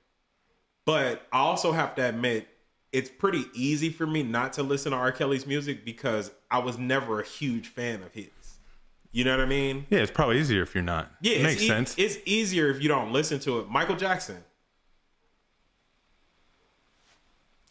But 0.84 1.26
I 1.32 1.38
also 1.38 1.72
have 1.72 1.94
to 1.96 2.08
admit, 2.08 2.48
it's 2.92 3.10
pretty 3.10 3.44
easy 3.54 3.90
for 3.90 4.06
me 4.06 4.22
not 4.22 4.54
to 4.54 4.62
listen 4.62 4.92
to 4.92 4.98
R. 4.98 5.12
Kelly's 5.12 5.46
music 5.46 5.84
because 5.84 6.30
I 6.50 6.58
was 6.58 6.78
never 6.78 7.20
a 7.20 7.24
huge 7.24 7.68
fan 7.68 8.02
of 8.02 8.12
his. 8.14 8.30
You 9.16 9.24
know 9.24 9.30
what 9.30 9.40
I 9.40 9.46
mean? 9.46 9.86
yeah, 9.88 10.00
it's 10.00 10.10
probably 10.10 10.38
easier 10.38 10.60
if 10.62 10.74
you're 10.74 10.84
not. 10.84 11.10
Yeah, 11.22 11.36
it 11.36 11.42
makes 11.42 11.62
e- 11.62 11.68
sense. 11.68 11.94
It's 11.96 12.18
easier 12.26 12.68
if 12.68 12.82
you 12.82 12.88
don't 12.90 13.12
listen 13.14 13.38
to 13.40 13.60
it. 13.60 13.68
Michael 13.70 13.96
Jackson. 13.96 14.44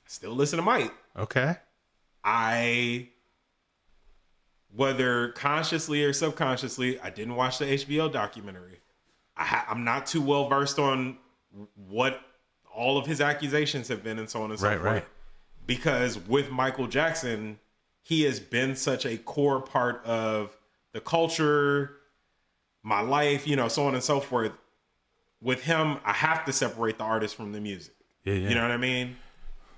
Still 0.08 0.32
listen 0.34 0.58
to 0.58 0.64
Mike. 0.64 0.92
okay. 1.16 1.58
I, 2.24 3.10
whether 4.76 5.30
consciously 5.34 6.04
or 6.04 6.14
subconsciously, 6.14 7.00
I 7.00 7.12
didn't 7.12 7.36
watch 7.36 7.60
the 7.60 7.66
HBO 7.66 8.12
documentary. 8.12 8.80
I 9.38 9.44
ha- 9.44 9.68
I'm 9.70 9.84
not 9.84 10.08
too 10.08 10.24
well 10.24 10.50
versed 10.50 10.80
on 10.80 11.18
what 11.76 12.22
all 12.74 12.98
of 12.98 13.06
his 13.06 13.22
accusations 13.22 13.88
have 13.90 14.04
been 14.04 14.18
and 14.18 14.28
so 14.28 14.42
on 14.42 14.50
and 14.50 14.60
so 14.60 14.66
Right, 14.68 14.78
forth. 14.80 14.86
right. 14.94 15.06
Because 15.68 16.18
with 16.18 16.50
Michael 16.50 16.88
Jackson, 16.88 17.60
he 18.02 18.24
has 18.24 18.40
been 18.40 18.76
such 18.76 19.06
a 19.06 19.18
core 19.18 19.62
part 19.62 20.04
of 20.06 20.58
the 20.96 21.02
culture, 21.02 21.92
my 22.82 23.02
life, 23.02 23.46
you 23.46 23.58
know, 23.58 23.68
so 23.68 23.86
on 23.86 23.96
and 23.96 24.04
so 24.04 24.22
forth. 24.22 24.54
With 25.42 25.62
him, 25.62 25.98
I 26.06 26.14
have 26.14 26.46
to 26.46 26.54
separate 26.54 26.98
the 26.98 27.04
artist 27.04 27.36
from 27.36 27.52
the 27.52 27.60
music. 27.60 27.94
Yeah, 28.24 28.34
yeah. 28.34 28.50
You 28.50 28.56
know 28.56 28.62
what 28.62 28.72
I 28.72 28.78
mean? 28.78 29.18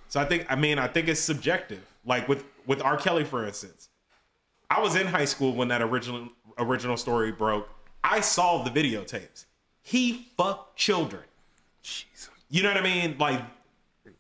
So 0.10 0.22
I 0.22 0.26
think 0.26 0.46
I 0.48 0.56
mean 0.56 0.78
I 0.78 0.88
think 0.88 1.08
it's 1.10 1.20
subjective. 1.20 1.82
Like 2.06 2.30
with 2.30 2.46
with 2.68 2.82
R. 2.84 2.98
Kelly, 2.98 3.24
for 3.24 3.46
instance, 3.46 3.90
I 4.70 4.80
was 4.80 4.96
in 4.96 5.08
high 5.08 5.26
school 5.26 5.54
when 5.54 5.68
that 5.70 5.82
original 5.82 6.30
original 6.60 6.96
story 6.96 7.32
broke. 7.32 7.68
I 8.04 8.20
saw 8.20 8.64
the 8.64 8.70
videotapes. 8.70 9.46
He 9.82 10.28
fucked 10.38 10.78
children. 10.78 11.24
Jeez. 11.84 12.30
You 12.50 12.62
know 12.62 12.70
what 12.70 12.78
I 12.78 12.84
mean? 12.84 13.18
Like 13.18 13.42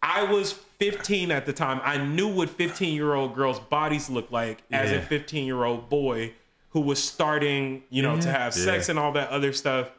I 0.02 0.24
was 0.24 0.52
15 0.52 1.30
at 1.30 1.46
the 1.46 1.54
time. 1.54 1.80
I 1.84 1.98
knew 1.98 2.28
what 2.28 2.50
15 2.50 2.96
year 2.96 3.14
old 3.14 3.36
girls' 3.36 3.60
bodies 3.60 4.10
looked 4.10 4.32
like 4.32 4.64
as 4.72 4.92
a 4.92 5.00
15 5.00 5.46
year 5.46 5.64
old 5.64 5.90
boy 5.90 6.34
who 6.78 6.82
was 6.86 7.04
starting, 7.04 7.82
you 7.90 8.04
know, 8.04 8.20
to 8.22 8.28
Yeah. 8.28 8.38
have 8.38 8.54
sex 8.54 8.88
Yeah. 8.88 8.92
and 8.92 9.00
all 9.00 9.12
that 9.14 9.30
other 9.30 9.52
stuff. 9.52 9.90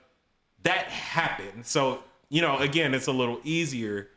That 0.63 0.85
happened. 0.87 1.67
So, 1.67 2.05
you 2.29 2.41
know, 2.41 2.57
again, 2.59 2.95
it's 2.95 3.09
a 3.09 3.13
little 3.13 3.41
easier, 3.43 4.09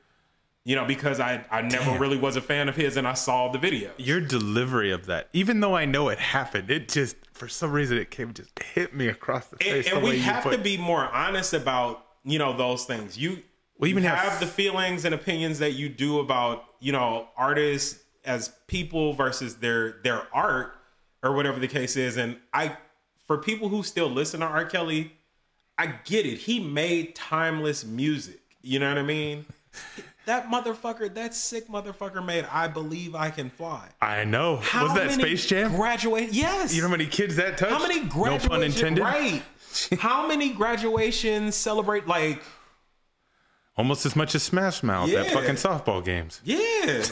you 0.63 0.75
know, 0.75 0.85
because 0.85 1.19
I, 1.19 1.43
I 1.49 1.61
never 1.63 1.85
Damn. 1.85 1.99
really 1.99 2.17
was 2.17 2.35
a 2.35 2.41
fan 2.41 2.69
of 2.69 2.75
his 2.75 2.97
and 2.97 3.07
I 3.07 3.13
saw 3.13 3.51
the 3.51 3.57
video. 3.57 3.89
Your 3.97 4.21
delivery 4.21 4.91
of 4.91 5.07
that, 5.07 5.29
even 5.33 5.59
though 5.59 5.75
I 5.75 5.85
know 5.85 6.09
it 6.09 6.19
happened, 6.19 6.69
it 6.69 6.88
just 6.88 7.15
for 7.33 7.47
some 7.47 7.71
reason 7.71 7.97
it 7.97 8.11
came 8.11 8.31
just 8.33 8.51
hit 8.59 8.93
me 8.93 9.07
across 9.07 9.47
the 9.47 9.55
And, 9.55 9.83
face. 9.83 9.91
and 9.91 10.03
the 10.05 10.09
we 10.11 10.19
have 10.19 10.43
put- 10.43 10.51
to 10.51 10.57
be 10.59 10.77
more 10.77 11.05
honest 11.07 11.53
about, 11.53 12.05
you 12.23 12.38
know, 12.38 12.55
those 12.55 12.85
things. 12.85 13.17
You 13.17 13.41
we 13.79 13.89
even 13.89 14.03
have- 14.03 14.19
have 14.19 14.39
the 14.39 14.45
feelings 14.45 15.03
and 15.05 15.15
opinions 15.15 15.57
that 15.59 15.71
you 15.71 15.89
do 15.89 16.19
about 16.19 16.65
you 16.79 16.91
know 16.91 17.27
artists 17.35 17.99
as 18.25 18.51
people 18.67 19.13
versus 19.13 19.55
their 19.55 19.93
their 20.03 20.27
art 20.31 20.75
or 21.23 21.34
whatever 21.34 21.60
the 21.60 21.68
case 21.68 21.95
is. 21.95 22.18
And 22.18 22.38
I, 22.53 22.77
for 23.27 23.38
people 23.38 23.69
who 23.69 23.84
still 23.84 24.10
listen 24.10 24.39
to 24.39 24.45
R. 24.45 24.65
Kelly, 24.65 25.14
I 25.77 25.88
get 26.06 26.26
it. 26.26 26.38
He 26.38 26.60
made 26.60 27.15
timeless 27.15 27.85
music. 27.85 28.41
You 28.61 28.80
know 28.80 28.89
what 28.89 28.98
I 28.98 29.03
mean? 29.03 29.45
That 30.27 30.49
motherfucker, 30.49 31.11
that 31.15 31.34
sick 31.34 31.68
motherfucker 31.68 32.23
made 32.23 32.45
I 32.45 32.68
Believe 32.68 33.15
I 33.15 33.31
Can 33.31 33.49
Fly. 33.49 33.89
I 33.99 34.23
know. 34.23 34.57
How 34.57 34.84
was 34.84 34.93
that 34.93 35.07
many 35.07 35.23
Space 35.23 35.48
Jam? 35.48 35.76
Graduate, 35.76 36.31
yes. 36.31 36.76
you 36.76 36.81
know 36.81 36.88
how 36.88 36.91
many 36.91 37.07
kids 37.07 37.38
that 37.38 37.57
touched? 37.57 37.72
How 37.72 37.81
many 37.81 38.06
graduations? 38.06 38.43
No 38.43 38.49
pun 38.49 38.64
intended. 38.64 39.03
Right. 39.03 39.41
How 39.99 40.27
many 40.27 40.52
graduations 40.52 41.56
celebrate 41.56 42.06
like 42.06 42.43
Almost 43.77 44.06
as 44.06 44.15
much 44.15 44.35
as 44.35 44.43
Smash 44.43 44.84
Mouth 44.84 45.10
at 45.10 45.27
fucking 45.27 45.56
softball 45.56 46.03
games. 46.03 46.41
yeah. 46.43 47.03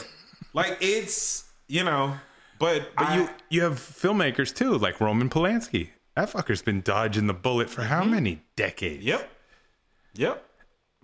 like 0.54 0.78
it's 0.82 1.46
you 1.68 1.84
know, 1.84 2.16
but, 2.60 2.92
But 2.96 3.08
I, 3.08 3.16
you 3.16 3.30
you 3.50 3.62
have 3.64 3.74
filmmakers 3.74 4.54
too, 4.54 4.78
like 4.78 5.00
Roman 5.00 5.30
Polanski. 5.30 5.90
That 6.16 6.30
fucker's 6.30 6.62
been 6.62 6.82
dodging 6.82 7.28
the 7.28 7.34
bullet 7.34 7.70
for 7.70 7.84
how 7.84 8.04
many 8.04 8.42
decades? 8.56 9.00
Mm-hmm. 9.00 9.08
Yep. 9.08 9.32
Yep. 10.16 10.46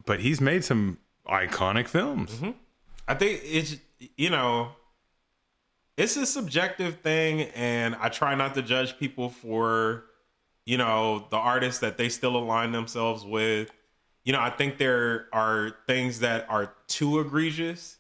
But 0.05 0.19
he's 0.19 0.41
made 0.41 0.63
some 0.63 0.97
iconic 1.27 1.87
films. 1.87 2.31
Mm-hmm. 2.31 2.51
I 3.07 3.13
think 3.15 3.41
it's 3.43 3.77
you 4.17 4.29
know, 4.29 4.71
it's 5.97 6.17
a 6.17 6.25
subjective 6.25 6.99
thing, 6.99 7.43
and 7.55 7.95
I 7.95 8.09
try 8.09 8.35
not 8.35 8.55
to 8.55 8.61
judge 8.61 8.97
people 8.97 9.29
for 9.29 10.05
you 10.65 10.77
know 10.77 11.27
the 11.29 11.37
artists 11.37 11.79
that 11.79 11.97
they 11.97 12.09
still 12.09 12.35
align 12.35 12.71
themselves 12.71 13.23
with. 13.23 13.71
You 14.23 14.33
know, 14.33 14.41
I 14.41 14.49
think 14.49 14.79
there 14.79 15.27
are 15.31 15.75
things 15.87 16.19
that 16.19 16.47
are 16.49 16.73
too 16.87 17.19
egregious, 17.19 17.97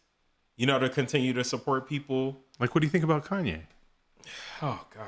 you 0.57 0.65
know, 0.65 0.79
to 0.79 0.89
continue 0.89 1.33
to 1.33 1.43
support 1.43 1.87
people. 1.87 2.41
Like, 2.59 2.73
what 2.73 2.81
do 2.81 2.87
you 2.87 2.91
think 2.91 3.03
about 3.03 3.25
Kanye? 3.25 3.61
Oh 4.61 4.85
God, 4.95 5.07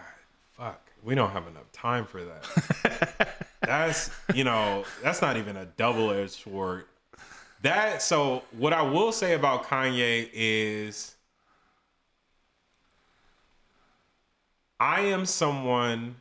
fuck. 0.52 0.82
We 1.04 1.16
don't 1.16 1.32
have 1.32 1.48
enough 1.48 1.72
time 1.72 2.06
for 2.06 2.22
that. 2.24 3.48
that's 3.62 4.12
you 4.34 4.44
know, 4.44 4.84
that's 5.02 5.22
not 5.22 5.38
even 5.38 5.56
a 5.56 5.66
double 5.66 6.12
edged 6.12 6.32
sword. 6.32 6.86
That 7.62 8.02
so 8.02 8.44
what 8.52 8.74
I 8.74 8.82
will 8.82 9.12
say 9.12 9.34
about 9.34 9.64
Kanye 9.64 10.30
is 10.34 11.16
I 14.80 15.02
am 15.02 15.26
someone 15.26 16.18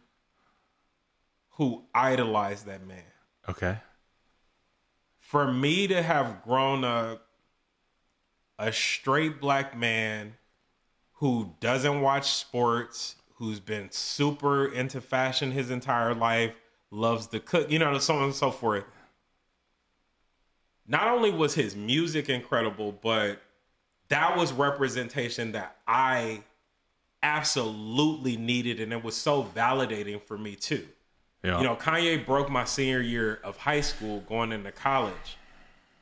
who 1.52 1.82
idolized 1.94 2.66
that 2.66 2.86
man. 2.86 3.02
Okay. 3.48 3.78
For 5.18 5.50
me 5.52 5.88
to 5.88 6.02
have 6.02 6.42
grown 6.44 6.84
up 6.84 7.26
a 8.58 8.72
straight 8.72 9.40
black 9.40 9.76
man 9.76 10.34
who 11.16 11.52
doesn't 11.60 12.00
watch 12.00 12.30
sports, 12.30 13.16
who's 13.34 13.60
been 13.60 13.90
super 13.90 14.66
into 14.66 15.00
fashion 15.00 15.52
his 15.52 15.70
entire 15.70 16.14
life, 16.14 16.54
loves 16.90 17.26
to 17.28 17.40
cook, 17.40 17.70
you 17.70 17.78
know, 17.78 17.98
so 17.98 18.16
on 18.16 18.24
and 18.24 18.34
so 18.34 18.50
forth. 18.50 18.84
Not 20.86 21.08
only 21.08 21.30
was 21.30 21.54
his 21.54 21.74
music 21.74 22.28
incredible, 22.28 22.92
but 22.92 23.42
that 24.08 24.36
was 24.36 24.52
representation 24.52 25.52
that 25.52 25.76
I 25.86 26.44
absolutely 27.22 28.36
needed, 28.36 28.80
and 28.80 28.92
it 28.92 29.02
was 29.02 29.16
so 29.16 29.42
validating 29.42 30.22
for 30.22 30.38
me 30.38 30.54
too. 30.54 30.86
Yeah. 31.42 31.58
You 31.58 31.64
know, 31.64 31.76
Kanye 31.76 32.24
broke 32.24 32.50
my 32.50 32.64
senior 32.64 33.00
year 33.00 33.40
of 33.42 33.56
high 33.56 33.80
school 33.80 34.20
going 34.20 34.52
into 34.52 34.72
college. 34.72 35.38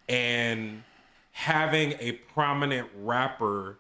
And 0.09 0.83
having 1.31 1.95
a 1.99 2.13
prominent 2.13 2.89
rapper 3.03 3.79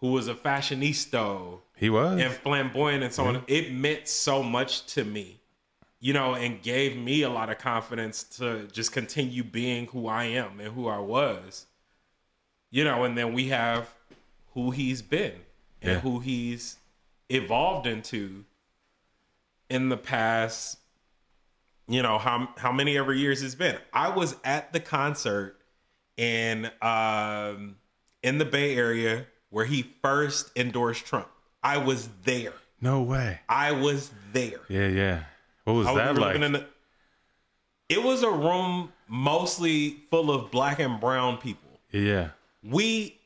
who 0.00 0.12
was 0.12 0.28
a 0.28 0.34
fashionista 0.34 1.58
he 1.76 1.90
was. 1.90 2.20
and 2.20 2.32
flamboyant 2.32 3.02
and 3.04 3.12
so 3.12 3.24
on, 3.24 3.44
it 3.46 3.72
meant 3.72 4.08
so 4.08 4.42
much 4.42 4.86
to 4.94 5.04
me, 5.04 5.40
you 5.98 6.12
know, 6.12 6.34
and 6.34 6.62
gave 6.62 6.96
me 6.96 7.22
a 7.22 7.28
lot 7.30 7.50
of 7.50 7.58
confidence 7.58 8.22
to 8.22 8.66
just 8.68 8.92
continue 8.92 9.44
being 9.44 9.86
who 9.88 10.06
I 10.06 10.24
am 10.24 10.58
and 10.60 10.72
who 10.74 10.88
I 10.88 10.98
was. 10.98 11.66
You 12.70 12.84
know, 12.84 13.04
and 13.04 13.16
then 13.18 13.32
we 13.32 13.48
have 13.48 13.92
who 14.54 14.70
he's 14.70 15.02
been 15.02 15.34
and 15.82 15.92
Yeah. 15.92 16.00
who 16.00 16.20
he's 16.20 16.76
evolved 17.28 17.86
into 17.86 18.44
in 19.68 19.88
the 19.88 19.96
past 19.96 20.78
you 21.86 22.02
know 22.02 22.18
how 22.18 22.48
how 22.56 22.70
many 22.70 22.96
ever 22.96 23.12
years 23.12 23.42
it's 23.42 23.54
been. 23.56 23.76
I 23.92 24.08
was 24.10 24.36
at 24.44 24.72
the 24.72 24.78
concert 24.80 25.56
in 26.16 26.70
um 26.80 27.76
in 28.22 28.38
the 28.38 28.44
Bay 28.44 28.76
Area 28.76 29.26
where 29.50 29.64
he 29.64 29.82
first 30.02 30.50
endorsed 30.56 31.04
Trump. 31.06 31.28
I 31.62 31.78
was 31.78 32.08
there. 32.24 32.54
no 32.80 33.02
way. 33.02 33.40
I 33.48 33.72
was 33.72 34.10
there. 34.32 34.60
Yeah, 34.68 34.86
yeah. 34.88 35.24
What 35.64 35.74
was 35.74 35.86
I 35.86 35.90
was 35.92 35.98
that 35.98 36.16
like? 36.18 36.36
in 36.36 36.52
the, 36.52 36.66
it 37.88 38.02
was 38.02 38.22
a 38.22 38.30
room 38.30 38.92
mostly 39.08 39.90
full 40.10 40.30
of 40.30 40.50
black 40.50 40.78
and 40.78 41.00
brown 41.00 41.36
people. 41.38 41.68
yeah. 41.92 42.30
We 42.62 43.16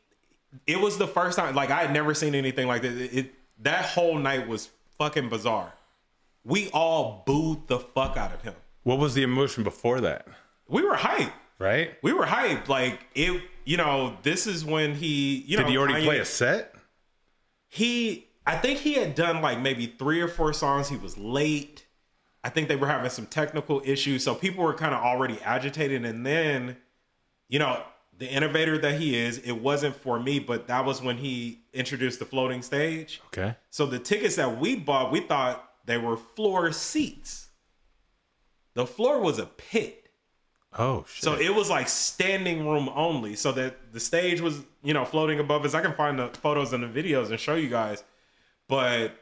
it 0.68 0.78
was 0.80 0.98
the 0.98 1.08
first 1.08 1.36
time 1.36 1.54
like 1.56 1.70
I 1.70 1.80
had 1.82 1.92
never 1.92 2.14
seen 2.14 2.34
anything 2.34 2.66
like 2.68 2.82
that. 2.82 2.92
It, 2.92 3.14
it 3.18 3.34
that 3.62 3.84
whole 3.86 4.16
night 4.18 4.46
was 4.46 4.70
fucking 4.98 5.28
bizarre. 5.28 5.72
We 6.44 6.68
all 6.70 7.22
booed 7.26 7.66
the 7.66 7.78
fuck 7.80 8.16
out 8.16 8.32
of 8.32 8.42
him. 8.42 8.54
What 8.84 8.98
was 8.98 9.14
the 9.14 9.22
emotion 9.22 9.64
before 9.64 10.00
that? 10.02 10.26
We 10.68 10.82
were 10.82 10.94
hyped. 10.94 11.32
Right? 11.58 11.92
We 12.02 12.12
were 12.12 12.26
hyped. 12.26 12.68
Like 12.68 13.06
it, 13.14 13.42
you 13.64 13.76
know, 13.76 14.16
this 14.22 14.46
is 14.46 14.64
when 14.64 14.94
he, 14.94 15.44
you 15.46 15.56
know, 15.56 15.64
Did 15.64 15.70
he 15.70 15.78
already 15.78 15.94
Kanye- 15.94 16.04
play 16.04 16.18
a 16.18 16.24
set? 16.24 16.74
He, 17.68 18.28
I 18.46 18.56
think 18.56 18.80
he 18.80 18.94
had 18.94 19.14
done 19.14 19.40
like 19.40 19.60
maybe 19.60 19.86
three 19.86 20.20
or 20.20 20.28
four 20.28 20.52
songs. 20.52 20.88
He 20.88 20.96
was 20.96 21.16
late. 21.16 21.86
I 22.42 22.50
think 22.50 22.68
they 22.68 22.76
were 22.76 22.86
having 22.86 23.08
some 23.10 23.26
technical 23.26 23.80
issues, 23.84 24.22
so 24.22 24.34
people 24.34 24.62
were 24.64 24.74
kind 24.74 24.94
of 24.94 25.00
already 25.02 25.40
agitated. 25.42 26.04
And 26.04 26.26
then, 26.26 26.76
you 27.48 27.58
know, 27.58 27.82
the 28.18 28.30
innovator 28.30 28.76
that 28.78 29.00
he 29.00 29.16
is, 29.16 29.38
it 29.38 29.52
wasn't 29.52 29.96
for 29.96 30.20
me, 30.20 30.38
but 30.38 30.68
that 30.68 30.84
was 30.84 31.02
when 31.02 31.16
he 31.16 31.60
introduced 31.72 32.18
the 32.18 32.26
floating 32.26 32.62
stage. 32.62 33.22
Okay. 33.28 33.56
So 33.70 33.86
the 33.86 33.98
tickets 33.98 34.36
that 34.36 34.58
we 34.60 34.76
bought, 34.76 35.10
we 35.10 35.20
thought 35.20 35.68
they 35.86 35.98
were 35.98 36.16
floor 36.16 36.70
seats. 36.70 37.48
The 38.74 38.86
floor 38.86 39.20
was 39.20 39.38
a 39.38 39.46
pit. 39.46 40.03
Oh 40.76 41.04
shit. 41.08 41.24
So 41.24 41.34
it 41.34 41.54
was 41.54 41.70
like 41.70 41.88
standing 41.88 42.66
room 42.66 42.90
only, 42.94 43.36
so 43.36 43.52
that 43.52 43.92
the 43.92 44.00
stage 44.00 44.40
was, 44.40 44.62
you 44.82 44.94
know, 44.94 45.04
floating 45.04 45.38
above 45.38 45.64
us. 45.64 45.74
I 45.74 45.80
can 45.80 45.94
find 45.94 46.18
the 46.18 46.28
photos 46.28 46.72
and 46.72 46.82
the 46.82 47.02
videos 47.02 47.30
and 47.30 47.38
show 47.38 47.54
you 47.54 47.68
guys, 47.68 48.02
but 48.68 49.12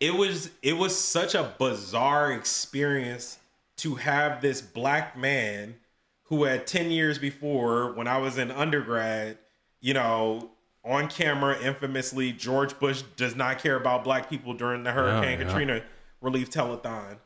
it 0.00 0.14
was 0.14 0.50
it 0.62 0.76
was 0.76 0.98
such 0.98 1.34
a 1.34 1.54
bizarre 1.58 2.32
experience 2.32 3.38
to 3.76 3.94
have 3.96 4.42
this 4.42 4.60
black 4.60 5.16
man 5.16 5.76
who 6.24 6.44
had 6.44 6.66
10 6.66 6.90
years 6.90 7.18
before 7.18 7.92
when 7.92 8.06
I 8.06 8.18
was 8.18 8.38
in 8.38 8.50
undergrad, 8.50 9.38
you 9.80 9.94
know, 9.94 10.50
on 10.84 11.08
camera 11.08 11.58
infamously 11.60 12.32
George 12.32 12.78
Bush 12.78 13.02
does 13.16 13.36
not 13.36 13.58
care 13.58 13.76
about 13.76 14.04
black 14.04 14.28
people 14.28 14.54
during 14.54 14.82
the 14.82 14.92
Hurricane 14.92 15.40
yeah. 15.40 15.46
Katrina 15.46 15.82
relief 16.20 16.50
telethon 16.50 17.18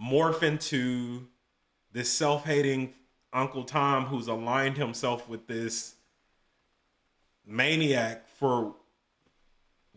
morph 0.00 0.42
into 0.42 1.26
this 1.92 2.10
self-hating 2.10 2.94
Uncle 3.32 3.64
Tom 3.64 4.06
who's 4.06 4.26
aligned 4.26 4.76
himself 4.76 5.28
with 5.28 5.46
this 5.46 5.94
maniac 7.46 8.26
for 8.36 8.74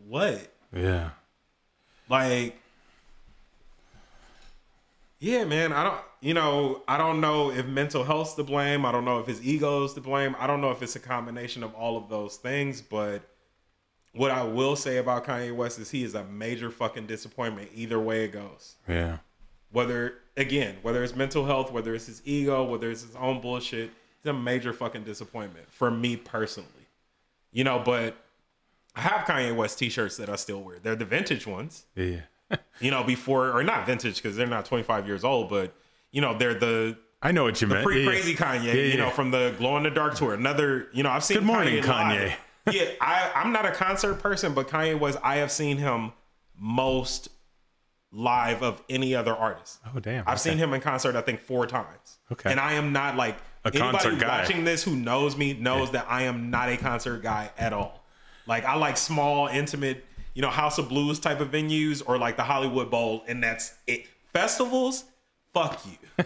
what? 0.08 0.52
yeah. 0.74 1.12
Like 2.10 2.58
Yeah, 5.20 5.46
man, 5.46 5.72
I 5.74 5.84
don't 5.84 6.02
you 6.22 6.36
know, 6.36 6.84
I 6.88 6.98
don't 6.98 7.20
know 7.20 7.52
if 7.52 7.66
mental 7.66 8.04
health's 8.04 8.36
to 8.36 8.44
blame. 8.44 8.86
I 8.86 8.92
don't 8.92 9.06
know 9.06 9.20
if 9.20 9.26
his 9.26 9.44
ego's 9.44 9.96
to 9.96 10.02
blame. 10.02 10.36
I 10.40 10.46
don't 10.46 10.62
know 10.62 10.72
if 10.72 10.84
it's 10.84 10.96
a 10.96 11.00
combination 11.00 11.64
of 11.64 11.74
all 11.74 11.98
of 11.98 12.10
those 12.10 12.38
things, 12.38 12.80
but 12.80 13.24
what 14.14 14.30
I 14.30 14.44
will 14.44 14.76
say 14.76 14.98
about 14.98 15.26
Kanye 15.26 15.56
West 15.56 15.80
is 15.80 15.90
he 15.90 16.04
is 16.04 16.14
a 16.14 16.24
major 16.26 16.70
fucking 16.70 17.08
disappointment 17.08 17.72
either 17.74 18.00
way 18.00 18.26
it 18.26 18.34
goes. 18.34 18.76
Yeah. 18.88 19.18
Whether 19.72 20.16
again, 20.38 20.76
whether 20.82 21.04
it's 21.04 21.16
mental 21.16 21.46
health, 21.46 21.72
whether 21.72 21.94
it's 21.96 22.08
his 22.08 22.22
ego, 22.26 22.64
whether 22.64 22.90
it's 22.92 23.04
his 23.04 23.16
own 23.16 23.42
bullshit, 23.42 23.92
it's 24.18 24.26
a 24.28 24.34
major 24.34 24.74
fucking 24.74 25.04
disappointment 25.04 25.66
for 25.72 25.90
me 25.92 26.18
personally. 26.18 26.68
You 27.52 27.64
know, 27.64 27.80
but 27.84 28.16
I 28.96 29.02
have 29.02 29.26
Kanye 29.26 29.56
West 29.56 29.80
t-shirts 29.80 30.18
that 30.18 30.30
I 30.30 30.36
still 30.36 30.62
wear. 30.62 30.78
They're 30.82 30.96
the 30.96 31.06
vintage 31.06 31.46
ones. 31.48 31.86
Yeah. 31.96 32.22
You 32.82 32.92
know, 32.92 33.04
before 33.04 33.52
or 33.52 33.64
not 33.64 33.86
vintage 33.86 34.18
because 34.18 34.36
they're 34.36 34.46
not 34.48 34.66
25 34.66 35.08
years 35.08 35.24
old, 35.24 35.50
but 35.50 35.74
you 36.12 36.20
know, 36.20 36.38
they're 36.38 36.54
the 36.54 36.98
I 37.22 37.32
know 37.32 37.44
what 37.44 37.62
you 37.62 37.68
meant. 37.68 37.86
pretty 37.86 38.02
Yeah, 38.02 38.08
crazy 38.08 38.32
yeah. 38.32 38.38
Kanye, 38.38 38.66
Yeah, 38.66 38.74
you 38.74 38.98
know, 38.98 39.10
from 39.10 39.32
the 39.32 39.54
Glow 39.58 39.78
in 39.78 39.84
the 39.84 39.90
Dark 39.92 40.16
tour. 40.16 40.34
Another, 40.34 40.88
you 40.92 41.02
know, 41.04 41.12
I've 41.12 41.24
seen 41.24 41.38
Good 41.38 41.46
morning, 41.46 41.82
Kanye. 41.82 42.10
live. 42.66 42.76
yeah, 42.76 42.86
I, 43.00 43.32
I'm 43.36 43.54
not 43.54 43.66
a 43.66 43.72
concert 43.72 44.16
person, 44.16 44.54
but 44.54 44.68
Kanye 44.68 45.00
was. 45.00 45.16
I 45.24 45.36
have 45.38 45.50
seen 45.52 45.78
him 45.78 46.12
most 46.58 47.30
live 48.12 48.62
of 48.62 48.82
any 48.90 49.16
other 49.16 49.34
artist. 49.34 49.80
Oh 49.96 50.00
damn. 50.00 50.24
I've 50.28 50.40
seen 50.40 50.58
him 50.58 50.74
in 50.74 50.82
concert, 50.82 51.16
I 51.16 51.22
think, 51.22 51.40
four 51.42 51.66
times. 51.68 52.18
Okay. 52.32 52.52
And 52.52 52.60
I 52.60 52.74
am 52.74 52.92
not 52.94 53.16
like 53.16 53.38
A 53.64 53.72
concert 53.72 54.10
Anybody 54.10 54.26
guy. 54.26 54.42
watching 54.42 54.64
this 54.64 54.84
who 54.84 54.96
knows 54.96 55.38
me 55.38 55.54
knows 55.54 55.92
that 55.92 56.06
I 56.10 56.24
am 56.24 56.50
not 56.50 56.70
a 56.70 56.78
concert 56.78 57.24
guy 57.24 57.52
at 57.58 57.72
all. 57.74 58.04
Like 58.48 58.66
I 58.66 58.76
like 58.76 58.98
small, 58.98 59.48
intimate, 59.48 60.04
you 60.34 60.42
know, 60.42 60.50
House 60.50 60.78
of 60.78 60.90
Blues 60.90 61.20
type 61.20 61.40
of 61.40 61.52
venues 61.52 62.02
or 62.06 62.18
like 62.18 62.36
the 62.38 62.44
Hollywood 62.44 62.90
Bowl, 62.92 63.24
and 63.28 63.42
that's 63.44 63.74
it. 63.88 64.08
Festivals, 64.34 65.06
fuck 65.54 65.82
you. 65.86 66.26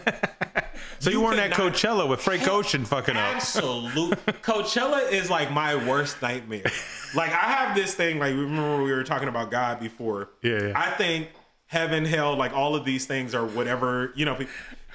So 0.98 1.10
you, 1.10 1.18
You 1.18 1.24
weren't 1.24 1.38
at 1.38 1.52
Coachella 1.52 2.08
with 2.08 2.20
Frank 2.20 2.46
Ocean 2.48 2.84
fucking 2.84 3.16
up. 3.16 3.36
Absolute. 3.36 4.12
Coachella 4.42 5.10
is 5.10 5.30
like 5.30 5.50
my 5.50 5.74
worst 5.74 6.20
nightmare. 6.22 6.64
Like 7.14 7.30
I 7.30 7.36
have 7.50 7.74
this 7.76 7.94
thing. 7.94 8.18
Like 8.18 8.34
remember 8.34 8.82
we 8.82 8.92
were 8.92 9.04
talking 9.04 9.28
about 9.28 9.50
God 9.50 9.80
before. 9.80 10.30
Yeah, 10.42 10.64
yeah. 10.68 10.72
I 10.74 10.90
think 10.90 11.28
heaven, 11.66 12.04
hell, 12.04 12.36
like 12.36 12.52
all 12.52 12.74
of 12.74 12.84
these 12.84 13.06
things 13.06 13.34
are 13.34 13.46
whatever 13.46 14.12
you 14.16 14.24
know. 14.24 14.38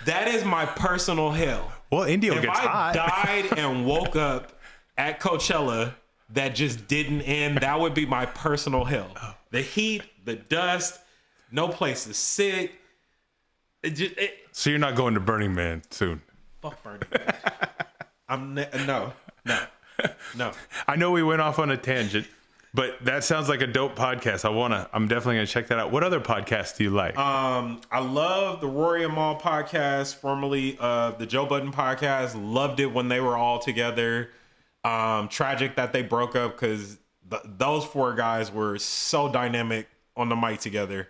That 0.06 0.28
is 0.28 0.44
my 0.44 0.66
personal 0.66 1.32
hell. 1.32 1.72
Well, 1.92 2.04
Indio 2.04 2.36
if 2.36 2.42
gets 2.42 2.58
I 2.60 2.62
hot. 2.64 2.94
died 2.96 3.58
and 3.60 3.86
woke 3.86 4.16
up 4.16 4.54
at 4.98 5.20
Coachella 5.20 5.94
that 6.32 6.56
just 6.56 6.88
didn't 6.88 7.22
end, 7.22 7.58
that 7.60 7.80
would 7.80 7.94
be 7.94 8.06
my 8.06 8.26
personal 8.26 8.86
hell. 8.86 9.12
The 9.52 9.62
heat, 9.62 10.02
the 10.26 10.36
dust, 10.38 11.00
no 11.52 11.68
place 11.68 12.06
to 12.06 12.14
sit. 12.14 12.72
It 13.84 13.92
just 13.92 14.18
it, 14.18 14.38
So 14.54 14.70
you're 14.70 14.80
not 14.80 14.96
going 14.96 15.14
to 15.16 15.20
Burning 15.20 15.54
Man 15.54 15.82
soon. 15.90 16.22
fuck 16.62 16.82
Burning 16.84 17.02
Man. 17.14 17.34
I'm 18.30 18.54
ne- 18.54 18.70
no, 18.88 19.14
no, 19.46 19.60
no. 20.38 20.52
I 20.88 20.96
know 20.96 21.12
we 21.12 21.22
went 21.22 21.42
off 21.42 21.60
on 21.60 21.70
a 21.70 21.78
tangent, 21.78 22.28
but 22.74 23.04
that 23.04 23.24
sounds 23.24 23.50
like 23.50 23.62
a 23.62 23.68
dope 23.68 23.96
podcast. 23.96 24.46
I 24.46 24.50
wanna. 24.50 24.90
I'm 24.94 25.08
definitely 25.08 25.36
gonna 25.36 25.48
check 25.48 25.68
that 25.68 25.80
out. 25.80 25.92
What 25.92 26.04
other 26.04 26.20
podcasts 26.20 26.78
do 26.78 26.86
you 26.86 26.90
like? 26.90 27.18
Um, 27.18 27.82
I 27.92 28.00
love 28.00 28.62
the 28.62 28.68
Rory 28.68 29.04
and 29.04 29.14
Mal 29.14 29.40
podcast, 29.40 30.16
formerly 30.16 30.78
of 30.80 31.18
the 31.20 31.26
Joe 31.26 31.46
Budden 31.46 31.72
podcast. 31.72 32.34
Loved 32.36 32.80
it 32.80 32.88
when 32.88 33.10
they 33.10 33.20
were 33.20 33.38
all 33.38 33.60
together. 33.60 34.30
Um, 34.84 35.28
tragic 35.28 35.76
that 35.76 35.94
they 35.94 36.02
broke 36.02 36.36
up 36.36 36.54
because 36.54 36.98
th- 37.30 37.44
those 37.46 37.86
four 37.86 38.16
guys 38.16 38.52
were 38.52 38.80
so 38.80 39.32
dynamic 39.32 39.88
on 40.16 40.30
the 40.30 40.36
mic 40.36 40.60
together. 40.60 41.08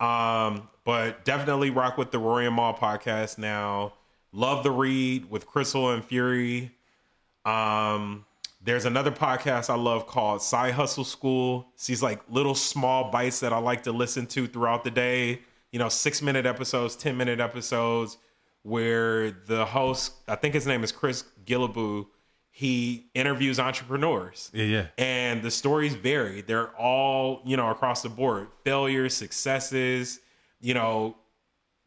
Um, 0.00 0.68
but 0.84 1.24
definitely 1.24 1.70
rock 1.70 1.96
with 1.96 2.10
the 2.10 2.18
Rory 2.18 2.46
and 2.46 2.54
Mal 2.54 2.74
podcast 2.74 3.38
now. 3.38 3.94
Love 4.32 4.64
the 4.64 4.70
read 4.70 5.30
with 5.30 5.46
Crissle 5.46 5.94
and 5.94 6.04
Fury. 6.04 6.72
Um, 7.46 8.25
there's 8.66 8.84
another 8.84 9.12
podcast 9.12 9.70
I 9.70 9.76
love 9.76 10.08
called 10.08 10.42
Side 10.42 10.74
Hustle 10.74 11.04
School. 11.04 11.68
It's 11.74 11.86
these 11.86 12.02
like 12.02 12.20
little 12.28 12.54
small 12.56 13.12
bites 13.12 13.40
that 13.40 13.52
I 13.52 13.58
like 13.58 13.84
to 13.84 13.92
listen 13.92 14.26
to 14.28 14.48
throughout 14.48 14.82
the 14.82 14.90
day. 14.90 15.40
You 15.70 15.78
know, 15.78 15.88
six 15.88 16.20
minute 16.20 16.46
episodes, 16.46 16.96
10 16.96 17.16
minute 17.16 17.38
episodes, 17.38 18.18
where 18.62 19.30
the 19.30 19.64
host, 19.64 20.14
I 20.26 20.34
think 20.34 20.52
his 20.52 20.66
name 20.66 20.82
is 20.82 20.90
Chris 20.90 21.24
Guillebeau, 21.44 22.06
he 22.50 23.06
interviews 23.14 23.60
entrepreneurs. 23.60 24.50
yeah, 24.52 24.64
yeah. 24.64 24.86
And 24.98 25.42
the 25.42 25.50
stories 25.50 25.94
vary. 25.94 26.40
They're 26.40 26.70
all, 26.76 27.42
you 27.44 27.56
know, 27.56 27.70
across 27.70 28.02
the 28.02 28.08
board 28.08 28.48
failures, 28.64 29.14
successes, 29.14 30.18
you 30.60 30.74
know, 30.74 31.16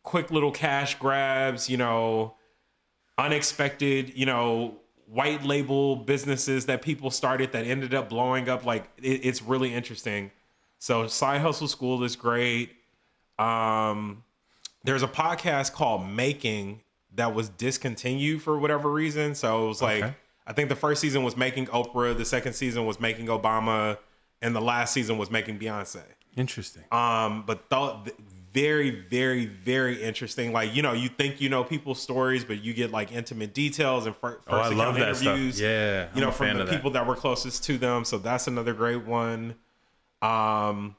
quick 0.04 0.32
little 0.32 0.52
cash 0.52 0.98
grabs, 0.98 1.70
you 1.70 1.76
know, 1.76 2.36
unexpected, 3.18 4.14
you 4.16 4.26
know, 4.26 4.78
white 5.12 5.44
label 5.44 5.96
businesses 5.96 6.68
that 6.68 6.82
people 6.82 7.10
started 7.12 7.52
that 7.54 7.66
ended 7.66 7.94
up 7.94 8.10
blowing 8.10 8.48
up. 8.48 8.66
Like 8.66 8.86
it, 8.98 9.26
it's 9.26 9.42
really 9.42 9.74
interesting. 9.74 10.32
So 10.78 11.08
Side 11.08 11.42
Hustle 11.42 11.68
School 11.68 12.04
is 12.04 12.16
great. 12.16 12.72
Um, 13.38 14.24
there's 14.84 15.04
a 15.04 15.08
podcast 15.08 15.74
called 15.74 16.08
Making 16.08 16.82
that 17.16 17.34
was 17.34 17.50
discontinued 17.50 18.42
for 18.42 18.58
whatever 18.60 18.90
reason. 18.92 19.36
So 19.36 19.66
it 19.66 19.68
was 19.68 19.82
like 19.82 20.04
Okay. 20.04 20.16
I 20.48 20.54
think 20.54 20.70
the 20.70 20.76
first 20.76 21.00
season 21.02 21.24
was 21.24 21.38
making 21.38 21.68
Oprah, 21.68 22.18
the 22.18 22.26
second 22.26 22.54
season 22.54 22.86
was 22.86 23.00
making 23.00 23.28
Obama, 23.28 23.98
and 24.42 24.56
the 24.56 24.62
last 24.62 24.94
season 24.94 25.18
was 25.18 25.30
making 25.30 25.60
Beyonce. 25.60 26.02
Interesting. 26.36 26.84
Um, 26.92 27.44
but 27.46 27.70
th- 27.70 28.16
very, 28.54 28.90
very, 28.92 29.46
very 29.46 30.02
interesting. 30.02 30.52
Like 30.52 30.74
you 30.76 30.82
know, 30.82 30.94
you 30.94 31.10
think 31.10 31.42
you 31.42 31.50
know 31.50 31.64
people's 31.64 32.02
stories, 32.02 32.44
but 32.44 32.64
you 32.64 32.74
get 32.74 32.92
like 32.92 33.12
intimate 33.12 33.54
details 33.54 34.06
and 34.06 34.16
first 34.16 34.40
oh, 34.48 34.58
I 34.58 34.60
account 34.62 34.76
love 34.78 34.96
that 34.96 35.16
stuff. 35.16 35.28
interviews. 35.28 35.60
Yeah, 35.62 36.08
you 36.14 36.22
know, 36.22 36.28
I'm 36.28 36.34
a 36.34 36.36
from 36.36 36.58
the 36.58 36.66
that. 36.66 36.74
people 36.74 36.92
that 36.92 37.06
were 37.06 37.16
closest 37.16 37.64
to 37.66 37.78
them. 37.78 38.06
So 38.06 38.18
that's 38.18 38.48
another 38.48 38.74
great 38.74 39.06
one. 39.06 39.56
Um, 40.22 40.96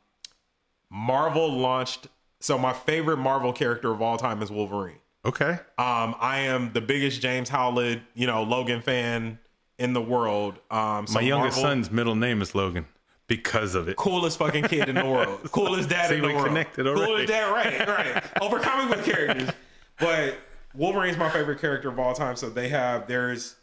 Marvel 0.91 1.53
launched. 1.53 2.07
So 2.41 2.57
my 2.59 2.73
favorite 2.73 3.19
Marvel 3.19 3.53
character 3.53 3.91
of 3.91 4.01
all 4.01 4.17
time 4.17 4.43
is 4.43 4.51
Wolverine. 4.51 4.97
Okay. 5.25 5.51
Um, 5.77 6.15
I 6.19 6.41
am 6.47 6.73
the 6.73 6.81
biggest 6.81 7.21
James 7.21 7.51
Howlett, 7.51 8.01
you 8.15 8.27
know, 8.27 8.43
Logan 8.43 8.81
fan 8.81 9.39
in 9.79 9.93
the 9.93 10.01
world. 10.01 10.59
Um, 10.71 11.07
so 11.07 11.15
My 11.15 11.21
youngest 11.21 11.59
Marvel- 11.59 11.71
son's 11.71 11.91
middle 11.91 12.15
name 12.15 12.41
is 12.41 12.55
Logan 12.55 12.87
because 13.31 13.75
of 13.77 13.89
it. 13.89 13.97
coolest 13.97 14.37
fucking 14.39 14.65
kid 14.65 14.89
in 14.89 14.97
the 14.97 15.07
world. 15.07 15.41
Coolest 15.53 15.89
dad 15.89 16.09
See, 16.09 16.17
in 16.17 16.21
the 16.23 16.27
we 16.27 16.35
world. 16.35 16.49
connected 16.49 16.87
already. 16.87 17.07
Coolest 17.07 17.29
dad, 17.29 17.51
right, 17.53 17.89
right. 17.89 18.25
Over 18.43 18.59
comic 18.59 18.95
book 18.97 19.05
characters. 19.07 19.49
But 19.99 20.35
Wolverine's 20.75 21.17
my 21.17 21.31
favorite 21.31 21.61
character 21.61 21.89
of 21.89 21.99
all 21.99 22.13
time. 22.13 22.35
So 22.37 22.51
they 22.51 22.69
have 22.71 23.07
there's 23.07 23.55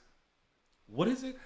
what 0.87 1.07
is 1.09 1.21
it? 1.23 1.37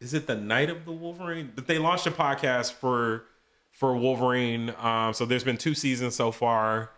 Is 0.00 0.12
it 0.14 0.26
the 0.26 0.34
Night 0.34 0.68
of 0.68 0.84
the 0.84 0.92
Wolverine? 0.92 1.52
But 1.54 1.66
they 1.68 1.78
launched 1.78 2.06
a 2.08 2.10
podcast 2.10 2.72
for 2.72 3.24
for 3.70 3.96
Wolverine. 3.96 4.74
Um, 4.80 5.14
so 5.14 5.24
there's 5.24 5.44
been 5.44 5.56
two 5.56 5.74
seasons 5.74 6.14
so 6.16 6.32
far. 6.32 6.90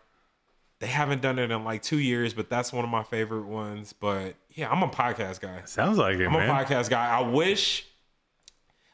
They 0.79 0.87
haven't 0.87 1.21
done 1.23 1.39
it 1.39 1.51
in 1.51 1.65
like 1.65 1.83
two 1.83 1.99
years, 1.99 2.33
but 2.35 2.49
that's 2.49 2.73
one 2.73 2.85
of 2.85 2.91
my 2.91 3.03
favorite 3.03 3.47
ones. 3.47 3.93
But 3.93 4.37
yeah, 4.51 4.71
I'm 4.71 4.83
a 4.83 4.89
podcast 4.89 5.41
guy. 5.41 5.63
Sounds 5.67 5.99
like 5.99 6.17
it, 6.17 6.27
I'm 6.27 6.33
man. 6.33 6.49
a 6.49 6.53
podcast 6.53 6.89
guy. 6.91 7.07
I 7.07 7.21
wish 7.21 7.87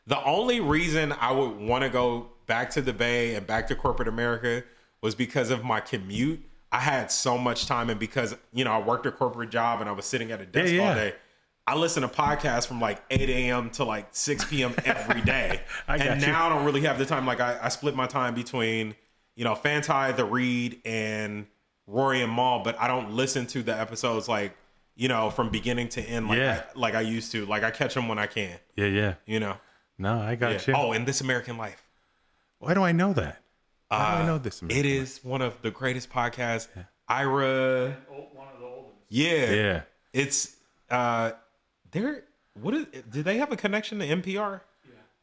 the 0.07 0.23
only 0.25 0.61
reason 0.61 1.13
I 1.21 1.33
would 1.33 1.57
want 1.59 1.85
to 1.85 1.91
go 1.91 2.29
back 2.47 2.71
to 2.71 2.83
the 2.83 2.93
Bay 2.93 3.35
and 3.35 3.47
back 3.47 3.69
to 3.69 3.75
corporate 3.77 4.09
America 4.09 4.65
was 5.01 5.15
because 5.15 5.51
of 5.51 5.65
my 5.65 5.81
commute. 5.81 6.41
I 6.71 6.79
had 6.81 7.11
so 7.13 7.37
much 7.37 7.67
time, 7.67 7.91
and 7.91 8.01
because 8.01 8.35
you 8.53 8.65
know 8.65 8.73
I 8.73 8.81
worked 8.81 9.05
a 9.07 9.13
corporate 9.13 9.51
job 9.51 9.81
and 9.81 9.89
I 9.89 9.93
was 9.93 10.05
sitting 10.07 10.33
at 10.33 10.41
a 10.41 10.47
desk 10.47 10.73
Yeah, 10.73 10.79
yeah. 10.83 10.89
all 10.89 10.95
day. 10.95 11.15
I 11.67 11.77
listen 11.77 12.03
to 12.03 12.09
podcasts 12.09 12.67
from 12.67 12.81
like 12.81 13.01
8 13.11 13.31
a.m. 13.31 13.71
to 13.71 13.85
like 13.85 14.09
6 14.11 14.47
p.m. 14.47 14.75
every 14.85 15.21
day. 15.35 15.61
And 15.87 16.21
you. 16.21 16.27
now 16.27 16.47
I 16.47 16.49
don't 16.49 16.65
really 16.65 16.81
have 16.81 16.99
the 16.99 17.07
time. 17.07 17.25
Like 17.25 17.41
I, 17.41 17.57
I 17.63 17.69
split 17.69 17.95
my 17.95 18.07
time 18.09 18.35
between, 18.35 18.97
you 19.37 19.45
know, 19.45 19.55
Fantai, 19.55 20.17
The 20.17 20.25
Read, 20.25 20.81
and 20.85 21.47
Rory 21.87 22.21
and 22.23 22.35
Mal, 22.35 22.65
but 22.65 22.77
I 22.81 22.89
don't 22.89 23.13
listen 23.13 23.47
to 23.49 23.63
the 23.63 23.79
episodes 23.79 24.29
like, 24.29 24.57
you 24.97 25.07
know, 25.07 25.31
from 25.31 25.51
beginning 25.51 25.89
to 25.91 26.03
end 26.03 26.27
like 26.27 26.39
Yeah. 26.39 26.65
I, 26.75 26.79
like 26.79 26.95
I 26.97 27.01
used 27.03 27.31
to. 27.33 27.47
Like 27.47 27.63
I 27.63 27.71
catch 27.71 27.95
them 27.95 28.09
when 28.09 28.19
I 28.19 28.27
can, 28.27 28.59
Yeah, 28.75 28.87
yeah. 28.87 29.15
you 29.25 29.39
know. 29.39 29.57
No, 30.03 30.21
I 30.21 30.35
got 30.35 30.53
Yeah. 30.53 30.61
you. 30.67 30.75
Oh, 30.77 30.93
and 30.93 31.07
This 31.07 31.21
American 31.21 31.57
Life. 31.57 31.83
Why 32.59 32.75
do 32.75 32.83
I 32.83 32.93
know 32.93 33.13
that? 33.15 33.43
Why 33.89 33.99
do 33.99 34.05
I 34.19 34.23
Uh, 34.23 34.27
know 34.27 34.39
this? 34.39 34.63
It 34.69 34.85
is 34.87 35.21
one 35.23 35.43
of 35.43 35.61
the 35.63 35.71
greatest 35.71 36.11
podcasts. 36.11 36.69
Ira. 37.09 37.97
One 38.09 38.49
of 38.49 38.59
the 38.61 38.67
oldest. 38.67 38.97
Yeah. 39.09 39.51
Yeah. 39.51 39.83
It's 40.13 40.57
uh 40.91 41.33
they're 41.91 42.25
what 42.55 42.75
is 42.75 42.87
did 43.09 43.25
they 43.25 43.39
have 43.39 43.51
a 43.53 43.57
connection 43.57 43.99
to 44.01 44.07
NPR? 44.07 44.61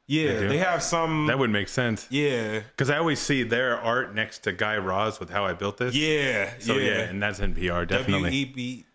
Yeah, 0.08 0.40
They 0.40 0.48
they 0.48 0.58
have 0.58 0.82
some 0.82 1.28
That 1.28 1.38
would 1.38 1.52
make 1.52 1.70
sense. 1.70 2.08
Yeah. 2.10 2.62
Because 2.62 2.90
I 2.90 2.98
always 2.98 3.20
see 3.20 3.44
their 3.44 3.78
art 3.80 4.16
next 4.16 4.40
to 4.40 4.52
Guy 4.52 4.76
Raz 4.78 5.20
with 5.20 5.30
How 5.30 5.46
I 5.46 5.54
Built 5.54 5.78
This. 5.78 5.94
Yeah. 5.94 6.52
So 6.60 6.78
yeah, 6.78 6.90
yeah. 6.92 7.00
and 7.02 7.22
that's 7.22 7.40
NPR 7.40 7.88
definitely. 7.88 8.30
W 8.32 8.36
E 8.42 8.46
B 8.46 8.86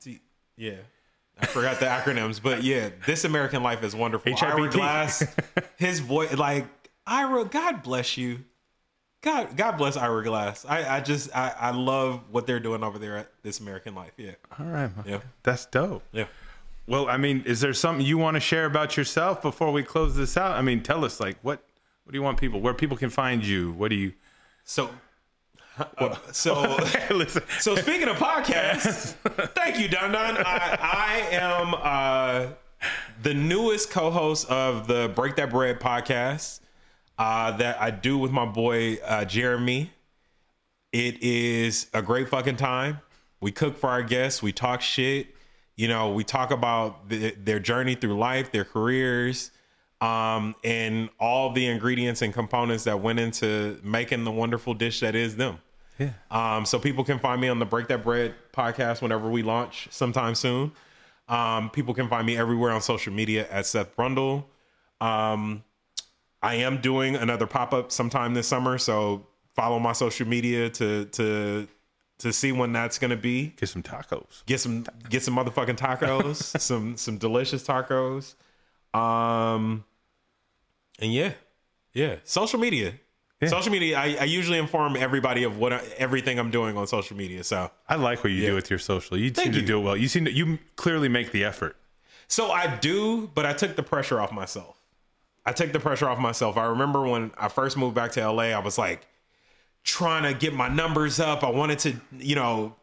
T. 0.00 0.20
Yeah. 0.56 0.76
I 1.40 1.46
forgot 1.46 1.80
the 1.80 1.86
acronyms, 1.86 2.40
but 2.42 2.62
yeah, 2.62 2.90
This 3.06 3.24
American 3.24 3.62
Life 3.62 3.82
is 3.82 3.94
wonderful. 3.94 4.32
Ira 4.40 4.70
Glass, 4.70 5.24
his 5.76 6.00
voice, 6.00 6.32
like 6.36 6.66
Ira, 7.06 7.44
God 7.44 7.82
bless 7.82 8.16
you. 8.16 8.44
God, 9.20 9.56
God 9.56 9.76
bless 9.78 9.96
Ira 9.96 10.22
Glass. 10.22 10.64
I, 10.68 10.96
I 10.96 11.00
just, 11.00 11.34
I, 11.34 11.52
I 11.58 11.70
love 11.70 12.20
what 12.30 12.46
they're 12.46 12.60
doing 12.60 12.84
over 12.84 12.98
there 12.98 13.16
at 13.16 13.32
This 13.42 13.58
American 13.58 13.94
Life. 13.94 14.12
Yeah, 14.16 14.32
All 14.58 14.66
right, 14.66 14.90
Yeah. 15.06 15.20
that's 15.42 15.66
dope. 15.66 16.02
yeah. 16.12 16.26
Well, 16.86 17.08
I 17.08 17.16
mean, 17.16 17.42
is 17.46 17.60
there 17.60 17.72
something 17.72 18.04
you 18.04 18.18
want 18.18 18.34
to 18.34 18.40
share 18.40 18.66
about 18.66 18.96
yourself 18.98 19.40
before 19.40 19.72
we 19.72 19.82
close 19.82 20.14
this 20.16 20.36
out? 20.36 20.52
I 20.56 20.60
mean, 20.62 20.82
tell 20.82 21.02
us 21.04 21.18
like 21.18 21.38
what 21.40 21.64
what 22.04 22.12
do 22.12 22.18
you 22.18 22.22
want 22.22 22.38
people 22.38 22.60
where 22.60 22.74
people 22.74 22.98
can 22.98 23.08
find 23.08 23.42
you? 23.44 23.72
What 23.72 23.88
do 23.88 23.96
you 23.96 24.12
So, 24.64 24.90
uh, 25.98 26.16
so, 26.30 26.76
listen? 27.10 27.42
so 27.58 27.74
speaking 27.76 28.08
of 28.08 28.16
podcasts, 28.16 29.12
thank 29.54 29.78
you, 29.78 29.88
Don 29.88 30.12
Don. 30.12 30.36
I, 30.38 30.78
I 30.80 31.28
am 31.32 31.74
uh, 31.74 32.46
the 33.22 33.34
newest 33.34 33.90
co-host 33.90 34.48
of 34.48 34.86
the 34.86 35.10
Break 35.14 35.36
That 35.36 35.50
Bread 35.50 35.80
podcast 35.80 36.60
uh, 37.18 37.56
that 37.56 37.80
I 37.80 37.90
do 37.90 38.18
with 38.18 38.30
my 38.30 38.44
boy 38.44 38.98
uh, 39.04 39.24
Jeremy. 39.24 39.90
It 40.92 41.20
is 41.22 41.88
a 41.92 42.02
great 42.02 42.28
fucking 42.28 42.56
time. 42.56 43.00
We 43.40 43.50
cook 43.50 43.76
for 43.76 43.90
our 43.90 44.02
guests. 44.02 44.42
We 44.42 44.52
talk 44.52 44.80
shit. 44.80 45.34
You 45.74 45.88
know, 45.88 46.12
we 46.12 46.22
talk 46.22 46.52
about 46.52 47.08
the, 47.08 47.32
their 47.32 47.58
journey 47.58 47.96
through 47.96 48.16
life, 48.16 48.52
their 48.52 48.64
careers, 48.64 49.50
um, 50.00 50.54
and 50.62 51.08
all 51.18 51.50
the 51.52 51.66
ingredients 51.66 52.22
and 52.22 52.32
components 52.32 52.84
that 52.84 53.00
went 53.00 53.18
into 53.18 53.80
making 53.82 54.22
the 54.22 54.30
wonderful 54.30 54.74
dish 54.74 55.00
that 55.00 55.16
is 55.16 55.34
them. 55.34 55.58
Yeah. 55.98 56.12
Um, 56.30 56.66
so 56.66 56.78
people 56.78 57.04
can 57.04 57.18
find 57.18 57.40
me 57.40 57.48
on 57.48 57.58
the 57.58 57.64
Break 57.64 57.88
That 57.88 58.02
Bread 58.02 58.34
podcast 58.52 59.00
whenever 59.00 59.28
we 59.28 59.42
launch 59.42 59.88
sometime 59.90 60.34
soon. 60.34 60.72
Um, 61.28 61.70
people 61.70 61.94
can 61.94 62.08
find 62.08 62.26
me 62.26 62.36
everywhere 62.36 62.72
on 62.72 62.80
social 62.80 63.12
media 63.12 63.48
at 63.50 63.66
Seth 63.66 63.96
Brundle. 63.96 64.44
Um, 65.00 65.64
I 66.42 66.56
am 66.56 66.80
doing 66.80 67.16
another 67.16 67.46
pop 67.46 67.72
up 67.72 67.90
sometime 67.90 68.34
this 68.34 68.46
summer, 68.46 68.76
so 68.76 69.26
follow 69.54 69.78
my 69.78 69.92
social 69.92 70.28
media 70.28 70.68
to 70.70 71.06
to 71.06 71.68
to 72.18 72.32
see 72.32 72.52
when 72.52 72.72
that's 72.72 72.98
gonna 72.98 73.16
be. 73.16 73.54
Get 73.56 73.68
some 73.70 73.82
tacos. 73.82 74.44
Get 74.46 74.60
some 74.60 74.84
get 75.08 75.22
some 75.22 75.36
motherfucking 75.36 75.78
tacos, 75.78 76.36
some 76.60 76.96
some 76.96 77.18
delicious 77.18 77.66
tacos. 77.66 78.34
Um, 78.92 79.84
and 80.98 81.12
yeah, 81.12 81.32
yeah, 81.92 82.16
social 82.24 82.60
media. 82.60 82.94
Yeah. 83.44 83.50
Social 83.50 83.72
media. 83.72 83.98
I, 83.98 84.16
I 84.20 84.24
usually 84.24 84.58
inform 84.58 84.96
everybody 84.96 85.44
of 85.44 85.58
what 85.58 85.72
I, 85.72 85.82
everything 85.98 86.38
I'm 86.38 86.50
doing 86.50 86.76
on 86.76 86.86
social 86.86 87.16
media. 87.16 87.44
So 87.44 87.70
I 87.88 87.94
like 87.96 88.22
what 88.24 88.32
you 88.32 88.40
Yeah. 88.42 88.50
do 88.50 88.54
with 88.56 88.70
your 88.70 88.78
social. 88.78 89.16
You 89.16 89.32
seem 89.34 89.52
you. 89.52 89.60
to 89.60 89.66
do 89.66 89.78
it 89.78 89.82
well. 89.82 89.96
You 89.96 90.08
seem 90.08 90.24
to 90.26 90.32
you 90.32 90.58
clearly 90.76 91.08
make 91.08 91.32
the 91.32 91.44
effort. 91.44 91.76
So 92.26 92.50
I 92.50 92.76
do, 92.76 93.30
but 93.34 93.44
I 93.46 93.52
took 93.52 93.76
the 93.76 93.82
pressure 93.82 94.20
off 94.20 94.32
myself. 94.32 94.76
I 95.46 95.52
took 95.52 95.72
the 95.72 95.80
pressure 95.80 96.08
off 96.08 96.18
myself. 96.18 96.56
I 96.56 96.64
remember 96.64 97.02
when 97.06 97.30
I 97.36 97.48
first 97.48 97.76
moved 97.76 97.94
back 97.94 98.12
to 98.12 98.26
LA, 98.26 98.44
I 98.44 98.58
was 98.58 98.78
like 98.78 99.06
trying 99.82 100.22
to 100.22 100.32
get 100.38 100.54
my 100.54 100.68
numbers 100.68 101.20
up. 101.20 101.44
I 101.44 101.50
wanted 101.50 101.78
to, 101.80 101.94
you 102.18 102.34
know, 102.34 102.74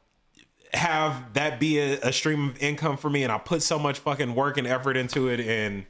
have 0.73 1.33
that 1.33 1.59
be 1.59 1.79
a, 1.79 1.99
a 2.01 2.13
stream 2.13 2.49
of 2.49 2.61
income 2.61 2.97
for 2.97 3.09
me, 3.09 3.23
and 3.23 3.31
I 3.31 3.38
put 3.39 3.61
so 3.63 3.79
much 3.79 3.99
fucking 3.99 4.35
work 4.35 4.57
and 4.57 4.67
effort 4.67 4.95
into 4.95 5.27
it. 5.27 5.39
And 5.39 5.85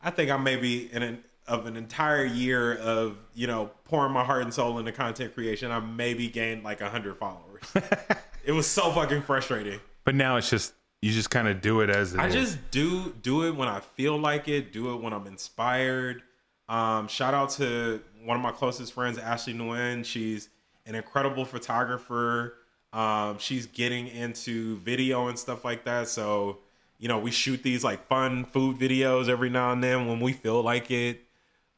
I 0.00 0.10
think 0.10 0.30
I 0.30 0.36
maybe 0.36 0.90
in 0.92 1.02
an 1.02 1.24
of 1.48 1.66
an 1.66 1.76
entire 1.76 2.24
year 2.24 2.74
of 2.76 3.16
you 3.34 3.46
know 3.46 3.70
pouring 3.84 4.12
my 4.12 4.24
heart 4.24 4.42
and 4.42 4.52
soul 4.52 4.78
into 4.78 4.92
content 4.92 5.34
creation, 5.34 5.70
I 5.70 5.80
maybe 5.80 6.28
gained 6.28 6.64
like 6.64 6.80
a 6.80 6.88
hundred 6.88 7.16
followers. 7.16 7.62
it 8.44 8.52
was 8.52 8.66
so 8.66 8.90
fucking 8.92 9.22
frustrating. 9.22 9.80
But 10.04 10.14
now 10.14 10.36
it's 10.36 10.50
just 10.50 10.74
you 11.02 11.12
just 11.12 11.30
kind 11.30 11.48
of 11.48 11.60
do 11.60 11.80
it 11.80 11.90
as 11.90 12.14
it 12.14 12.20
I 12.20 12.26
is. 12.28 12.34
just 12.34 12.70
do 12.70 13.14
do 13.22 13.44
it 13.44 13.54
when 13.54 13.68
I 13.68 13.80
feel 13.80 14.18
like 14.18 14.48
it. 14.48 14.72
Do 14.72 14.94
it 14.94 15.02
when 15.02 15.12
I'm 15.12 15.26
inspired. 15.26 16.22
Um, 16.68 17.06
shout 17.08 17.34
out 17.34 17.50
to 17.50 18.00
one 18.24 18.36
of 18.36 18.42
my 18.42 18.50
closest 18.50 18.92
friends, 18.92 19.18
Ashley 19.18 19.54
Nguyen. 19.54 20.04
She's 20.04 20.48
an 20.84 20.94
incredible 20.94 21.44
photographer. 21.44 22.54
Um, 22.92 23.38
she's 23.38 23.66
getting 23.66 24.08
into 24.08 24.76
video 24.78 25.28
and 25.28 25.38
stuff 25.38 25.64
like 25.64 25.84
that. 25.84 26.08
So, 26.08 26.58
you 26.98 27.08
know, 27.08 27.18
we 27.18 27.30
shoot 27.30 27.62
these 27.62 27.84
like 27.84 28.06
fun 28.08 28.44
food 28.44 28.78
videos 28.78 29.28
every 29.28 29.50
now 29.50 29.72
and 29.72 29.82
then 29.82 30.06
when 30.06 30.18
we 30.20 30.32
feel 30.32 30.62
like 30.62 30.90
it. 30.90 31.22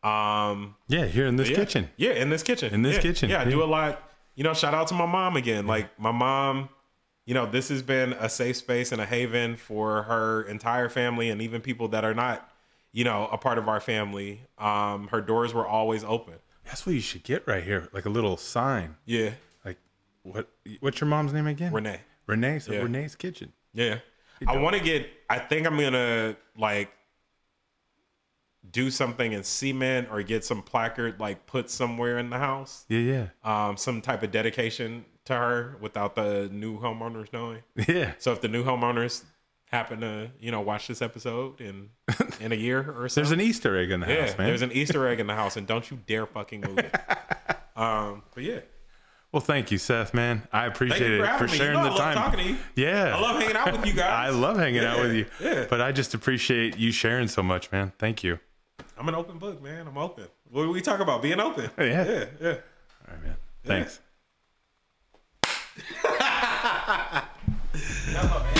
Um, 0.08 0.76
yeah, 0.88 1.06
here 1.06 1.26
in 1.26 1.36
this 1.36 1.50
yeah. 1.50 1.56
kitchen. 1.56 1.90
Yeah, 1.96 2.12
in 2.12 2.30
this 2.30 2.42
kitchen. 2.42 2.72
In 2.72 2.82
this 2.82 2.96
Yeah. 2.96 3.02
kitchen, 3.02 3.30
Yeah, 3.30 3.40
I 3.42 3.44
do 3.44 3.62
a 3.62 3.66
lot. 3.66 4.02
You 4.34 4.44
know, 4.44 4.54
shout 4.54 4.74
out 4.74 4.86
to 4.88 4.94
my 4.94 5.06
mom 5.06 5.36
again. 5.36 5.66
Like 5.66 5.98
my 5.98 6.12
mom, 6.12 6.68
you 7.26 7.34
know, 7.34 7.46
this 7.46 7.68
has 7.68 7.82
been 7.82 8.12
a 8.14 8.28
safe 8.28 8.56
space 8.56 8.92
and 8.92 9.00
a 9.00 9.06
haven 9.06 9.56
for 9.56 10.04
her 10.04 10.42
entire 10.42 10.88
family 10.88 11.28
and 11.30 11.42
even 11.42 11.60
people 11.60 11.88
that 11.88 12.04
are 12.04 12.14
not, 12.14 12.48
you 12.92 13.04
know, 13.04 13.28
a 13.32 13.36
part 13.38 13.58
of 13.58 13.68
our 13.68 13.80
family. 13.80 14.42
Um, 14.56 15.08
her 15.08 15.20
doors 15.20 15.52
were 15.52 15.66
always 15.66 16.04
open. 16.04 16.34
That's 16.64 16.86
what 16.86 16.94
you 16.94 17.00
should 17.00 17.24
get 17.24 17.46
right 17.46 17.64
here, 17.64 17.88
like 17.92 18.04
a 18.04 18.10
little 18.10 18.36
sign. 18.36 18.96
Yeah. 19.06 19.30
Like 19.64 19.78
what? 20.22 20.48
What's 20.80 21.00
your 21.00 21.08
mom's 21.08 21.32
name 21.32 21.46
again? 21.46 21.72
Renee. 21.72 22.00
Renee. 22.26 22.58
So 22.60 22.72
Yeah. 22.72 22.80
Renee's 22.80 23.14
kitchen. 23.14 23.52
Yeah. 23.72 23.98
I 24.46 24.56
want 24.58 24.76
to 24.76 24.82
get 24.82 25.08
I 25.28 25.38
think 25.38 25.66
I'm 25.66 25.76
going 25.76 25.94
to 25.94 26.36
like 26.56 26.90
do 28.72 28.90
something 28.90 29.32
in 29.32 29.42
cement 29.44 30.08
or 30.10 30.22
get 30.22 30.44
some 30.44 30.62
placard 30.62 31.18
like 31.20 31.46
put 31.46 31.70
somewhere 31.70 32.18
in 32.18 32.30
the 32.30 32.38
house. 32.38 32.84
Yeah, 32.88 32.98
yeah, 32.98 33.26
Um 33.44 33.76
some 33.76 34.00
type 34.02 34.22
of 34.22 34.30
dedication 34.30 35.04
to 35.26 35.34
her 35.34 35.76
without 35.80 36.14
the 36.14 36.48
new 36.52 36.78
homeowners 36.80 37.32
knowing. 37.32 37.62
yeah. 37.88 38.12
So 38.18 38.32
if 38.32 38.40
the 38.40 38.48
new 38.48 38.64
homeowners 38.64 39.24
happen 39.70 40.00
to, 40.00 40.30
you 40.40 40.50
know, 40.50 40.60
watch 40.62 40.86
this 40.88 41.02
episode 41.02 41.60
in 41.60 41.90
in 42.40 42.52
a 42.52 42.56
year 42.56 42.94
or 42.98 43.08
so, 43.08 43.20
There's 43.20 43.32
an 43.32 43.40
Easter 43.40 43.76
egg 43.76 43.90
in 43.90 44.00
the 44.00 44.06
yeah, 44.08 44.26
house, 44.26 44.38
man. 44.38 44.46
there's 44.46 44.62
an 44.62 44.72
Easter 44.72 45.06
egg 45.06 45.20
in 45.20 45.26
the 45.26 45.34
house, 45.34 45.56
and 45.56 45.66
don't 45.66 45.90
you 45.90 45.98
dare 46.06 46.26
fucking 46.26 46.62
move 46.62 46.78
it. 46.78 46.94
um, 47.76 48.22
but 48.34 48.42
yeah, 48.44 48.60
well, 49.30 49.42
thank 49.42 49.70
you, 49.70 49.76
Seth, 49.76 50.14
man. 50.14 50.48
I 50.50 50.64
appreciate 50.64 51.18
for 51.18 51.24
it 51.26 51.38
for 51.38 51.48
sharing 51.48 51.76
you 51.76 51.84
know, 51.84 51.94
the 51.94 52.02
I 52.02 52.14
time. 52.14 52.14
talking 52.14 52.38
to 52.40 52.50
you. 52.52 52.56
Yeah, 52.76 53.14
I 53.14 53.20
love 53.20 53.38
hanging 53.42 53.56
out 53.56 53.72
with 53.72 53.84
you 53.86 53.92
guys. 53.92 54.10
I 54.10 54.30
love 54.30 54.56
hanging 54.56 54.84
out 54.84 55.00
with 55.00 55.12
you. 55.12 55.26
yeah. 55.38 55.66
But 55.68 55.82
I 55.82 55.92
just 55.92 56.14
appreciate 56.14 56.78
you 56.78 56.90
sharing 56.90 57.28
so 57.28 57.42
much, 57.42 57.70
man. 57.70 57.92
Thank 57.98 58.24
you. 58.24 58.38
I'm 58.98 59.08
an 59.08 59.14
open 59.14 59.38
book, 59.38 59.62
man. 59.62 59.86
I'm 59.86 59.96
open. 59.96 60.26
What 60.50 60.62
are 60.62 60.70
we 60.70 60.80
talk 60.80 60.98
about? 60.98 61.22
Being 61.22 61.38
open. 61.38 61.70
Oh, 61.78 61.84
yeah. 61.84 62.04
Yeah. 62.04 62.24
Yeah. 62.40 62.48
All 62.48 63.14
right, 63.14 63.22
man. 63.22 63.36
Thanks. 63.64 64.00
Yeah. 66.04 67.24
Man. 68.12 68.54